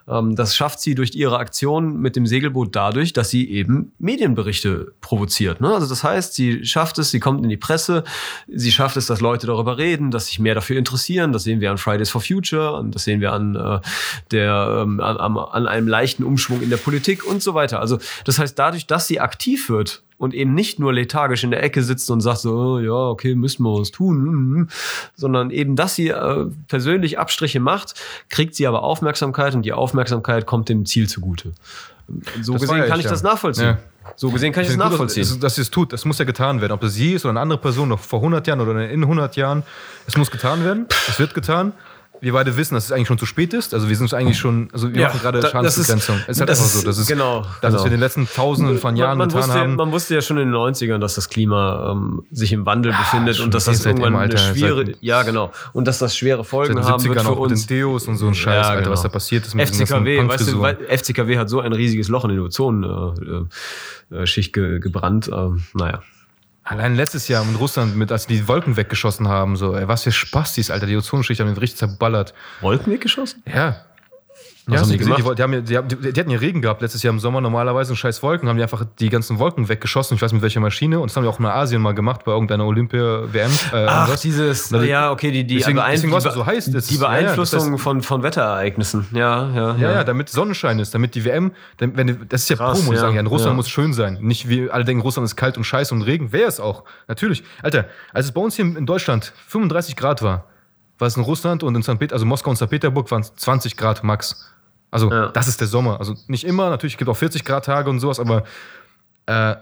Ähm, 0.07 0.35
das 0.35 0.55
schafft 0.55 0.79
sie 0.79 0.95
durch 0.95 1.15
ihre 1.15 1.37
Aktion 1.37 1.99
mit 1.99 2.15
dem 2.15 2.25
Segelboot 2.25 2.75
dadurch, 2.75 3.13
dass 3.13 3.29
sie 3.29 3.49
eben 3.49 3.91
Medienberichte 3.99 4.93
provoziert. 5.01 5.61
Ne? 5.61 5.73
Also 5.73 5.87
das 5.87 6.03
heißt, 6.03 6.33
sie 6.33 6.65
schafft 6.65 6.97
es, 6.99 7.11
sie 7.11 7.19
kommt 7.19 7.43
in 7.43 7.49
die 7.49 7.57
Presse, 7.57 8.03
sie 8.47 8.71
schafft 8.71 8.97
es, 8.97 9.07
dass 9.07 9.21
Leute 9.21 9.47
darüber 9.47 9.77
reden, 9.77 10.11
dass 10.11 10.27
sich 10.27 10.39
mehr 10.39 10.55
dafür 10.55 10.77
interessieren. 10.77 11.31
Das 11.31 11.43
sehen 11.43 11.61
wir 11.61 11.71
an 11.71 11.77
Fridays 11.77 12.09
for 12.09 12.21
Future 12.21 12.73
und 12.73 12.95
das 12.95 13.03
sehen 13.03 13.21
wir 13.21 13.33
an, 13.33 13.55
äh, 13.55 13.79
der, 14.31 14.83
ähm, 14.83 14.99
an, 14.99 15.37
an 15.37 15.67
einem 15.67 15.87
leichten 15.87 16.23
Umschwung 16.23 16.61
in 16.61 16.69
der 16.69 16.77
Politik 16.77 17.25
und 17.25 17.41
so 17.41 17.53
weiter. 17.53 17.79
Also 17.79 17.99
das 18.25 18.39
heißt, 18.39 18.57
dadurch, 18.57 18.87
dass 18.87 19.07
sie 19.07 19.19
aktiv 19.19 19.69
wird 19.69 20.03
und 20.19 20.33
eben 20.33 20.53
nicht 20.53 20.79
nur 20.79 20.93
lethargisch 20.93 21.43
in 21.43 21.49
der 21.49 21.63
Ecke 21.63 21.81
sitzt 21.81 22.11
und 22.11 22.21
sagt 22.21 22.39
so, 22.39 22.53
oh, 22.53 22.79
ja, 22.79 22.91
okay, 22.91 23.35
müssen 23.35 23.63
wir 23.63 23.79
was 23.79 23.89
tun, 23.89 24.17
mhm, 24.19 24.67
sondern 25.15 25.49
eben, 25.49 25.75
dass 25.75 25.95
sie 25.95 26.09
äh, 26.09 26.45
persönlich 26.67 27.17
Abstriche 27.17 27.61
macht, 27.61 27.95
kriegt 28.29 28.53
sie 28.53 28.67
aber 28.67 28.83
Aufmerksamkeit 28.83 29.55
und 29.55 29.63
die 29.63 29.73
Aufmerksamkeit 29.73 30.45
kommt 30.45 30.67
dem 30.69 30.85
Ziel 30.85 31.07
zugute. 31.07 31.53
So 32.41 32.53
Das 32.53 32.63
gesehen 32.63 32.85
kann 32.85 32.99
ich, 32.99 33.05
ich 33.05 33.11
das 33.11 33.21
ja. 33.21 33.29
nachvollziehen. 33.29 33.65
Ja. 33.65 33.77
So 34.15 34.29
gesehen 34.29 34.51
kann 34.51 34.63
ich, 34.63 34.69
Ich 34.69 34.75
das 34.75 34.83
gut, 34.83 34.91
nachvollziehen. 34.91 35.23
Dass, 35.23 35.39
dass 35.39 35.55
sie 35.55 35.61
es 35.61 35.69
tut, 35.69 35.93
das 35.93 36.03
muss 36.03 36.17
ja 36.17 36.25
getan 36.25 36.59
werden. 36.59 36.73
Ob 36.73 36.81
das 36.81 36.95
sie 36.95 37.13
ist 37.13 37.23
oder 37.23 37.31
eine 37.31 37.39
andere 37.39 37.59
Person 37.59 37.87
noch 37.87 37.99
vor 37.99 38.19
100 38.19 38.45
Jahren 38.47 38.59
oder 38.59 38.89
in 38.89 39.03
100 39.03 39.35
Jahren, 39.37 39.63
es 40.05 40.17
muss 40.17 40.29
getan 40.31 40.63
werden. 40.65 40.87
Es 41.07 41.17
wird 41.19 41.33
getan. 41.33 41.71
Wir 42.21 42.33
beide 42.33 42.57
wissen, 42.57 42.73
dass 42.75 42.85
es 42.85 42.91
eigentlich 42.91 43.07
schon 43.07 43.17
zu 43.17 43.25
spät 43.25 43.53
ist. 43.53 43.73
Also 43.73 43.87
wir 43.87 43.95
sind 43.95 44.13
eigentlich 44.13 44.37
schon, 44.37 44.69
also 44.73 44.93
wir 44.93 45.01
Ja, 45.01 45.07
machen 45.07 45.21
gerade 45.21 45.39
da- 45.39 45.61
das 45.61 45.77
ist- 45.77 45.87
Schadensbegrenzung. 45.87 46.15
Es 46.27 46.35
ist 46.35 46.39
halt 46.41 46.49
das 46.49 46.59
einfach 46.59 46.71
so. 46.81 46.85
Das 46.85 46.97
ist, 46.97 47.07
genau, 47.07 47.41
Das, 47.41 47.61
genau. 47.61 47.73
was 47.73 47.81
wir 47.81 47.85
in 47.85 47.91
den 47.91 47.99
letzten 47.99 48.27
Tausenden 48.27 48.77
von 48.77 48.95
Jahren 48.97 49.17
man, 49.17 49.19
man, 49.19 49.27
getan 49.29 49.41
wusste, 49.43 49.57
ja- 49.57 49.63
haben. 49.63 49.75
man 49.75 49.91
wusste 49.91 50.15
ja 50.15 50.21
schon 50.21 50.37
in 50.37 50.47
den 50.47 50.53
90ern, 50.53 50.99
dass 50.99 51.15
das 51.15 51.29
Klima 51.29 51.91
ähm, 51.93 52.23
sich 52.31 52.51
im 52.51 52.65
Wandel 52.65 52.91
befindet 52.91 53.37
schon 53.37 53.45
und 53.45 53.53
dass 53.53 53.65
das 53.65 53.85
irgendwann 53.85 54.15
Alter, 54.15 54.41
eine 54.43 54.55
schwere, 54.55 54.85
seit- 54.85 54.97
ja 55.01 55.23
genau, 55.23 55.51
und 55.73 55.87
dass 55.87 55.99
das 55.99 56.15
schwere 56.17 56.43
Folgen 56.43 56.75
den 56.75 56.83
haben 56.85 57.03
wird 57.03 57.17
70ern 57.17 57.23
für 57.23 57.29
auch 57.29 57.41
mit 57.43 57.51
uns. 57.51 57.67
den 57.67 57.77
Deos 57.77 58.07
und 58.07 58.17
so 58.17 58.27
ein 58.27 58.33
Scheiß, 58.35 58.65
Ja, 58.65 58.69
Alter, 58.71 58.81
genau. 58.81 58.91
was 58.91 59.01
da 59.03 59.09
passiert 59.09 59.45
ist 59.45 59.55
mit 59.55 59.67
FCKW, 59.69 60.27
weißt 60.27 60.51
du, 60.51 60.59
weil 60.61 60.77
FCKW 60.89 61.37
hat 61.37 61.49
so 61.49 61.61
ein 61.61 61.71
riesiges 61.73 62.09
Loch 62.09 62.25
in 62.25 62.31
der 62.35 62.43
Ozonschicht 62.43 64.57
äh, 64.57 64.61
äh, 64.61 64.69
ge, 64.71 64.79
gebrannt. 64.79 65.29
Ähm, 65.33 65.63
naja. 65.73 66.01
Allein 66.69 66.93
letztes 66.93 67.27
Jahr 67.27 67.43
in 67.43 67.55
Russland, 67.55 67.95
mit, 67.95 68.11
als 68.11 68.27
die 68.27 68.37
die 68.37 68.47
Wolken 68.47 68.77
weggeschossen 68.77 69.27
haben, 69.27 69.55
so, 69.55 69.75
ey, 69.75 69.87
was 69.87 70.03
für 70.03 70.11
Spastis, 70.11 70.69
Alter, 70.69 70.85
die 70.85 70.95
Ozonschicht 70.95 71.41
haben 71.41 71.47
den 71.47 71.57
richtig 71.57 71.79
zerballert. 71.79 72.35
Wolken 72.61 72.93
weggeschossen? 72.93 73.41
Ja. 73.51 73.85
Ja, 74.71 74.77
haben 74.77 74.81
hast 74.83 74.91
die 74.91 74.97
du 74.97 75.05
gesehen? 75.05 75.25
Die, 75.27 75.35
die, 75.35 75.43
haben, 75.43 75.53
ja- 75.53 75.61
die, 75.61 75.77
haben- 75.77 75.87
die, 76.13 76.19
hatten 76.19 76.29
ja 76.29 76.39
Regen 76.39 76.61
gehabt 76.61 76.81
letztes 76.81 77.03
Jahr 77.03 77.13
im 77.13 77.19
Sommer. 77.19 77.41
Normalerweise 77.41 77.95
scheiß 77.95 78.21
Wolken 78.23 78.47
haben 78.49 78.57
die 78.57 78.63
einfach 78.63 78.85
die 78.99 79.09
ganzen 79.09 79.39
Wolken 79.39 79.69
weggeschossen. 79.69 80.15
Ich 80.15 80.21
weiß 80.21 80.33
mit 80.33 80.41
welcher 80.41 80.59
Maschine. 80.59 80.99
Und 80.99 81.09
das 81.09 81.15
haben 81.15 81.23
die 81.23 81.29
auch 81.29 81.39
in 81.39 81.45
Asien 81.45 81.81
mal 81.81 81.93
gemacht 81.93 82.23
bei 82.25 82.31
irgendeiner 82.31 82.65
Olympia-WM. 82.65 83.51
Äh, 83.73 83.85
Ach, 83.87 84.15
dieses, 84.19 84.69
die- 84.69 84.77
ja, 84.77 85.11
okay, 85.11 85.31
die, 85.31 85.45
die, 85.45 85.57
deswegen- 85.57 85.77
deswegen 85.77 86.07
die, 86.09 86.13
war's 86.13 86.25
auch 86.27 86.33
so 86.33 86.45
heiß. 86.45 86.65
Die 86.65 86.77
ist- 86.77 86.91
ja, 86.91 86.97
ja, 86.97 87.01
das 87.01 87.09
Beeinflussung 87.23 87.73
heißt- 87.75 87.77
von, 87.79 88.01
von 88.01 88.23
Wetterereignissen. 88.23 89.07
Ja, 89.11 89.49
ja, 89.53 89.75
Ja, 89.75 89.91
ja, 89.91 90.03
damit 90.03 90.29
Sonnenschein 90.29 90.79
ist, 90.79 90.93
damit 90.93 91.15
die 91.15 91.25
WM, 91.25 91.51
wenn, 91.77 92.25
das 92.29 92.43
ist 92.43 92.49
ja 92.49 92.55
Krass, 92.55 92.79
Promo, 92.79 92.93
ja, 92.93 92.99
sagen 92.99 93.15
ja, 93.15 93.21
in 93.21 93.27
Russland 93.27 93.51
ja. 93.53 93.55
muss 93.55 93.69
schön 93.69 93.93
sein. 93.93 94.17
Nicht 94.21 94.49
wie 94.49 94.69
alle 94.69 94.85
denken, 94.85 95.01
Russland 95.01 95.25
ist 95.25 95.35
kalt 95.35 95.57
und 95.57 95.63
scheiße 95.63 95.93
und 95.93 96.01
Regen. 96.03 96.31
Wäre 96.31 96.47
es 96.47 96.59
auch. 96.59 96.83
Natürlich. 97.07 97.43
Alter, 97.63 97.85
als 98.13 98.25
es 98.27 98.31
bei 98.31 98.41
uns 98.41 98.55
hier 98.55 98.65
in 98.65 98.85
Deutschland 98.85 99.33
35 99.47 99.95
Grad 99.95 100.21
war, 100.21 100.45
war 100.97 101.07
es 101.07 101.15
in 101.15 101.23
Russland 101.23 101.63
und 101.63 101.75
in 101.75 101.83
St. 101.83 101.97
Pet 101.97 102.11
also 102.11 102.25
Moskau 102.25 102.49
und 102.49 102.57
St. 102.57 102.69
Peterburg 102.69 103.09
waren 103.11 103.21
es 103.21 103.33
20 103.35 103.77
Grad 103.77 104.03
max. 104.03 104.51
Also, 104.91 105.11
Ja. 105.11 105.27
das 105.29 105.47
ist 105.47 105.59
der 105.61 105.67
Sommer. 105.67 105.99
Also 105.99 106.15
nicht 106.27 106.43
immer, 106.45 106.69
natürlich 106.69 106.97
gibt 106.97 107.09
es 107.09 107.15
auch 107.15 107.19
40 107.19 107.45
Grad 107.45 107.65
Tage 107.65 107.89
und 107.89 107.99
sowas, 107.99 108.19
aber 108.19 108.43
äh, 109.27 109.55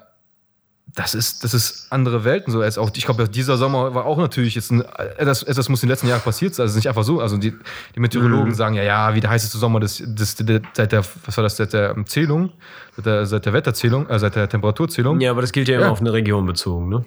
das 0.96 1.14
ist, 1.14 1.44
das 1.44 1.54
ist 1.54 1.88
andere 1.92 2.24
Welten 2.24 2.52
so. 2.54 2.64
Jetzt 2.64 2.80
auch, 2.80 2.90
ich 2.96 3.04
glaube, 3.04 3.28
dieser 3.28 3.58
Sommer 3.58 3.94
war 3.94 4.06
auch 4.06 4.18
natürlich 4.18 4.56
jetzt 4.56 4.72
ein, 4.72 4.82
äh, 5.18 5.26
das, 5.26 5.42
das 5.44 5.68
muss 5.68 5.84
in 5.84 5.88
den 5.88 5.92
letzten 5.92 6.08
Jahren 6.08 6.22
passiert 6.22 6.56
sein. 6.56 6.64
Also 6.64 6.78
nicht 6.78 6.88
einfach 6.88 7.04
so. 7.04 7.20
Also 7.20 7.36
die, 7.38 7.54
die 7.94 8.00
Meteorologen 8.00 8.50
Mhm. 8.52 8.54
sagen 8.54 8.76
ja, 8.76 8.84
ja, 8.84 9.14
wie 9.14 9.20
der 9.20 9.30
heißeste 9.30 9.58
Sommer 9.58 9.82
des, 9.82 10.02
des, 10.06 10.36
der, 10.36 10.62
seit 10.74 10.94
der, 10.94 11.04
was 11.26 11.36
war 11.36 11.44
das, 11.44 11.58
seit 11.58 11.74
der 11.74 11.94
Zählung, 12.06 12.54
seit 12.96 13.06
der, 13.06 13.26
seit 13.26 13.46
der 13.46 13.52
Wetterzählung, 13.52 14.08
äh, 14.10 14.18
seit 14.18 14.36
der 14.38 14.48
Temperaturzählung 14.48 15.20
Ja, 15.20 15.32
aber 15.32 15.42
das 15.42 15.52
gilt 15.52 15.68
ja 15.68 15.76
immer 15.76 15.88
Ja. 15.88 15.92
auf 15.92 16.00
eine 16.00 16.14
Region 16.14 16.46
bezogen, 16.46 16.88
ne? 16.88 17.04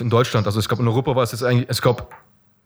in 0.00 0.10
Deutschland. 0.10 0.46
Also 0.46 0.58
ich 0.60 0.68
glaube, 0.68 0.82
in 0.82 0.88
Europa 0.88 1.14
war 1.16 1.22
es 1.22 1.32
jetzt 1.32 1.42
eigentlich, 1.42 1.68
ich 1.70 1.80
glaube, 1.82 2.06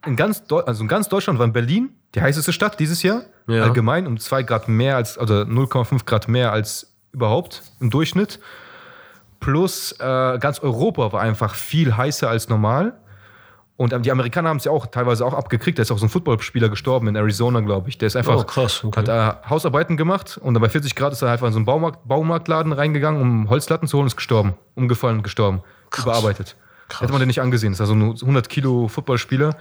in 0.05 0.15
ganz, 0.15 0.45
Deu 0.45 0.61
also 0.61 0.83
in 0.83 0.87
ganz 0.87 1.09
Deutschland 1.09 1.39
war 1.39 1.45
in 1.45 1.53
Berlin 1.53 1.89
die 2.13 2.21
heißeste 2.21 2.53
Stadt 2.53 2.79
dieses 2.79 3.03
Jahr. 3.03 3.23
Ja. 3.47 3.63
Allgemein 3.63 4.07
um 4.07 4.17
2 4.17 4.43
Grad 4.43 4.67
mehr 4.67 4.95
als, 4.95 5.17
oder 5.17 5.41
0,5 5.43 6.05
Grad 6.05 6.27
mehr 6.27 6.51
als 6.51 6.93
überhaupt 7.11 7.63
im 7.79 7.89
Durchschnitt. 7.89 8.39
Plus 9.39 9.91
äh, 9.99 10.37
ganz 10.39 10.59
Europa 10.59 11.11
war 11.11 11.21
einfach 11.21 11.55
viel 11.55 11.95
heißer 11.95 12.29
als 12.29 12.49
normal. 12.49 12.93
Und 13.77 13.91
ähm, 13.91 14.03
die 14.03 14.11
Amerikaner 14.11 14.49
haben 14.49 14.57
es 14.57 14.63
ja 14.63 14.71
auch 14.71 14.87
teilweise 14.87 15.25
auch 15.25 15.33
abgekriegt. 15.33 15.77
Da 15.77 15.81
ist 15.81 15.91
auch 15.91 15.97
so 15.97 16.05
ein 16.05 16.09
Footballspieler 16.09 16.69
gestorben 16.69 17.07
in 17.09 17.15
Arizona, 17.15 17.59
glaube 17.59 17.89
ich. 17.89 17.97
Der 17.97 18.07
ist 18.07 18.15
einfach 18.15 18.37
Oh, 18.37 18.43
krass, 18.43 18.83
okay. 18.83 19.01
hat 19.01 19.09
äh, 19.09 19.49
Hausarbeiten 19.49 19.97
gemacht 19.97 20.37
und 20.41 20.53
dann 20.53 20.61
bei 20.61 20.69
40 20.69 20.95
Grad 20.95 21.11
ist 21.11 21.21
er 21.21 21.29
einfach 21.31 21.47
in 21.47 21.53
so 21.53 21.59
einen 21.59 21.65
Baumarkt, 21.65 22.07
Baumarktladen 22.07 22.71
reingegangen, 22.71 23.21
um 23.21 23.49
Holzlatten 23.49 23.87
zu 23.87 23.97
holen, 23.97 24.07
ist 24.07 24.15
gestorben. 24.15 24.53
Umgefallen 24.75 25.23
gestorben. 25.23 25.61
Überarbeitet. 25.97 26.55
Krass. 26.87 27.01
Hätte 27.01 27.11
man 27.11 27.19
den 27.19 27.27
nicht 27.27 27.41
angesehen. 27.41 27.73
Das 27.73 27.79
ist 27.81 27.89
also 27.89 27.95
ein 27.95 28.11
100 28.13 28.47
Kilo 28.47 28.87
Footballspieler. 28.87 29.57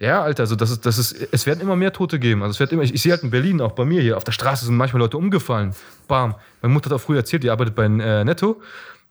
Ja, 0.00 0.22
Alter, 0.22 0.42
also 0.42 0.56
das 0.56 0.70
ist, 0.70 0.86
das 0.86 0.98
ist, 0.98 1.28
es 1.32 1.46
werden 1.46 1.60
immer 1.60 1.76
mehr 1.76 1.92
Tote 1.92 2.18
geben. 2.18 2.42
Also 2.42 2.52
es 2.52 2.60
wird 2.60 2.72
immer, 2.72 2.82
ich, 2.82 2.94
ich 2.94 3.02
sehe 3.02 3.12
halt 3.12 3.22
in 3.22 3.30
Berlin, 3.30 3.60
auch 3.60 3.72
bei 3.72 3.84
mir 3.84 4.02
hier, 4.02 4.16
auf 4.16 4.24
der 4.24 4.32
Straße 4.32 4.66
sind 4.66 4.76
manchmal 4.76 5.00
Leute 5.00 5.16
umgefallen. 5.16 5.74
Bam. 6.08 6.34
Meine 6.60 6.74
Mutter 6.74 6.90
hat 6.90 6.96
auch 6.96 7.00
früher 7.00 7.18
erzählt, 7.18 7.44
die 7.44 7.50
arbeitet 7.50 7.74
bei 7.74 7.84
äh, 7.84 8.24
Netto, 8.24 8.60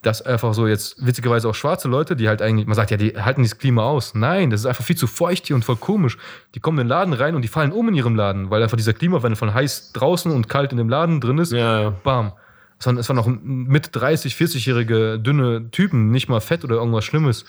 dass 0.01 0.21
einfach 0.21 0.53
so 0.53 0.67
jetzt 0.67 1.05
witzigerweise 1.05 1.47
auch 1.47 1.55
schwarze 1.55 1.87
Leute, 1.87 2.17
die 2.17 2.27
halt 2.27 2.41
eigentlich, 2.41 2.67
man 2.67 2.75
sagt 2.75 2.91
ja, 2.91 2.97
die 2.97 3.17
halten 3.17 3.41
dieses 3.41 3.57
Klima 3.57 3.83
aus. 3.83 4.13
Nein, 4.13 4.49
das 4.49 4.59
ist 4.61 4.65
einfach 4.65 4.83
viel 4.83 4.97
zu 4.97 5.07
feucht 5.07 5.47
hier 5.47 5.55
und 5.55 5.63
voll 5.63 5.77
komisch. 5.77 6.17
Die 6.53 6.59
kommen 6.59 6.77
in 6.79 6.85
den 6.85 6.89
Laden 6.89 7.13
rein 7.13 7.35
und 7.35 7.43
die 7.43 7.47
fallen 7.47 7.71
um 7.71 7.87
in 7.87 7.95
ihrem 7.95 8.15
Laden, 8.15 8.49
weil 8.49 8.61
einfach 8.61 8.77
dieser 8.77 8.93
Klimawandel 8.93 9.37
von 9.37 9.53
heiß 9.53 9.93
draußen 9.93 10.31
und 10.31 10.49
kalt 10.49 10.73
in 10.73 10.77
dem 10.77 10.89
Laden 10.89 11.21
drin 11.21 11.37
ist. 11.37 11.53
Ja, 11.53 11.81
ja. 11.81 11.89
Bam. 12.03 12.33
Es 12.77 12.85
waren, 12.85 12.97
es 12.97 13.07
waren 13.07 13.19
auch 13.19 13.27
mit 13.27 13.95
30, 13.95 14.35
40-jährige 14.35 15.17
dünne 15.19 15.71
Typen, 15.71 16.11
nicht 16.11 16.27
mal 16.27 16.41
fett 16.41 16.65
oder 16.65 16.75
irgendwas 16.75 17.05
Schlimmes. 17.05 17.45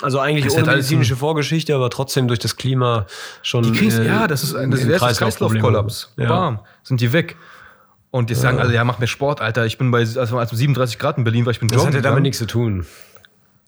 Also 0.00 0.20
eigentlich 0.20 0.44
Das 0.44 0.54
ohne 0.54 0.68
alles 0.68 0.76
medizinische 0.76 1.16
Vorgeschichte, 1.16 1.74
aber 1.74 1.90
trotzdem 1.90 2.28
durch 2.28 2.38
das 2.38 2.56
Klima 2.56 3.06
schon. 3.42 3.64
Die 3.64 3.72
kriegen's, 3.72 3.98
äh, 3.98 4.06
ja, 4.06 4.26
das 4.28 4.44
ist 4.44 4.54
ein 4.54 4.70
das 4.70 4.82
ein. 4.82 4.92
Kreislaufkollaps. 4.92 6.12
Ja. 6.16 6.28
Bam, 6.28 6.60
sind 6.82 7.00
die 7.00 7.12
weg. 7.12 7.36
Und 8.10 8.30
jetzt 8.30 8.40
sagen 8.40 8.58
alle, 8.58 8.72
ja, 8.72 8.84
mach 8.84 8.98
mehr 8.98 9.08
Sport, 9.08 9.40
Alter. 9.40 9.66
Ich 9.66 9.76
bin 9.76 9.90
bei 9.90 9.98
also 9.98 10.38
als 10.38 10.50
37 10.50 10.98
Grad 10.98 11.18
in 11.18 11.24
Berlin, 11.24 11.44
weil 11.44 11.52
ich 11.52 11.60
bin 11.60 11.68
Das 11.68 11.76
joggen 11.76 11.88
hat 11.88 11.94
ja 11.94 12.00
damit 12.00 12.22
nichts 12.22 12.38
zu 12.38 12.46
tun. 12.46 12.86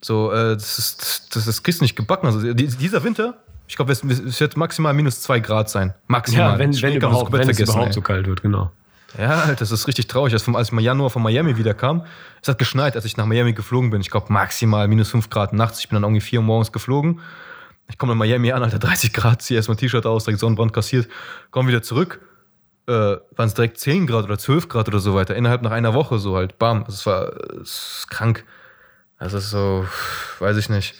So, 0.00 0.32
äh, 0.32 0.54
das 0.54 0.78
ist, 0.78 1.36
das, 1.36 1.44
das 1.44 1.62
kriegst 1.62 1.80
du 1.80 1.84
nicht 1.84 1.96
gebacken. 1.96 2.26
Also 2.26 2.54
die, 2.54 2.66
dieser 2.68 3.04
Winter, 3.04 3.34
ich 3.68 3.76
glaube, 3.76 3.92
es, 3.92 4.02
es 4.02 4.40
wird 4.40 4.56
maximal 4.56 4.94
minus 4.94 5.20
zwei 5.20 5.40
Grad 5.40 5.68
sein. 5.68 5.94
Maximal. 6.06 6.52
Ja, 6.52 6.58
wenn, 6.58 6.80
wenn 6.80 6.94
überhaupt, 6.94 7.32
wenn 7.32 7.50
es 7.50 7.58
überhaupt 7.58 7.88
ey. 7.88 7.92
so 7.92 8.00
kalt 8.00 8.26
wird, 8.26 8.40
genau. 8.42 8.72
Ja, 9.18 9.54
das 9.54 9.70
ist 9.70 9.88
richtig 9.88 10.06
traurig. 10.06 10.32
Als, 10.32 10.46
ich 10.46 10.72
im 10.72 10.78
Januar 10.78 11.10
von 11.10 11.22
Miami 11.22 11.56
wiederkam, 11.56 12.04
es 12.40 12.48
hat 12.48 12.58
geschneit, 12.58 12.96
als 12.96 13.04
ich 13.04 13.16
nach 13.16 13.26
Miami 13.26 13.52
geflogen 13.52 13.90
bin. 13.90 14.00
Ich 14.00 14.10
glaube, 14.10 14.32
maximal 14.32 14.86
minus 14.88 15.10
5 15.10 15.30
Grad 15.30 15.52
nachts. 15.52 15.80
Ich 15.80 15.88
bin 15.88 15.96
dann 15.96 16.04
irgendwie 16.04 16.20
4 16.20 16.40
Uhr 16.40 16.44
morgens 16.44 16.72
geflogen. 16.72 17.20
Ich 17.88 17.98
komme 17.98 18.12
in 18.12 18.18
Miami 18.18 18.52
an, 18.52 18.62
Alter, 18.62 18.78
30 18.80 19.12
Grad, 19.12 19.42
ziehe 19.42 19.58
erstmal 19.58 19.76
T-Shirt 19.76 20.06
aus, 20.06 20.24
direkt 20.24 20.40
Sonnenbrand 20.40 20.72
kassiert, 20.72 21.08
komme 21.50 21.68
wieder 21.68 21.82
zurück. 21.82 22.20
Äh, 22.86 22.92
waren 22.92 23.46
es 23.46 23.54
direkt 23.54 23.78
10 23.78 24.06
Grad 24.06 24.24
oder 24.24 24.38
12 24.38 24.68
Grad 24.68 24.88
oder 24.88 25.00
so 25.00 25.14
weiter. 25.14 25.34
Innerhalb 25.36 25.62
nach 25.62 25.70
einer 25.70 25.94
Woche 25.94 26.18
so 26.18 26.36
halt. 26.36 26.58
Bam. 26.58 26.84
Also 26.84 26.92
es 26.92 27.06
war 27.06 27.60
es 27.60 27.98
ist 28.00 28.10
krank. 28.10 28.44
Also 29.18 29.38
es 29.38 29.44
ist 29.44 29.50
so, 29.50 29.86
weiß 30.38 30.56
ich 30.56 30.70
nicht. 30.70 30.94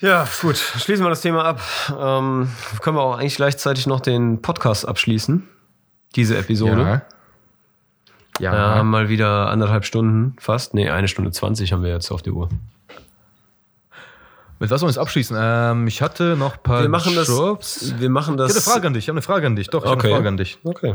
Ja, 0.00 0.26
gut. 0.42 0.56
Schließen 0.56 1.04
wir 1.04 1.10
das 1.10 1.20
Thema 1.22 1.44
ab. 1.44 1.60
Ähm, 1.88 2.48
können 2.80 2.96
wir 2.96 3.02
auch 3.02 3.16
eigentlich 3.18 3.36
gleichzeitig 3.36 3.86
noch 3.86 4.00
den 4.00 4.42
Podcast 4.42 4.86
abschließen. 4.86 5.48
Diese 6.16 6.36
Episode. 6.36 6.82
Ja. 6.82 8.52
Ja, 8.52 8.76
Ja. 8.76 8.82
mal 8.82 9.08
wieder 9.08 9.48
anderthalb 9.50 9.84
Stunden 9.84 10.34
fast. 10.40 10.74
Nee, 10.74 10.90
eine 10.90 11.06
Stunde 11.08 11.30
zwanzig 11.30 11.72
haben 11.72 11.82
wir 11.84 11.90
jetzt 11.90 12.10
auf 12.10 12.22
der 12.22 12.32
Uhr. 12.32 12.48
Mit 14.64 14.70
was 14.70 14.80
wollen 14.80 14.88
wir 14.88 14.92
jetzt 14.92 14.98
abschließen? 14.98 15.36
Ähm, 15.38 15.86
ich 15.86 16.00
hatte 16.00 16.36
noch 16.38 16.54
ein 16.54 16.62
paar 16.62 16.80
Wir 16.82 16.88
machen 16.88 17.14
das. 17.14 17.28
Jobs. 17.28 17.94
Wir 17.98 18.08
machen 18.08 18.34
Ich 18.34 18.38
das. 18.38 18.48
habe 18.48 18.54
eine 18.54 18.62
Frage 18.72 18.86
an 18.86 18.94
dich. 18.94 19.04
Ich 19.04 19.08
habe 19.10 19.16
eine 19.16 19.22
Frage 19.22 19.46
an 19.46 19.56
dich. 19.56 19.68
Doch, 19.68 19.84
ich 19.84 19.90
habe 19.90 19.98
Okay. 19.98 20.06
eine 20.08 20.16
Frage 20.16 20.28
an 20.28 20.36
dich. 20.38 20.58
Okay. 20.64 20.94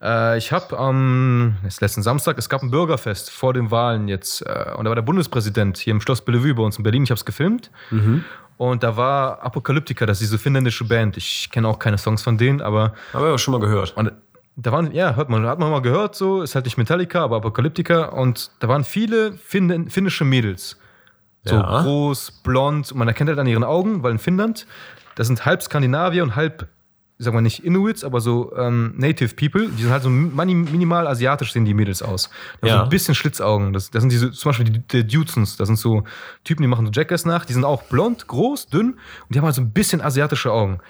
Äh, 0.00 0.38
ich 0.38 0.52
habe 0.52 0.78
am 0.78 1.56
ist 1.66 1.80
letzten 1.80 2.02
Samstag, 2.02 2.38
es 2.38 2.48
gab 2.48 2.62
ein 2.62 2.70
Bürgerfest 2.70 3.30
vor 3.30 3.52
den 3.52 3.70
Wahlen 3.70 4.06
jetzt. 4.08 4.42
Äh, 4.42 4.72
und 4.76 4.84
da 4.84 4.90
war 4.90 4.94
der 4.94 5.02
Bundespräsident 5.02 5.76
hier 5.78 5.90
im 5.90 6.00
Schloss 6.00 6.20
Bellevue 6.24 6.54
bei 6.54 6.62
uns 6.62 6.78
in 6.78 6.84
Berlin. 6.84 7.02
Ich 7.02 7.10
habe 7.10 7.18
es 7.18 7.24
gefilmt. 7.24 7.70
Und 8.56 8.82
da 8.82 8.96
war 8.96 9.42
Apokalyptika, 9.42 10.06
das 10.06 10.18
ist 10.20 10.30
diese 10.30 10.38
finnländische 10.38 10.84
Band. 10.84 11.16
Ich 11.16 11.50
kenne 11.50 11.66
auch 11.66 11.78
keine 11.78 11.98
Songs 11.98 12.22
von 12.22 12.36
denen, 12.38 12.60
aber 12.60 12.92
Haben 13.12 13.24
wir 13.24 13.34
auch 13.34 13.38
schon 13.38 13.52
mal 13.52 13.60
gehört. 13.60 13.96
und 13.96 14.12
da 14.56 14.72
waren, 14.72 14.92
ja, 14.92 15.14
hört 15.16 15.30
man, 15.30 15.46
hat 15.46 15.58
man 15.58 15.70
mal 15.70 15.80
gehört, 15.80 16.14
so, 16.14 16.42
ist 16.42 16.54
halt 16.54 16.66
nicht 16.66 16.76
Metallica, 16.76 17.22
aber 17.24 17.36
Apokalyptika. 17.36 18.06
Und 18.06 18.50
da 18.60 18.68
waren 18.68 18.84
viele 18.84 19.32
Finn, 19.32 19.88
finnische 19.88 20.24
Mädels. 20.24 20.78
So 21.44 21.54
Ja. 21.56 21.82
groß, 21.82 22.32
blond. 22.42 22.92
Und 22.92 22.98
man 22.98 23.08
erkennt 23.08 23.28
halt 23.28 23.38
an 23.38 23.46
ihren 23.46 23.64
Augen, 23.64 24.02
weil 24.02 24.12
in 24.12 24.18
Finnland, 24.18 24.66
das 25.14 25.26
sind 25.26 25.44
halb 25.46 25.62
Skandinavier 25.62 26.22
und 26.22 26.36
halb, 26.36 26.68
ich 27.18 27.24
sag 27.24 27.34
mal 27.34 27.40
nicht 27.40 27.64
Inuits, 27.64 28.04
aber 28.04 28.20
so 28.20 28.54
ähm, 28.56 28.94
Native 28.96 29.34
People. 29.34 29.68
Die 29.68 29.82
sind 29.82 29.90
halt 29.90 30.02
so 30.02 30.10
minimal 30.10 31.06
asiatisch 31.06 31.52
sehen 31.52 31.64
die 31.64 31.74
Mädels 31.74 32.02
aus. 32.02 32.30
Die 32.62 32.66
Ja. 32.66 32.72
haben 32.72 32.78
so 32.80 32.84
ein 32.84 32.88
bisschen 32.90 33.14
Schlitzaugen. 33.14 33.72
Das, 33.72 33.90
das 33.90 34.02
sind 34.02 34.10
diese, 34.12 34.30
zum 34.32 34.48
Beispiel 34.50 34.66
die, 34.66 34.78
die 34.80 35.06
Dudesons. 35.06 35.56
Das 35.56 35.66
sind 35.66 35.76
so 35.76 36.04
Typen, 36.44 36.62
die 36.62 36.68
machen 36.68 36.86
so 36.86 36.92
Jackass 36.92 37.24
nach. 37.24 37.44
Die 37.44 37.52
sind 37.52 37.64
auch 37.64 37.82
blond, 37.84 38.26
groß, 38.26 38.68
dünn 38.68 38.92
und 38.92 38.98
die 39.34 39.38
haben 39.38 39.44
halt 39.46 39.54
so 39.54 39.62
ein 39.62 39.70
bisschen 39.72 40.00
asiatische 40.00 40.52
Augen. 40.52 40.80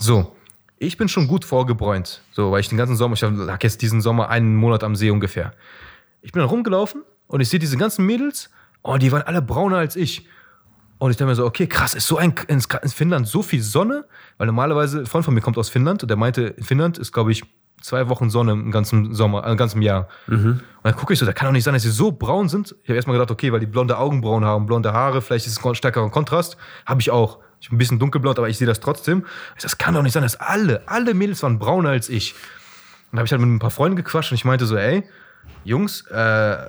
So. 0.00 0.32
Ich 0.80 0.96
bin 0.96 1.08
schon 1.08 1.26
gut 1.26 1.44
vorgebräunt. 1.44 2.22
So, 2.30 2.52
weil 2.52 2.60
ich 2.60 2.68
den 2.68 2.78
ganzen 2.78 2.94
Sommer, 2.94 3.14
ich 3.14 3.20
lag 3.20 3.60
jetzt 3.64 3.82
diesen 3.82 4.00
Sommer 4.00 4.28
einen 4.28 4.54
Monat 4.54 4.84
am 4.84 4.94
See 4.94 5.10
ungefähr. 5.10 5.52
Ich 6.22 6.30
bin 6.30 6.38
dann 6.38 6.48
rumgelaufen 6.48 7.02
und 7.26 7.40
ich 7.40 7.48
sehe 7.48 7.58
diese 7.58 7.76
ganzen 7.76 8.06
Mädels 8.06 8.50
und 8.82 9.02
die 9.02 9.12
waren 9.12 9.22
alle 9.22 9.42
brauner 9.42 9.78
als 9.78 9.96
ich. 9.96 10.26
Und 10.98 11.10
ich 11.12 11.16
dachte 11.16 11.28
mir 11.28 11.34
so, 11.36 11.46
okay, 11.46 11.66
krass, 11.68 11.94
ist 11.94 12.06
so 12.08 12.16
ein, 12.16 12.34
in 12.48 12.60
in 12.82 12.88
Finnland 12.90 13.28
so 13.28 13.42
viel 13.42 13.62
Sonne? 13.62 14.04
Weil 14.36 14.48
normalerweise, 14.48 15.00
ein 15.00 15.06
Freund 15.06 15.24
von 15.24 15.32
mir 15.32 15.40
kommt 15.40 15.56
aus 15.56 15.68
Finnland 15.68 16.02
und 16.02 16.08
der 16.08 16.16
meinte, 16.16 16.42
in 16.42 16.64
Finnland 16.64 16.98
ist, 16.98 17.12
glaube 17.12 17.30
ich, 17.30 17.44
zwei 17.80 18.08
Wochen 18.08 18.30
Sonne 18.30 18.52
im 18.52 18.72
ganzen 18.72 19.14
Sommer, 19.14 19.46
äh, 19.46 19.52
im 19.52 19.56
ganzen 19.56 19.82
Jahr. 19.82 20.08
Und 20.56 20.62
dann 20.82 20.96
gucke 20.96 21.12
ich 21.12 21.18
so, 21.20 21.26
da 21.26 21.32
kann 21.32 21.46
doch 21.46 21.52
nicht 21.52 21.62
sein, 21.62 21.74
dass 21.74 21.84
sie 21.84 21.90
so 21.90 22.10
braun 22.10 22.48
sind. 22.48 22.74
Ich 22.82 22.88
habe 22.88 22.96
erstmal 22.96 23.16
gedacht, 23.16 23.30
okay, 23.30 23.52
weil 23.52 23.60
die 23.60 23.66
blonde 23.66 23.96
Augenbrauen 23.96 24.44
haben, 24.44 24.66
blonde 24.66 24.92
Haare, 24.92 25.22
vielleicht 25.22 25.46
ist 25.46 25.58
es 25.58 25.64
ein 25.64 25.74
stärkerer 25.76 26.10
Kontrast. 26.10 26.56
Habe 26.86 27.00
ich 27.00 27.12
auch. 27.12 27.38
Ich 27.60 27.68
bin 27.68 27.76
ein 27.76 27.78
bisschen 27.78 27.98
dunkelblond, 27.98 28.38
aber 28.38 28.48
ich 28.48 28.58
sehe 28.58 28.66
das 28.66 28.80
trotzdem. 28.80 29.24
Ich 29.56 29.62
sag, 29.62 29.70
Das 29.70 29.78
kann 29.78 29.94
doch 29.94 30.02
nicht 30.02 30.12
sein, 30.12 30.22
dass 30.22 30.36
alle, 30.36 30.82
alle 30.86 31.14
Mädels 31.14 31.42
waren 31.42 31.58
brauner 31.58 31.90
als 31.90 32.08
ich. 32.08 32.34
Und 33.10 33.16
da 33.16 33.18
habe 33.18 33.26
ich 33.26 33.32
halt 33.32 33.40
mit 33.40 33.50
ein 33.50 33.58
paar 33.58 33.70
Freunden 33.70 33.96
gequatscht 33.96 34.32
und 34.32 34.36
ich 34.36 34.44
meinte 34.44 34.66
so, 34.66 34.76
ey, 34.76 35.04
Jungs, 35.64 36.02
äh, 36.08 36.68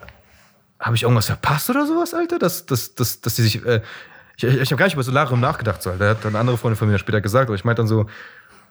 habe 0.79 0.95
ich 0.95 1.03
irgendwas 1.03 1.25
verpasst 1.27 1.69
oder 1.69 1.85
sowas, 1.85 2.13
Alter? 2.13 2.39
Dass, 2.39 2.65
dass, 2.65 2.95
dass, 2.95 3.21
dass 3.21 3.35
die 3.35 3.41
sich. 3.43 3.65
Äh, 3.65 3.81
ich 4.37 4.43
ich 4.45 4.71
habe 4.71 4.77
gar 4.79 4.85
nicht 4.85 4.93
über 4.93 5.03
Solarium 5.03 5.39
nachgedacht, 5.41 5.81
so, 5.83 5.89
Alter. 5.89 6.05
Da 6.05 6.09
hat 6.11 6.23
dann 6.25 6.35
andere 6.37 6.57
Freunde 6.57 6.77
von 6.77 6.87
mir 6.89 6.97
später 6.97 7.19
gesagt, 7.21 7.47
aber 7.49 7.55
ich 7.55 7.65
meinte 7.65 7.81
dann 7.81 7.87
so, 7.87 8.05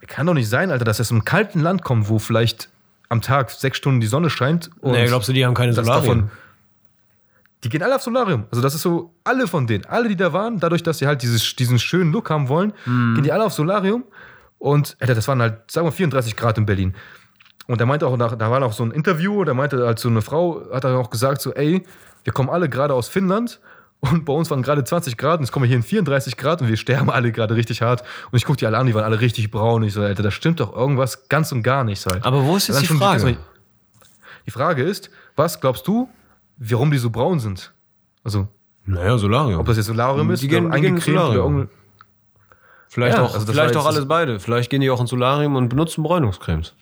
kann 0.06 0.26
doch 0.26 0.32
nicht 0.34 0.48
sein, 0.48 0.70
Alter, 0.70 0.84
dass 0.86 0.98
es 1.00 1.10
im 1.10 1.24
kalten 1.24 1.60
Land 1.60 1.82
kommt, 1.82 2.08
wo 2.08 2.18
vielleicht 2.18 2.70
am 3.10 3.20
Tag 3.20 3.50
sechs 3.50 3.76
Stunden 3.78 4.00
die 4.00 4.06
Sonne 4.06 4.30
scheint. 4.30 4.70
Und 4.80 4.92
Nee, 4.92 5.06
glaubst 5.06 5.28
du, 5.28 5.32
die 5.32 5.44
haben 5.44 5.54
keine 5.54 5.72
davon- 5.74 6.30
Die 7.64 7.68
gehen 7.68 7.82
alle 7.82 7.96
auf 7.96 8.02
Solarium. 8.02 8.44
Also 8.50 8.62
das 8.62 8.74
ist 8.74 8.82
so, 8.82 9.12
alle 9.24 9.48
von 9.48 9.66
denen, 9.66 9.84
alle, 9.86 10.08
die 10.08 10.16
da 10.16 10.32
waren, 10.32 10.60
dadurch, 10.60 10.82
dass 10.84 10.98
sie 10.98 11.06
halt 11.06 11.22
dieses, 11.22 11.56
diesen 11.56 11.78
schönen 11.78 12.12
Look 12.12 12.30
haben 12.30 12.48
wollen, 12.48 12.72
Mhm. 12.86 13.14
gehen 13.16 13.24
die 13.24 13.32
alle 13.32 13.44
auf 13.44 13.52
Solarium. 13.52 14.04
Und 14.58 14.96
Alter, 15.00 15.14
das 15.14 15.26
waren 15.28 15.40
halt, 15.42 15.70
sagen 15.70 15.86
wir, 15.86 15.92
34 15.92 16.36
Grad 16.36 16.56
in 16.58 16.66
Berlin. 16.66 16.94
Und 17.68 17.78
er 17.80 17.86
meinte 17.86 18.06
auch, 18.06 18.16
nach, 18.16 18.34
da 18.36 18.50
war 18.50 18.58
noch 18.60 18.72
so 18.72 18.82
ein 18.82 18.90
Interview, 18.90 19.44
da 19.44 19.54
meinte 19.54 19.86
halt 19.86 19.98
so 20.00 20.08
eine 20.08 20.22
Frau, 20.22 20.62
hat 20.72 20.84
er 20.84 20.98
auch 20.98 21.10
gesagt, 21.10 21.40
so, 21.42 21.52
ey, 21.54 21.84
wir 22.24 22.32
kommen 22.32 22.48
alle 22.50 22.68
gerade 22.68 22.94
aus 22.94 23.08
Finnland 23.08 23.60
und 24.00 24.24
bei 24.24 24.32
uns 24.32 24.50
waren 24.50 24.62
gerade 24.62 24.82
20 24.84 25.16
Grad 25.16 25.38
und 25.38 25.44
jetzt 25.44 25.52
kommen 25.52 25.64
wir 25.64 25.68
hier 25.68 25.76
in 25.76 25.82
34 25.82 26.36
Grad 26.36 26.62
und 26.62 26.68
wir 26.68 26.76
sterben 26.78 27.10
alle 27.10 27.30
gerade 27.30 27.54
richtig 27.54 27.82
hart. 27.82 28.02
Und 28.30 28.38
ich 28.38 28.44
gucke 28.46 28.56
die 28.58 28.66
alle 28.66 28.78
an, 28.78 28.86
die 28.86 28.94
waren 28.94 29.04
alle 29.04 29.20
richtig 29.20 29.50
braun. 29.50 29.82
Ich 29.82 29.92
so, 29.92 30.00
Alter, 30.02 30.22
da 30.22 30.30
stimmt 30.30 30.60
doch 30.60 30.74
irgendwas 30.74 31.28
ganz 31.28 31.52
und 31.52 31.62
gar 31.62 31.84
nicht. 31.84 32.04
Halt. 32.06 32.24
Aber 32.24 32.42
wo 32.44 32.56
ist 32.56 32.68
jetzt 32.68 32.80
die 32.82 32.86
Frage? 32.86 33.36
Die 34.46 34.50
Frage 34.50 34.82
ist, 34.82 35.10
was 35.36 35.60
glaubst 35.60 35.86
du, 35.86 36.08
warum 36.56 36.90
die 36.90 36.98
so 36.98 37.10
braun 37.10 37.38
sind? 37.38 37.72
Also, 38.24 38.48
Naja, 38.86 39.18
Solarium. 39.18 39.60
ob 39.60 39.66
das 39.66 39.76
jetzt 39.76 39.86
Solarium 39.86 40.30
ist 40.30 40.42
Die 40.42 40.48
gehen- 40.48 40.70
die 40.72 40.80
gehen 40.80 40.96
ins 40.96 41.06
eingecremt 41.06 41.16
oder 41.18 41.26
Solarium. 41.34 41.68
vielleicht 42.88 43.16
Ja, 43.18 43.24
auch, 43.24 43.34
also 43.34 43.46
vielleicht 43.46 43.76
auch 43.76 43.84
alles 43.86 44.08
beide. 44.08 44.40
Vielleicht 44.40 44.70
gehen 44.70 44.80
die 44.80 44.90
auch 44.90 45.00
ins 45.02 45.10
Solarium 45.10 45.54
und 45.56 45.68
benutzen 45.68 46.02
Bräunungscremes. 46.02 46.74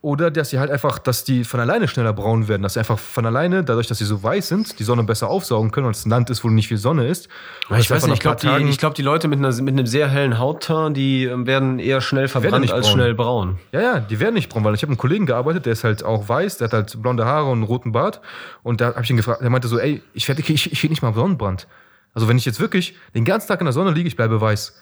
Oder 0.00 0.30
dass 0.30 0.50
sie 0.50 0.60
halt 0.60 0.70
einfach, 0.70 1.00
dass 1.00 1.24
die 1.24 1.42
von 1.42 1.58
alleine 1.58 1.88
schneller 1.88 2.12
braun 2.12 2.46
werden, 2.46 2.62
dass 2.62 2.74
sie 2.74 2.78
einfach 2.78 3.00
von 3.00 3.26
alleine, 3.26 3.64
dadurch, 3.64 3.88
dass 3.88 3.98
sie 3.98 4.04
so 4.04 4.22
weiß 4.22 4.46
sind, 4.46 4.78
die 4.78 4.84
Sonne 4.84 5.02
besser 5.02 5.28
aufsaugen 5.28 5.72
können, 5.72 5.86
weil 5.86 5.92
es 5.92 6.06
ein 6.06 6.10
Land 6.10 6.30
ist, 6.30 6.44
wo 6.44 6.48
nicht 6.48 6.68
viel 6.68 6.76
Sonne 6.76 7.08
ist. 7.08 7.28
Ich 7.76 7.90
weiß 7.90 8.06
nicht, 8.06 8.14
ich 8.14 8.20
glaube, 8.20 8.36
die, 8.40 8.68
ich 8.68 8.78
glaub, 8.78 8.94
die 8.94 9.02
Leute 9.02 9.26
mit, 9.26 9.40
einer, 9.40 9.52
mit 9.60 9.74
einem 9.74 9.86
sehr 9.88 10.06
hellen 10.08 10.38
Hautton, 10.38 10.94
die 10.94 11.24
ähm, 11.24 11.48
werden 11.48 11.80
eher 11.80 12.00
schnell 12.00 12.28
verbrannt 12.28 12.70
als 12.70 12.86
braun. 12.86 12.94
schnell 12.94 13.14
braun. 13.14 13.58
Ja, 13.72 13.80
ja, 13.80 14.00
die 14.00 14.20
werden 14.20 14.34
nicht 14.34 14.48
braun, 14.48 14.62
weil 14.62 14.74
ich 14.74 14.82
habe 14.82 14.90
einen 14.90 14.98
Kollegen 14.98 15.26
gearbeitet, 15.26 15.66
der 15.66 15.72
ist 15.72 15.82
halt 15.82 16.04
auch 16.04 16.28
weiß, 16.28 16.58
der 16.58 16.68
hat 16.68 16.74
halt 16.74 17.02
blonde 17.02 17.24
Haare 17.24 17.46
und 17.46 17.58
einen 17.58 17.62
roten 17.64 17.90
Bart. 17.90 18.20
Und 18.62 18.80
da 18.80 18.94
habe 18.94 19.02
ich 19.02 19.10
ihn 19.10 19.16
gefragt, 19.16 19.42
der 19.42 19.50
meinte 19.50 19.66
so, 19.66 19.80
ey, 19.80 20.00
ich 20.14 20.28
werde 20.28 20.42
ich, 20.42 20.72
ich 20.72 20.80
krieg 20.80 20.90
nicht 20.90 21.02
mal 21.02 21.12
Sonnenbrand. 21.12 21.66
Also 22.14 22.28
wenn 22.28 22.36
ich 22.36 22.44
jetzt 22.44 22.60
wirklich 22.60 22.96
den 23.16 23.24
ganzen 23.24 23.48
Tag 23.48 23.60
in 23.60 23.66
der 23.66 23.72
Sonne 23.72 23.90
liege, 23.90 24.06
ich 24.06 24.14
bleibe 24.14 24.40
weiß. 24.40 24.74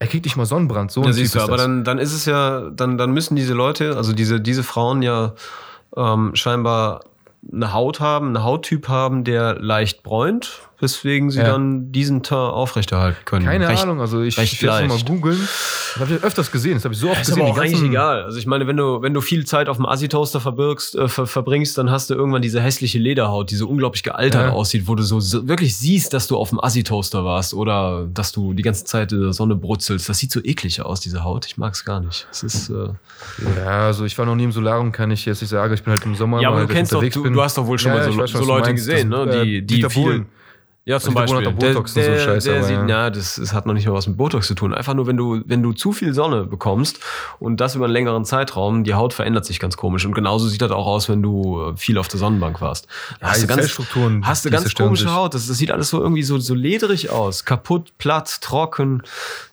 Er 0.00 0.06
kriegt 0.06 0.24
nicht 0.24 0.36
mal 0.36 0.46
Sonnenbrand. 0.46 0.92
So 0.92 1.02
ein 1.02 1.12
siehst 1.12 1.34
du, 1.34 1.40
aber 1.40 1.56
das. 1.56 1.62
dann, 1.62 1.84
dann 1.84 1.98
ist 1.98 2.12
es 2.12 2.24
ja, 2.24 2.70
dann, 2.70 2.98
dann 2.98 3.10
müssen 3.10 3.34
diese 3.34 3.54
Leute, 3.54 3.96
also 3.96 4.12
diese, 4.12 4.40
diese 4.40 4.62
Frauen 4.62 5.02
ja 5.02 5.34
ähm, 5.96 6.34
scheinbar 6.34 7.00
eine 7.52 7.72
Haut 7.72 8.00
haben, 8.00 8.28
einen 8.28 8.44
Hauttyp 8.44 8.88
haben, 8.88 9.24
der 9.24 9.58
leicht 9.60 10.02
bräunt, 10.02 10.67
weswegen 10.80 11.30
sie 11.30 11.40
Ja. 11.40 11.46
dann 11.48 11.90
diesen 11.90 12.22
Teint 12.22 12.38
aufrechterhalten 12.38 13.24
können. 13.24 13.44
Keine 13.46 13.66
Recht- 13.68 13.82
Ahnung, 13.82 14.00
also 14.00 14.22
ich, 14.22 14.36
werde 14.62 14.86
mal 14.86 14.94
leicht. 14.94 15.06
googeln. 15.06 15.38
Das 15.40 16.00
habe 16.00 16.14
ich 16.14 16.22
öfters 16.22 16.52
gesehen, 16.52 16.74
das 16.74 16.84
habe 16.84 16.94
ich 16.94 17.00
so 17.00 17.10
oft 17.10 17.20
Ist 17.20 17.28
gesehen. 17.28 17.42
aber 17.42 17.50
auch 17.50 17.54
die 17.56 17.60
eigentlich 17.62 17.82
egal. 17.82 18.22
Also 18.22 18.38
ich 18.38 18.46
meine, 18.46 18.66
wenn 18.68 18.76
du, 18.76 19.02
wenn 19.02 19.12
du 19.12 19.20
viel 19.20 19.44
Zeit 19.44 19.68
auf 19.68 19.76
dem 19.78 19.86
Assi-Toaster 19.86 20.40
verbirgst, 20.40 20.94
äh, 20.94 21.08
ver 21.08 21.26
verbringst, 21.26 21.76
dann 21.78 21.90
hast 21.90 22.10
du 22.10 22.14
irgendwann 22.14 22.42
diese 22.42 22.60
hässliche 22.60 22.98
Lederhaut, 22.98 23.50
die 23.50 23.56
so 23.56 23.68
unglaublich 23.68 24.02
gealtert 24.04 24.42
Ja. 24.46 24.52
aussieht, 24.52 24.84
wo 24.86 24.94
du 24.94 25.02
so, 25.02 25.18
so 25.18 25.48
wirklich 25.48 25.76
siehst, 25.76 26.12
dass 26.12 26.28
du 26.28 26.36
auf 26.36 26.50
dem 26.50 26.62
Assi-Toaster 26.62 27.24
warst 27.24 27.54
oder 27.54 28.06
dass 28.14 28.30
du 28.30 28.52
die 28.52 28.62
ganze 28.62 28.84
Zeit 28.84 29.10
in 29.12 29.20
der 29.22 29.32
Sonne 29.32 29.56
brutzelst. 29.56 30.08
Das 30.08 30.18
sieht 30.18 30.30
so 30.30 30.40
eklig 30.44 30.80
aus, 30.82 31.00
diese 31.00 31.24
Haut. 31.24 31.46
Ich 31.46 31.56
mag 31.58 31.74
es 31.74 31.84
gar 31.84 31.98
nicht. 32.00 32.26
Es 32.30 32.42
ist, 32.44 32.70
äh 32.70 32.90
Ja, 33.56 33.86
also 33.86 34.04
ich 34.04 34.16
war 34.16 34.26
noch 34.26 34.36
nie 34.36 34.44
im 34.44 34.52
Solarium, 34.52 34.92
kann 34.92 35.10
ich 35.10 35.24
jetzt 35.24 35.40
nicht 35.40 35.50
sagen. 35.50 35.74
Ich 35.74 35.82
bin 35.82 35.92
halt 35.92 36.04
im 36.04 36.14
Sommer. 36.14 36.40
ja, 36.40 36.50
mal 36.50 36.58
aber 36.58 36.66
du 36.66 36.72
kennst 36.74 36.92
doch, 36.92 37.02
du, 37.02 37.30
du 37.30 37.42
hast 37.42 37.58
doch 37.58 37.66
wohl 37.66 37.78
schon 37.78 37.92
Ja, 37.92 37.98
mal 37.98 38.12
so, 38.12 38.16
weiß 38.18 38.30
so 38.30 38.44
Leute 38.44 38.68
meinst. 38.70 38.86
gesehen, 38.86 39.10
Das, 39.10 39.26
ne? 39.26 39.32
äh, 39.34 39.44
Die, 39.62 39.66
die 39.66 39.82
Bohlen. 39.82 40.26
Ja, 40.88 40.98
zum 40.98 41.14
Dieter 41.14 41.26
Bohlen 41.26 41.44
Beispiel. 41.44 41.68
Botox 41.68 41.96
und 41.96 42.02
so 42.02 42.10
Scheiße, 42.10 42.50
der 42.50 42.64
sieht, 42.64 42.76
ja. 42.76 42.86
ja, 42.88 43.10
das, 43.10 43.34
das 43.34 43.52
hat 43.52 43.66
noch 43.66 43.74
nicht 43.74 43.86
mal 43.86 43.92
was 43.92 44.06
mit 44.06 44.16
Botox 44.16 44.46
zu 44.46 44.54
tun. 44.54 44.72
Einfach 44.72 44.94
nur, 44.94 45.06
wenn 45.06 45.18
du, 45.18 45.42
wenn 45.44 45.62
du 45.62 45.74
zu 45.74 45.92
viel 45.92 46.14
Sonne 46.14 46.44
bekommst 46.44 46.98
und 47.38 47.58
das 47.58 47.74
über 47.74 47.84
einen 47.84 47.92
längeren 47.92 48.24
Zeitraum, 48.24 48.84
die 48.84 48.94
Haut 48.94 49.12
verändert 49.12 49.44
sich 49.44 49.60
ganz 49.60 49.76
komisch. 49.76 50.06
Und 50.06 50.14
genauso 50.14 50.48
sieht 50.48 50.62
das 50.62 50.70
auch 50.70 50.86
aus, 50.86 51.10
wenn 51.10 51.20
du 51.22 51.60
äh, 51.60 51.76
viel 51.76 51.98
auf 51.98 52.08
der 52.08 52.18
Sonnenbank 52.18 52.62
warst. 52.62 52.86
Da 53.20 53.28
hast 53.28 53.42
die 53.42 53.46
du 53.46 53.54
ganz, 53.54 53.78
hast 54.22 54.44
du 54.46 54.50
ganz 54.50 54.62
zerstören 54.62 54.88
komische 54.88 55.02
sich. 55.02 55.12
Haut. 55.12 55.34
Das, 55.34 55.46
das 55.46 55.58
sieht 55.58 55.70
alles 55.70 55.90
so 55.90 56.00
irgendwie 56.00 56.22
so, 56.22 56.38
so 56.38 56.54
ledrig 56.54 57.10
aus. 57.10 57.44
Kaputt, 57.44 57.92
platt, 57.98 58.40
trocken. 58.40 59.02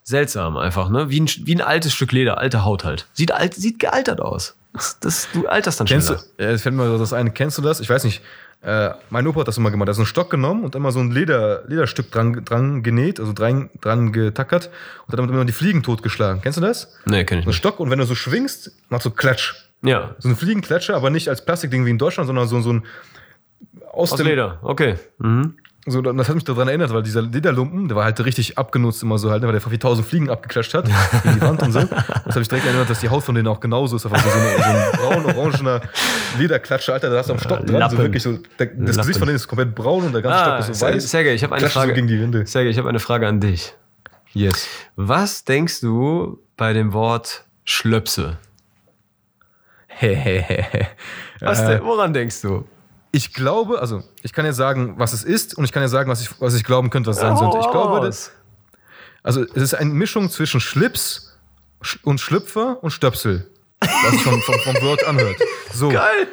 Seltsam 0.04 0.56
einfach, 0.56 0.88
ne? 0.88 1.10
Wie 1.10 1.20
ein, 1.20 1.28
wie 1.28 1.54
ein 1.54 1.62
altes 1.62 1.94
Stück 1.94 2.14
Leder, 2.14 2.38
alte 2.38 2.64
Haut 2.64 2.86
halt. 2.86 3.08
Sieht 3.12 3.34
alt, 3.34 3.56
sieht 3.56 3.80
gealtert 3.80 4.22
aus. 4.22 4.56
Das, 4.72 5.00
das, 5.00 5.28
du 5.34 5.48
alterst 5.48 5.82
dann 5.82 5.88
Kennst 5.88 6.10
du, 6.10 6.14
schneller. 6.14 6.30
ja, 6.40 6.50
es 6.52 6.62
fällt 6.62 6.76
mir 6.76 6.98
das 6.98 7.12
eine, 7.12 7.32
kennst 7.32 7.58
du 7.58 7.62
das? 7.62 7.82
Ich 7.82 7.90
weiß 7.90 8.06
nicht. 8.06 8.22
Äh, 8.62 8.92
mein 9.10 9.28
Opa 9.28 9.42
hat 9.42 9.48
das 9.48 9.58
immer 9.58 9.70
gemacht. 9.70 9.88
Er 9.88 9.92
hat 9.92 9.96
so 9.96 10.02
einen 10.02 10.08
Stock 10.08 10.30
genommen 10.32 10.64
und 10.64 10.74
immer 10.76 10.92
so 10.92 11.00
ein 11.00 11.12
Leder, 11.12 11.64
Lederstück 11.68 12.12
dran, 12.12 12.44
dran 12.46 12.82
genäht, 12.82 13.20
also 13.20 13.32
dran, 13.34 13.70
dran 13.82 14.12
getackert 14.12 14.70
und 15.06 15.12
hat 15.12 15.20
damit 15.20 15.32
immer 15.32 15.46
die 15.46 15.54
Fliegen 15.54 15.84
totgeschlagen. 15.84 16.42
Kennst 16.42 16.58
du 16.58 16.62
das? 16.62 16.98
Nee, 17.06 17.26
kenn 17.26 17.40
ich 17.40 17.46
So 17.46 17.50
ein 17.50 17.52
nicht. 17.52 17.58
Stock 17.58 17.80
und 17.80 17.92
wenn 17.92 18.00
du 18.00 18.06
so 18.06 18.16
schwingst, 18.16 18.72
macht 18.90 19.04
so 19.04 19.12
Klatsch. 19.12 19.54
Ja. 19.84 20.16
So 20.18 20.30
eine 20.30 20.36
Fliegenklatsche, 20.36 20.96
aber 20.96 21.12
nicht 21.12 21.30
als 21.30 21.46
Plastikding 21.46 21.86
wie 21.86 21.92
in 21.92 22.00
Deutschland, 22.00 22.26
sondern 22.26 22.48
so, 22.48 22.60
so 22.62 22.74
ein 22.74 22.84
aus, 23.92 24.12
Aus 24.12 24.18
dem 24.18 24.28
Leder, 24.28 24.60
okay. 24.64 24.96
Mhm. 25.20 25.56
So, 25.88 26.02
das 26.02 26.28
hat 26.28 26.34
mich 26.34 26.44
daran 26.44 26.68
erinnert, 26.68 26.92
weil 26.92 27.04
dieser 27.04 27.22
Lederlumpen, 27.22 27.88
der 27.88 27.96
war 27.96 28.06
halt 28.06 28.20
richtig 28.26 28.58
abgenutzt 28.58 29.04
immer 29.04 29.20
so 29.20 29.30
halt, 29.30 29.44
weil 29.44 29.52
der 29.52 29.62
vor 29.62 29.70
4000 29.70 30.08
Fliegen 30.08 30.30
abgeklatscht 30.32 30.74
hat 30.74 30.86
gegen 31.24 31.36
die 31.36 31.42
Wand 31.42 31.62
und 31.62 31.74
so. 31.74 31.80
Das 31.82 31.90
habe 32.36 32.42
ich 32.42 32.48
direkt 32.48 32.66
erinnert, 32.66 32.90
dass 32.90 33.02
die 33.02 33.10
Haut 33.10 33.24
von 33.24 33.36
denen 33.36 33.48
auch 33.48 33.60
genauso 33.60 33.96
ist. 33.98 34.06
Einfach 34.08 34.20
so, 34.20 34.30
so, 34.30 34.36
eine, 34.36 34.58
so 34.58 34.64
ein 34.64 35.24
braun-orangener 35.24 35.82
Lederklatsche, 36.40 36.92
Alter, 36.92 37.12
da 37.12 37.20
hast 37.20 37.30
du 37.30 37.34
am 37.34 37.40
Stock 37.40 37.68
dran. 37.68 37.88
So 37.92 37.98
wirklich 38.00 38.24
so, 38.24 38.40
der, 38.58 38.66
das 38.66 38.78
Lappen. 38.78 38.98
Gesicht 38.98 39.20
von 39.20 39.28
denen 39.28 39.36
ist 39.36 39.48
komplett 39.48 39.76
braun 39.76 40.06
und 40.06 40.14
der 40.14 40.24
ganze 40.24 40.40
Ah, 40.40 40.58
Stock 40.64 40.70
ist 40.72 40.80
so 40.80 40.86
weiß. 40.88 41.12
Sergej, 41.12 41.36
ich 41.36 41.44
habe 41.44 41.54
eine 41.54 41.60
Klatscht 41.60 41.74
so 41.76 41.80
Frage. 41.82 41.94
gegen 41.94 42.08
die 42.08 42.20
Wände. 42.20 42.48
Sergej, 42.48 42.72
ich 42.72 42.78
habe 42.80 42.90
eine 42.90 43.00
Frage 43.00 43.28
an 43.28 43.40
dich. 43.40 43.76
Yes. 44.34 44.68
Was 44.96 45.44
denkst 45.46 45.82
du 45.82 46.40
bei 46.58 46.74
dem 46.74 46.94
Wort 46.94 47.46
Schlöpse? 47.64 48.38
Was 50.02 51.62
äh, 51.62 51.68
denn, 51.68 51.84
woran 51.84 52.12
denkst 52.14 52.42
du? 52.42 52.66
Ich 53.16 53.34
glaube, 53.34 53.80
also 53.80 54.04
ich 54.24 54.34
kann 54.34 54.46
ja 54.46 54.52
sagen, 54.52 54.96
was 54.98 55.14
es 55.14 55.24
ist 55.24 55.58
und 55.58 55.64
ich 55.64 55.72
kann 55.72 55.82
ja 55.82 55.88
sagen, 55.88 56.10
was 56.12 56.22
ich, 56.22 56.30
was 56.42 56.54
ich 56.54 56.66
glauben 56.66 56.90
könnte, 56.90 57.10
was 57.10 57.16
es 57.16 57.22
sein 57.22 57.38
sollte. 57.38 57.60
Ich 57.60 57.72
glaube, 57.72 58.06
das, 58.06 58.32
also 59.24 59.42
es 59.42 59.64
ist 59.64 59.74
eine 59.74 59.90
Mischung 59.92 60.30
zwischen 60.30 60.60
Schlips 60.60 61.38
Sch- 61.82 62.00
und 62.04 62.20
Schlüpfer 62.20 62.84
und 62.84 62.92
Stöpsel. 62.92 63.50
Was 63.80 64.22
vom, 64.22 64.42
vom, 64.42 64.56
vom 64.60 64.82
Wort 64.82 65.08
anhört. 65.08 65.38
So. 65.74 65.90
Geil. 65.90 66.28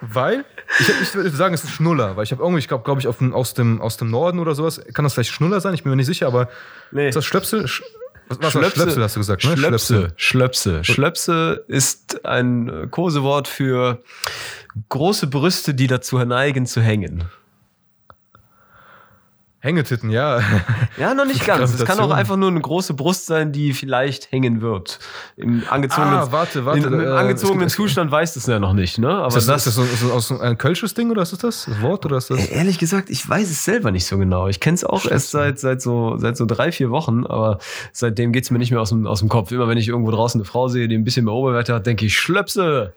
Weil, 0.00 0.44
ich, 0.80 0.88
ich 0.88 1.14
würde 1.14 1.30
sagen, 1.30 1.54
es 1.54 1.62
ist 1.62 1.70
Schnuller, 1.70 2.16
weil 2.16 2.24
ich 2.24 2.32
habe 2.32 2.42
irgendwie, 2.42 2.58
ich 2.58 2.68
glaube, 2.68 2.82
glaube 2.82 3.00
ich, 3.00 3.06
auf 3.06 3.22
aus, 3.32 3.54
dem, 3.54 3.80
aus 3.80 3.96
dem 3.96 4.10
Norden 4.10 4.40
oder 4.40 4.56
sowas, 4.56 4.80
kann 4.92 5.04
das 5.04 5.14
vielleicht 5.14 5.30
Schnuller 5.30 5.60
sein, 5.60 5.74
ich 5.74 5.84
bin 5.84 5.90
mir 5.90 5.96
nicht 5.96 6.06
sicher, 6.06 6.26
aber 6.26 6.48
Nee. 6.90 7.08
ist 7.08 7.14
das 7.14 7.24
Schlöpsel? 7.24 7.68
Sch 7.68 7.82
was 8.28 8.38
was 8.40 8.52
Schlöpsel, 8.52 8.82
Schlöpsel 8.82 9.02
hast 9.02 9.16
du 9.16 9.20
gesagt, 9.20 9.44
ne? 9.44 9.56
Schlöpse. 9.56 10.12
Schlöpse. 10.16 10.84
Schlöpse 10.84 11.64
ist 11.68 12.24
ein 12.24 12.68
äh, 12.68 12.86
Kosewort 12.86 13.46
für 13.48 14.02
große 14.88 15.26
Brüste, 15.26 15.74
die 15.74 15.86
dazu 15.86 16.18
neigen 16.18 16.66
zu 16.66 16.80
hängen. 16.80 17.24
Hängetitten, 19.64 20.10
ja. 20.10 20.40
Ja, 20.98 21.12
noch 21.14 21.24
nicht 21.24 21.44
ganz. 21.44 21.72
Es 21.74 21.84
kann 21.84 21.98
auch 21.98 22.10
einfach 22.10 22.36
nur 22.36 22.50
eine 22.50 22.60
große 22.60 22.94
Brust 22.94 23.26
sein, 23.26 23.50
die 23.50 23.72
vielleicht 23.72 24.30
hängen 24.30 24.60
wird. 24.60 24.98
Im 25.36 25.64
angezogenen, 25.68 26.14
Ah, 26.18 26.28
warte, 26.30 26.64
warte, 26.66 26.86
in, 26.86 26.92
im 26.92 27.00
äh, 27.00 27.06
angezogenen 27.08 27.66
es 27.66 27.74
gibt- 27.76 27.88
Zustand 27.88 28.10
weiß 28.12 28.34
das 28.34 28.46
ja 28.46 28.60
noch 28.60 28.74
nicht, 28.74 28.98
ne? 28.98 29.08
Aber 29.08 29.28
Ist 29.36 29.48
das, 29.48 29.66
ist 29.66 29.76
das, 29.78 30.00
so, 30.00 30.08
ist 30.18 30.30
das 30.30 30.40
ein 30.40 30.58
kölsches 30.58 30.92
Ding 30.94 31.10
oder 31.10 31.22
ist 31.22 31.32
das 31.32 31.38
das, 31.40 31.64
das 31.64 31.80
Wort 31.82 32.04
oder 32.06 32.18
ist 32.18 32.30
das? 32.30 32.46
Ehrlich 32.46 32.78
gesagt, 32.78 33.08
ich 33.10 33.28
weiß 33.28 33.50
es 33.50 33.64
selber 33.64 33.90
nicht 33.90 34.06
so 34.06 34.18
genau. 34.18 34.46
Ich 34.48 34.60
kenne 34.60 34.74
es 34.74 34.84
auch 34.84 35.06
erst 35.06 35.30
seit, 35.30 35.58
seit, 35.58 35.80
so, 35.82 36.16
seit 36.18 36.36
so 36.36 36.44
drei, 36.46 36.70
vier 36.70 36.90
Wochen, 36.90 37.26
aber 37.26 37.58
seitdem 37.92 38.32
geht's 38.32 38.50
mir 38.50 38.58
nicht 38.58 38.70
mehr 38.70 38.80
aus 38.82 38.90
dem, 38.90 39.06
aus 39.06 39.18
dem 39.20 39.28
Kopf. 39.30 39.50
Immer 39.50 39.66
wenn 39.66 39.78
ich 39.78 39.88
irgendwo 39.88 40.10
draußen 40.10 40.40
eine 40.40 40.44
Frau 40.46 40.68
sehe, 40.68 40.86
die 40.88 40.94
ein 40.94 41.04
bisschen 41.04 41.24
mehr 41.24 41.34
Oberwerte 41.34 41.74
hat, 41.74 41.86
denke 41.86 42.04
ich, 42.06 42.16
Schlöpse 42.18 42.92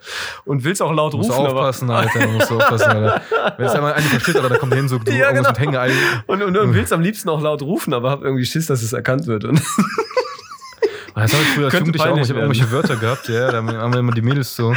und 0.45 0.63
will's 0.65 0.81
auch 0.81 0.91
laut 0.93 1.13
Musst 1.13 1.31
rufen. 1.31 1.47
aufpassen, 1.47 1.89
Alter, 1.89 2.27
musst 2.27 2.51
aufpassen, 2.51 2.89
Alter. 2.91 3.21
Wenn 3.57 3.65
es 3.65 3.73
einmal 3.73 3.93
einen 3.93 4.05
versteht, 4.05 4.35
Alter, 4.35 4.49
dann 4.49 4.59
kommt 4.59 4.73
hin 4.75 4.87
so, 4.89 4.99
du, 4.99 5.11
Ja, 5.15 5.31
genau. 5.31 5.49
mit 5.49 5.59
Hängeei. 5.59 5.91
Aber, 6.27 6.45
und, 6.45 6.56
und, 6.61 6.69
und 6.69 6.75
will's 6.75 6.91
am 6.91 7.01
liebsten 7.01 7.29
auch 7.29 7.41
laut 7.41 7.61
rufen, 7.61 7.93
aber 7.93 8.09
hab 8.11 8.23
irgendwie 8.23 8.45
Schiss, 8.45 8.67
dass 8.67 8.83
es 8.83 8.93
erkannt 8.93 9.27
wird. 9.27 9.45
Und 9.45 9.61
Das 11.15 11.33
habe 11.33 11.41
ich 11.41 11.49
früher 11.49 11.65
als 11.65 11.73
Jugendlicher 11.73 12.13
auch 12.13 12.17
ich 12.19 12.29
hab 12.29 12.37
irgendwelche 12.37 12.71
Wörter 12.71 12.95
gehabt, 12.95 13.27
ja, 13.27 13.49
da 13.51 13.57
haben 13.63 13.91
wir 13.91 13.99
immer 13.99 14.11
die 14.13 14.21
Mädels 14.21 14.55
so. 14.55 14.75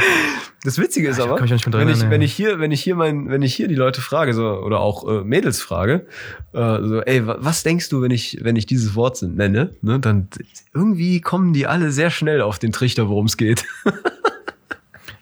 Das 0.63 0.79
Witzige 0.79 1.07
ist 1.09 1.19
Ich 1.19 1.23
aber, 1.23 1.39
wenn 1.39 1.45
ich, 1.55 1.67
erinnern. 1.67 2.09
wenn 2.09 2.21
ich 2.23 2.33
hier, 2.33 2.59
wenn 2.59 2.71
ich 2.71 2.81
hier 2.81 2.95
mein, 2.95 3.29
wenn 3.29 3.43
ich 3.43 3.53
hier 3.53 3.67
die 3.67 3.75
Leute 3.75 4.01
frage, 4.01 4.33
so, 4.33 4.47
oder 4.47 4.79
auch 4.79 5.07
äh, 5.07 5.23
Mädels 5.23 5.61
frage, 5.61 6.07
äh, 6.53 6.79
so, 6.81 7.01
ey, 7.01 7.27
wa- 7.27 7.37
was 7.39 7.61
denkst 7.61 7.89
du, 7.89 8.01
wenn 8.01 8.09
ich, 8.09 8.39
wenn 8.41 8.55
ich 8.55 8.65
dieses 8.65 8.95
Wort 8.95 9.21
nenne, 9.21 9.75
ne, 9.83 9.99
dann 9.99 10.29
irgendwie 10.73 11.21
kommen 11.21 11.53
die 11.53 11.67
alle 11.67 11.91
sehr 11.91 12.09
schnell 12.09 12.41
auf 12.41 12.57
den 12.57 12.71
Trichter, 12.71 13.07
worum 13.07 13.27
es 13.27 13.37
geht. 13.37 13.65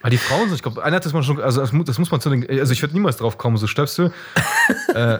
Weil 0.01 0.11
die 0.11 0.17
Frauen 0.17 0.47
sind, 0.47 0.55
ich 0.55 0.63
glaube, 0.63 0.83
einer 0.83 0.95
hat 0.95 1.05
das 1.05 1.13
mal 1.13 1.23
schon, 1.23 1.41
also 1.41 1.59
das 1.61 1.73
muss, 1.73 2.11
man 2.11 2.21
zu 2.21 2.29
den, 2.29 2.49
also 2.49 2.71
ich 2.71 2.81
würde 2.81 2.93
niemals 2.93 3.17
drauf 3.17 3.37
kommen, 3.37 3.57
so 3.57 3.67
Stöpsel. 3.67 4.13
äh, 4.95 5.19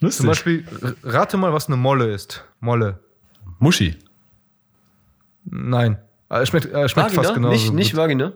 Lustig. 0.00 0.18
zum 0.18 0.26
Beispiel, 0.26 0.66
rate 1.04 1.36
mal, 1.36 1.52
was 1.52 1.68
eine 1.68 1.76
Molle 1.76 2.12
ist. 2.12 2.44
Molle. 2.60 2.98
Muschi. 3.58 3.96
Nein. 5.44 5.98
Äh, 6.28 6.44
schmeckt, 6.44 6.66
äh, 6.66 6.88
schmeckt 6.88 7.10
Vagina? 7.10 7.22
fast 7.22 7.34
genauso. 7.34 7.54
nicht, 7.54 7.72
nicht 7.72 7.90
gut. 7.92 8.00
Vagina. 8.00 8.32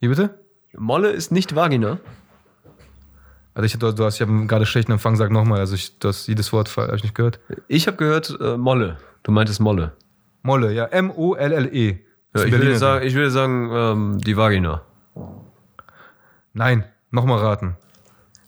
Wie 0.00 0.08
bitte? 0.08 0.38
Molle 0.76 1.10
ist 1.10 1.32
nicht 1.32 1.54
Vagina. 1.54 1.98
Also 3.54 3.66
ich, 3.66 3.78
du, 3.78 3.92
du 3.92 4.04
hast, 4.04 4.16
ich 4.16 4.22
habe 4.22 4.46
gerade 4.46 4.66
schlechten 4.66 4.92
Empfang, 4.92 5.16
sag 5.16 5.30
nochmal, 5.30 5.60
also 5.60 5.74
ich, 5.74 5.98
du 5.98 6.08
hast 6.08 6.26
jedes 6.26 6.52
Wort 6.52 6.74
habe 6.76 6.96
ich 6.96 7.02
nicht 7.02 7.14
gehört. 7.14 7.40
Ich 7.68 7.86
habe 7.86 7.96
gehört 7.96 8.36
äh, 8.40 8.56
Molle. 8.56 8.98
Du 9.22 9.32
meintest 9.32 9.60
Molle. 9.60 9.92
Molle, 10.42 10.72
ja, 10.72 10.86
M-O-L-L-E. 10.86 12.00
Ja, 12.34 12.40
Ist 12.40 12.46
ich, 12.46 12.52
würde 12.52 12.76
sagen, 12.78 13.06
ich 13.06 13.14
würde 13.14 13.30
sagen, 13.30 13.70
ähm, 13.72 14.18
die 14.18 14.36
Vagina. 14.36 14.82
Nein, 16.54 16.84
nochmal 17.10 17.38
raten. 17.38 17.76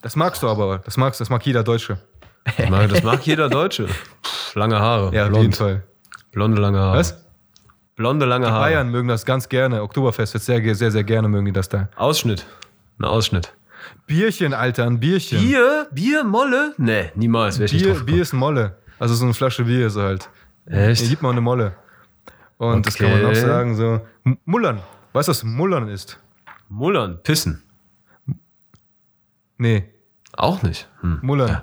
Das 0.02 0.16
magst 0.16 0.42
du 0.42 0.48
aber, 0.48 0.78
das 0.78 0.96
magst, 0.96 1.20
das 1.20 1.30
mag 1.30 1.44
jeder 1.44 1.62
Deutsche. 1.62 1.98
Das 2.58 2.68
mag, 2.68 2.88
das 2.88 3.02
mag 3.02 3.26
jeder 3.26 3.48
Deutsche. 3.48 3.88
Lange 4.54 4.78
Haare. 4.78 5.14
Ja, 5.14 5.24
auf 5.24 5.28
blond. 5.30 5.42
jeden 5.42 5.54
Fall. 5.54 5.82
Blonde, 6.32 6.60
lange 6.60 6.78
Haare. 6.78 6.98
Was? 6.98 7.24
Blonde, 7.96 8.26
lange 8.26 8.50
Haare. 8.50 8.64
Bayern 8.64 8.90
mögen 8.90 9.08
das 9.08 9.24
ganz 9.24 9.48
gerne. 9.48 9.82
Oktoberfest 9.82 10.34
wird 10.34 10.44
sehr, 10.44 10.74
sehr, 10.74 10.90
sehr 10.90 11.04
gerne 11.04 11.28
mögen 11.28 11.46
die 11.46 11.52
das 11.52 11.68
da. 11.68 11.88
Ausschnitt. 11.96 12.44
Ein 12.98 13.04
Ausschnitt. 13.04 13.52
Bierchen, 14.06 14.52
Alter, 14.54 14.84
ein 14.84 15.00
Bierchen. 15.00 15.40
Bier? 15.40 15.88
Bier, 15.92 16.24
Molle? 16.24 16.74
Nee, 16.76 17.10
niemals. 17.14 17.58
Bier, 17.58 17.94
Bier 17.94 18.22
ist 18.22 18.32
Molle. 18.32 18.76
Also 18.98 19.14
so 19.14 19.24
eine 19.24 19.34
Flasche 19.34 19.64
Bier 19.64 19.90
so 19.90 20.02
halt. 20.02 20.28
Echt? 20.66 21.00
Hier 21.02 21.10
gibt 21.10 21.22
man 21.22 21.32
eine 21.32 21.40
Molle. 21.40 21.76
Und 22.58 22.86
das 22.86 22.94
kann 22.96 23.10
man 23.10 23.24
auch 23.24 23.28
Okay. 23.30 23.40
sagen, 23.40 23.74
so. 23.76 24.00
Mullern. 24.44 24.80
Weißt 25.12 25.28
du, 25.28 25.30
was 25.30 25.44
Mullern 25.44 25.88
ist? 25.88 26.18
Mullern, 26.68 27.20
pissen. 27.22 27.62
Nee, 29.58 29.84
Auch 30.36 30.62
nicht. 30.62 30.88
Hm. 31.00 31.20
Mullern. 31.22 31.62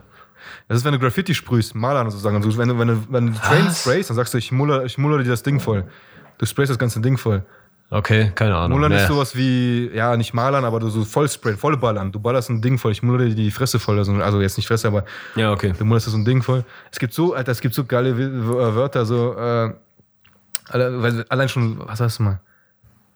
Das 0.70 0.78
ist, 0.78 0.86
wenn 0.86 0.94
du 0.94 1.00
Graffiti 1.00 1.36
sprühst, 1.36 1.76
Malern 1.76 2.10
sozusagen. 2.10 2.38
Also 2.38 2.58
wenn 2.58 2.70
du, 2.70 2.80
wenn 2.80 2.88
du, 2.88 3.04
wenn 3.10 3.28
du 3.28 3.34
Train 3.34 3.70
sprayst, 3.70 4.10
dann 4.10 4.16
sagst 4.16 4.34
du, 4.34 4.38
ich 4.38 4.52
muller, 4.54 4.86
ich 4.86 4.98
muller 4.98 5.22
dir 5.22 5.30
das 5.30 5.44
Ding 5.44 5.60
voll. 5.60 5.84
Du 6.38 6.46
sprayst 6.46 6.70
das 6.72 6.80
ganze 6.80 7.02
Ding 7.02 7.18
voll. 7.18 7.44
Okay, 7.90 8.32
keine 8.34 8.56
Ahnung. 8.56 8.78
Mullern 8.80 8.94
Nee. 8.94 9.02
ist 9.02 9.08
sowas 9.10 9.36
wie, 9.36 9.92
ja, 9.94 10.16
nicht 10.16 10.34
malern, 10.34 10.64
aber 10.64 10.80
du 10.80 10.88
so 10.90 11.04
voll 11.04 11.28
sprayen, 11.28 11.58
voll 11.58 11.76
ballern. 11.76 12.14
Du 12.14 12.22
ballerst 12.22 12.50
ein 12.50 12.62
Ding 12.62 12.78
voll. 12.78 12.94
Ich 12.94 13.04
muller 13.04 13.26
dir 13.26 13.36
die 13.36 13.52
Fresse 13.52 13.80
voll. 13.80 13.98
Also, 13.98 14.14
also 14.14 14.40
jetzt 14.40 14.56
nicht 14.56 14.68
Fresse, 14.68 14.88
aber 14.88 15.04
Ja, 15.36 15.52
okay. 15.52 15.74
du 15.78 15.84
mullerst 15.84 16.06
so 16.08 16.16
ein 16.18 16.24
Ding 16.24 16.42
voll. 16.42 16.64
Es 16.90 17.00
gibt 17.00 17.14
so, 17.14 17.34
Alter, 17.34 17.52
es 17.52 17.60
gibt 17.60 17.76
so 17.76 17.84
geile 17.84 18.16
Wör- 18.18 18.74
Wörter, 18.76 19.06
so, 19.06 19.34
äh, 19.38 19.74
weil- 20.80 21.26
allein 21.30 21.50
schon, 21.50 21.80
was 21.88 22.00
hast 22.00 22.20
du 22.20 22.24
mal? 22.24 22.40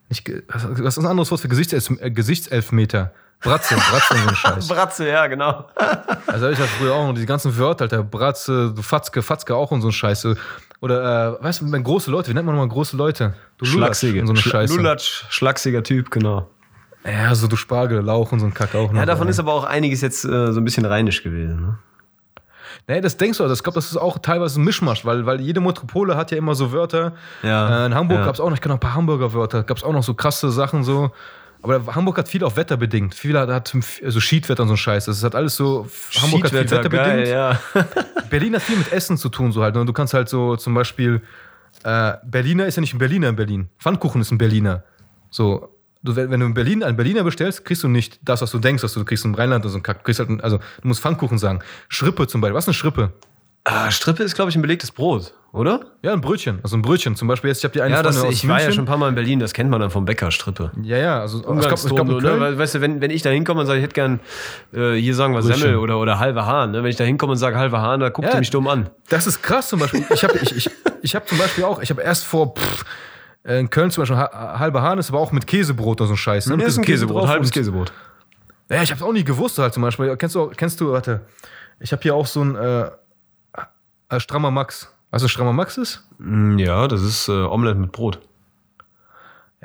Nicht, 0.10 0.30
was, 0.50 0.68
was 0.70 0.98
ist 0.98 1.04
ein 1.04 1.08
anderes 1.08 1.32
Wort 1.32 1.42
für 1.42 1.48
Gesichtself, 1.48 1.90
äh, 2.00 2.12
Gesichtselfmeter? 2.12 3.12
Bratze, 3.42 3.76
Bratze 3.92 4.14
und 4.14 4.20
so 4.22 4.28
ein 4.30 4.36
Scheiß. 4.36 4.68
Bratze, 4.68 5.08
ja, 5.08 5.28
genau. 5.28 5.68
Also 6.28 6.48
hab 6.48 6.54
ich 6.54 6.60
ja 6.60 6.66
früher 6.66 6.94
auch 6.94 7.08
noch 7.08 7.14
die 7.16 7.26
ganzen 7.26 7.56
Wörter, 7.58 7.84
Alter, 7.86 8.04
Bratze, 8.04 8.74
du 8.76 8.82
Fatzke, 8.82 9.22
Fatzke 9.22 9.56
auch 9.56 9.72
und 9.72 9.82
so 9.82 9.88
ein 9.90 9.94
Scheiße. 9.94 10.36
Oder, 10.82 11.38
äh, 11.40 11.44
weißt 11.44 11.62
du, 11.62 11.72
wenn 11.72 11.84
große 11.84 12.12
Leute, 12.12 12.30
wie 12.30 12.34
nennt 12.34 12.46
man 12.46 12.56
nochmal 12.56 12.68
große 12.70 12.98
Leute? 12.98 13.34
Du 13.58 13.66
Schlachsige. 13.66 14.20
und 14.22 14.28
so 14.28 14.34
eine 14.34 14.42
Schla- 14.42 14.52
Scheiße. 14.52 14.76
Lulatsch, 14.76 15.26
schlachsiger 15.30 15.82
Typ, 15.84 16.12
genau. 16.12 16.50
Ja, 17.06 17.34
so 17.36 17.48
du 17.48 17.56
Spargel, 17.56 18.02
Lauch 18.02 18.32
und 18.32 18.40
so 18.40 18.46
ein 18.48 18.54
Kack 18.54 18.74
auch 18.76 18.92
noch. 18.92 19.00
Ja, 19.00 19.06
davon 19.06 19.28
ey. 19.28 19.32
ist 19.32 19.40
aber 19.40 19.54
auch 19.54 19.64
einiges 19.64 20.02
jetzt 20.02 20.26
äh, 20.26 20.52
so 20.52 20.60
ein 20.60 20.64
bisschen 20.66 20.86
rheinisch 20.86 21.24
gewesen. 21.24 21.62
Ne? 21.62 21.78
Nee, 22.88 23.02
das 23.02 23.18
denkst 23.18 23.38
du, 23.38 23.44
also 23.44 23.54
ich 23.54 23.64
glaube, 23.64 23.76
das 23.76 23.88
ist 23.92 23.98
auch 23.98 24.20
teilweise 24.20 24.60
ein 24.60 24.64
Mischmasch, 24.64 25.06
weil, 25.06 25.26
weil 25.26 25.42
jede 25.42 25.62
Metropole 25.62 26.16
hat 26.16 26.32
ja 26.32 26.38
immer 26.38 26.56
so 26.56 26.72
Wörter. 26.72 27.14
Ja, 27.44 27.84
Äh, 27.84 27.86
in 27.88 27.96
Hamburg 27.96 28.20
ja. 28.20 28.26
gab 28.26 28.36
es 28.36 28.40
auch 28.42 28.50
noch, 28.50 28.56
ich 28.56 28.62
kann 28.62 28.70
noch 28.70 28.78
ein 28.78 28.82
paar 28.82 28.96
Hamburger 28.96 29.34
Wörter, 29.34 29.64
gab 29.64 29.78
es 29.78 29.84
auch 29.84 29.94
noch 29.94 30.04
so 30.04 30.14
krasse 30.14 30.52
Sachen 30.52 30.84
so. 30.84 31.12
Aber 31.62 31.96
Hamburg 31.96 32.18
hat 32.20 32.28
viel 32.28 32.44
auf 32.44 32.58
Wetter 32.58 32.78
bedingt. 32.78 33.16
Viel 33.16 33.38
hat, 33.40 33.50
hat 33.50 33.76
also 34.04 34.20
Schiedwetter 34.20 34.62
und 34.62 34.68
so 34.68 34.76
ein 34.76 34.78
Scheiß. 34.78 35.06
Das 35.06 35.24
hat 35.24 35.34
alles 35.34 35.56
so. 35.56 35.88
Hamburg 36.22 36.44
hat 36.44 36.52
viel 36.52 36.60
wetterbedingt. 36.60 36.92
geil, 36.92 37.28
ja. 37.28 37.60
Berlin 38.30 38.54
hat 38.54 38.62
viel 38.62 38.78
mit 38.78 38.92
Essen 38.92 39.18
zu 39.18 39.30
tun, 39.30 39.52
so 39.52 39.64
halt. 39.64 39.76
Und 39.76 39.88
du 39.88 39.94
kannst 39.94 40.14
halt 40.14 40.30
so 40.30 40.56
zum 40.58 40.76
Beispiel, 40.76 41.22
äh, 41.84 42.14
Berliner 42.24 42.68
ist 42.68 42.76
ja 42.76 42.82
nicht 42.82 42.94
ein 42.94 43.00
Berliner 43.00 43.30
in 43.30 43.36
Berlin. 43.36 43.70
Pfannkuchen 43.80 44.22
ist 44.22 44.30
ein 44.32 44.38
Berliner. 44.38 44.84
So, 45.32 45.75
du, 46.06 46.16
wenn 46.16 46.32
wenn 46.32 46.40
du 46.40 46.46
in 46.46 46.54
Berlin 46.54 46.84
einen 46.84 46.96
Berliner 46.98 47.24
bestellst, 47.24 47.66
kriegst 47.66 47.84
du 47.84 47.88
nicht 47.88 48.20
das, 48.24 48.42
was 48.42 48.52
du 48.52 48.60
denkst, 48.60 48.82
dass 48.82 48.94
du, 48.94 49.04
kriegst 49.04 49.26
im 49.26 49.34
Rheinland 49.36 49.66
oder 49.66 49.72
so 49.72 49.76
einen 49.78 49.84
Kack. 49.84 49.98
Du 50.00 50.04
kriegst 50.06 50.20
halt, 50.20 50.44
also, 50.44 50.58
du 50.58 50.88
musst 50.88 51.02
Pfannkuchen 51.02 51.38
sagen. 51.38 51.60
Schrippe 51.90 52.28
zum 52.28 52.42
Beispiel. 52.42 52.56
Was 52.56 52.66
ist 52.66 52.70
eine 52.70 52.74
Schrippe? 52.76 53.12
Ah, 53.68 53.90
Strippe 53.90 54.22
ist, 54.22 54.36
glaube 54.36 54.52
ich, 54.52 54.56
ein 54.56 54.62
belegtes 54.62 54.92
Brot, 54.92 55.34
oder? 55.52 55.80
Ja, 56.04 56.14
ein 56.14 56.22
Brötchen. 56.22 56.60
Also 56.62 56.78
ein 56.78 56.84
Brötchen. 56.84 57.16
Zum 57.16 57.28
Beispiel 57.28 57.48
jetzt, 57.48 57.58
ich 57.58 57.64
habe 57.64 57.74
die 57.74 57.82
eine 57.82 57.96
Ja, 57.96 58.04
das, 58.04 58.22
aus 58.24 58.32
ich 58.32 58.48
war 58.48 58.58
ja 58.60 58.66
München. 58.66 58.74
schon 58.76 58.84
ein 58.84 58.88
paar 58.88 58.98
Mal 58.98 59.10
in 59.10 59.16
Berlin, 59.16 59.40
das 59.40 59.54
kennt 59.56 59.72
man 59.72 59.82
dann 59.82 59.90
vom 59.90 60.06
Bäcker, 60.06 60.30
Strippe. 60.30 60.70
Ja, 60.84 60.98
ja, 60.98 61.20
also 61.20 61.40
es 61.40 61.44
gab 61.44 61.52
Umgangston, 61.52 61.98
in 61.98 62.08
so, 62.08 62.20
ne? 62.20 62.40
Weil, 62.40 62.60
weißt 62.60 62.76
du, 62.76 62.82
wenn, 62.82 63.02
wenn 63.02 63.10
ich 63.10 63.24
da 63.24 63.32
hinkomme 63.32 63.62
und 63.62 63.66
sage, 63.66 63.80
ich 63.80 63.84
hätte 63.86 63.96
gern, 63.96 64.20
äh, 64.72 64.94
hier 64.94 65.16
sagen 65.16 65.34
wir 65.34 65.42
Brötchen. 65.42 65.62
Semmel 65.62 65.78
oder, 65.78 65.98
oder 66.00 66.20
halbe 66.20 66.46
Hahn, 66.46 66.72
ne? 66.74 66.84
wenn 66.84 66.92
ich 66.92 66.96
da 66.98 67.06
hinkomme 67.06 67.32
und 67.32 67.38
sage 67.40 67.58
halbe 67.58 67.82
Hahn, 67.82 68.02
da 68.02 68.10
guckt 68.10 68.28
Ja. 68.28 68.36
ihr 68.36 68.40
mich 68.40 68.52
dumm 68.52 68.68
an. 68.68 68.92
Das 69.10 69.26
ist 69.26 69.42
krass 69.42 69.68
zum 69.70 69.80
Beispiel. 69.80 70.06
Ich 70.14 70.24
habe 70.24 70.38
ich, 70.38 70.56
ich, 70.56 70.70
ich 71.02 71.16
hab 71.16 71.28
zum 71.28 71.40
Beispiel 71.40 71.64
auch, 71.64 71.82
ich 71.82 71.90
habe 71.90 72.04
erst 72.04 72.24
vor 72.26 72.54
pff, 72.54 72.86
in 73.46 73.70
Köln 73.70 73.92
zum 73.92 74.02
Beispiel 74.02 74.18
ha 74.18 74.58
halbe 74.60 74.82
Hahn 74.82 74.98
ist 74.98 75.10
aber 75.10 75.20
auch 75.20 75.32
mit 75.32 75.46
Käsebrot 75.48 76.02
oder 76.02 76.08
so 76.08 76.14
ein 76.14 76.18
Scheiß. 76.18 76.48
Ne? 76.48 76.58
Mit 76.58 76.66
diesem 76.68 76.84
Käse 76.84 77.06
drauf 77.08 77.28
halbes 77.28 77.50
und- 77.50 77.54
Käsebrot. 77.54 77.94
Ja, 78.70 78.82
ich 78.82 78.92
habe 78.92 79.06
auch 79.06 79.14
nie 79.14 79.24
gewusst 79.24 79.58
halt 79.60 79.74
zum 79.74 79.84
Beispiel. 79.84 80.16
Kennst 80.18 80.34
du, 80.36 80.48
kennst 80.58 80.82
du, 80.82 80.92
warte, 80.92 81.22
ich 81.80 81.92
habe 81.92 82.02
hier 82.02 82.16
auch 82.16 82.26
so 82.26 82.44
ein 82.44 82.56
äh, 82.56 82.90
äh, 84.10 84.20
strammer 84.20 84.50
Max. 84.52 84.92
Weißt 85.12 85.24
du, 85.24 85.28
strammer 85.28 85.54
Max 85.54 85.78
ist? 85.78 86.04
Mm, 86.18 86.58
Ja, 86.58 86.88
das 86.88 87.02
ist 87.04 87.28
äh, 87.30 87.32
Omelette 87.32 87.78
mit 87.80 87.92
Brot. 87.92 88.20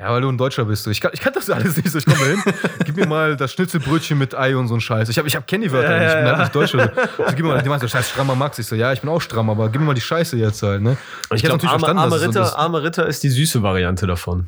Ja, 0.01 0.11
weil 0.11 0.21
du 0.21 0.29
ein 0.29 0.37
Deutscher 0.37 0.65
bist. 0.65 0.87
Ich 0.87 0.99
kann, 0.99 1.11
ich 1.13 1.19
kann 1.19 1.31
das 1.33 1.47
alles 1.51 1.77
nicht 1.77 1.91
so. 1.91 1.99
Ich 1.99 2.05
komme 2.07 2.17
da 2.17 2.25
hin, 2.25 2.43
gib 2.85 2.95
mir 2.97 3.05
mal 3.05 3.35
das 3.35 3.53
Schnitzelbrötchen 3.53 4.17
mit 4.17 4.33
Ei 4.33 4.55
und 4.57 4.67
so 4.67 4.73
ein 4.73 4.81
Scheiß. 4.81 5.09
Ich 5.09 5.17
habe 5.19 5.27
ich 5.27 5.35
hab 5.35 5.45
kenn 5.45 5.61
die 5.61 5.71
Wörter 5.71 5.91
Ja, 5.95 5.99
nicht. 5.99 6.07
Ich 6.09 6.15
bin 6.15 6.25
halt 6.27 6.39
nicht 6.39 6.55
Deutscher. 6.55 6.91
Also, 7.19 7.35
gib 7.35 7.45
mir 7.45 7.53
mal, 7.53 7.61
die 7.61 7.69
meinst 7.69 7.83
so, 7.83 7.87
scheiß 7.87 8.09
strammer 8.09 8.33
Max. 8.33 8.57
Ich 8.57 8.65
so, 8.65 8.75
ja, 8.75 8.91
ich 8.93 9.01
bin 9.01 9.11
auch 9.11 9.21
stramm, 9.21 9.51
aber 9.51 9.69
gib 9.69 9.79
mir 9.79 9.85
mal 9.85 9.93
die 9.93 10.01
Scheiße 10.01 10.37
jetzt 10.37 10.63
halt, 10.63 10.81
ne? 10.81 10.97
Ich 11.35 11.43
hätte 11.43 11.55
glaube, 11.55 11.67
arme, 11.85 11.99
arme, 12.01 12.17
so 12.17 12.25
Ritter, 12.25 12.39
das- 12.39 12.55
arme 12.55 12.81
Ritter 12.81 13.05
ist 13.05 13.21
die 13.21 13.29
süße 13.29 13.61
Variante 13.61 14.07
davon. 14.07 14.47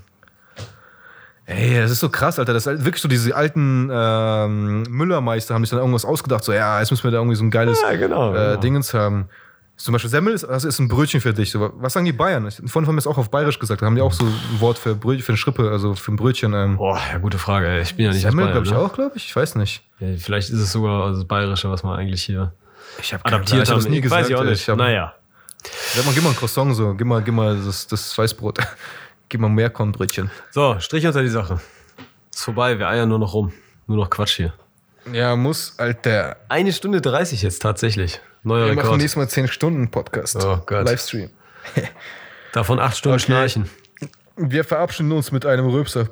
Ey, 1.45 1.79
das 1.81 1.91
ist 1.91 1.99
so 1.99 2.09
krass, 2.09 2.39
Alter. 2.39 2.53
Das 2.53 2.65
ist 2.65 2.85
wirklich 2.85 3.01
so 3.01 3.07
diese 3.09 3.35
alten 3.35 3.89
ähm, 3.93 4.83
Müllermeister 4.89 5.53
haben 5.53 5.63
sich 5.65 5.71
dann 5.71 5.79
irgendwas 5.79 6.05
ausgedacht. 6.05 6.43
So, 6.43 6.53
ja, 6.53 6.79
jetzt 6.79 6.89
müssen 6.89 7.03
wir 7.03 7.11
da 7.11 7.17
irgendwie 7.17 7.35
so 7.35 7.43
ein 7.43 7.51
geiles 7.51 7.81
Ja, 7.81 7.95
genau, 7.95 8.33
äh, 8.33 8.37
genau. 8.37 8.55
Dingens 8.61 8.93
haben. 8.93 9.25
Zum 9.83 9.91
Beispiel 9.91 10.09
Semmel 10.09 10.33
ist, 10.33 10.43
das 10.43 10.63
ist 10.63 10.79
ein 10.79 10.87
Brötchen 10.87 11.19
für 11.19 11.33
dich. 11.33 11.51
So, 11.51 11.73
was 11.75 11.91
sagen 11.91 12.05
die 12.05 12.13
Bayern? 12.13 12.47
Ich- 12.47 12.55
Vorhin 12.71 12.87
haben 12.87 12.95
wir 12.95 12.99
es 12.99 13.05
auch 13.07 13.17
auf 13.17 13.29
Bayerisch 13.29 13.59
gesagt. 13.59 13.81
Da 13.81 13.85
haben 13.85 13.95
die 13.97 14.01
auch 14.01 14.13
so 14.13 14.23
ein 14.23 14.33
Wort 14.61 14.77
für 14.79 14.95
Brötchen, 14.95 15.23
für 15.23 15.31
eine 15.33 15.37
Schrippe, 15.37 15.69
also 15.69 15.93
für 15.93 16.13
ein 16.13 16.15
Brötchen. 16.15 16.53
Ähm, 16.53 16.77
Boah, 16.77 17.01
ja, 17.11 17.17
gute 17.17 17.37
Frage. 17.37 17.67
ey. 17.67 17.81
Ich 17.81 17.93
bin 17.93 18.05
ja 18.05 18.13
nicht 18.13 18.21
Semmel, 18.21 18.49
glaube 18.49 18.65
ich 18.65 18.71
ne? 18.71 18.79
auch, 18.79 18.93
glaube 18.93 19.17
ich. 19.17 19.25
Ich 19.25 19.35
weiß 19.35 19.55
nicht. 19.55 19.83
Ja, 19.99 20.07
vielleicht 20.17 20.49
ist 20.51 20.59
es 20.59 20.71
sogar 20.71 21.11
das 21.11 21.25
Bayerische, 21.25 21.69
was 21.69 21.83
man 21.83 21.99
eigentlich 21.99 22.23
hier 22.23 22.53
Ich 23.01 23.13
habe 23.13 23.25
adaptiert 23.25 23.63
ich 23.63 23.69
hab 23.69 23.75
haben. 23.75 23.83
das 23.83 23.89
nie 23.91 23.99
gesagt. 23.99 24.21
Weiß 24.21 24.29
ich 24.29 24.35
auch 24.37 24.45
nicht. 24.45 24.61
Ich 24.61 24.69
hab, 24.69 24.77
naja. 24.77 25.15
Sag 25.93 26.05
mal, 26.05 26.13
gib 26.13 26.23
mal 26.23 26.29
ein 26.29 26.35
Croissant 26.37 26.73
so. 26.73 26.93
Gib 26.93 27.05
mal, 27.05 27.21
gib 27.21 27.33
mal 27.33 27.57
das, 27.57 27.85
das 27.85 28.17
Weißbrot. 28.17 28.59
gib 29.27 29.41
mal 29.41 29.49
mehr 29.49 29.69
Kornbrötchen. 29.69 30.31
So, 30.51 30.79
Strich 30.79 31.05
unter 31.05 31.21
die 31.21 31.27
Sache. 31.27 31.59
Ist 32.33 32.43
vorbei, 32.45 32.79
wir 32.79 32.87
eiern 32.87 33.09
nur 33.09 33.19
noch 33.19 33.33
rum. 33.33 33.51
Nur 33.87 33.97
noch 33.97 34.09
Quatsch 34.09 34.37
hier. 34.37 34.53
Ja, 35.11 35.35
muss, 35.35 35.77
Alter. 35.77 36.37
Eine 36.47 36.71
Stunde 36.71 37.01
30 37.01 37.41
jetzt 37.41 37.61
tatsächlich. 37.61 38.21
Neuer 38.43 38.67
Wir 38.67 38.73
machen 38.75 38.79
Rekord. 38.85 38.97
nächstes 38.99 39.15
Mal 39.17 39.29
10 39.29 39.47
Stunden 39.47 39.89
Podcast. 39.89 40.35
Oh 40.43 40.59
Gott. 40.65 40.85
Livestream. 40.87 41.29
Davon 42.53 42.79
acht 42.79 42.97
Stunden 42.97 43.15
Okay. 43.15 43.25
schnarchen. 43.25 43.69
Wir 44.35 44.63
verabschieden 44.63 45.11
uns 45.11 45.31
mit 45.31 45.45
einem 45.45 45.67
Röpser. 45.67 46.07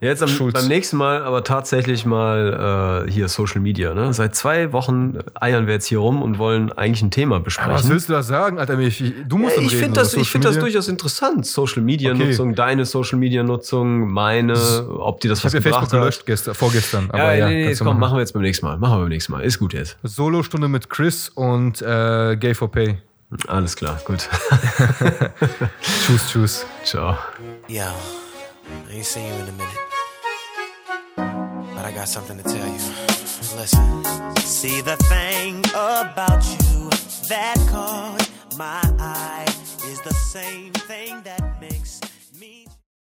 Jetzt 0.00 0.22
am, 0.22 0.30
beim 0.52 0.68
nächsten 0.68 0.96
Mal 0.96 1.22
aber 1.22 1.44
tatsächlich 1.44 2.06
mal 2.06 3.04
äh, 3.06 3.10
hier 3.10 3.28
Social 3.28 3.60
Media. 3.60 3.94
Ne? 3.94 4.12
Seit 4.14 4.34
zwei 4.34 4.72
Wochen 4.72 5.18
eiern 5.34 5.66
wir 5.66 5.74
jetzt 5.74 5.86
hier 5.86 5.98
rum 5.98 6.22
und 6.22 6.38
wollen 6.38 6.72
eigentlich 6.72 7.02
ein 7.02 7.10
Thema 7.10 7.40
besprechen. 7.40 7.72
Was 7.74 7.88
willst 7.88 8.08
du 8.08 8.14
da 8.14 8.22
sagen, 8.22 8.58
Alter? 8.58 8.78
Ich, 8.78 9.12
du 9.26 9.36
musst 9.36 9.56
Ja, 9.56 9.62
ich 9.62 9.76
finde 9.76 10.00
das, 10.00 10.14
ich 10.14 10.30
find 10.30 10.44
das 10.44 10.58
durchaus 10.58 10.88
interessant. 10.88 11.46
Social 11.46 11.82
Media 11.82 12.14
Nutzung, 12.14 12.54
deine 12.54 12.84
Social 12.86 13.18
Media 13.18 13.42
Nutzung, 13.42 14.10
meine, 14.10 14.54
ob 14.98 15.20
die 15.20 15.28
das 15.28 15.40
Ich 15.40 15.44
was 15.44 15.54
habe 15.54 15.58
ja 15.58 15.62
Facebook 15.62 15.90
gebracht 15.90 15.92
hat. 15.92 16.00
gelöscht 16.00 16.26
gestern, 16.26 16.54
vorgestern. 16.54 17.10
Ja, 17.12 17.22
aber 17.22 17.34
ja, 17.34 17.48
nee, 17.48 17.66
nee, 17.66 17.74
komm, 17.74 17.86
machen. 17.88 18.00
machen 18.00 18.16
wir 18.16 18.20
jetzt 18.20 18.32
beim 18.32 18.42
nächsten 18.42 18.66
Mal. 18.66 18.78
Machen 18.78 18.96
wir 18.96 19.00
beim 19.00 19.08
nächsten 19.10 19.32
Mal. 19.32 19.44
Ist 19.44 19.58
gut 19.58 19.74
jetzt. 19.74 19.98
Solo-Stunde 20.02 20.68
mit 20.68 20.88
Chris 20.90 21.28
und 21.28 21.82
äh, 21.82 22.36
Gay 22.36 22.54
for 22.54 22.70
Pay. 22.70 22.98
Alles 23.48 23.74
klar, 23.74 24.00
gut. 24.04 24.28
Tschüss, 25.82 26.28
tschüss. 26.28 26.66
Ciao. 26.84 27.18
Yo, 27.68 27.82
I 28.88 28.92
ain't 28.92 29.04
seen 29.04 29.26
you 29.26 29.34
in 29.34 29.48
a 29.48 29.52
minute. 29.52 29.80
But 31.74 31.84
I 31.84 31.92
got 31.92 32.08
something 32.08 32.36
to 32.38 32.44
tell 32.44 32.66
you. 32.66 32.78
Listen. 33.58 34.04
See 34.38 34.80
the 34.80 34.96
thing 35.08 35.64
about 35.74 36.44
you 36.44 36.88
that 37.28 37.56
caught 37.68 38.28
my 38.56 38.80
eye 38.98 39.44
is 39.90 40.00
the 40.02 40.14
same 40.14 40.72
thing 40.72 41.22
that 41.24 41.60